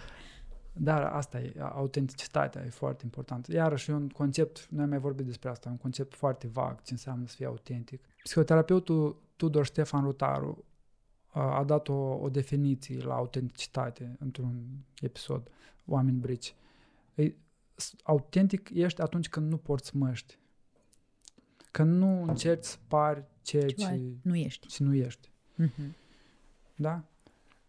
dar 0.73 1.03
asta 1.03 1.41
e, 1.41 1.55
autenticitatea 1.59 2.65
e 2.65 2.71
foarte 2.71 3.05
importantă. 3.05 3.53
Iarăși 3.53 3.91
e 3.91 3.95
un 3.95 4.09
concept, 4.09 4.67
noi 4.71 4.83
am 4.83 4.89
mai 4.89 4.99
vorbit 4.99 5.27
despre 5.27 5.49
asta, 5.49 5.69
un 5.69 5.77
concept 5.77 6.15
foarte 6.15 6.47
vag, 6.47 6.83
ce 6.83 6.93
înseamnă 6.93 7.27
să 7.27 7.35
fie 7.35 7.47
autentic. 7.47 8.05
Psihoterapeutul 8.23 9.23
Tudor 9.37 9.65
Ștefan 9.65 10.03
Rutaru 10.03 10.65
a 11.41 11.65
dat 11.65 11.89
o, 11.89 11.95
o 11.95 12.29
definiție 12.29 13.03
la 13.03 13.15
autenticitate 13.15 14.17
într-un 14.19 14.67
episod, 15.01 15.51
Oameni 15.87 16.19
brici. 16.19 16.55
E, 17.15 17.35
autentic 18.03 18.71
ești 18.75 19.01
atunci 19.01 19.29
când 19.29 19.51
nu 19.51 19.57
porți 19.57 19.97
măști. 19.97 20.39
Când 21.71 21.97
nu 21.97 22.23
încerci 22.23 22.65
să 22.65 22.77
pari 22.89 23.25
ceea 23.43 23.69
ce 23.69 24.01
nu 24.23 24.37
ești. 24.37 24.67
Ce 24.67 24.83
nu 24.83 24.95
ești. 24.95 25.31
Uh-huh. 25.63 25.91
Da? 26.77 27.05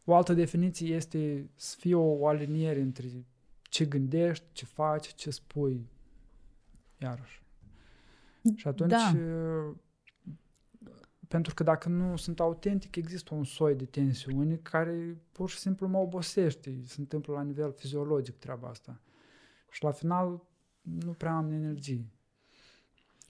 O 0.03 0.15
altă 0.15 0.33
definiție 0.33 0.95
este 0.95 1.49
să 1.55 1.75
fie 1.79 1.95
o 1.95 2.27
aliniere 2.27 2.81
între 2.81 3.25
ce 3.61 3.85
gândești, 3.85 4.45
ce 4.51 4.65
faci, 4.65 5.13
ce 5.13 5.29
spui. 5.29 5.89
Iarăși. 6.97 7.43
Și 8.55 8.67
atunci 8.67 8.89
da 8.89 9.11
pentru 11.27 11.53
că 11.53 11.63
dacă 11.63 11.89
nu 11.89 12.15
sunt 12.15 12.39
autentic, 12.39 12.95
există 12.95 13.33
un 13.33 13.43
soi 13.43 13.75
de 13.75 13.85
tensiune 13.85 14.55
care 14.55 15.17
pur 15.31 15.49
și 15.49 15.57
simplu 15.57 15.87
mă 15.87 15.97
obosește. 15.97 16.81
Se 16.85 16.95
întâmplă 16.99 17.33
la 17.33 17.41
nivel 17.41 17.71
fiziologic 17.71 18.37
treaba 18.37 18.67
asta. 18.67 19.01
Și 19.71 19.83
la 19.83 19.91
final 19.91 20.43
nu 20.81 21.11
prea 21.11 21.35
am 21.35 21.51
energie. 21.51 22.05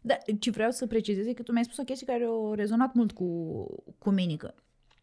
Da, 0.02 0.15
ce 0.40 0.52
vreau 0.52 0.72
să 0.72 0.88
precizez 0.88 1.26
e 1.26 1.34
că 1.34 1.44
tu 1.44 1.52
mi-ai 1.52 1.64
spus 1.64 1.78
o 1.78 1.84
chestie 1.84 2.07
care 2.07 2.24
a 2.24 2.56
rezonat 2.56 2.94
mult 2.94 3.11
cu, 3.11 3.65
cu 3.98 4.10
mine, 4.10 4.36
că 4.36 4.53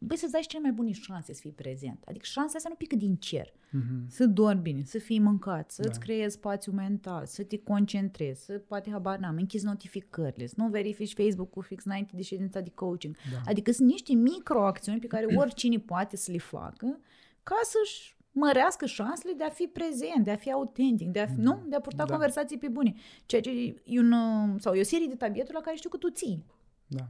băi, 0.05 0.17
să-ți 0.17 0.33
dai 0.33 0.41
cele 0.41 0.63
mai 0.63 0.73
bune 0.73 0.93
șanse 0.93 1.33
să 1.33 1.41
fii 1.41 1.51
prezent. 1.51 2.05
Adică 2.07 2.25
șansa 2.25 2.53
asta 2.57 2.69
nu 2.69 2.75
pică 2.75 2.97
din 2.97 3.17
cer. 3.17 3.53
Mm-hmm. 3.53 4.07
Să 4.09 4.27
dormi 4.27 4.61
bine, 4.61 4.83
să 4.85 4.99
fii 4.99 5.19
mâncat, 5.19 5.71
să-ți 5.71 5.99
da. 5.99 6.05
creezi 6.05 6.35
spațiu 6.35 6.73
mental, 6.73 7.27
să 7.27 7.43
te 7.43 7.59
concentrezi, 7.59 8.45
să 8.45 8.53
poate 8.53 8.91
habar 8.91 9.19
n-am, 9.19 9.37
închizi 9.37 9.65
notificările, 9.65 10.47
să 10.47 10.55
nu 10.57 10.69
verifici 10.69 11.15
Facebook-ul 11.15 11.63
fix 11.63 11.85
înainte 11.85 12.13
de 12.17 12.23
ședința 12.23 12.61
de 12.61 12.71
coaching. 12.75 13.17
Da. 13.33 13.41
Adică 13.45 13.73
sunt 13.73 13.89
niște 13.89 14.15
microacțiuni 14.15 14.99
pe 14.99 15.07
care 15.07 15.27
oricine 15.43 15.79
poate 15.79 16.17
să 16.17 16.33
le 16.33 16.39
facă 16.39 17.01
ca 17.43 17.57
să-și 17.63 18.17
mărească 18.31 18.87
șansele 18.87 19.33
de 19.33 19.45
a 19.45 19.49
fi 19.49 19.65
prezent, 19.65 20.25
de 20.25 20.31
a 20.31 20.37
fi 20.37 20.53
autentic, 20.53 21.09
de 21.09 21.21
a, 21.21 21.27
fi, 21.27 21.37
mm. 21.37 21.43
nu? 21.43 21.63
De 21.69 21.77
a 21.77 21.81
purta 21.81 22.05
da. 22.05 22.11
conversații 22.11 22.59
pe 22.59 22.69
bune. 22.69 22.95
Ceea 23.27 23.41
ce 23.41 23.51
e 23.85 23.99
un, 23.99 24.13
sau 24.59 24.75
e 24.75 24.81
o 24.81 24.85
serie 24.85 25.07
de 25.07 25.15
tabieturi 25.15 25.55
la 25.55 25.61
care 25.61 25.77
știu 25.77 25.91
că 25.91 25.97
tu 25.97 26.11
ții. 26.11 26.45
Da 26.87 27.09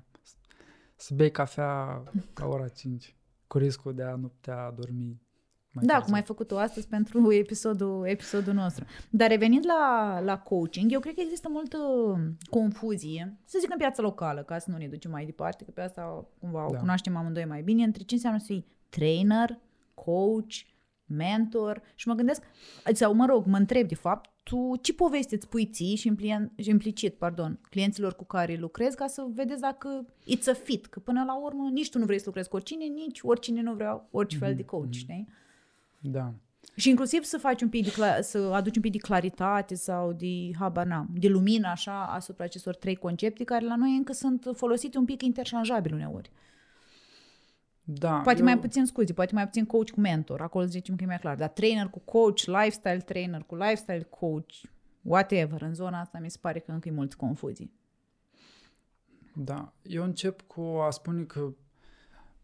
să 0.96 1.14
bei 1.14 1.30
cafea 1.30 2.02
la 2.34 2.46
ora 2.46 2.68
5, 2.68 3.16
cu 3.46 3.58
riscul 3.58 3.94
de 3.94 4.02
a 4.02 4.14
nu 4.14 4.28
putea 4.28 4.70
dormi. 4.70 5.22
Mai 5.72 5.84
da, 5.84 5.92
târziu. 5.92 6.04
cum 6.04 6.14
ai 6.14 6.22
făcut-o 6.22 6.58
astăzi 6.58 6.88
pentru 6.88 7.32
episodul, 7.32 8.06
episodul 8.06 8.52
nostru. 8.52 8.84
Dar 9.10 9.28
revenind 9.28 9.64
la, 9.66 10.20
la 10.20 10.38
coaching, 10.38 10.92
eu 10.92 11.00
cred 11.00 11.14
că 11.14 11.20
există 11.20 11.48
multă 11.50 11.78
confuzie, 12.50 13.38
să 13.44 13.58
zic 13.60 13.70
în 13.70 13.78
piața 13.78 14.02
locală, 14.02 14.42
ca 14.42 14.58
să 14.58 14.70
nu 14.70 14.76
ne 14.76 14.88
ducem 14.88 15.10
mai 15.10 15.24
departe, 15.24 15.64
că 15.64 15.70
pe 15.70 15.80
asta 15.80 16.26
cumva 16.38 16.58
da. 16.58 16.76
o 16.76 16.78
cunoaștem 16.78 17.16
amândoi 17.16 17.44
mai 17.44 17.62
bine, 17.62 17.84
între 17.84 18.02
ce 18.02 18.14
înseamnă 18.14 18.38
să 18.38 18.44
fii 18.46 18.66
trainer, 18.88 19.58
coach, 19.94 20.54
mentor 21.06 21.82
și 21.94 22.08
mă 22.08 22.14
gândesc, 22.14 22.42
sau 22.92 23.14
mă 23.14 23.26
rog, 23.26 23.46
mă 23.46 23.56
întreb 23.56 23.88
de 23.88 23.94
fapt, 23.94 24.30
tu 24.42 24.76
ce 24.82 24.94
poveste 24.94 25.34
îți 25.34 25.48
pui 25.48 25.66
ții 25.66 25.96
și 25.96 26.12
implicit, 26.56 27.14
pardon, 27.14 27.60
clienților 27.70 28.14
cu 28.14 28.24
care 28.24 28.56
lucrezi 28.56 28.96
ca 28.96 29.06
să 29.06 29.26
vedeți 29.34 29.60
dacă 29.60 30.06
it's 30.06 30.48
a 30.50 30.52
fit, 30.52 30.86
că 30.86 30.98
până 30.98 31.24
la 31.24 31.38
urmă 31.42 31.68
nici 31.72 31.90
tu 31.90 31.98
nu 31.98 32.04
vrei 32.04 32.18
să 32.18 32.24
lucrezi 32.26 32.48
cu 32.48 32.56
oricine, 32.56 32.84
nici 32.84 33.20
oricine 33.22 33.62
nu 33.62 33.74
vrea 33.74 34.08
orice 34.10 34.36
fel 34.36 34.54
de 34.54 34.62
mhm, 34.62 34.70
coach, 34.70 34.86
mm-hmm. 34.86 34.98
știi? 34.98 35.28
Da. 36.00 36.32
Și 36.76 36.88
inclusiv 36.88 37.22
să 37.22 37.38
faci 37.38 37.62
un 37.62 37.68
pic 37.68 37.84
de, 37.84 37.90
cla- 37.90 38.20
să 38.20 38.38
aduci 38.38 38.76
un 38.76 38.82
pic 38.82 38.92
de 38.92 38.98
claritate 38.98 39.74
sau 39.74 40.12
de, 40.12 40.50
habar 40.58 40.86
n-am, 40.86 41.08
de 41.12 41.28
lumină 41.28 41.68
așa 41.68 42.04
asupra 42.04 42.44
acestor 42.44 42.74
trei 42.74 42.96
concepte 42.96 43.44
care 43.44 43.64
la 43.64 43.76
noi 43.76 43.96
încă 43.96 44.12
sunt 44.12 44.50
folosite 44.54 44.98
un 44.98 45.04
pic 45.04 45.22
interșanjabil 45.22 45.94
uneori. 45.94 46.30
Da, 47.84 48.20
poate 48.20 48.38
eu... 48.38 48.44
mai 48.44 48.58
puțin 48.58 48.84
scuze, 48.84 49.12
poate 49.12 49.34
mai 49.34 49.44
puțin 49.44 49.64
coach 49.64 49.90
cu 49.90 50.00
mentor, 50.00 50.40
acolo 50.40 50.64
zicem 50.64 50.96
că 50.96 51.02
e 51.02 51.06
mai 51.06 51.18
clar, 51.18 51.36
dar 51.36 51.48
trainer 51.48 51.86
cu 51.86 51.98
coach, 51.98 52.40
lifestyle 52.44 52.98
trainer 52.98 53.42
cu 53.42 53.54
lifestyle 53.54 54.02
coach, 54.02 54.54
whatever, 55.02 55.62
în 55.62 55.74
zona 55.74 56.00
asta 56.00 56.18
mi 56.18 56.30
se 56.30 56.38
pare 56.40 56.58
că 56.58 56.70
încă 56.70 56.88
e 56.88 56.92
mulți 56.92 57.16
confuzii. 57.16 57.72
Da. 59.34 59.72
Eu 59.82 60.02
încep 60.02 60.40
cu 60.40 60.60
a 60.60 60.90
spune 60.90 61.22
că 61.22 61.52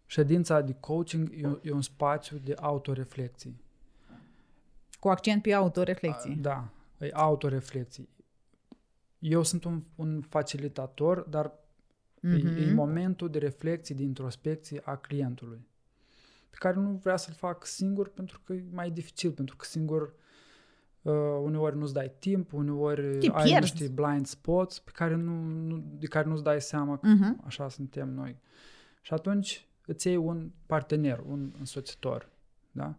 ședința 0.07 0.61
de 0.61 0.77
coaching 0.81 1.31
e, 1.33 1.59
e 1.63 1.73
un 1.73 1.83
spațiu 1.83 2.39
de 2.39 2.55
autoreflexie. 2.61 3.55
Cu 5.01 5.09
accent 5.09 5.43
pe 5.43 5.53
autoreflexie. 5.53 6.39
Da, 6.41 6.69
e 6.99 7.11
autoreflexie. 7.13 8.09
Eu 9.19 9.43
sunt 9.43 9.65
un, 9.65 9.83
un 9.95 10.21
facilitator, 10.21 11.21
dar 11.21 11.53
mm-hmm. 12.23 12.57
e, 12.57 12.61
e 12.63 12.67
Mhm. 12.67 12.75
momentul 12.75 13.31
de 13.31 13.39
reflexie, 13.39 13.95
de 13.95 14.03
introspecție 14.03 14.81
a 14.85 14.97
clientului, 14.97 15.67
pe 16.51 16.57
care 16.59 16.77
nu 16.77 16.91
vrea 17.03 17.17
să-l 17.17 17.35
fac 17.35 17.67
singur 17.67 18.09
pentru 18.09 18.41
că 18.45 18.53
e 18.53 18.65
mai 18.73 18.91
dificil, 18.91 19.33
pentru 19.33 19.57
că 19.57 19.65
singur 19.65 20.15
uh, 21.03 21.13
uneori 21.43 21.77
nu-ți 21.77 21.93
dai 21.93 22.13
timp, 22.19 22.53
uneori 22.53 23.19
Te 23.19 23.31
ai 23.33 23.45
pierzi. 23.45 23.73
niște 23.73 23.89
blind 23.89 24.27
spots 24.27 24.79
pe 24.79 24.91
care 24.95 25.15
nu, 25.15 25.43
nu, 25.43 25.85
de 25.99 26.07
care 26.07 26.29
nu-ți 26.29 26.43
dai 26.43 26.61
seama 26.61 26.99
că 26.99 27.09
Mhm. 27.09 27.41
așa 27.47 27.69
suntem 27.69 28.09
noi. 28.09 28.37
Și 29.03 29.13
atunci 29.13 29.69
îți 29.87 30.07
iei 30.07 30.17
un 30.17 30.51
partener, 30.67 31.23
un 31.27 31.53
însoțitor, 31.59 32.29
da? 32.73 32.95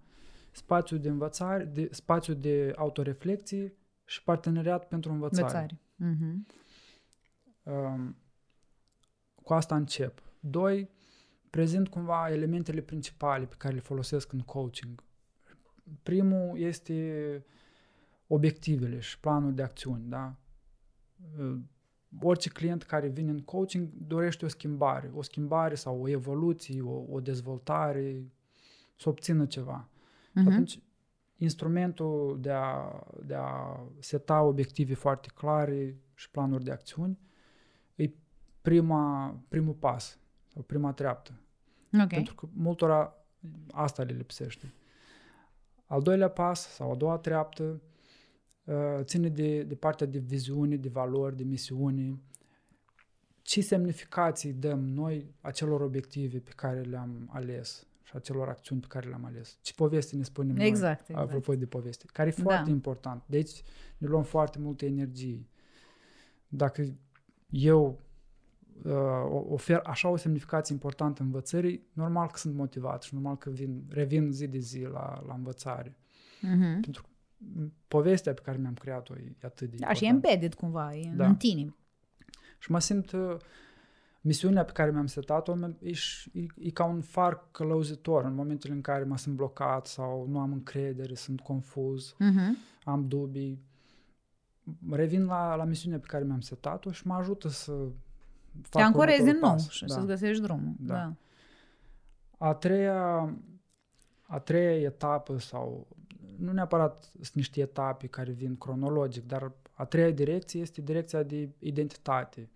Spațiu 0.52 0.98
de 0.98 1.10
învățare, 1.10 1.64
de, 1.64 1.88
spațiu 1.92 2.34
de 2.34 2.74
autoreflexie 2.78 3.74
și 4.06 4.24
parteneriat 4.24 4.88
pentru 4.88 5.12
învățare. 5.12 5.42
Învățare. 5.44 5.80
Mhm. 5.96 6.46
Um, 7.64 8.16
cu 9.44 9.54
asta 9.54 9.76
încep. 9.76 10.22
Doi, 10.40 10.90
prezint 11.50 11.88
cumva 11.88 12.30
elementele 12.32 12.82
principale 12.82 13.46
pe 13.46 13.56
care 13.58 13.74
le 13.74 13.80
folosesc 13.80 14.32
în 14.34 14.40
coaching. 14.40 15.04
Primul 16.04 16.60
este 16.60 17.46
obiectivele 18.28 19.00
și 19.00 19.20
planul 19.20 19.54
de 19.54 19.62
acțiuni, 19.64 20.04
da? 20.10 20.36
Uh, 21.40 21.60
Orice 22.22 22.50
client 22.50 22.84
care 22.84 23.08
vine 23.08 23.32
în 23.32 23.40
coaching 23.40 23.90
dorește 23.94 24.46
o 24.46 24.48
schimbare, 24.48 25.12
o 25.14 25.22
schimbare 25.22 25.76
sau 25.76 26.02
o 26.02 26.08
evoluție, 26.08 26.82
o, 26.82 27.06
o 27.10 27.20
dezvoltare, 27.20 28.32
să 28.96 29.10
obțină 29.10 29.46
ceva. 29.46 29.90
Și 30.24 30.32
Mhm. 30.44 30.48
atunci, 30.48 30.80
instrumentul 31.38 32.38
de 32.42 32.52
a, 32.52 33.04
de 33.26 33.34
a 33.34 33.80
seta 34.00 34.42
obiective 34.42 34.94
foarte 34.94 35.28
clare 35.36 35.98
și 36.14 36.30
planuri 36.30 36.64
de 36.64 36.72
acțiuni 36.72 37.20
e 37.22 37.31
prima, 38.62 39.36
primul 39.48 39.74
pas 39.74 40.20
sau 40.48 40.62
prima 40.62 40.94
treaptă. 40.94 41.32
Ok. 42.02 42.08
Pentru 42.08 42.36
că 42.36 42.48
multora 42.54 43.16
asta 43.72 44.04
le 44.04 44.14
lipsește. 44.14 44.74
Al 45.86 46.02
doilea 46.02 46.30
pas 46.30 46.68
sau 46.68 46.92
a 46.92 46.96
doua 46.96 47.18
treaptă 47.18 47.82
uh, 48.64 48.76
ține 49.02 49.30
de, 49.30 49.64
de 49.64 49.76
partea 49.76 50.08
de 50.08 50.18
viziune, 50.18 50.76
de 50.76 50.90
valori, 50.90 51.36
de 51.36 51.44
misiune. 51.44 52.20
Ce 53.42 53.62
semnificații 53.62 54.54
dăm 54.54 54.80
noi 54.80 55.34
acelor 55.42 55.82
obiective 55.82 56.40
pe 56.40 56.52
care 56.56 56.82
le-am 56.82 57.30
ales 57.34 57.86
și 58.04 58.12
acelor 58.16 58.50
acțiuni 58.50 58.82
pe 58.82 58.88
care 58.88 59.08
le-am 59.08 59.26
ales? 59.26 59.58
Ce 59.62 59.74
poveste 59.74 60.16
ne 60.16 60.24
spunem 60.24 60.56
noi? 60.56 60.68
Exact, 60.68 61.10
exact. 61.10 61.28
apropo 61.28 61.56
de 61.56 61.66
poveste, 61.66 62.06
care 62.14 62.30
e 62.30 62.34
Da. 62.38 62.44
foarte 62.44 62.70
important. 62.70 63.24
Deci 63.26 63.62
ne 63.98 64.08
luăm 64.08 64.24
foarte 64.24 64.60
multă 64.60 64.86
energie. 64.86 65.48
Dacă 66.48 66.86
eu 67.50 67.84
uh, 67.84 67.90
o- 67.90 68.00
ofer 69.50 69.82
așa 69.86 70.08
o 70.10 70.16
semnificație 70.16 70.74
importantă 70.74 71.22
învățării, 71.24 71.88
normal 71.94 72.28
că 72.28 72.38
sunt 72.38 72.56
motivat 72.56 73.04
și 73.04 73.14
normal 73.14 73.38
că 73.38 73.50
vin, 73.50 73.84
revin 73.90 74.32
zi 74.32 74.48
de 74.48 74.58
zi 74.58 74.82
la, 74.82 75.24
la 75.28 75.34
învățare. 75.34 75.98
Mhm. 76.42 76.80
Pentru 76.82 77.02
că 77.02 77.08
m, 77.38 77.74
povestea 77.88 78.34
pe 78.34 78.42
care 78.44 78.58
mi-am 78.58 78.74
creat-o 78.74 79.14
e 79.16 79.36
atât 79.42 79.70
de 79.70 79.76
Da, 79.80 79.94
și 79.94 80.04
e 80.04 80.08
importantă. 80.08 80.28
embedded 80.28 80.54
cumva, 80.54 80.96
e 80.96 81.14
Da. 81.16 81.26
în 81.28 81.36
tine. 81.36 81.76
Și 82.60 82.72
mă 82.72 82.80
simt 82.80 83.12
uh, 83.12 83.36
misiunea 84.22 84.64
pe 84.66 84.72
care 84.72 84.92
mi-am 84.92 85.06
setat-o 85.08 85.54
mi- 85.54 85.78
e, 85.82 85.92
și- 85.92 86.32
e, 86.34 86.46
e 86.68 86.70
ca 86.70 86.84
un 86.86 87.02
far 87.02 87.48
călăuzitor 87.52 88.24
în 88.26 88.34
momentele 88.34 88.74
în 88.74 88.82
care 88.82 89.04
mă 89.04 89.18
sunt 89.18 89.36
blocat 89.36 89.86
sau 89.88 90.28
nu 90.30 90.40
am 90.40 90.52
încredere, 90.52 91.14
sunt 91.16 91.40
confuz. 91.40 92.16
Mhm. 92.20 92.58
am 92.84 93.08
dubii, 93.08 93.62
revin 94.92 95.26
la, 95.26 95.56
la 95.56 95.64
misiunea 95.64 96.00
pe 96.00 96.06
care 96.08 96.24
mi-am 96.24 96.40
setat-o 96.42 96.92
și 96.92 97.08
mă 97.08 97.14
ajută 97.14 97.48
să 97.50 97.74
Te 98.62 98.68
fac 98.70 98.82
ancorezi 98.84 99.18
din 99.24 99.28
următorul 99.28 99.56
nou 99.56 99.66
pas. 99.66 99.70
și 99.70 99.86
Da. 99.86 99.94
să-ți 99.94 100.06
găsești 100.06 100.42
drumul. 100.42 100.74
Da. 100.80 100.94
Da. 100.94 101.14
A 102.48 102.54
treia, 102.54 103.36
a 104.22 104.40
treia 104.40 104.80
etapă 104.82 105.38
sau 105.40 105.88
nu 106.38 106.52
neapărat 106.52 107.04
sunt 107.14 107.34
niște 107.34 107.62
etape 107.62 108.08
care 108.08 108.32
vin 108.32 108.56
cronologic, 108.58 109.28
dar 109.28 109.52
a 109.74 109.86
treia 109.86 110.12
direcție 110.12 110.62
este 110.62 110.82
direcția 110.82 111.24
de 111.24 111.50
identitate. 111.60 112.50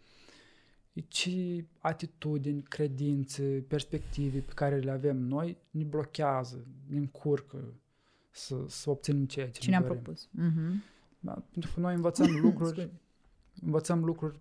E 0.94 1.02
ce 1.02 1.66
atitudini, 1.80 2.62
credințe, 2.62 3.44
perspective 3.68 4.40
pe 4.40 4.52
care 4.56 4.78
le 4.80 4.92
avem 4.92 5.18
noi 5.18 5.58
ne 5.72 5.84
blochează, 5.84 6.66
ne 6.88 6.98
încurcă 6.98 7.74
să, 8.32 8.56
să 8.68 8.90
obținem 8.90 9.26
ceea 9.26 9.46
ce 9.50 9.60
Ce 9.60 9.66
ne 9.70 9.72
ne-am 9.72 9.88
dorim. 9.88 10.02
propus. 10.02 10.28
Mhm. 10.32 10.84
Da, 11.20 11.44
pentru 11.52 11.72
că 11.74 11.80
noi 11.80 11.94
învățăm 11.96 12.28
lucruri, 12.42 12.70
Scuze. 12.70 12.92
învățăm 13.62 14.04
lucruri 14.04 14.40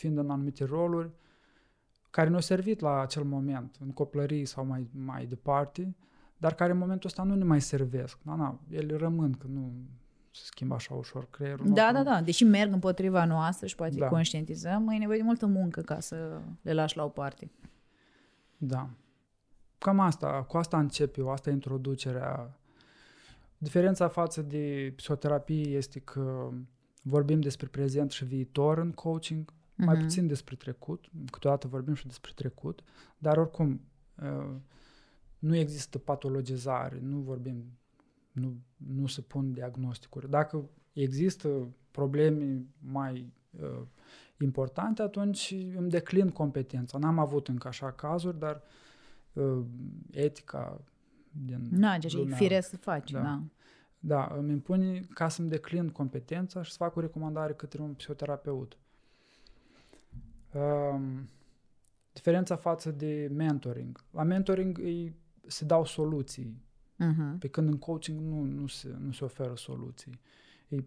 fiind 0.00 0.18
în 0.18 0.30
anumite 0.30 0.64
roluri 0.64 1.10
care 2.10 2.28
ne-au 2.28 2.40
servit 2.40 2.80
la 2.80 3.00
acel 3.00 3.24
moment, 3.24 3.76
în 3.80 3.90
copilărie 3.90 4.46
sau 4.46 4.64
mai, 4.64 4.88
mai 4.92 5.26
departe, 5.26 5.96
dar 6.36 6.54
care 6.54 6.72
în 6.72 6.78
momentul 6.78 7.08
ăsta 7.08 7.22
nu 7.22 7.34
ne 7.34 7.44
mai 7.44 7.60
servesc. 7.60 8.18
Da, 8.22 8.34
na, 8.34 8.60
ele 8.70 8.96
rămân, 8.96 9.32
că 9.32 9.46
nu 9.46 9.72
se 10.30 10.42
schimbă 10.44 10.74
așa 10.74 10.94
ușor 10.94 11.30
creierul. 11.30 11.72
Da, 11.72 11.90
nostru. 11.90 12.02
da, 12.02 12.10
da. 12.10 12.22
Deși 12.22 12.44
merg 12.44 12.72
împotriva 12.72 13.24
noastră 13.24 13.66
și 13.66 13.74
poate 13.74 13.96
Da. 13.96 14.08
conștientizăm, 14.08 14.82
mai 14.82 14.96
e 14.96 14.98
nevoie 14.98 15.18
de 15.18 15.24
multă 15.24 15.46
muncă 15.46 15.80
ca 15.80 16.00
să 16.00 16.40
le 16.62 16.72
lași 16.72 16.96
la 16.96 17.04
o 17.04 17.08
parte. 17.08 17.50
Da. 18.56 18.90
Cam 19.78 20.00
asta, 20.00 20.42
cu 20.48 20.56
asta 20.56 20.78
încep 20.78 21.16
eu, 21.18 21.30
asta 21.30 21.50
e 21.50 21.52
introducerea. 21.52 22.58
Diferența 23.58 24.08
față 24.08 24.42
de 24.42 24.92
psihoterapie 24.96 25.68
este 25.68 25.98
că 25.98 26.50
vorbim 27.02 27.40
despre 27.40 27.66
prezent 27.66 28.10
și 28.10 28.24
viitor 28.24 28.78
în 28.78 28.92
coaching, 28.92 29.52
mai 29.84 29.94
Mhm. 29.94 30.02
puțin 30.04 30.26
despre 30.26 30.54
trecut, 30.54 31.10
câteodată 31.30 31.68
vorbim 31.68 31.94
și 31.94 32.06
despre 32.06 32.30
trecut, 32.34 32.80
dar 33.18 33.36
oricum 33.38 33.80
uh, 34.22 34.54
nu 35.38 35.56
există 35.56 35.98
patologizare, 35.98 36.98
nu 37.02 37.18
vorbim, 37.18 37.64
nu, 38.32 38.56
nu 38.76 39.06
se 39.06 39.20
pun 39.20 39.52
diagnosticuri. 39.52 40.30
Dacă 40.30 40.68
există 40.92 41.68
probleme 41.90 42.64
mai 42.78 43.32
uh, 43.60 43.82
importante, 44.40 45.02
atunci 45.02 45.54
îmi 45.76 45.90
declin 45.90 46.28
competența. 46.30 46.98
N-am 46.98 47.18
avut 47.18 47.48
încă 47.48 47.68
așa 47.68 47.92
cazuri, 47.92 48.38
dar 48.38 48.62
uh, 49.32 49.64
etica 50.10 50.80
din 51.44 51.68
Na, 51.70 51.98
deci 51.98 52.14
e 52.14 52.16
lumea- 52.16 52.36
firesc 52.36 52.68
să 52.68 52.76
faci, 52.76 53.10
Da. 53.10 53.20
da. 53.20 53.42
da, 53.98 54.34
îmi 54.38 54.50
impune 54.52 55.00
ca 55.14 55.28
să-mi 55.28 55.48
declin 55.48 55.88
competența 55.88 56.62
și 56.62 56.70
să 56.70 56.76
fac 56.76 56.96
o 56.96 57.00
recomandare 57.00 57.52
către 57.52 57.82
un 57.82 57.92
psihoterapeut. 57.94 58.78
Um, 60.54 61.28
diferența 62.12 62.56
față 62.56 62.90
de 62.90 63.28
mentoring. 63.32 64.04
La 64.10 64.22
mentoring 64.22 64.78
îi, 64.78 65.14
se 65.46 65.64
dau 65.64 65.84
soluții, 65.84 66.62
Mhm. 66.96 67.38
pe 67.38 67.48
când 67.48 67.68
în 67.68 67.78
coaching 67.78 68.20
nu, 68.20 68.42
nu, 68.42 68.66
se, 68.66 68.96
nu 68.98 69.12
se 69.12 69.24
oferă 69.24 69.54
soluții. 69.56 70.20
Ei, 70.68 70.86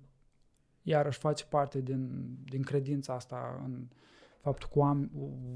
iarăși 0.81 1.19
face 1.19 1.45
parte 1.45 1.81
din, 1.81 2.33
din 2.45 2.61
credința 2.61 3.13
asta 3.13 3.61
în 3.63 3.87
faptul 4.37 4.69
că 4.73 4.79
om, 4.79 5.09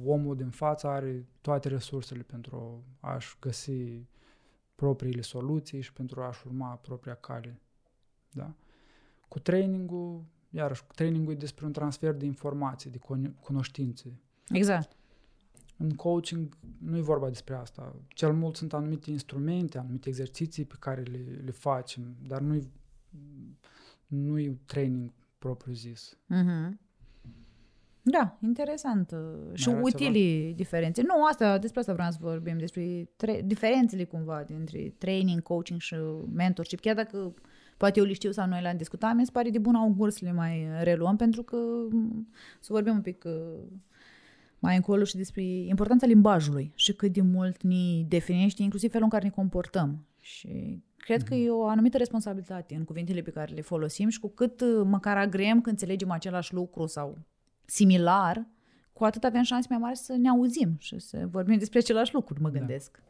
omul 0.05 0.35
din 0.35 0.49
față 0.49 0.87
are 0.87 1.25
toate 1.41 1.67
resursele 1.67 2.21
pentru 2.21 2.83
a-și 2.99 3.35
găsi 3.39 4.07
propriile 4.75 5.21
soluții 5.21 5.81
și 5.81 5.93
pentru 5.93 6.21
a-și 6.21 6.47
urma 6.47 6.75
propria 6.75 7.13
cale. 7.15 7.59
Da? 8.31 8.53
Cu 9.27 9.39
trainingul, 9.39 10.23
iarăși, 10.49 10.83
trainingul 10.95 11.33
e 11.33 11.35
despre 11.35 11.65
un 11.65 11.71
transfer 11.71 12.13
de 12.13 12.25
informații, 12.25 12.89
de 12.89 12.97
con- 12.99 13.39
cunoștințe. 13.41 14.19
Exact. 14.49 14.91
În 15.77 15.89
coaching 15.95 16.57
nu 16.77 16.97
e 16.97 17.01
vorba 17.01 17.27
despre 17.27 17.55
asta. 17.55 17.95
Cel 18.07 18.33
mult 18.33 18.55
sunt 18.55 18.73
anumite 18.73 19.11
instrumente, 19.11 19.77
anumite 19.77 20.09
exerciții 20.09 20.65
pe 20.65 20.75
care 20.79 21.01
le, 21.01 21.41
le 21.45 21.51
facem, 21.51 22.15
dar 22.27 22.41
nu 22.41 22.55
e 22.55 22.61
nu 24.07 24.39
e 24.39 24.57
training 24.65 25.11
propriu 25.37 25.73
zis. 25.73 26.17
Mhm. 26.25 26.79
Da, 28.01 28.37
interesant. 28.41 29.11
uh, 29.11 29.53
Și 29.53 29.69
era 29.69 29.81
utili 29.81 30.53
diferențe. 30.55 31.01
Nu, 31.01 31.25
asta, 31.25 31.57
despre 31.57 31.79
asta 31.79 31.93
vreau 31.93 32.11
să 32.11 32.17
vorbim, 32.21 32.57
despre 32.57 33.09
tre- 33.15 33.41
diferențele 33.45 34.03
cumva 34.05 34.43
dintre 34.43 34.93
training, 34.97 35.41
coaching 35.41 35.79
și 35.79 35.95
mentorship. 36.33 36.79
Chiar 36.79 36.95
dacă 36.95 37.33
poate 37.77 37.99
eu 37.99 38.05
le 38.05 38.13
știu 38.13 38.31
sau 38.31 38.47
noi 38.47 38.61
le-am 38.61 38.77
discutat, 38.77 39.15
mi 39.15 39.25
se 39.25 39.31
pare 39.31 39.49
de 39.49 39.57
bun 39.59 39.75
augur 39.75 40.09
să 40.09 40.19
le 40.21 40.31
mai 40.31 40.67
reluăm, 40.81 41.15
pentru 41.15 41.43
că 41.43 41.57
m, 41.91 42.27
să 42.59 42.73
vorbim 42.73 42.93
un 42.93 43.01
pic 43.01 43.23
uh, 43.25 43.63
mai 44.59 44.75
încolo 44.75 45.03
și 45.03 45.15
despre 45.15 45.41
importanța 45.43 46.05
limbajului 46.05 46.71
și 46.75 46.93
cât 46.93 47.13
de 47.13 47.21
mult 47.21 47.63
ne 47.63 48.03
definește, 48.07 48.63
inclusiv 48.63 48.89
felul 48.89 49.05
în 49.05 49.11
care 49.11 49.23
ne 49.23 49.29
comportăm. 49.29 50.05
Și 50.19 50.83
cred 50.97 51.23
că 51.23 51.33
e 51.35 51.49
o 51.49 51.67
anumită 51.67 51.97
responsabilitate 51.97 52.75
în 52.75 52.83
cuvintele 52.83 53.21
pe 53.21 53.29
care 53.31 53.53
le 53.53 53.61
folosim 53.61 54.09
și 54.09 54.19
cu 54.19 54.27
cât 54.29 54.61
uh, 54.61 54.81
măcar 54.83 55.17
agrem 55.17 55.61
că 55.61 55.69
înțelegem 55.69 56.11
același 56.11 56.53
lucru 56.53 56.85
sau 56.85 57.17
similar, 57.65 58.47
cu 58.93 59.03
atât 59.03 59.23
avem 59.23 59.41
șanse 59.41 59.67
mai 59.69 59.77
mari 59.77 59.97
să 59.97 60.13
ne 60.13 60.29
auzim 60.29 60.75
și 60.77 60.99
să 60.99 61.27
vorbim 61.31 61.57
despre 61.57 61.79
același 61.79 62.13
lucruri, 62.13 62.41
mă 62.41 62.49
Da. 62.49 62.57
gândesc. 62.57 63.01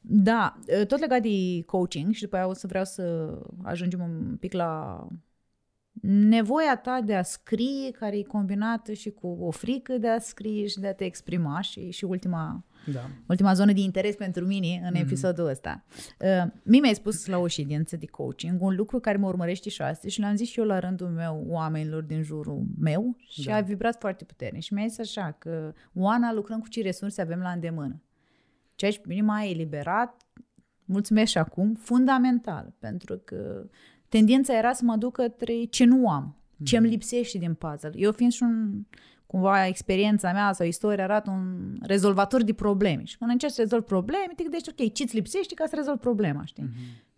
Mhm. 0.00 0.22
Da, 0.22 0.58
tot 0.86 0.98
legat 1.00 1.22
de 1.22 1.62
coaching 1.66 2.12
și 2.12 2.22
după 2.22 2.36
aia 2.36 2.46
o 2.46 2.52
să 2.52 2.66
vreau 2.66 2.84
să 2.84 3.34
ajungem 3.62 4.00
un 4.00 4.36
pic 4.40 4.52
la 4.52 5.06
nevoia 6.02 6.76
ta 6.76 7.00
de 7.04 7.14
a 7.14 7.22
scrie, 7.22 7.90
care 7.90 8.18
e 8.18 8.22
combinată 8.22 8.92
și 8.92 9.10
cu 9.10 9.26
o 9.40 9.50
frică 9.50 9.92
de 9.98 10.08
a 10.08 10.18
scrie 10.18 10.66
și 10.66 10.78
de 10.78 10.86
a 10.86 10.94
te 10.94 11.04
exprima 11.04 11.60
și, 11.60 11.90
și 11.90 12.04
ultima, 12.04 12.64
Da. 12.92 13.00
ultima 13.28 13.52
zonă 13.52 13.72
de 13.72 13.80
interes 13.80 14.14
pentru 14.14 14.44
mine 14.46 14.80
în 14.84 14.90
Mhm. 14.92 15.02
episodul 15.02 15.46
ăsta. 15.46 15.84
Uh, 16.20 16.50
mie 16.62 16.80
mi-ai 16.80 16.94
spus 16.94 17.26
la 17.26 17.38
o 17.38 17.46
ședință 17.46 17.96
de 17.96 18.06
coaching 18.06 18.62
un 18.62 18.74
lucru 18.74 18.98
care 19.00 19.16
mă 19.16 19.26
urmărește 19.26 19.68
și 19.68 19.82
astăzi 19.82 20.14
și 20.14 20.20
l-am 20.20 20.36
zis 20.36 20.48
și 20.48 20.58
eu 20.58 20.64
la 20.64 20.78
rândul 20.78 21.08
meu 21.08 21.44
oamenilor 21.48 22.02
din 22.02 22.22
jurul 22.22 22.62
meu 22.80 23.16
și 23.28 23.44
Da. 23.46 23.56
a 23.56 23.60
vibrat 23.60 23.96
foarte 24.00 24.24
puternic 24.24 24.62
și 24.62 24.74
mi-a 24.74 24.86
zis 24.86 24.98
așa 24.98 25.34
că 25.38 25.72
Oana 25.94 26.32
lucrăm 26.32 26.60
cu 26.60 26.68
ce 26.68 26.82
resurse 26.82 27.20
avem 27.20 27.38
la 27.40 27.50
îndemână. 27.50 28.02
Ceea 28.78 28.90
ce 28.90 29.00
pe 29.00 29.08
mine 29.08 29.22
m-a 29.22 29.44
eliberat, 29.44 30.22
mulțumesc 30.84 31.30
și 31.30 31.38
acum, 31.38 31.74
fundamental, 31.74 32.74
pentru 32.78 33.20
că 33.24 33.68
tendința 34.08 34.56
era 34.56 34.72
să 34.72 34.84
mă 34.84 34.96
duc 34.96 35.12
către 35.12 35.64
ce 35.64 35.84
nu 35.84 36.08
am, 36.08 36.36
ce 36.64 36.76
îmi 36.76 36.88
lipsește 36.88 37.38
din 37.38 37.54
puzzle. 37.54 37.90
Eu 37.94 38.12
fiind 38.12 38.32
și 38.32 38.42
un, 38.42 38.84
cumva, 39.26 39.66
experiența 39.66 40.32
mea 40.32 40.52
sau 40.52 40.66
istoria 40.66 41.04
arată 41.04 41.30
un 41.30 41.76
rezolvator 41.82 42.42
de 42.42 42.52
probleme. 42.52 43.04
Și 43.04 43.18
când 43.18 43.30
încerci 43.30 43.52
să 43.52 43.60
rezolvi 43.60 43.86
probleme, 43.86 44.32
te 44.36 44.42
gândești, 44.42 44.68
ok, 44.70 44.92
ce-ți 44.92 45.14
lipsește 45.14 45.54
ca 45.54 45.66
să 45.66 45.74
rezolvi 45.74 46.00
problema, 46.00 46.44
știi? 46.44 46.62
Mhm. 46.62 46.72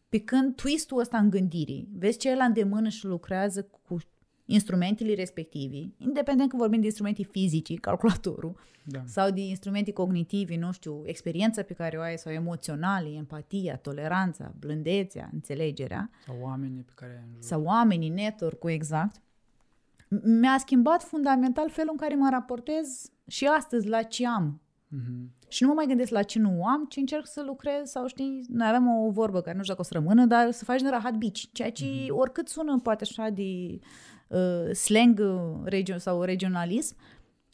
Pe 0.08 0.20
când 0.20 0.54
twistul 0.54 0.98
ăsta 0.98 1.18
în 1.18 1.30
gândirii, 1.30 1.88
vezi 1.98 2.18
ce 2.18 2.30
e 2.30 2.34
la 2.34 2.44
îndemână 2.44 2.88
și 2.88 3.06
lucrează 3.06 3.62
cu 3.62 3.96
instrumentele 4.52 5.14
respectivi, 5.14 5.88
independent 5.98 6.50
că 6.50 6.56
vorbim 6.56 6.80
de 6.80 6.86
instrumente 6.86 7.22
fizice, 7.22 7.74
calculatorul, 7.74 8.56
Da. 8.84 9.02
sau 9.06 9.30
de 9.30 9.40
instrumente 9.40 9.92
cognitive, 9.92 10.56
nu 10.56 10.72
știu, 10.72 11.02
experiența 11.04 11.62
pe 11.62 11.72
care 11.74 11.96
o 11.96 12.00
ai 12.00 12.18
sau 12.18 12.32
emoționale, 12.32 13.08
empatia, 13.08 13.76
toleranța, 13.76 14.54
blândețea, 14.58 15.28
înțelegerea, 15.32 16.10
Sau 16.26 16.36
oamenii 16.40 16.82
pe 16.82 16.92
care 16.94 17.12
ai 17.12 17.24
în 17.26 17.32
jur. 17.34 17.42
sau 17.42 17.62
oamenii, 17.62 18.08
network 18.08 18.62
exact, 18.66 19.16
m- 19.18 20.22
mi-a 20.40 20.56
schimbat 20.58 21.02
fundamental 21.02 21.70
felul 21.70 21.90
în 21.92 21.96
care 21.98 22.14
mă 22.14 22.28
raportez 22.30 23.10
și 23.26 23.46
astăzi 23.46 23.88
la 23.88 24.02
ce 24.02 24.26
am. 24.26 24.60
Mhm. 24.88 25.30
Și 25.48 25.62
nu 25.62 25.68
mă 25.68 25.74
mai 25.74 25.86
gândesc 25.86 26.10
la 26.10 26.22
ce 26.22 26.38
nu 26.38 26.64
am, 26.64 26.84
ci 26.88 26.96
încerc 26.96 27.26
să 27.26 27.42
lucrez 27.46 27.90
sau 27.90 28.06
știi, 28.06 28.44
noi 28.48 28.68
avem 28.68 28.88
o 28.88 29.10
vorbă 29.10 29.40
care 29.40 29.56
nu 29.56 29.62
știu 29.62 29.74
dacă 29.74 29.86
o 29.88 29.92
să 29.92 29.98
rămână, 29.98 30.26
dar 30.26 30.50
să 30.50 30.64
faci 30.64 30.80
din 30.80 30.90
rahat 30.90 31.14
bici, 31.16 31.48
ceea 31.52 31.70
ce 31.72 31.84
Mhm. 31.84 32.16
oricât 32.18 32.48
sună 32.48 32.78
poate 32.82 33.04
așa 33.10 33.28
de 33.28 33.78
uh, 34.30 34.70
slang 34.72 35.18
uh, 35.18 35.62
regio- 35.64 35.96
sau 35.96 36.22
regionalism, 36.22 36.96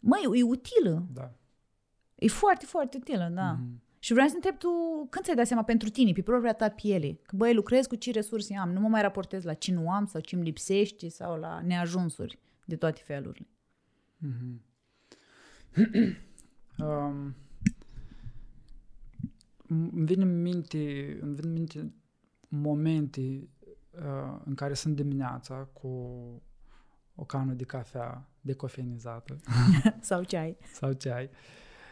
măi, 0.01 0.39
e 0.39 0.43
utilă, 0.43 1.07
Da. 1.13 1.33
e 2.15 2.29
foarte, 2.29 2.67
foarte 2.67 2.97
utilă, 3.01 3.31
da. 3.35 3.53
Mhm. 3.53 3.81
Și 3.99 4.13
vreau 4.13 4.29
să 4.29 4.35
întreb 4.35 4.59
tu, 4.59 4.69
când 5.11 5.25
ți-ai 5.25 5.37
dat 5.37 5.47
seama 5.47 5.63
pentru 5.63 5.89
tine, 5.89 6.13
pe 6.13 6.23
propria 6.23 6.53
ta 6.53 6.69
piele, 6.69 7.13
că 7.23 7.37
băi, 7.37 7.55
lucrez 7.55 7.87
cu 7.87 7.95
ce 7.95 8.11
resurse 8.11 8.57
am, 8.57 8.71
nu 8.73 8.81
mă 8.81 8.89
mai 8.89 9.03
raportez 9.03 9.45
la 9.45 9.55
ce 9.55 9.73
nu 9.73 9.91
am 9.91 10.07
sau 10.07 10.21
ce 10.21 10.35
îmi 10.35 10.45
lipsește 10.45 11.09
sau 11.09 11.39
la 11.39 11.61
neajunsuri 11.61 12.39
de 12.65 12.77
toate 12.77 13.01
felurile. 13.05 13.49
Mhm. 14.19 14.61
um, 16.79 17.35
îmi 19.69 20.07
vine 20.07 20.23
în 20.23 20.43
minte, 20.43 20.79
îmi 21.21 21.35
vin 21.35 21.45
în 21.45 21.53
minte 21.53 21.93
momente 22.49 23.49
uh, 23.91 24.41
în 24.45 24.55
care 24.55 24.75
sunt 24.75 24.97
dimineața 24.97 25.55
cu 25.73 25.89
o 27.17 27.25
cană 27.25 27.53
de 27.53 27.65
cafea 27.65 28.29
decofeinizată 28.41 29.37
sau 30.01 30.23
ce 30.23 30.37
ai? 30.37 30.57
sau 30.73 30.93
ceai, 30.93 31.31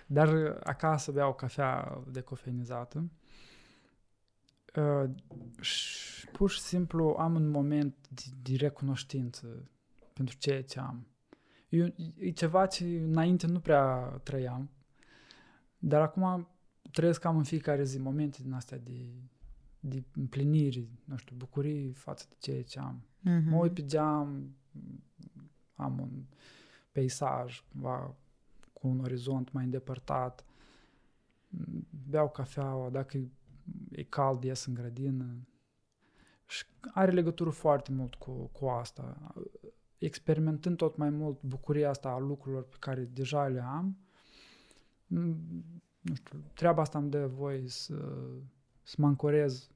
dar 0.06 0.28
uh, 0.32 0.56
acasă 0.62 1.12
beau 1.12 1.34
cafea 1.34 2.02
decofeinizată 2.10 3.10
uh, 4.74 5.10
și 5.60 6.26
pur 6.26 6.50
și 6.50 6.60
simplu 6.60 7.16
am 7.18 7.34
un 7.34 7.48
moment 7.48 7.94
de, 8.08 8.22
de 8.42 8.56
recunoștință 8.56 9.70
pentru 10.12 10.36
ceea 10.36 10.62
ce 10.62 10.80
am. 10.80 11.06
Eu, 11.68 11.94
e 12.18 12.30
ceva 12.30 12.66
ce 12.66 12.84
înainte 12.84 13.46
nu 13.46 13.60
prea 13.60 14.20
trăiam, 14.22 14.70
dar 15.78 16.00
acum 16.00 16.48
trăiesc 16.90 17.20
cam 17.20 17.36
în 17.36 17.42
fiecare 17.42 17.84
zi 17.84 17.98
momente 17.98 18.38
din 18.42 18.52
astea 18.52 18.78
de, 18.78 19.12
de 19.80 20.02
împliniri, 20.14 20.88
nu 21.04 21.16
știu, 21.16 21.36
bucurii 21.36 21.92
față 21.92 22.26
de 22.28 22.34
ceea 22.38 22.62
ce 22.62 22.78
am. 22.78 23.02
Mm-hmm. 23.20 23.44
Mă 23.48 23.56
uit 23.56 23.74
pe 23.74 23.84
geam, 23.84 24.56
am 25.74 25.98
un 25.98 26.24
peisaj 26.92 27.64
cumva 27.72 28.14
cu 28.72 28.88
un 28.88 29.00
orizont 29.00 29.52
mai 29.52 29.64
îndepărtat, 29.64 30.44
beau 32.08 32.30
cafeaua, 32.30 32.90
dacă 32.90 33.16
e- 33.16 33.30
e 33.90 34.02
cald, 34.02 34.44
ies 34.44 34.64
în 34.66 34.74
grădină. 34.74 35.48
Și 36.46 36.64
are 36.80 37.12
legătură 37.12 37.50
foarte 37.50 37.92
mult 37.92 38.14
cu, 38.14 38.30
cu 38.32 38.66
asta. 38.66 39.34
Experimentând 39.98 40.76
tot 40.76 40.96
mai 40.96 41.10
mult 41.10 41.42
bucuria 41.42 41.88
asta 41.88 42.08
a 42.08 42.18
lucrurilor 42.18 42.64
pe 42.64 42.76
care 42.78 43.04
deja 43.04 43.46
le 43.46 43.60
am, 43.60 43.98
m, 45.06 45.36
nu 46.00 46.14
știu, 46.14 46.44
treaba 46.54 46.82
asta 46.82 46.98
îmi 46.98 47.10
dă 47.10 47.26
voie 47.26 47.68
să, 47.68 48.28
să 48.82 48.94
mă 48.98 49.06
ancorez 49.06 49.70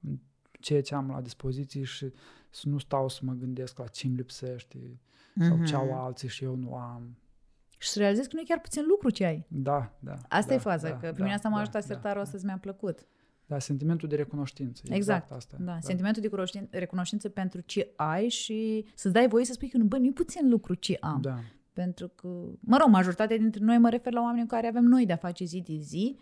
în 0.00 0.18
ceea 0.60 0.82
ce 0.82 0.94
am 0.94 1.10
la 1.10 1.20
dispoziție 1.20 1.82
și 1.82 2.12
să 2.50 2.68
nu 2.68 2.78
stau 2.78 3.08
să 3.08 3.20
mă 3.22 3.32
gândesc 3.32 3.78
la 3.78 3.86
ce 3.86 4.06
îmi 4.06 4.16
lipsește 4.16 5.00
sau 5.38 5.64
ce 5.64 5.74
au 5.74 6.04
alții 6.04 6.28
și 6.28 6.44
eu 6.44 6.54
nu 6.54 6.74
am. 6.74 7.16
Și 7.78 7.88
să 7.88 7.98
realizezi 7.98 8.28
că 8.28 8.34
nu 8.34 8.40
e 8.40 8.44
chiar 8.48 8.60
puțin 8.60 8.82
lucru 8.88 9.10
ce 9.10 9.24
ai. 9.24 9.46
Da, 9.48 9.92
da. 9.98 10.14
Asta 10.28 10.48
da, 10.48 10.54
e 10.54 10.58
faza, 10.58 10.88
da, 10.88 10.94
că 10.94 11.06
pe 11.06 11.16
da, 11.16 11.22
mine 11.22 11.34
asta 11.34 11.48
m-a 11.48 11.54
da, 11.54 11.60
ajutat 11.60 11.80
da, 11.80 11.86
sertarul 11.86 12.16
da. 12.16 12.22
astăzi, 12.22 12.44
mi-a 12.44 12.58
plăcut. 12.60 13.06
Da, 13.46 13.58
sentimentul 13.58 14.08
de 14.08 14.16
recunoștință. 14.16 14.82
Exact, 14.84 14.96
Exact, 15.22 15.30
asta. 15.32 15.56
Da, 15.60 15.78
sentimentul 15.80 16.22
de 16.22 16.28
cunoștin- 16.28 16.68
recunoștință 16.70 17.28
pentru 17.28 17.60
ce 17.60 17.92
ai 17.96 18.28
și 18.28 18.84
să-ți 18.94 19.14
dai 19.14 19.28
voie 19.28 19.44
să 19.44 19.52
spui 19.52 19.68
că 19.68 19.76
nu, 19.76 19.84
bă, 19.84 19.96
nu 19.96 20.06
e 20.06 20.10
puțin 20.12 20.48
lucru 20.48 20.74
ce 20.74 20.96
am. 21.00 21.20
Da, 21.20 21.38
Pentru 21.72 22.08
că, 22.08 22.28
mă 22.60 22.76
rog, 22.76 22.88
majoritatea 22.88 23.36
dintre 23.38 23.64
noi 23.64 23.78
mă 23.78 23.88
refer 23.88 24.12
la 24.12 24.20
oameni 24.20 24.40
cu 24.46 24.54
care 24.54 24.66
avem 24.66 24.84
noi 24.84 25.06
de-a 25.06 25.16
face 25.16 25.44
zi 25.44 25.60
de 25.66 25.76
zi, 25.78 26.18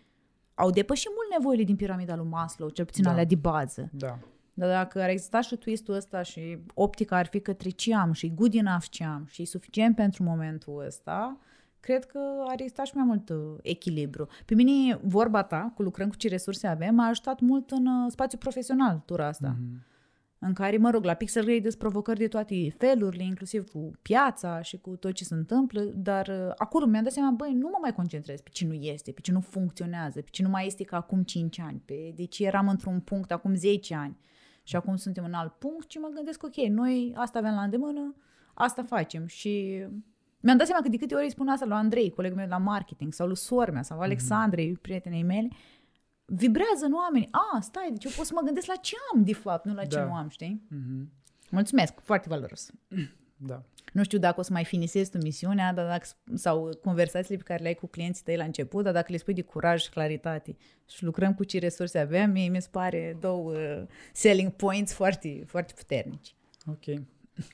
au 0.54 0.70
depășit 0.70 1.08
mult 1.14 1.38
nevoile 1.40 1.62
din 1.62 1.76
piramida 1.76 2.16
lui 2.16 2.26
Maslow, 2.28 2.68
cel 2.68 2.84
puțin 2.84 3.02
Da. 3.04 3.10
alea 3.10 3.24
de 3.24 3.34
bază. 3.34 3.88
da, 3.92 4.18
Dar 4.58 4.68
dacă 4.68 5.02
ar 5.02 5.08
exista 5.08 5.40
și 5.40 5.56
twistul 5.56 5.94
ăsta 5.94 6.22
și 6.22 6.58
optica 6.74 7.16
ar 7.16 7.26
fi 7.26 7.40
către 7.40 7.68
ce 7.68 7.94
am 7.94 8.12
și 8.12 8.34
good 8.34 8.54
enough 8.54 8.84
ce 8.90 9.04
am 9.04 9.26
și 9.28 9.42
e 9.42 9.46
suficient 9.46 9.94
pentru 9.94 10.22
momentul 10.22 10.84
ăsta, 10.86 11.38
cred 11.80 12.04
că 12.04 12.18
ar 12.46 12.60
exista 12.60 12.84
și 12.84 12.92
mai 12.96 13.04
mult 13.04 13.28
uh, 13.28 13.58
echilibru. 13.62 14.28
Pe 14.44 14.54
mine, 14.54 15.00
vorba 15.02 15.42
ta, 15.42 15.72
cu 15.74 15.82
lucrăm 15.82 16.08
cu 16.08 16.16
ce 16.16 16.28
resurse 16.28 16.66
avem, 16.66 16.94
m-a 16.94 17.06
ajutat 17.06 17.40
mult 17.40 17.70
în 17.70 17.86
uh, 17.86 18.10
spațiu 18.10 18.38
profesional, 18.38 19.02
tura 19.04 19.26
asta. 19.26 19.56
Mhm. 19.60 19.86
În 20.38 20.52
care, 20.52 20.76
mă 20.76 20.90
rog, 20.90 21.04
la 21.04 21.14
Pixel 21.14 21.44
Grade 21.44 21.68
sunt 21.68 21.74
provocări 21.74 22.18
de 22.18 22.28
toate 22.28 22.74
felurile, 22.78 23.24
inclusiv 23.24 23.68
cu 23.70 23.90
piața 24.02 24.62
și 24.62 24.78
cu 24.78 24.96
tot 24.96 25.12
ce 25.12 25.24
se 25.24 25.34
întâmplă, 25.34 25.80
dar 25.80 26.28
uh, 26.28 26.52
acolo 26.56 26.86
mi-am 26.86 27.02
dat 27.02 27.12
seama, 27.12 27.30
băi, 27.30 27.52
nu 27.52 27.68
mă 27.72 27.78
mai 27.80 27.92
concentrez 27.92 28.40
pe 28.40 28.50
ce 28.52 28.66
nu 28.66 28.72
este, 28.72 29.12
pe 29.12 29.20
ce 29.20 29.32
nu 29.32 29.40
funcționează, 29.40 30.20
pe 30.20 30.30
ce 30.30 30.42
nu 30.42 30.48
mai 30.48 30.66
este 30.66 30.84
ca 30.84 30.96
acum 30.96 31.22
5 31.22 31.58
ani, 31.60 31.82
pe 31.84 32.12
de 32.16 32.24
ce 32.24 32.46
eram 32.46 32.68
într-un 32.68 33.00
punct 33.00 33.32
acum 33.32 33.54
10 33.54 33.94
ani 33.94 34.16
și 34.68 34.76
acum 34.76 34.96
suntem 34.96 35.24
în 35.24 35.32
alt 35.32 35.52
punct 35.52 35.90
și 35.90 35.98
mă 35.98 36.08
gândesc, 36.14 36.42
ok, 36.42 36.56
noi 36.56 37.12
asta 37.16 37.38
avem 37.38 37.54
la 37.54 37.62
îndemână, 37.62 38.14
asta 38.54 38.82
facem 38.82 39.26
și 39.26 39.84
mi-am 40.40 40.56
dat 40.56 40.66
seama 40.66 40.82
că 40.82 40.88
de 40.88 40.96
câte 40.96 41.14
ori 41.14 41.24
îi 41.24 41.30
spun 41.30 41.48
asta 41.48 41.64
lui 41.66 41.74
Andrei, 41.74 42.10
colegul 42.10 42.36
meu 42.36 42.48
la 42.48 42.58
marketing, 42.58 43.12
sau 43.12 43.26
lui 43.26 43.36
sormea, 43.36 43.82
sau 43.82 44.00
Alexandrei, 44.00 44.72
prietenei 44.72 45.22
mele, 45.22 45.48
vibrează 46.24 46.84
în 46.84 46.92
oameni. 46.92 47.28
A, 47.30 47.60
stai, 47.60 47.88
deci 47.92 48.04
eu 48.04 48.10
pot 48.16 48.24
să 48.26 48.32
mă 48.34 48.40
gândesc 48.44 48.66
la 48.66 48.74
ce 48.74 48.94
am, 49.14 49.24
de 49.24 49.34
fapt, 49.34 49.64
nu 49.64 49.74
la 49.74 49.84
ce 49.84 49.96
Da. 49.96 50.04
nu 50.04 50.14
am, 50.14 50.28
știi? 50.28 50.62
Mhm. 50.68 51.10
Mulțumesc, 51.50 52.00
foarte 52.00 52.28
valoros. 52.28 52.70
da. 53.38 53.62
Nu 53.92 54.02
știu 54.02 54.18
dacă 54.18 54.40
o 54.40 54.42
să 54.42 54.52
mai 54.52 54.64
finisezi 54.64 55.10
tu 55.10 55.18
misiunea 55.18 55.72
dar 55.72 55.86
dacă, 55.86 56.06
sau 56.34 56.70
conversațiile 56.82 57.36
pe 57.36 57.42
care 57.42 57.62
le 57.62 57.68
ai 57.68 57.74
cu 57.74 57.86
clienții 57.86 58.24
tăi 58.24 58.36
la 58.36 58.44
început, 58.44 58.84
dar 58.84 58.92
dacă 58.92 59.12
le 59.12 59.16
spui 59.16 59.34
de 59.34 59.42
curaj 59.42 59.82
și 59.82 59.90
claritate 59.90 60.56
și 60.88 61.04
lucrăm 61.04 61.34
cu 61.34 61.44
ce 61.44 61.58
resurse 61.58 61.98
avem, 61.98 62.30
mie 62.30 62.48
mi 62.48 62.62
se 62.62 62.68
pare 62.70 63.16
două 63.20 63.52
uh, 63.52 63.82
selling 64.12 64.52
points 64.52 64.92
foarte, 64.92 65.44
foarte 65.46 65.72
puternici. 65.76 66.34
Ok. 66.66 66.86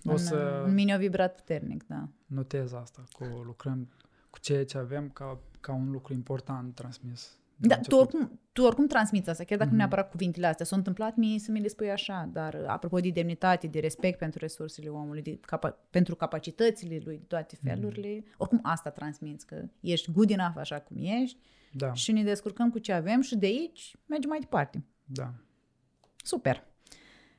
O 0.05 0.11
în, 0.11 0.17
să 0.17 0.63
în 0.67 0.75
mine 0.75 0.93
au 0.93 0.99
vibrat 0.99 1.35
puternic, 1.35 1.87
da. 1.87 2.09
notez 2.27 2.73
asta, 2.73 3.05
cu 3.13 3.25
lucrăm 3.45 3.89
cu 4.31 4.39
ceea 4.39 4.65
ce 4.65 4.79
avem 4.79 5.09
ca, 5.09 5.39
ca 5.61 5.73
un 5.73 5.91
lucru 5.91 6.13
important 6.13 6.75
transmis. 6.75 7.39
De 7.57 7.69
Da, 7.69 7.75
la 7.77 7.81
tu 7.81 7.97
început. 7.97 8.15
oricum, 8.21 8.41
tu 8.53 8.63
oricum 8.63 8.87
transmiți 8.87 9.31
asta, 9.31 9.45
chiar 9.45 9.59
dacă 9.59 9.71
Mhm. 9.71 9.79
nu 9.79 9.85
neapărat 9.85 10.11
cuvintele 10.11 10.47
astea. 10.47 10.65
S-au 10.65 10.79
întâmplat 10.79 11.17
mie 11.17 11.39
să 11.39 11.51
mi 11.51 11.61
le 11.61 11.69
spui 11.69 11.91
așa, 11.91 12.29
dar 12.33 12.55
uh, 12.55 12.65
apropo 12.67 13.01
de 13.01 13.09
demnitate, 13.11 13.67
de 13.67 13.79
respect 13.81 14.19
pentru 14.19 14.39
resursele 14.39 14.89
omului, 14.89 15.23
de 15.23 15.39
capa- 15.41 15.77
pentru 15.91 16.15
capacitățile 16.17 17.01
lui, 17.05 17.17
de 17.17 17.25
toate 17.29 17.57
Mhm. 17.61 17.69
felurile, 17.71 18.25
oricum 18.37 18.61
asta 18.63 18.91
transmiți, 18.91 19.47
că 19.47 19.63
ești 19.81 20.11
good 20.13 20.31
enough 20.31 20.57
așa 20.57 20.81
cum 20.81 20.97
ești 21.01 21.39
Da, 21.73 21.93
și 21.93 22.13
ne 22.13 22.23
descurcăm 22.23 22.71
cu 22.71 22.79
ce 22.79 22.93
avem 22.93 23.21
și 23.21 23.37
de 23.37 23.47
aici 23.47 23.97
mergem 24.07 24.29
mai 24.29 24.39
departe. 24.39 24.85
da. 25.05 25.33
Super! 26.23 26.65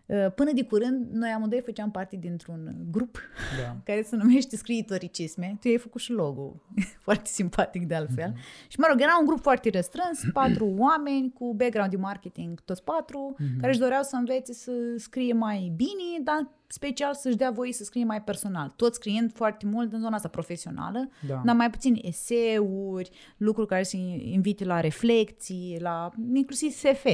Uh, 0.08 0.32
Până 0.36 0.52
de 0.54 0.64
curând, 0.64 1.08
noi 1.12 1.30
amândoi 1.30 1.62
făceam 1.62 1.92
parte 1.92 2.16
dintr-un 2.16 2.76
grup 2.92 3.18
Da. 3.62 3.76
care 3.94 4.02
se 4.02 4.16
numește 4.16 4.56
Scriitoricisme. 4.58 5.58
Tu 5.62 5.68
ai 5.68 5.78
făcut 5.78 6.02
și 6.02 6.12
logo, 6.12 6.62
foarte 7.06 7.30
simpatic 7.30 7.86
de 7.88 7.96
altfel. 7.96 8.28
Mhm. 8.30 8.40
Și 8.68 8.80
mă 8.80 8.86
rog, 8.90 9.02
era 9.02 9.18
un 9.20 9.26
grup 9.26 9.40
foarte 9.42 9.70
restrâns, 9.70 10.22
patru 10.34 10.74
oameni 10.78 11.32
cu 11.34 11.54
background 11.54 11.92
de 11.92 11.98
marketing, 11.98 12.62
toți 12.62 12.84
patru, 12.84 13.36
Mhm. 13.38 13.60
care 13.60 13.72
își 13.72 13.80
doreau 13.80 14.02
să 14.04 14.16
învețe 14.16 14.54
să 14.54 14.72
scrie 14.98 15.34
mai 15.34 15.74
bine, 15.76 16.24
dar 16.24 16.50
special 16.68 17.14
să-și 17.14 17.36
dea 17.38 17.52
voie 17.52 17.74
să 17.74 17.84
scrie 17.84 18.04
mai 18.04 18.22
personal. 18.22 18.74
Toți 18.76 18.96
scriind 18.96 19.32
foarte 19.34 19.66
mult 19.66 19.94
în 19.94 20.00
zona 20.00 20.16
asta 20.16 20.28
profesională, 20.28 21.10
Da. 21.28 21.42
dar 21.46 21.56
mai 21.56 21.70
puțin 21.70 22.00
eseuri, 22.02 23.10
lucruri 23.38 23.68
care 23.68 23.84
să 23.84 23.98
invite 23.98 24.66
la 24.66 24.80
reflexii, 24.80 25.78
la 25.82 26.12
inclusiv 26.34 26.72
SF. 26.72 27.06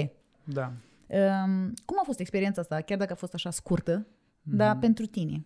Da. 0.43 0.71
Um, 1.13 1.73
cum 1.85 1.97
a 1.99 2.03
fost 2.03 2.19
experiența 2.19 2.61
asta, 2.61 2.81
chiar 2.81 2.97
dacă 2.97 3.11
a 3.11 3.15
fost 3.15 3.33
așa 3.33 3.49
scurtă, 3.49 4.07
dar 4.41 4.77
pentru 4.79 5.05
tine? 5.05 5.45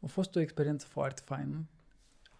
A 0.00 0.06
fost 0.06 0.36
o 0.36 0.40
experiență 0.40 0.86
foarte 0.86 1.22
faină. 1.24 1.66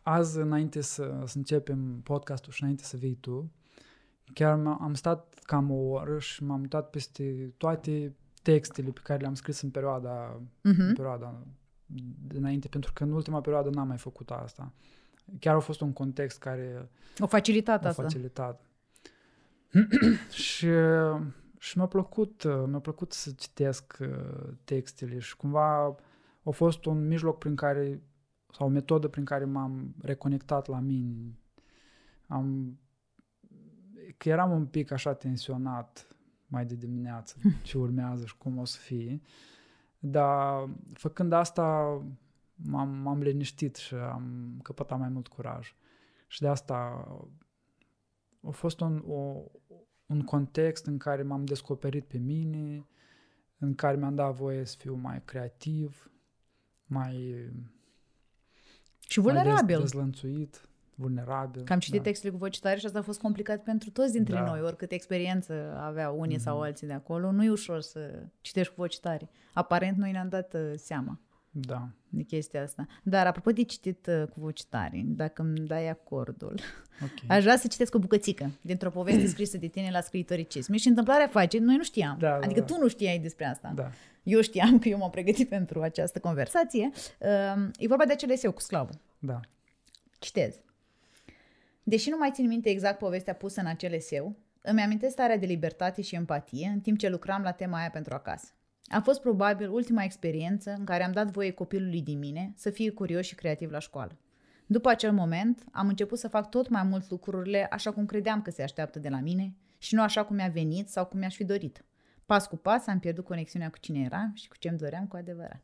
Azi, 0.02 0.38
înainte 0.38 0.80
să, 0.80 1.22
să 1.26 1.36
începem 1.38 2.00
podcastul 2.02 2.52
și 2.52 2.62
înainte 2.62 2.82
să 2.84 2.96
vii 2.96 3.14
tu, 3.14 3.50
chiar 4.32 4.58
m- 4.58 4.80
am 4.80 4.94
stat 4.94 5.34
cam 5.42 5.70
o 5.70 5.74
oră 5.74 6.18
și 6.18 6.44
m-am 6.44 6.60
uitat 6.60 6.90
peste 6.90 7.52
toate 7.56 8.14
textele 8.42 8.90
pe 8.90 9.00
care 9.02 9.20
le-am 9.20 9.34
scris 9.34 9.60
în 9.60 9.70
perioada, 9.70 10.40
Mhm. 10.62 10.80
în 10.80 10.94
perioada 10.94 11.46
dinainte, 12.26 12.68
pentru 12.68 12.92
că 12.92 13.04
în 13.04 13.12
ultima 13.12 13.40
perioadă 13.40 13.70
n-am 13.70 13.88
mai 13.88 13.98
făcut 13.98 14.30
asta. 14.30 14.72
Chiar 15.38 15.54
a 15.54 15.58
fost 15.58 15.80
un 15.80 15.92
context 15.92 16.38
care 16.38 16.88
O 17.18 17.26
facilitate 17.26 17.82
m-a 17.84 17.88
asta. 17.90 18.02
facilitat. 18.02 18.65
și, 20.44 20.68
și 21.58 21.76
mi-a 21.78 21.86
plăcut, 21.86 22.42
uh, 22.42 22.64
mi-a 22.66 22.78
plăcut 22.78 23.12
să 23.12 23.30
citesc 23.36 23.96
uh, 24.00 24.52
textele 24.64 25.18
și 25.18 25.36
cumva 25.36 25.96
a 26.42 26.50
fost 26.50 26.84
un 26.84 27.06
mijloc 27.06 27.38
prin 27.38 27.56
care, 27.56 28.02
sau 28.52 28.66
o 28.66 28.70
metodă 28.70 29.08
prin 29.08 29.24
care 29.24 29.44
m-am 29.44 29.94
reconectat 30.02 30.66
la 30.66 30.78
mine. 30.78 31.38
Am, 32.26 32.78
că 34.16 34.28
eram 34.28 34.50
un 34.50 34.66
pic 34.66 34.90
așa 34.90 35.14
tensionat 35.14 36.06
mai 36.46 36.66
de 36.66 36.74
dimineață 36.74 37.36
ce 37.62 37.78
urmează 37.78 38.24
și 38.24 38.36
cum 38.36 38.58
o 38.58 38.64
să 38.64 38.78
fie. 38.78 39.20
Dar 39.98 40.68
făcând 40.92 41.32
asta 41.32 41.98
m-am, 42.54 42.88
m-am 42.88 43.22
liniștit 43.22 43.76
și 43.76 43.94
am 43.94 44.58
căpătat 44.62 44.98
mai 44.98 45.08
mult 45.08 45.28
curaj. 45.28 45.74
Și 46.26 46.40
de 46.40 46.48
asta 46.48 47.08
a 48.46 48.50
fost 48.50 48.80
un, 48.80 49.04
o, 49.08 49.42
un 50.06 50.22
context 50.22 50.86
în 50.86 50.98
care 50.98 51.22
m-am 51.22 51.44
descoperit 51.44 52.04
pe 52.04 52.18
mine, 52.18 52.86
în 53.58 53.74
care 53.74 53.96
mi-am 53.96 54.14
dat 54.14 54.34
voie 54.34 54.64
să 54.64 54.76
fiu 54.78 54.94
mai 54.94 55.22
creativ, 55.24 56.10
mai, 56.86 57.14
Și 59.08 59.18
mai 59.20 59.32
vulnerabil. 59.32 59.66
dez, 59.66 59.78
dezlănțuit, 59.78 60.68
vulnerabil. 60.94 61.62
Că 61.62 61.72
am 61.72 61.78
citit 61.78 61.96
da. 61.98 62.02
textele 62.04 62.32
cu 62.32 62.38
voce 62.38 62.60
tare 62.60 62.78
și 62.78 62.86
asta 62.86 62.98
a 62.98 63.02
fost 63.02 63.20
complicat 63.20 63.62
pentru 63.62 63.90
toți 63.90 64.12
dintre 64.12 64.34
Da. 64.34 64.44
noi, 64.44 64.60
oricât 64.62 64.90
experiență 64.90 65.76
aveau 65.80 66.20
unii 66.20 66.38
sau 66.38 66.56
Mhm. 66.56 66.64
alții 66.64 66.86
de 66.86 66.92
acolo. 66.92 67.30
Nu 67.30 67.44
e 67.44 67.50
ușor 67.50 67.80
să 67.80 68.22
citești 68.40 68.74
cu 68.74 68.80
voce 68.80 69.00
tare. 69.00 69.28
Aparent 69.54 69.96
noi 69.96 70.10
ne-am 70.12 70.28
dat 70.28 70.54
uh, 70.54 70.72
seama 70.76 71.20
Da. 71.60 71.88
de 72.08 72.22
chestia 72.22 72.62
asta. 72.62 72.86
Dar 73.02 73.26
apropo 73.26 73.50
de 73.50 73.62
citit 73.62 74.06
uh, 74.06 74.28
cu 74.28 74.40
voce 74.40 74.62
tare, 74.68 75.02
dacă 75.04 75.42
îmi 75.42 75.58
dai 75.58 75.88
acordul, 75.88 76.60
Ok. 77.02 77.10
aș 77.36 77.42
vrea 77.42 77.56
să 77.56 77.66
citesc 77.66 77.94
o 77.94 77.98
bucățică 77.98 78.50
dintr-o 78.60 78.90
poveste 78.90 79.26
scrisă 79.34 79.58
de 79.58 79.66
tine 79.66 79.90
la 79.90 80.00
scriitoricism. 80.00 80.74
Și 80.74 80.88
întâmplarea 80.88 81.26
face, 81.26 81.58
noi 81.58 81.76
nu 81.76 81.82
știam. 81.82 82.16
Da, 82.18 82.28
da, 82.28 82.36
adică 82.36 82.60
da. 82.60 82.66
tu 82.66 82.78
nu 82.80 82.88
știai 82.88 83.18
despre 83.18 83.44
asta. 83.44 83.72
Da. 83.74 83.90
Eu 84.22 84.40
știam 84.40 84.78
că 84.78 84.88
eu 84.88 84.98
m-am 84.98 85.10
pregătit 85.10 85.48
pentru 85.48 85.82
această 85.82 86.18
conversație. 86.18 86.90
Uh, 87.18 87.68
E 87.78 87.86
vorba 87.86 88.04
de 88.04 88.12
acel 88.12 88.30
eseu 88.30 88.52
cu 88.52 88.60
sclavul. 88.60 88.94
Da. 89.18 89.40
Citez. 90.18 90.54
Deși 91.82 92.10
nu 92.10 92.16
mai 92.16 92.30
țin 92.32 92.46
minte 92.46 92.68
exact 92.68 92.98
povestea 92.98 93.34
pusă 93.34 93.60
în 93.60 93.66
acel 93.66 93.92
eseu, 93.92 94.36
îmi 94.62 94.80
amintesc 94.80 95.12
starea 95.12 95.38
de 95.38 95.46
libertate 95.46 96.02
și 96.02 96.14
empatie 96.14 96.70
în 96.72 96.80
timp 96.80 96.98
ce 96.98 97.08
lucram 97.08 97.42
la 97.42 97.50
tema 97.50 97.78
aia 97.78 97.90
pentru 97.90 98.14
acasă. 98.14 98.46
A 98.88 99.00
fost 99.00 99.20
probabil 99.20 99.70
ultima 99.70 100.02
experiență 100.02 100.74
în 100.78 100.84
care 100.84 101.04
am 101.04 101.12
dat 101.12 101.30
voie 101.30 101.50
copilului 101.50 102.02
din 102.02 102.18
mine 102.18 102.52
să 102.56 102.70
fie 102.70 102.90
curios 102.90 103.26
și 103.26 103.34
creativ 103.34 103.70
la 103.70 103.78
școală. 103.78 104.18
După 104.66 104.88
acel 104.88 105.12
moment, 105.12 105.64
am 105.72 105.88
început 105.88 106.18
să 106.18 106.28
fac 106.28 106.50
tot 106.50 106.68
mai 106.68 106.82
mult 106.82 107.10
lucrurile 107.10 107.66
așa 107.70 107.92
cum 107.92 108.06
credeam 108.06 108.42
că 108.42 108.50
se 108.50 108.62
așteaptă 108.62 108.98
de 108.98 109.08
la 109.08 109.20
mine 109.20 109.54
și 109.78 109.94
nu 109.94 110.02
așa 110.02 110.24
cum 110.24 110.36
mi-a 110.36 110.48
venit 110.48 110.88
sau 110.88 111.06
cum 111.06 111.18
mi-aș 111.18 111.34
fi 111.34 111.44
dorit. 111.44 111.84
Pas 112.26 112.46
cu 112.46 112.56
pas 112.56 112.86
am 112.86 112.98
pierdut 112.98 113.24
conexiunea 113.24 113.70
cu 113.70 113.78
cine 113.78 114.00
eram 114.00 114.32
și 114.34 114.48
cu 114.48 114.56
ce 114.58 114.68
îmi 114.68 114.78
doream 114.78 115.06
cu 115.06 115.16
adevărat. 115.16 115.62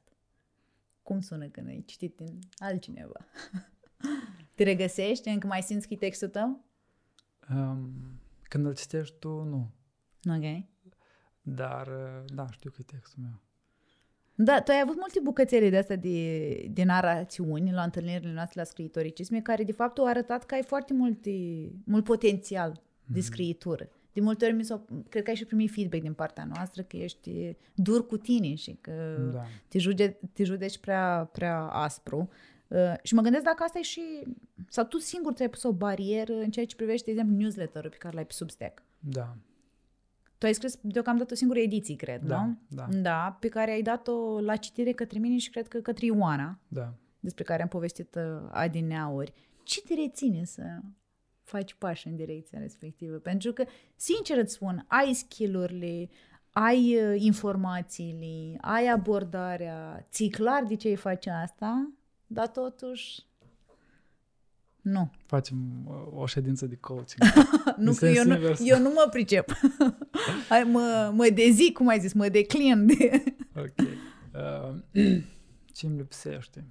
Cum 1.03 1.21
sună 1.21 1.47
când 1.47 1.69
ai 1.69 1.83
citit 1.87 2.17
din 2.17 2.39
altcineva? 2.57 3.27
Te 4.55 4.63
regăsești? 4.63 5.29
Încă 5.29 5.47
mai 5.47 5.63
simți 5.63 5.89
că 5.89 5.95
e 5.95 5.97
textul 5.97 6.29
tău? 6.29 6.65
Um, 7.51 8.21
când 8.43 8.67
îl 8.67 8.75
citești 8.75 9.19
tu, 9.19 9.29
nu. 9.29 9.71
Ok. 10.37 10.65
Dar, 11.43 11.87
uh, 11.87 12.35
da, 12.35 12.47
știu 12.51 12.71
că 12.71 12.77
e 12.81 12.85
textul 12.97 13.23
meu. 13.23 13.41
Da, 14.35 14.61
tu 14.61 14.71
ai 14.71 14.81
avut 14.83 14.97
multe 14.97 15.21
bucățele 15.23 15.71
de 15.71 15.77
astea 15.77 15.97
de, 15.97 16.53
de 16.71 16.83
narațiuni 16.85 17.73
la 17.73 17.83
întâlnirile 17.83 18.33
noastre 18.33 18.61
la 18.61 18.67
scriitoricisme, 18.67 19.41
care 19.41 19.65
de 19.65 19.73
fapt 19.73 19.99
au 19.99 20.07
arătat 20.07 20.45
că 20.45 20.55
ai 20.55 20.63
foarte 20.63 20.93
mult, 20.95 21.19
mult 21.85 22.05
potențial 22.05 22.83
de 23.07 23.21
scriitură. 23.21 23.89
De 24.13 24.21
multe 24.21 24.45
ori 24.45 24.55
mi 24.55 24.65
s-au, 24.65 24.87
cred 25.09 25.23
că 25.23 25.31
ai 25.31 25.37
și 25.37 25.45
primit 25.45 25.71
feedback 25.71 26.03
din 26.03 26.13
partea 26.13 26.45
noastră 26.55 26.83
că 26.83 26.97
ești 26.97 27.57
dur 27.75 28.07
cu 28.07 28.17
tine 28.17 28.55
și 28.55 28.79
că 28.81 29.29
Da. 29.33 29.45
te, 29.69 29.79
jude, 29.79 30.19
te 30.33 30.45
judeci 30.45 30.79
prea, 30.79 31.29
prea 31.33 31.59
aspru. 31.61 32.29
Uh, 32.69 32.95
și 33.03 33.15
mă 33.15 33.23
gândesc 33.23 33.45
dacă 33.45 33.63
asta 33.63 33.79
e 33.79 33.83
și... 33.83 34.03
Sau 34.69 34.85
tu 34.85 34.99
singur 34.99 35.33
ți-ai 35.33 35.49
pus 35.49 35.63
o 35.63 35.73
barieră 35.73 36.33
în 36.33 36.51
ceea 36.51 36.67
ce 36.67 36.77
privește, 36.77 37.05
de 37.05 37.11
exemplu, 37.11 37.37
newsletter-ul 37.37 37.91
pe 37.91 37.97
care 37.97 38.15
l-ai 38.15 38.27
pe 38.27 38.33
Substack. 38.33 38.83
Da. 38.99 39.37
Tu 40.43 40.49
ai 40.49 40.55
scris 40.55 40.79
deocamdată 40.81 41.33
o 41.33 41.37
singură 41.37 41.59
ediție, 41.59 41.97
cred, 41.97 42.23
Da, 42.23 42.45
nu? 42.45 42.57
da. 42.69 42.87
Da, 42.91 43.37
pe 43.41 43.49
care 43.49 43.71
ai 43.71 43.83
dat-o 43.83 44.41
la 44.41 44.57
citire 44.57 44.93
către 44.93 45.19
mine 45.19 45.39
și 45.39 45.51
cred 45.51 45.69
că 45.69 45.79
către 45.79 46.07
Ioana, 46.07 46.59
Da. 46.69 46.95
despre 47.21 47.45
care 47.45 47.63
am 47.63 47.69
povestit 47.69 48.15
uh, 48.15 48.49
adineauri. 48.51 49.33
Ce 49.63 49.83
te 49.83 49.95
reține 49.95 50.45
să 50.45 50.63
faci 51.43 51.75
pași 51.75 52.07
în 52.09 52.17
direcția 52.17 52.59
respectivă? 52.59 53.17
Pentru 53.17 53.53
că, 53.53 53.65
sincer 53.97 54.39
îți 54.39 54.53
spun, 54.53 54.85
ai 54.89 55.13
skill-urile, 55.15 56.09
ai 56.51 56.97
uh, 56.97 57.21
informațiile, 57.23 58.57
ai 58.61 58.87
abordarea, 58.87 60.07
ți 60.11 60.29
clar 60.29 60.65
de 60.65 60.75
ce 60.75 60.89
îi 60.89 60.97
face 60.97 61.31
asta, 61.31 61.93
dar 62.27 62.49
totuși 62.49 63.27
nu. 64.83 65.11
Facem 65.27 65.87
uh, 65.87 66.21
o 66.21 66.27
ședință 66.27 66.67
de 66.67 66.77
coaching. 66.77 67.23
nu 67.77 67.91
În 67.91 67.97
că 67.97 68.07
eu 68.07 68.13
sens 68.13 68.27
nu, 68.27 68.35
invers. 68.35 68.61
eu 68.65 68.79
nu 68.79 68.89
mă 68.89 69.07
pricep. 69.11 69.53
Hai, 70.49 70.63
mă, 70.63 71.13
mă 71.15 71.29
dezic, 71.35 71.73
cum 71.73 71.89
ai 71.89 72.01
zis, 72.01 72.13
mă 72.13 72.29
declin 72.29 72.87
de... 72.87 73.25
ok. 73.57 73.89
Uh, 74.33 74.79
ce 75.75 75.87
îmi 75.87 75.97
lipsește? 75.97 76.65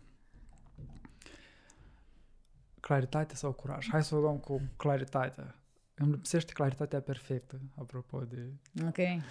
Claritate 2.79 3.35
sau 3.35 3.51
curaj? 3.51 3.87
Hai 3.89 4.03
să 4.03 4.15
o 4.15 4.19
luăm 4.19 4.37
cu 4.37 4.61
claritatea. 4.77 5.55
Îmi 5.95 6.11
lipsește 6.11 6.53
claritatea 6.53 7.01
perfectă, 7.01 7.59
apropo 7.77 8.19
de... 8.19 8.53
Ok. 8.85 9.23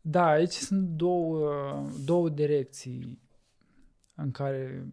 Da, 0.00 0.26
aici 0.26 0.52
sunt 0.52 0.88
două, 0.88 1.82
două 2.04 2.28
direcții 2.28 3.22
în 4.14 4.30
care, 4.30 4.86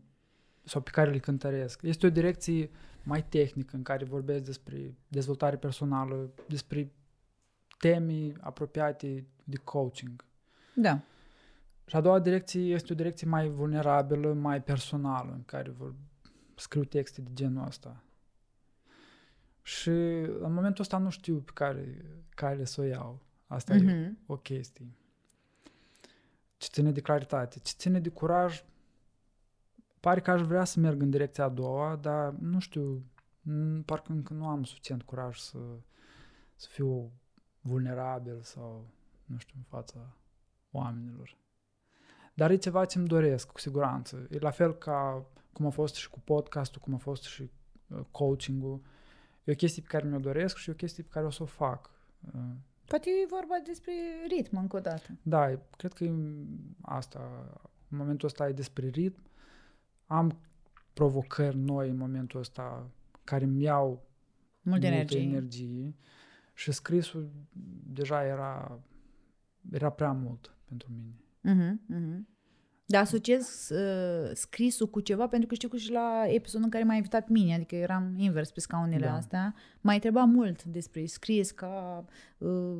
sau 0.63 0.81
pe 0.81 0.89
care 0.89 1.11
le 1.11 1.19
cântăresc. 1.19 1.81
Este 1.81 2.05
o 2.05 2.09
direcție 2.09 2.69
mai 3.03 3.25
tehnică 3.25 3.75
în 3.75 3.83
care 3.83 4.05
vorbesc 4.05 4.43
despre 4.43 4.95
dezvoltare 5.07 5.57
personală, 5.57 6.29
despre 6.47 6.91
teme 7.77 8.33
apropiate 8.39 9.25
de 9.43 9.57
coaching. 9.57 10.25
Da. 10.75 11.01
Și 11.85 11.95
a 11.95 12.01
doua 12.01 12.19
direcție 12.19 12.73
este 12.73 12.93
o 12.93 12.95
direcție 12.95 13.27
mai 13.27 13.47
vulnerabilă, 13.47 14.33
mai 14.33 14.61
personală, 14.63 15.31
în 15.31 15.43
care 15.45 15.69
vor 15.69 15.93
scriu 16.55 16.83
texte 16.83 17.21
de 17.21 17.29
genul 17.33 17.65
ăsta. 17.67 18.03
Și 19.61 19.89
în 20.39 20.53
momentul 20.53 20.81
ăsta 20.81 20.97
nu 20.97 21.09
știu 21.09 21.35
pe 21.37 21.51
care, 21.53 22.05
care 22.29 22.65
să 22.65 22.81
o 22.81 22.83
iau. 22.83 23.19
Asta 23.47 23.73
mm-hmm. 23.73 23.87
e 23.87 24.07
Mhm. 24.07 24.17
o 24.25 24.37
chestie. 24.37 24.91
Ce 26.57 26.67
ține 26.71 26.91
de 26.91 27.01
claritate. 27.01 27.59
Ce 27.59 27.73
ține 27.77 27.99
de 27.99 28.09
curaj, 28.09 28.63
pare 30.01 30.21
că 30.21 30.31
aș 30.31 30.41
vrea 30.41 30.63
să 30.63 30.79
merg 30.79 31.01
în 31.01 31.09
direcția 31.09 31.43
a 31.43 31.49
doua, 31.49 31.95
dar 31.95 32.33
nu 32.39 32.59
știu, 32.59 33.03
n- 33.41 33.85
parcă 33.85 34.11
încă 34.11 34.33
nu 34.33 34.47
am 34.47 34.63
suficient 34.63 35.03
curaj 35.03 35.37
să, 35.37 35.57
să 36.55 36.67
fiu 36.69 37.11
vulnerabil 37.59 38.41
sau, 38.41 38.87
nu 39.25 39.37
știu, 39.37 39.55
în 39.57 39.63
fața 39.63 40.15
oamenilor. 40.71 41.37
Dar 42.33 42.51
e 42.51 42.55
ceva 42.55 42.85
ce 42.85 42.97
îmi 42.97 43.07
doresc, 43.07 43.51
cu 43.51 43.59
siguranță. 43.59 44.27
E 44.29 44.37
la 44.39 44.49
fel 44.49 44.77
ca 44.77 45.25
cum 45.53 45.65
a 45.65 45.69
fost 45.69 45.95
și 45.95 46.09
cu 46.09 46.19
podcastul, 46.19 46.81
cum 46.81 46.93
a 46.93 46.97
fost 46.97 47.23
și 47.23 47.51
uh, 47.87 47.99
coaching-ul. 48.11 48.81
E 49.43 49.51
o 49.51 49.55
chestie 49.55 49.81
pe 49.81 49.87
care 49.87 50.07
mi-o 50.07 50.19
doresc 50.19 50.57
și 50.57 50.69
e 50.69 50.73
o 50.73 50.75
chestie 50.75 51.03
pe 51.03 51.09
care 51.11 51.25
o 51.25 51.29
să 51.29 51.43
o 51.43 51.45
fac. 51.45 51.89
Uh, 52.35 52.41
Poate 52.85 53.09
e 53.09 53.25
vorba 53.29 53.55
despre 53.65 53.93
ritm 54.27 54.57
încă 54.57 54.75
o 54.75 54.79
dată. 54.79 55.17
Da, 55.21 55.59
cred 55.77 55.93
că 55.93 56.03
e 56.03 56.13
asta. 56.81 57.19
În 57.89 57.97
momentul 57.97 58.27
ăsta 58.27 58.47
e 58.47 58.51
despre 58.51 58.87
ritm. 58.87 59.21
Am 60.11 60.37
provocări 60.93 61.57
noi 61.57 61.89
în 61.89 61.97
momentul 61.97 62.39
ăsta 62.39 62.89
care 63.23 63.43
îmi 63.43 63.61
iau 63.61 63.87
Multă 63.87 64.69
multă 64.69 64.85
energie. 64.85 65.21
energie 65.21 65.95
și 66.53 66.71
scrisul 66.71 67.29
deja 67.93 68.25
era, 68.25 68.79
era 69.71 69.89
prea 69.89 70.11
mult 70.11 70.55
pentru 70.65 70.87
mine. 70.95 71.15
Mhm, 71.41 71.81
mhm. 71.85 72.27
Dar 72.85 73.01
asociez 73.01 73.69
uh, 73.69 74.29
scrisul 74.33 74.87
cu 74.89 74.99
ceva 74.99 75.27
pentru 75.27 75.47
că 75.47 75.53
știu 75.55 75.69
că 75.69 75.77
și 75.77 75.91
la 75.91 76.23
episodul 76.27 76.63
în 76.65 76.69
care 76.71 76.83
m-a 76.83 76.93
invitat 76.93 77.25
pe 77.25 77.31
mine, 77.31 77.53
adică 77.53 77.75
eram 77.75 78.13
invers 78.17 78.51
pe 78.51 78.59
scaunele 78.59 79.05
Da. 79.05 79.13
astea, 79.15 79.55
m-a 79.81 79.93
întrebat 79.93 80.27
mult 80.27 80.63
despre 80.63 81.05
scris 81.05 81.51
ca 81.51 82.05
uh, 82.37 82.77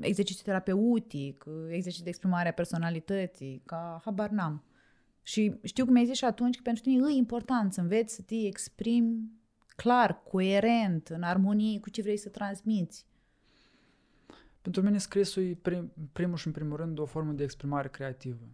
exercițiu 0.00 0.42
terapeutic, 0.44 1.44
uh, 1.46 1.54
exercițiu 1.68 2.04
de 2.04 2.08
exprimare 2.08 2.48
a 2.48 2.52
personalității, 2.52 3.62
ca 3.66 4.00
habar 4.04 4.30
n-am. 4.30 4.62
Și 5.22 5.54
știu 5.62 5.84
că 5.84 5.90
mi-ai 5.90 6.06
zis 6.06 6.16
și 6.16 6.24
atunci 6.24 6.56
că 6.56 6.60
pentru 6.62 6.82
tine 6.82 7.08
e 7.08 7.16
important 7.16 7.72
să 7.72 7.80
înveți 7.80 8.14
să 8.14 8.22
te 8.22 8.34
exprimi 8.34 9.30
clar, 9.76 10.22
coerent, 10.22 11.08
în 11.08 11.22
armonie 11.22 11.80
cu 11.80 11.90
ce 11.90 12.02
vrei 12.02 12.16
să 12.16 12.28
transmiți. 12.28 13.06
Pentru 14.60 14.82
mine 14.82 14.98
scrisul 14.98 15.42
e 15.42 15.58
prim, 15.62 15.92
primul 16.12 16.36
și 16.36 16.46
în 16.46 16.52
primul 16.52 16.76
rând 16.76 16.98
o 16.98 17.04
formă 17.04 17.32
de 17.32 17.42
exprimare 17.42 17.88
creativă. 17.88 18.48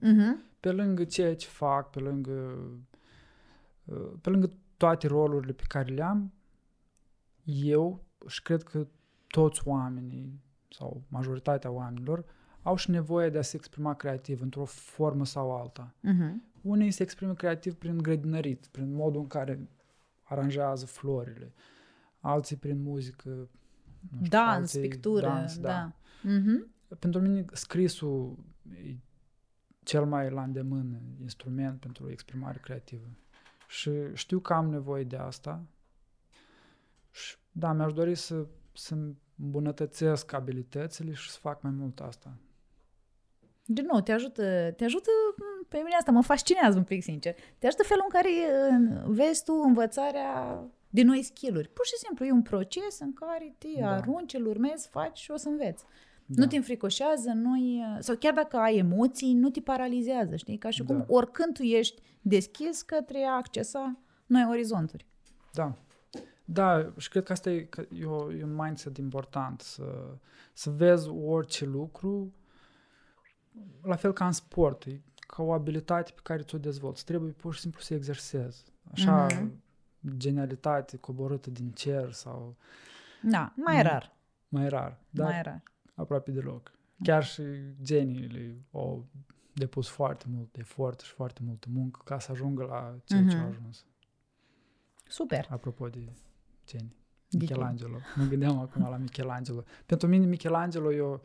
Mhm. 0.00 0.42
Pe 0.60 0.70
lângă 0.70 1.04
ceea 1.04 1.36
ce 1.36 1.46
fac, 1.46 1.90
pe 1.90 1.98
lângă, 1.98 2.58
uh, 3.84 4.12
pe 4.20 4.30
lângă 4.30 4.50
toate 4.76 5.06
rolurile 5.06 5.52
pe 5.52 5.64
care 5.68 5.92
le 5.92 6.02
am, 6.02 6.32
eu 7.44 8.04
și 8.26 8.42
cred 8.42 8.62
că 8.62 8.86
toți 9.26 9.60
oamenii 9.64 10.40
sau 10.70 11.02
majoritatea 11.08 11.70
oamenilor 11.70 12.24
au 12.64 12.76
și 12.76 12.90
nevoie 12.90 13.30
de 13.30 13.38
a 13.38 13.42
se 13.42 13.56
exprima 13.56 13.94
creativ 13.94 14.40
într-o 14.40 14.64
formă 14.64 15.24
sau 15.24 15.56
alta. 15.56 15.94
Mhm. 16.00 16.42
Unii 16.60 16.90
se 16.90 17.02
exprimă 17.02 17.34
creativ 17.34 17.74
prin 17.74 17.98
grădinărit, 17.98 18.66
prin 18.66 18.94
modul 18.94 19.20
în 19.20 19.26
care 19.26 19.68
aranjează 20.22 20.86
florile, 20.86 21.52
alții 22.20 22.56
prin 22.56 22.82
muzică, 22.82 23.28
nu 23.28 24.24
știu, 24.24 24.28
Dans, 24.28 24.46
alții 24.46 24.80
pictură, 24.80 25.26
dans, 25.26 25.58
da. 25.58 25.92
Mhm. 26.22 26.68
Pentru 26.98 27.20
mine 27.20 27.44
scrisul 27.52 28.38
e 28.70 28.96
cel 29.82 30.04
mai 30.04 30.30
la 30.30 30.42
îndemână 30.42 31.00
instrument 31.20 31.80
pentru 31.80 32.10
exprimare 32.10 32.58
creativă. 32.58 33.06
Și 33.68 33.90
știu 34.12 34.38
că 34.38 34.52
am 34.52 34.68
nevoie 34.68 35.04
de 35.04 35.16
asta. 35.16 35.64
Și 37.10 37.36
da, 37.52 37.72
mi-aș 37.72 37.92
dori 37.92 38.14
să, 38.14 38.46
să 38.72 38.96
îmbunătățesc 39.36 40.32
abilitățile 40.32 41.12
și 41.12 41.30
să 41.30 41.38
fac 41.38 41.62
mai 41.62 41.72
mult 41.72 42.00
asta. 42.00 42.36
Din 43.66 43.86
nou, 43.92 44.00
te 44.00 44.12
ajută, 44.12 44.72
te 44.76 44.84
ajută, 44.84 45.10
m, 45.36 45.66
pe 45.68 45.76
mine 45.76 45.94
asta 45.98 46.10
mă 46.10 46.22
fascinează 46.22 46.78
un 46.78 46.84
pic, 46.84 47.02
sincer. 47.02 47.34
Te 47.58 47.66
ajută 47.66 47.82
felul 47.82 48.04
în 48.08 48.20
care 48.20 48.28
uh, 48.28 49.02
vezi 49.06 49.44
tu 49.44 49.52
învățarea 49.64 50.62
de 50.90 51.02
noi 51.02 51.22
skill-uri. 51.22 51.68
Pur 51.68 51.84
și 51.86 51.96
simplu, 51.96 52.24
e 52.24 52.32
un 52.32 52.42
proces 52.42 53.00
în 53.00 53.12
care 53.12 53.54
te 53.58 53.68
Da. 53.80 53.90
arunci, 53.90 54.34
îl 54.34 54.46
urmezi, 54.46 54.88
faci 54.88 55.18
și 55.18 55.30
o 55.30 55.36
să 55.36 55.48
înveți. 55.48 55.84
Da. 56.26 56.42
Nu 56.42 56.48
te 56.48 56.56
înfricoșează, 56.56 57.30
nu 57.30 57.50
sau 57.98 58.16
chiar 58.16 58.32
dacă 58.34 58.56
ai 58.56 58.76
emoții, 58.76 59.34
nu 59.34 59.50
te 59.50 59.60
paralizează, 59.60 60.36
știi? 60.36 60.58
Ca 60.58 60.70
și 60.70 60.84
cum 60.84 60.96
Da. 60.98 61.04
oricând 61.08 61.54
tu 61.54 61.62
ești 61.62 62.02
deschis 62.20 62.82
către 62.82 63.24
a 63.24 63.32
accesa 63.32 63.98
noi 64.26 64.46
orizonturi. 64.50 65.06
Da. 65.52 65.72
Da, 66.44 66.92
și 66.96 67.08
cred 67.08 67.22
că 67.22 67.32
asta 67.32 67.50
e, 67.50 67.60
că 67.60 67.84
e, 68.00 68.04
o, 68.04 68.32
e 68.32 68.42
un 68.42 68.54
mindset 68.54 68.96
important, 68.96 69.60
să, 69.60 69.82
să 70.52 70.70
vezi 70.70 71.08
orice 71.08 71.64
lucru, 71.64 72.32
la 73.82 73.96
fel 73.96 74.12
ca 74.12 74.26
în 74.26 74.32
sport, 74.32 74.84
e 74.84 75.00
ca 75.26 75.42
o 75.42 75.52
abilitate 75.52 76.12
pe 76.14 76.20
care 76.22 76.42
ți-o 76.42 76.58
dezvolți. 76.58 77.04
Trebuie 77.04 77.30
pur 77.32 77.54
și 77.54 77.60
simplu 77.60 77.80
să 77.80 77.94
exersezi. 77.94 78.64
Așa, 78.92 79.26
Mhm. 79.26 79.62
genialitate 80.16 80.96
coborâtă 80.96 81.50
din 81.50 81.70
cer 81.70 82.12
sau 82.12 82.56
Da, 83.22 83.52
mai 83.56 83.76
Mm. 83.76 83.82
rar, 83.82 84.16
mai 84.48 84.68
rar, 84.68 85.00
dar 85.10 85.30
mai 85.32 85.42
rar. 85.42 85.62
aproape 85.94 86.30
deloc. 86.30 86.72
Chiar 87.02 87.24
și 87.24 87.42
geniile 87.82 88.56
au 88.72 89.06
depus 89.52 89.88
foarte 89.88 90.24
mult 90.28 90.56
efort 90.56 91.00
și 91.00 91.12
foarte 91.12 91.40
multă 91.44 91.66
muncă 91.70 92.00
ca 92.04 92.18
să 92.18 92.30
ajungă 92.30 92.64
la 92.64 92.96
ceea 93.04 93.20
ce 93.26 93.34
Mhm. 93.36 93.42
au 93.44 93.48
ajuns. 93.48 93.84
Super. 95.08 95.46
Apropo 95.50 95.88
de 95.88 96.12
genii. 96.66 96.96
De 97.28 97.36
Michelangelo. 97.40 97.98
Mă 98.16 98.24
gândeam 98.24 98.58
acum 98.58 98.82
la 98.82 98.96
Michelangelo. 98.96 99.64
Pentru 99.86 100.08
mine 100.08 100.26
Michelangelo 100.26 100.92
e 100.92 101.00
o, 101.00 101.18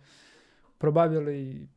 probabil 0.78 1.28
e, 1.28 1.70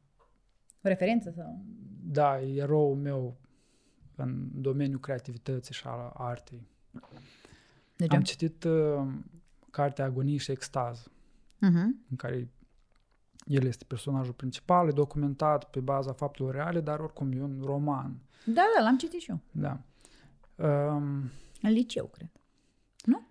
Referință 0.82 1.32
sau? 1.36 1.58
da, 2.04 2.40
e 2.40 2.60
eroul 2.60 2.96
meu 2.96 3.36
în 4.16 4.48
domeniul 4.54 5.00
creativității 5.00 5.74
și 5.74 5.86
al 5.86 6.12
artei. 6.16 6.66
De 7.96 8.06
ce? 8.06 8.16
Am 8.16 8.22
citit 8.22 8.64
uh, 8.64 9.06
cartea 9.70 10.04
Agonie 10.04 10.36
și 10.36 10.50
Extaz, 10.50 11.06
Mhm. 11.58 12.04
în 12.10 12.16
care 12.16 12.48
el 13.46 13.64
este 13.64 13.84
personajul 13.84 14.32
principal, 14.32 14.88
e 14.88 14.92
documentat 14.92 15.70
pe 15.70 15.80
baza 15.80 16.12
faptelor 16.12 16.54
reale, 16.54 16.80
dar 16.80 16.98
oricum 17.00 17.32
e 17.32 17.42
un 17.42 17.60
roman. 17.64 18.16
Da, 18.46 18.62
da, 18.76 18.82
l-am 18.82 18.96
citit 18.98 19.20
și 19.20 19.30
eu. 19.30 19.38
Da. 19.50 19.80
Um, 20.66 21.30
În 21.62 21.70
liceu, 21.70 22.06
cred. 22.06 22.30
Nu? 23.04 23.22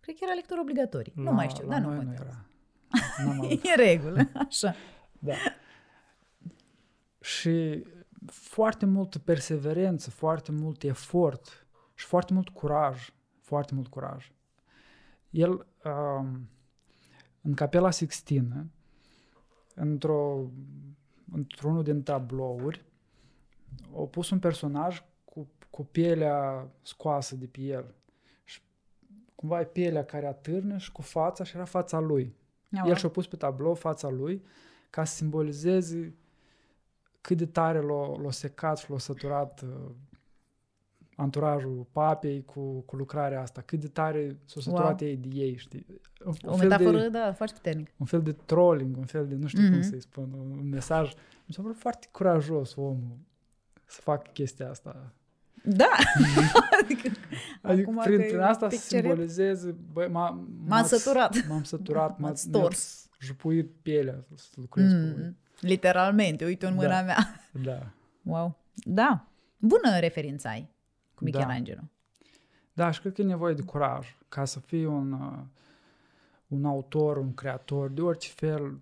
Cred 0.00 0.14
că 0.16 0.20
era 0.24 0.34
lectură 0.34 0.60
obligatorie. 0.60 1.12
Nu 1.16 1.32
mai 1.32 1.48
știu, 1.48 1.64
la 1.66 1.70
dar 1.70 1.80
nu 1.80 1.86
noi 1.88 1.96
nu 1.96 2.02
contează. 2.04 2.24
era. 2.28 2.44
N-am 3.24 3.40
avut. 3.40 3.50
E 3.64 3.70
în 3.70 3.76
regulă, 3.84 4.28
așa. 4.48 4.74
Da. 5.18 5.34
Și 7.24 7.86
foarte 8.26 8.86
multă 8.86 9.18
perseverență, 9.18 10.10
foarte 10.10 10.52
mult 10.52 10.82
efort 10.82 11.66
și 11.94 12.06
foarte 12.06 12.32
mult 12.32 12.48
curaj. 12.48 13.14
Foarte 13.40 13.74
mult 13.74 13.88
curaj. 13.88 14.32
El, 15.30 15.66
um, 15.84 16.48
în 17.42 17.54
Capela 17.54 17.90
Sixtină, 17.90 18.70
într-o, 19.74 20.50
într-unul 21.32 21.82
din 21.82 22.02
tablouri, 22.02 22.84
au 23.94 24.08
pus 24.08 24.30
un 24.30 24.38
personaj 24.38 25.04
cu, 25.24 25.48
cu 25.70 25.84
pielea 25.84 26.68
scoasă 26.82 27.36
de 27.36 27.46
pe 27.46 27.60
el. 27.60 27.94
Și 28.44 28.60
cumva 29.34 29.60
e 29.60 29.64
pielea 29.64 30.04
care 30.04 30.26
atârnă 30.26 30.76
și 30.76 30.92
cu 30.92 31.02
fața 31.02 31.44
și 31.44 31.56
era 31.56 31.64
fața 31.64 31.98
lui. 31.98 32.36
Ia 32.68 32.84
El 32.86 32.94
și-a 32.94 33.08
pus 33.08 33.26
pe 33.26 33.36
tablou 33.36 33.74
fața 33.74 34.08
lui 34.08 34.44
ca 34.90 35.04
să 35.04 35.14
simbolizeze 35.14 36.14
cât 37.24 37.36
de 37.36 37.46
tare 37.46 37.80
l-a, 37.80 38.20
l-a 38.22 38.30
secat 38.30 38.78
și 38.78 38.90
l-a 38.90 38.98
săturat 38.98 39.62
uh, 39.62 39.90
anturajul 41.16 41.86
papei 41.92 42.44
cu, 42.44 42.80
cu 42.80 42.96
lucrarea 42.96 43.40
asta, 43.40 43.60
cât 43.60 43.80
de 43.80 43.88
tare 43.88 44.38
s-a 44.44 44.60
săturat 44.60 45.00
Wow. 45.00 45.08
ei 45.10 45.16
de 45.16 45.28
ei, 45.32 45.56
știi? 45.56 45.86
Un, 46.24 46.32
O 46.44 46.56
fel 46.56 46.68
metaforă, 46.68 47.00
de, 47.00 47.08
da, 47.08 47.32
foarte 47.32 47.54
puternică. 47.56 47.90
un 47.96 48.06
fel 48.06 48.22
de 48.22 48.32
trolling, 48.32 48.96
un 48.96 49.04
fel 49.04 49.26
de, 49.28 49.34
nu 49.34 49.46
știu 49.46 49.62
mm-hmm. 49.62 49.68
cum 49.70 49.78
Mhm. 49.78 49.88
să-i 49.88 50.00
spun, 50.00 50.32
un, 50.32 50.58
un 50.58 50.68
mesaj. 50.68 51.12
Mi 51.46 51.54
s-a 51.54 51.62
părut 51.62 51.76
foarte 51.78 52.08
curajos 52.12 52.74
omul 52.76 53.16
să 53.86 54.00
facă 54.00 54.30
chestia 54.32 54.70
asta. 54.70 55.12
Da! 55.64 55.90
adică, 56.82 57.08
Adică 57.62 57.90
acum 57.90 58.02
prin, 58.04 58.18
că 58.18 58.24
prin 58.24 58.38
e 58.38 58.42
asta 58.44 58.68
să 58.70 58.76
pictured, 58.76 59.04
simbolizeze, 59.04 59.76
băi, 59.92 60.08
m-a, 60.08 60.28
M-am 60.30 60.48
m-ați- 60.66 60.88
săturat. 61.02 61.46
M-am 61.48 61.62
săturat, 61.62 62.18
m-a 62.18 62.26
M-ați 62.28 62.42
stors. 62.42 63.08
jupuit 63.20 63.70
pielea 63.82 64.24
să 64.34 64.48
lucrez 64.54 64.92
cu 64.92 64.98
voi. 65.16 65.34
Mm, 65.64 65.70
literalmente, 65.70 66.44
uite 66.44 66.66
în 66.66 66.74
Da. 66.76 66.80
mâna 66.82 67.02
mea. 67.02 67.40
Da. 67.64 67.90
Wow. 68.22 68.58
Da. 68.74 69.26
Bună 69.58 69.98
referință 69.98 70.48
ai 70.48 70.60
cu 71.14 71.24
Da. 71.24 71.30
Michelangelo. 71.30 71.80
Da, 72.72 72.90
și 72.90 73.00
cred 73.00 73.12
că 73.12 73.20
e 73.20 73.24
nevoie 73.24 73.54
de 73.54 73.62
curaj 73.62 74.16
ca 74.28 74.44
să 74.44 74.60
fii 74.60 74.84
un, 74.84 75.12
uh, 75.12 75.38
un 76.46 76.64
autor, 76.64 77.16
un 77.16 77.34
creator, 77.34 77.90
de 77.90 78.00
orice 78.00 78.28
fel, 78.28 78.78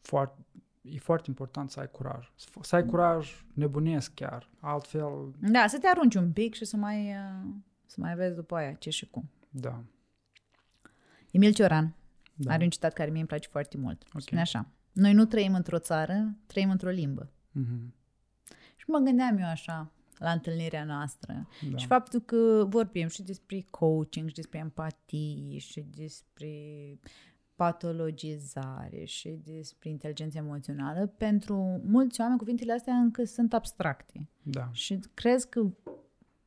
foarte, 0.00 0.44
e 0.82 0.98
foarte 0.98 1.24
important 1.28 1.70
să 1.70 1.80
ai 1.80 1.90
curaj. 1.90 2.32
Să, 2.34 2.46
f- 2.50 2.60
să 2.62 2.74
ai 2.76 2.84
curaj 2.86 3.44
nebunesc 3.54 4.14
chiar, 4.14 4.48
altfel, 4.60 5.34
Da, 5.40 5.66
să 5.66 5.78
te 5.78 5.86
arunci 5.86 6.14
un 6.14 6.32
pic 6.32 6.54
și 6.54 6.64
să 6.64 6.76
mai, 6.76 7.10
uh, 7.10 7.48
să 7.86 7.96
mai 7.98 8.14
vezi 8.14 8.34
după 8.34 8.56
aia 8.56 8.72
ce 8.72 8.90
și 8.90 9.06
cum. 9.06 9.30
da. 9.50 9.82
Emil 11.30 11.52
Cioran 11.52 11.94
da. 12.34 12.52
are 12.52 12.64
un 12.64 12.70
citat 12.70 12.92
care 12.92 13.08
mie 13.10 13.18
îmi 13.18 13.28
place 13.28 13.48
foarte 13.48 13.76
mult. 13.76 14.02
Ok. 14.12 14.20
Spune 14.20 14.40
așa. 14.40 14.66
Noi 14.96 15.12
nu 15.12 15.24
trăim 15.24 15.54
într-o 15.54 15.78
țară, 15.78 16.36
trăim 16.46 16.70
într-o 16.70 16.88
limbă. 16.88 17.30
Mhm. 17.52 17.94
Și 18.76 18.84
mă 18.86 18.98
gândeam 18.98 19.38
eu 19.38 19.46
așa 19.46 19.90
la 20.18 20.30
întâlnirea 20.30 20.84
noastră. 20.84 21.48
Da. 21.70 21.76
Și 21.76 21.86
faptul 21.86 22.20
că 22.20 22.66
vorbim 22.68 23.08
și 23.08 23.22
despre 23.22 23.66
coaching, 23.70 24.28
și 24.28 24.34
despre 24.34 24.58
empatie, 24.58 25.58
și 25.58 25.86
despre 25.96 26.50
patologizare, 27.54 29.04
și 29.04 29.28
despre 29.44 29.88
inteligență 29.88 30.38
emoțională, 30.38 31.06
pentru 31.06 31.80
mulți 31.84 32.20
oameni 32.20 32.38
cuvintele 32.38 32.72
astea 32.72 32.94
încă 32.94 33.24
sunt 33.24 33.52
abstracte. 33.52 34.28
da. 34.42 34.68
Și 34.72 34.98
crezi 35.14 35.48
că 35.48 35.70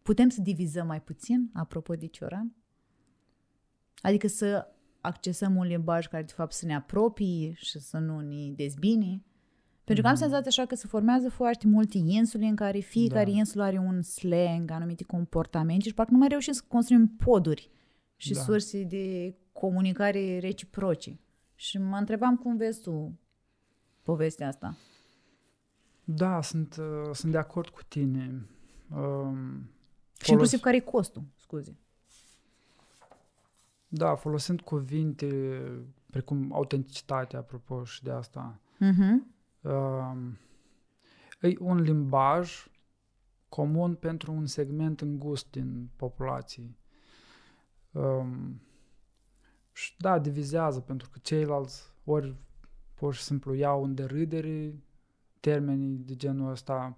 putem 0.02 0.30
să 0.30 0.42
divizăm 0.42 0.88
mai 0.88 1.02
puțin, 1.02 1.50
apropo 1.54 1.96
de 1.96 2.06
Cioran? 2.06 2.56
Adică 4.02 4.28
să 4.28 4.68
accesăm 5.02 5.56
un 5.56 5.66
limbaj 5.68 6.08
care 6.08 6.24
de 6.24 6.32
fapt 6.36 6.52
să 6.54 6.66
ne 6.66 6.76
apropie 6.76 7.54
și 7.56 7.80
să 7.80 7.98
nu 7.98 8.20
ne 8.20 8.52
dezbine. 8.56 9.24
Pentru 9.84 10.04
că 10.04 10.10
am 10.10 10.16
Mhm. 10.20 10.24
senzația 10.30 10.50
așa 10.50 10.66
că 10.66 10.76
se 10.76 10.88
formează 10.88 11.30
foarte 11.30 11.68
multe 11.68 11.98
insule 11.98 12.46
în 12.46 12.56
care 12.56 12.80
fiecare 12.80 13.32
Da. 13.32 13.38
insulă 13.38 13.64
are 13.64 13.78
un 13.78 14.02
slang, 14.02 14.72
anumite 14.72 15.04
comportamente 15.04 15.88
și 15.88 15.94
parcă 15.94 16.12
nu 16.12 16.18
mai 16.18 16.28
reușim 16.28 16.54
să 16.54 16.62
construim 16.68 17.08
poduri 17.08 17.70
și 18.16 18.34
Da. 18.34 18.40
surse 18.42 18.84
de 18.84 19.36
comunicare 19.52 20.40
reciproce. 20.40 21.20
Și 21.56 21.78
mă 21.78 21.98
întrebam 21.98 22.36
cum 22.36 22.58
vezi 22.58 22.82
tu 22.82 23.20
povestea 24.02 24.48
asta. 24.48 24.76
Da, 26.04 26.42
sunt, 26.42 26.76
uh, 26.80 27.10
sunt 27.14 27.32
de 27.32 27.38
acord 27.38 27.70
cu 27.70 27.80
tine. 27.88 28.46
Um, 28.96 29.70
Și 30.24 30.32
inclusiv 30.32 30.60
care 30.60 30.76
e 30.76 30.80
costul, 30.80 31.24
scuze. 31.36 31.78
Da, 33.92 34.16
folosind 34.16 34.62
cuvinte 34.62 35.62
precum 36.10 36.54
autenticitate, 36.54 37.38
apropo 37.38 37.84
și 37.84 38.04
de 38.04 38.12
asta. 38.12 38.60
Mhm. 38.78 39.36
Um, 39.62 40.38
e 41.42 41.56
un 41.60 41.82
limbaj 41.82 42.68
comun 43.50 43.96
pentru 43.96 44.32
un 44.32 44.46
segment 44.46 45.02
îngust 45.02 45.52
din 45.52 45.90
populație. 45.96 46.76
Um, 47.92 48.62
și 49.72 49.94
da, 49.98 50.20
divizează, 50.20 50.80
pentru 50.80 51.10
că 51.10 51.20
ceilalți 51.22 51.84
ori 52.04 52.36
pur 52.94 53.14
și 53.14 53.22
simplu 53.22 53.54
iau 53.54 53.84
în 53.84 53.96
derâdere 53.96 54.84
termenii 55.40 55.98
de 55.98 56.16
genul 56.16 56.52
ăsta, 56.52 56.98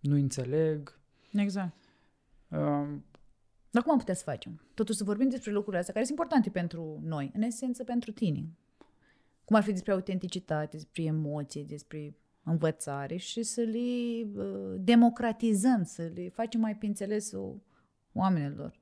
nu 0.00 0.14
înțeleg. 0.14 0.98
Exact. 1.32 1.74
Um, 2.48 3.04
Dar 3.70 3.82
cum 3.82 3.92
am 3.92 3.98
putea 3.98 4.14
să 4.14 4.22
facem? 4.22 4.60
Totuși 4.74 4.98
să 4.98 5.04
vorbim 5.04 5.28
despre 5.28 5.50
lucrurile 5.50 5.78
astea 5.78 5.94
care 5.94 6.06
sunt 6.06 6.18
importante 6.18 6.50
pentru 6.50 7.00
noi, 7.02 7.30
în 7.34 7.42
esență 7.42 7.84
pentru 7.84 8.12
tine. 8.12 8.48
Cum 9.44 9.56
ar 9.56 9.62
fi 9.62 9.72
despre 9.72 9.92
autenticitate, 9.92 10.76
despre 10.76 11.02
emoții, 11.02 11.64
despre 11.64 12.16
învățare 12.42 13.16
și 13.16 13.42
să 13.42 13.60
le 13.60 14.28
uh, 14.34 14.74
democratizăm, 14.78 15.82
să 15.82 16.10
le 16.14 16.28
facem 16.28 16.60
mai 16.60 16.76
pe 16.76 16.86
înțelesul 16.86 17.62
oamenilor. 18.12 18.80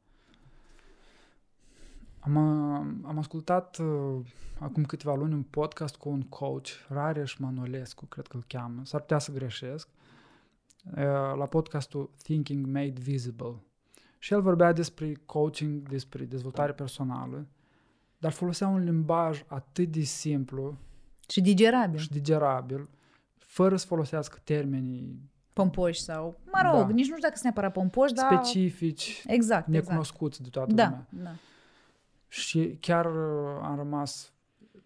Am, 2.20 2.34
uh, 2.34 3.08
am 3.08 3.18
ascultat 3.18 3.78
uh, 3.78 4.26
acum 4.58 4.84
câteva 4.84 5.14
luni 5.14 5.34
un 5.34 5.42
podcast 5.42 5.96
cu 5.96 6.08
un 6.08 6.22
coach, 6.22 6.68
Rareș 6.88 7.36
Manolescu, 7.36 8.06
cred 8.06 8.26
că 8.26 8.36
îl 8.36 8.44
cheamă, 8.46 8.84
s-ar 8.84 9.00
putea 9.00 9.18
să 9.18 9.32
greșesc, 9.32 9.88
uh, 10.84 11.02
la 11.36 11.46
podcastul 11.50 12.10
Thinking 12.22 12.66
Made 12.66 13.00
Visible. 13.00 13.62
Și 14.18 14.32
el 14.32 14.40
vorbea 14.42 14.72
despre 14.72 15.12
coaching, 15.26 15.88
despre 15.88 16.24
dezvoltare 16.24 16.72
personală, 16.72 17.46
dar 18.18 18.32
folosea 18.32 18.66
un 18.68 18.84
limbaj 18.84 19.42
atât 19.46 19.90
de 19.92 20.00
simplu 20.00 20.76
Și 21.28 21.40
digerabil. 21.40 21.98
și 21.98 22.10
digerabil, 22.10 22.88
fără 23.36 23.76
să 23.76 23.86
folosească 23.86 24.38
termenii 24.44 25.30
Pompoși 25.52 26.00
sau, 26.00 26.40
mă 26.52 26.70
rog, 26.70 26.86
Da. 26.86 26.92
nici 26.92 26.96
nu 27.08 27.16
știu 27.16 27.20
dacă 27.20 27.32
sunt 27.36 27.42
neapărat 27.44 27.72
pompoși, 27.72 28.12
dar... 28.14 28.32
specifici, 28.32 29.06
Exact, 29.08 29.28
exact. 29.32 29.68
necunoscuți 29.68 30.42
de 30.42 30.48
toată 30.48 30.72
Da, 30.72 30.84
lumea. 30.84 31.06
da. 31.10 31.30
Și 32.28 32.76
chiar 32.80 33.06
uh, 33.06 33.58
am 33.62 33.76
rămas 33.76 34.32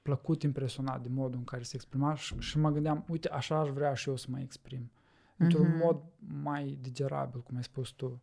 plăcut 0.02 0.42
impresionat 0.42 1.02
de 1.02 1.08
modul 1.10 1.38
în 1.38 1.44
care 1.44 1.62
se 1.62 1.72
exprima 1.74 2.14
și, 2.14 2.34
și 2.38 2.58
mă 2.58 2.70
gândeam, 2.70 3.04
uite, 3.08 3.28
așa 3.28 3.58
aș 3.58 3.68
vrea 3.68 3.94
și 3.94 4.08
eu 4.08 4.16
să 4.16 4.26
mă 4.30 4.38
exprim. 4.40 4.90
Într-un 5.36 5.66
Mhm. 5.68 5.76
mod 5.84 6.00
mai 6.42 6.78
digerabil, 6.80 7.40
cum 7.40 7.56
ai 7.56 7.62
spus 7.62 7.88
tu. 7.90 8.20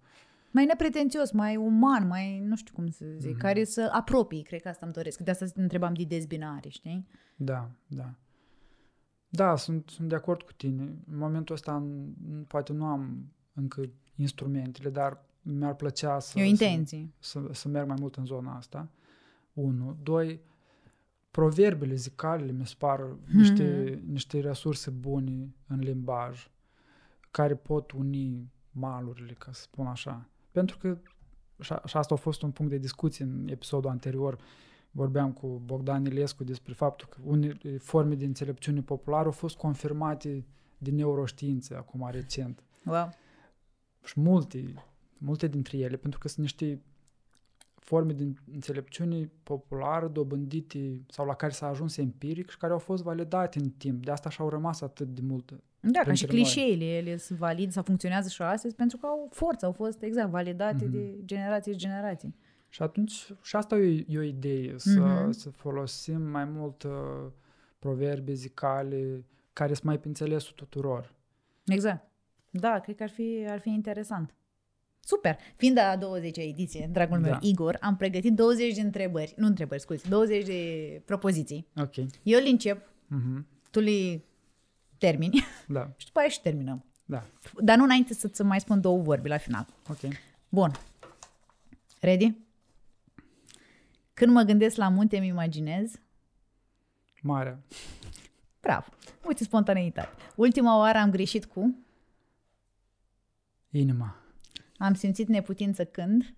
Mai 0.52 0.66
nepretențios, 0.66 1.32
mai 1.32 1.56
uman, 1.56 2.08
mai 2.08 2.40
nu 2.40 2.56
știu 2.56 2.74
cum 2.76 2.90
să 2.90 3.06
zic, 3.18 3.30
Mhm. 3.32 3.40
care 3.40 3.64
să 3.64 3.90
apropii, 3.94 4.42
cred 4.44 4.62
că 4.62 4.68
asta 4.70 4.86
îmi 4.86 4.94
doresc. 4.96 5.20
De 5.20 5.32
asta 5.32 5.46
te 5.46 5.62
întrebam 5.62 5.94
de 5.94 6.04
dezbinare, 6.04 6.70
știi? 6.70 7.08
Da, 7.36 7.70
da. 7.88 8.14
Da, 9.30 9.56
sunt, 9.56 9.90
sunt 9.90 10.10
de 10.10 10.16
acord 10.16 10.42
cu 10.42 10.52
tine. 10.54 10.82
În 10.84 11.18
momentul 11.18 11.56
ăsta 11.56 11.84
n- 11.88 12.48
poate 12.48 12.74
nu 12.74 12.86
am 12.86 13.32
încă 13.54 13.82
instrumentele, 14.16 14.90
dar 14.90 15.26
mi-ar 15.42 15.76
plăcea 15.76 16.20
să, 16.20 16.40
E 16.40 16.44
o 16.44 16.46
intenție. 16.46 17.10
să, 17.20 17.40
să, 17.48 17.54
să 17.54 17.68
merg 17.68 17.88
mai 17.88 17.98
mult 18.00 18.16
în 18.16 18.26
zona 18.26 18.56
asta. 18.56 18.90
Unu. 19.54 19.98
Doi, 20.04 20.42
proverbele 21.32 21.96
zicalele 21.96 22.52
mi 22.52 22.68
se 22.68 22.76
par 22.78 23.16
niște, 23.34 24.02
niște 24.08 24.40
resurse 24.40 24.90
bune 24.90 25.56
în 25.68 25.80
limbaj 25.80 26.50
care 27.32 27.56
pot 27.56 27.92
uni 27.92 28.52
malurile, 28.72 29.34
ca 29.34 29.52
să 29.52 29.62
spun 29.62 29.86
așa. 29.86 30.30
Pentru 30.60 30.77
că, 30.77 30.98
și, 31.60 31.73
a- 31.73 31.81
și 31.86 31.98
asta 31.98 32.14
a 32.14 32.18
fost 32.18 32.41
un 32.41 32.52
punct 32.52 32.72
de 32.72 32.77
discuție 32.77 33.26
în 33.26 33.48
episodul 33.48 33.90
anterior, 33.90 34.38
vorbeam 34.91 35.31
cu 35.31 35.61
Bogdan 35.65 36.06
Ilescu 36.06 36.44
despre 36.44 36.73
faptul 36.73 37.07
că 37.07 37.18
unele 37.23 37.77
forme 37.77 38.15
de 38.15 38.26
înțelepciune 38.26 38.81
populară 38.81 39.26
au 39.26 39.31
fost 39.31 39.57
confirmate 39.57 40.45
de 40.77 40.91
neuroștiințe 40.91 41.76
acum 41.76 42.07
recent. 42.11 42.64
Wow. 42.86 43.10
Și 44.03 44.19
multe, 44.19 44.73
multe 45.18 45.48
dintre 45.48 45.77
ele, 45.77 45.98
pentru 45.98 46.19
că 46.19 46.27
sunt 46.27 46.40
niște 46.40 46.81
forme 47.76 48.14
de 48.14 48.34
înțelepciune 48.53 49.31
populară 49.44 50.07
dobândite 50.07 51.02
sau 51.07 51.26
la 51.26 51.34
care 51.34 51.52
s-a 51.52 51.68
ajuns 51.68 51.98
empiric 51.98 52.49
și 52.49 52.57
care 52.57 52.73
au 52.73 52.80
fost 52.80 53.03
validate 53.03 53.60
în 53.60 53.69
timp. 53.69 54.03
De 54.03 54.11
asta 54.11 54.30
și-au 54.30 54.49
rămas 54.49 54.81
atât 54.81 55.07
de 55.07 55.22
multe. 55.22 55.64
Da, 55.81 55.99
ca 55.99 56.14
și 56.14 56.26
Printre 56.26 56.35
noi. 56.38 56.45
clișeile, 56.53 56.85
ele 56.85 57.18
sunt 57.18 57.39
valide 57.39 57.72
sau 57.72 57.84
funcționează 57.84 58.30
și 58.30 58.41
astăzi 58.41 58.76
pentru 58.76 58.97
că 58.97 59.06
au 59.06 59.30
forță, 59.31 59.65
au 59.65 59.72
fost 59.72 60.01
exact 60.01 60.30
validate 60.30 60.84
Mhm. 60.85 60.91
de 60.91 61.15
generații 61.26 61.72
și 61.72 61.77
generații. 61.77 62.35
Și 62.69 62.81
atunci, 62.81 63.27
și 63.41 63.56
asta 63.56 63.77
e, 63.77 64.06
e 64.07 64.18
o 64.18 64.22
idee, 64.22 64.73
să, 64.77 64.99
Mhm. 64.99 65.31
să 65.31 65.49
folosim 65.49 66.22
mai 66.22 66.45
mult 66.45 66.84
uh, 66.84 66.91
proverbe 67.80 68.34
zicale 68.34 69.26
care 69.53 69.73
sunt 69.73 69.85
mai 69.85 69.99
pe 69.99 70.07
înțelesul 70.07 70.53
tuturor. 70.56 71.14
Exact. 71.65 72.07
Da, 72.49 72.80
cred 72.80 72.95
că 72.95 73.03
ar 73.03 73.10
fi, 73.10 73.45
ar 73.49 73.60
fi 73.60 73.69
interesant. 73.69 74.34
Super! 74.99 75.38
Fiind 75.56 75.77
a 75.77 75.97
20-a 75.97 76.41
ediție, 76.43 76.89
dragul 76.91 77.19
meu 77.19 77.31
Da. 77.31 77.38
Igor, 77.41 77.77
am 77.81 77.95
pregătit 77.95 78.34
20 78.34 78.76
de 78.76 78.81
întrebări, 78.81 79.34
nu 79.38 79.45
întrebări, 79.47 79.81
scuze, 79.81 80.10
20 80.10 80.45
de 80.45 81.01
propoziții. 81.06 81.68
Ok. 81.76 81.95
Eu 82.23 82.39
le 82.39 82.49
încep, 82.49 82.89
Mhm. 83.07 83.45
tu 83.72 83.80
le 83.80 84.22
termini 85.00 85.44
Da, 85.68 85.92
și 85.98 86.06
după 86.06 86.20
aia 86.20 86.30
și 86.30 86.42
terminăm. 86.42 86.86
da. 87.06 87.24
Dar 87.60 87.78
nu 87.78 87.84
înainte 87.84 88.14
să-ți 88.14 88.44
mai 88.44 88.60
spun 88.60 88.82
două 88.82 89.02
vorbi 89.02 89.28
la 89.28 89.38
final. 89.38 89.68
Ok. 89.90 90.00
Bun. 90.50 90.72
Ready? 92.02 92.36
Când 94.14 94.32
mă 94.32 94.42
gândesc 94.42 94.76
la 94.76 94.90
munte, 94.90 95.18
îmi 95.18 95.28
imaginez. 95.28 96.00
Marea. 97.22 97.60
Bravo. 98.62 98.88
Uite, 99.26 99.44
spontaneitate. 99.44 100.16
Ultima 100.36 100.78
oară 100.78 100.98
am 100.98 101.12
greșit 101.12 101.46
cu... 101.46 101.76
Inima. 103.70 104.16
Am 104.78 104.94
simțit 104.94 105.28
neputință 105.28 105.86
când... 105.86 106.34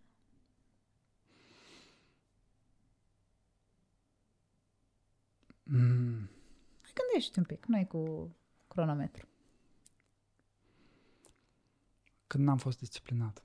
Mm. 5.63 6.29
Mai 6.81 6.91
gândești 6.93 7.37
un 7.37 7.43
pic, 7.43 7.65
nu 7.65 7.85
cu 7.85 8.31
cronometru. 8.73 9.27
Când 12.27 12.43
n-am 12.43 12.57
fost 12.57 12.77
disciplinat. 12.77 13.43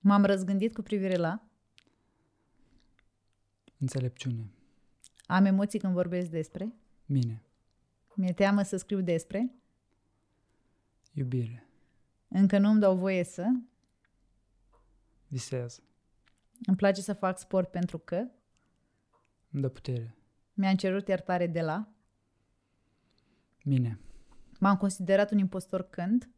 M-am 0.00 0.24
răzgândit 0.24 0.74
cu 0.74 0.82
privire 0.82 1.16
la... 1.16 1.42
Înțelepciune. 3.78 4.50
Am 5.26 5.44
emoții 5.44 5.78
când 5.78 5.92
vorbesc 5.92 6.30
despre... 6.30 6.72
Mine. 7.06 7.42
Mi-e 8.14 8.32
teamă 8.32 8.62
să 8.62 8.76
scriu 8.76 9.00
despre... 9.00 9.54
Iubire. 11.12 11.66
Încă 12.28 12.58
nu-mi 12.58 12.80
dau 12.80 12.96
voie 12.96 13.24
să... 13.24 13.46
Visez. 15.26 15.82
Îmi 16.66 16.76
place 16.76 17.00
să 17.00 17.12
fac 17.12 17.38
sport 17.38 17.70
pentru 17.70 17.98
că... 17.98 18.16
Îmi 19.50 19.62
dă 19.62 19.68
putere. 19.68 20.16
Mi-am 20.52 20.76
cerut 20.76 21.08
iertare 21.08 21.46
de 21.46 21.60
la... 21.60 21.88
Mine. 23.64 23.98
M-am 24.60 24.76
considerat 24.76 25.30
un 25.30 25.38
impostor 25.38 25.82
când... 25.82 26.28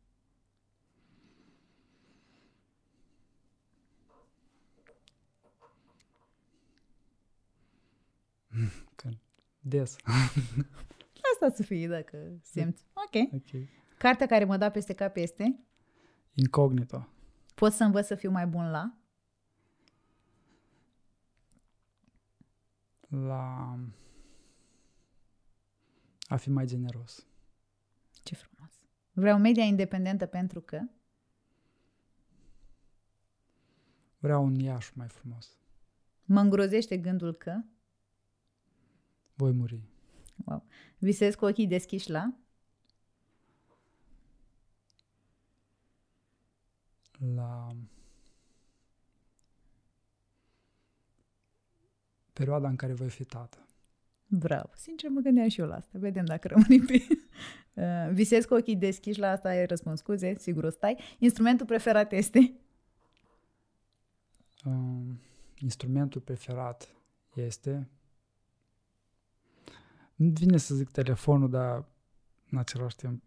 Când. 8.94 9.18
Des. 9.60 9.96
Asta 11.32 11.50
să 11.54 11.62
fie 11.62 11.88
dacă 11.88 12.38
simți. 12.42 12.84
Ok. 12.92 13.32
ok. 13.32 13.68
Cartea 13.98 14.26
care 14.26 14.44
mă 14.44 14.56
da 14.56 14.70
peste 14.70 14.92
cap 14.92 15.16
este 15.16 15.66
Incognito. 16.34 17.08
Pot 17.54 17.72
să 17.72 17.84
învăț 17.84 18.06
să 18.06 18.14
fiu 18.14 18.30
mai 18.30 18.46
bun 18.46 18.70
la... 18.70 18.98
La 23.08 23.78
a 26.28 26.36
fi 26.36 26.50
mai 26.50 26.66
generos. 26.66 27.26
Ce 29.16 29.22
frumos. 29.22 29.24
Vreau 29.24 29.38
media 29.38 29.64
independentă 29.64 30.26
pentru 30.26 30.60
că... 30.60 30.80
Vreau 34.18 34.44
un 34.44 34.54
Iași 34.54 34.92
mai 34.96 35.08
frumos. 35.08 35.56
Mă 36.24 36.40
îngrozește 36.40 36.98
gândul 36.98 37.34
că... 37.34 37.62
Voi 39.34 39.52
muri. 39.52 39.80
Wow. 40.44 40.64
Visezi 40.98 41.36
cu 41.36 41.44
ochii 41.44 41.66
deschiși 41.66 42.10
la? 42.10 42.34
La 47.34 47.76
perioada 52.32 52.68
în 52.68 52.76
care 52.76 52.92
voi 52.92 53.10
fi 53.10 53.24
tată. 53.24 53.65
Bravo. 54.26 54.70
Sincer, 54.74 55.10
mă 55.10 55.20
gândeam 55.20 55.48
și 55.48 55.60
eu 55.60 55.66
la 55.66 55.74
asta. 55.74 55.98
Vedem 55.98 56.24
dacă 56.24 56.48
rămâni 56.48 56.80
pe... 56.86 57.06
Uh, 57.76 58.08
visezi 58.12 58.46
cu 58.46 58.54
ochii 58.54 58.76
deschiși 58.76 59.18
la 59.18 59.30
asta, 59.30 59.48
ai 59.48 59.66
răspuns. 59.66 59.98
Scuze, 59.98 60.34
sigur 60.38 60.64
o 60.64 60.70
stai. 60.70 60.98
Instrumentul 61.18 61.66
preferat 61.66 62.12
este? 62.12 62.54
Uh, 64.64 65.14
instrumentul 65.58 66.20
preferat 66.20 66.94
este... 67.34 67.88
Nu 70.14 70.30
vine 70.30 70.56
să 70.56 70.74
zic 70.74 70.90
telefonul, 70.90 71.50
dar 71.50 71.84
în 72.50 72.58
același 72.58 72.96
timp 72.96 73.22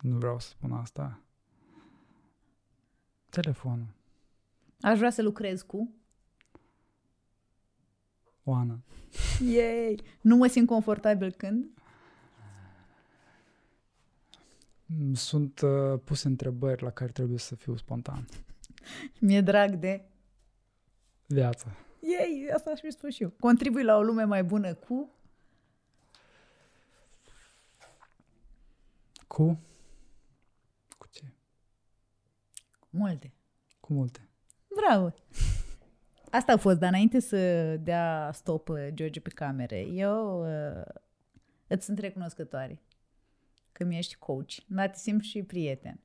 nu 0.00 0.16
vreau 0.16 0.38
să 0.38 0.48
spun 0.48 0.72
asta. 0.72 1.20
Telefonul. 3.28 3.86
Aș 4.80 4.98
vrea 4.98 5.10
să 5.10 5.22
lucrez 5.22 5.62
cu? 5.62 5.94
Oana. 8.48 8.78
Yay! 9.40 10.00
Nu 10.20 10.36
mă 10.36 10.46
simt 10.46 10.66
confortabil 10.66 11.32
când? 11.32 11.66
Mm, 14.86 15.14
Sunt 15.14 15.60
uh, 15.60 16.00
puse 16.04 16.26
întrebări 16.28 16.82
la 16.82 16.90
care 16.90 17.10
trebuie 17.12 17.38
să 17.38 17.54
fiu 17.54 17.76
spontan. 17.76 18.28
Mi-e 19.20 19.40
drag 19.40 19.74
de... 19.74 20.04
Viața. 21.26 21.66
Yay! 22.00 22.50
Asta 22.54 22.70
aș 22.70 22.80
fi 22.80 22.90
spus 22.90 23.14
și 23.14 23.22
eu. 23.22 23.30
Contribui 23.40 23.82
la 23.84 23.96
o 23.96 24.02
lume 24.02 24.24
mai 24.24 24.44
bună 24.44 24.74
cu... 24.74 25.10
Cu? 29.26 29.60
Cu 30.98 31.06
ce? 31.10 31.32
Multe. 32.90 33.32
Cu 33.80 33.92
multe. 33.92 34.28
Bravo! 34.76 35.14
Asta 36.30 36.52
a 36.52 36.56
fost, 36.56 36.78
dar 36.78 36.88
înainte 36.88 37.20
să 37.20 37.76
dea 37.76 38.30
stop 38.32 38.68
uh, 38.68 38.88
George 38.94 39.20
pe 39.20 39.30
camere, 39.30 39.80
eu 39.80 40.42
uh, 40.42 40.82
îți 41.66 41.84
sunt 41.84 41.98
recunoscătoare 41.98 42.82
că 43.72 43.84
mi-ești 43.84 44.16
coach, 44.16 44.54
dar 44.66 44.88
te 44.88 44.98
simt 44.98 45.22
și 45.22 45.42
prieten. 45.42 46.00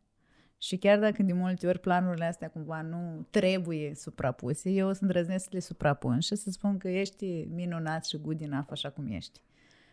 Și 0.58 0.78
chiar 0.78 1.00
dacă 1.00 1.24
de 1.24 1.34
multe 1.34 1.68
ori 1.68 1.80
planurile 1.80 2.26
astea 2.26 2.50
cumva 2.50 2.82
nu 2.82 3.28
trebuie 3.30 3.96
suprapuse, 3.96 4.70
eu 4.70 4.88
o 4.88 4.94
să 4.94 5.00
îndrăznesc 5.02 5.44
să 5.44 5.50
le 5.54 5.60
suprapun 5.60 6.20
și 6.20 6.36
să 6.36 6.50
spun 6.50 6.78
că 6.78 6.88
ești 6.88 7.48
minunat 7.50 8.06
și 8.06 8.18
good 8.18 8.42
enough 8.42 8.68
așa 8.70 8.90
cum 8.90 9.08
ești. 9.08 9.42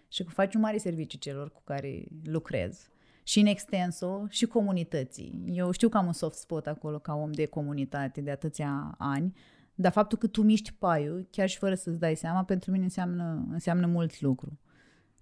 Și 0.08 0.24
că 0.24 0.30
faci 0.30 0.54
un 0.54 0.60
mare 0.60 0.76
serviciu 0.76 1.18
celor 1.18 1.50
cu 1.50 1.60
care 1.64 2.04
lucrez. 2.24 2.88
Și 3.22 3.40
în 3.40 3.46
extenso, 3.46 4.26
și 4.28 4.46
comunității. 4.46 5.44
Eu 5.46 5.70
știu 5.70 5.88
că 5.88 5.96
am 5.96 6.06
un 6.06 6.12
soft 6.12 6.38
spot 6.38 6.66
acolo 6.66 6.98
ca 6.98 7.14
om 7.14 7.32
de 7.32 7.46
comunitate 7.46 8.20
de 8.20 8.30
atâția 8.30 8.94
ani, 8.98 9.36
dar 9.80 9.92
faptul 9.92 10.18
că 10.18 10.26
tu 10.26 10.42
miști 10.42 10.72
paiul, 10.78 11.26
chiar 11.30 11.48
și 11.48 11.58
fără 11.58 11.74
să-ți 11.74 11.98
dai 11.98 12.14
seama, 12.14 12.44
pentru 12.44 12.70
mine 12.70 12.84
înseamnă, 12.84 13.46
înseamnă 13.50 13.86
mult 13.86 14.20
lucru. 14.20 14.58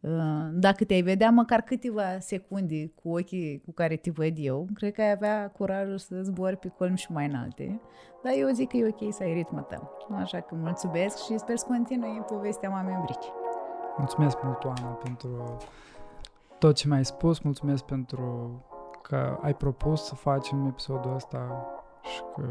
Uh, 0.01 0.49
Dacă 0.53 0.85
te-ai 0.85 1.03
vedea 1.03 1.31
măcar 1.31 1.61
câteva 1.61 2.19
secunde 2.19 2.93
cu 2.95 3.09
ochii 3.09 3.63
cu 3.65 3.73
care 3.73 3.97
te 3.97 4.11
văd 4.11 4.33
eu, 4.37 4.67
cred 4.75 4.93
că 4.93 5.01
ai 5.01 5.11
avea 5.11 5.51
curajul 5.51 5.99
să 5.99 6.23
zbori 6.23 6.57
pe 6.57 6.69
colmi 6.69 6.97
și 6.97 7.13
mai 7.13 7.27
înalte. 7.27 7.81
Dar 8.23 8.33
eu 8.37 8.49
zic 8.49 8.69
că 8.69 8.77
e 8.77 8.87
ok 8.87 9.13
să 9.13 9.23
ai 9.23 9.33
ritmul 9.33 9.63
tău. 9.63 9.91
Așa 10.15 10.41
că 10.41 10.55
mulțumesc 10.55 11.25
și 11.25 11.39
sper 11.39 11.57
să 11.57 11.67
continui 11.67 12.23
povestea 12.27 12.69
mamei 12.69 13.01
Brici. 13.05 13.33
Mulțumesc 13.99 14.43
mult, 14.43 14.65
Oana, 14.65 14.89
pentru 14.89 15.57
tot 16.59 16.75
ce 16.75 16.89
mi-ai 16.89 17.05
spus. 17.05 17.41
Mulțumesc 17.41 17.85
pentru 17.85 18.63
că 19.03 19.39
ai 19.43 19.55
propus 19.55 20.05
să 20.05 20.15
facem 20.15 20.67
episodul 20.67 21.15
ăsta 21.15 21.67
și 22.03 22.21
că 22.35 22.43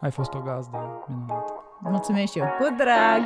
ai 0.00 0.10
fost 0.10 0.34
o 0.34 0.38
gazdă 0.38 1.04
minunată. 1.06 1.52
Mulțumesc 1.78 2.32
și 2.32 2.38
eu. 2.38 2.46
Cu 2.46 2.74
drag! 2.76 3.22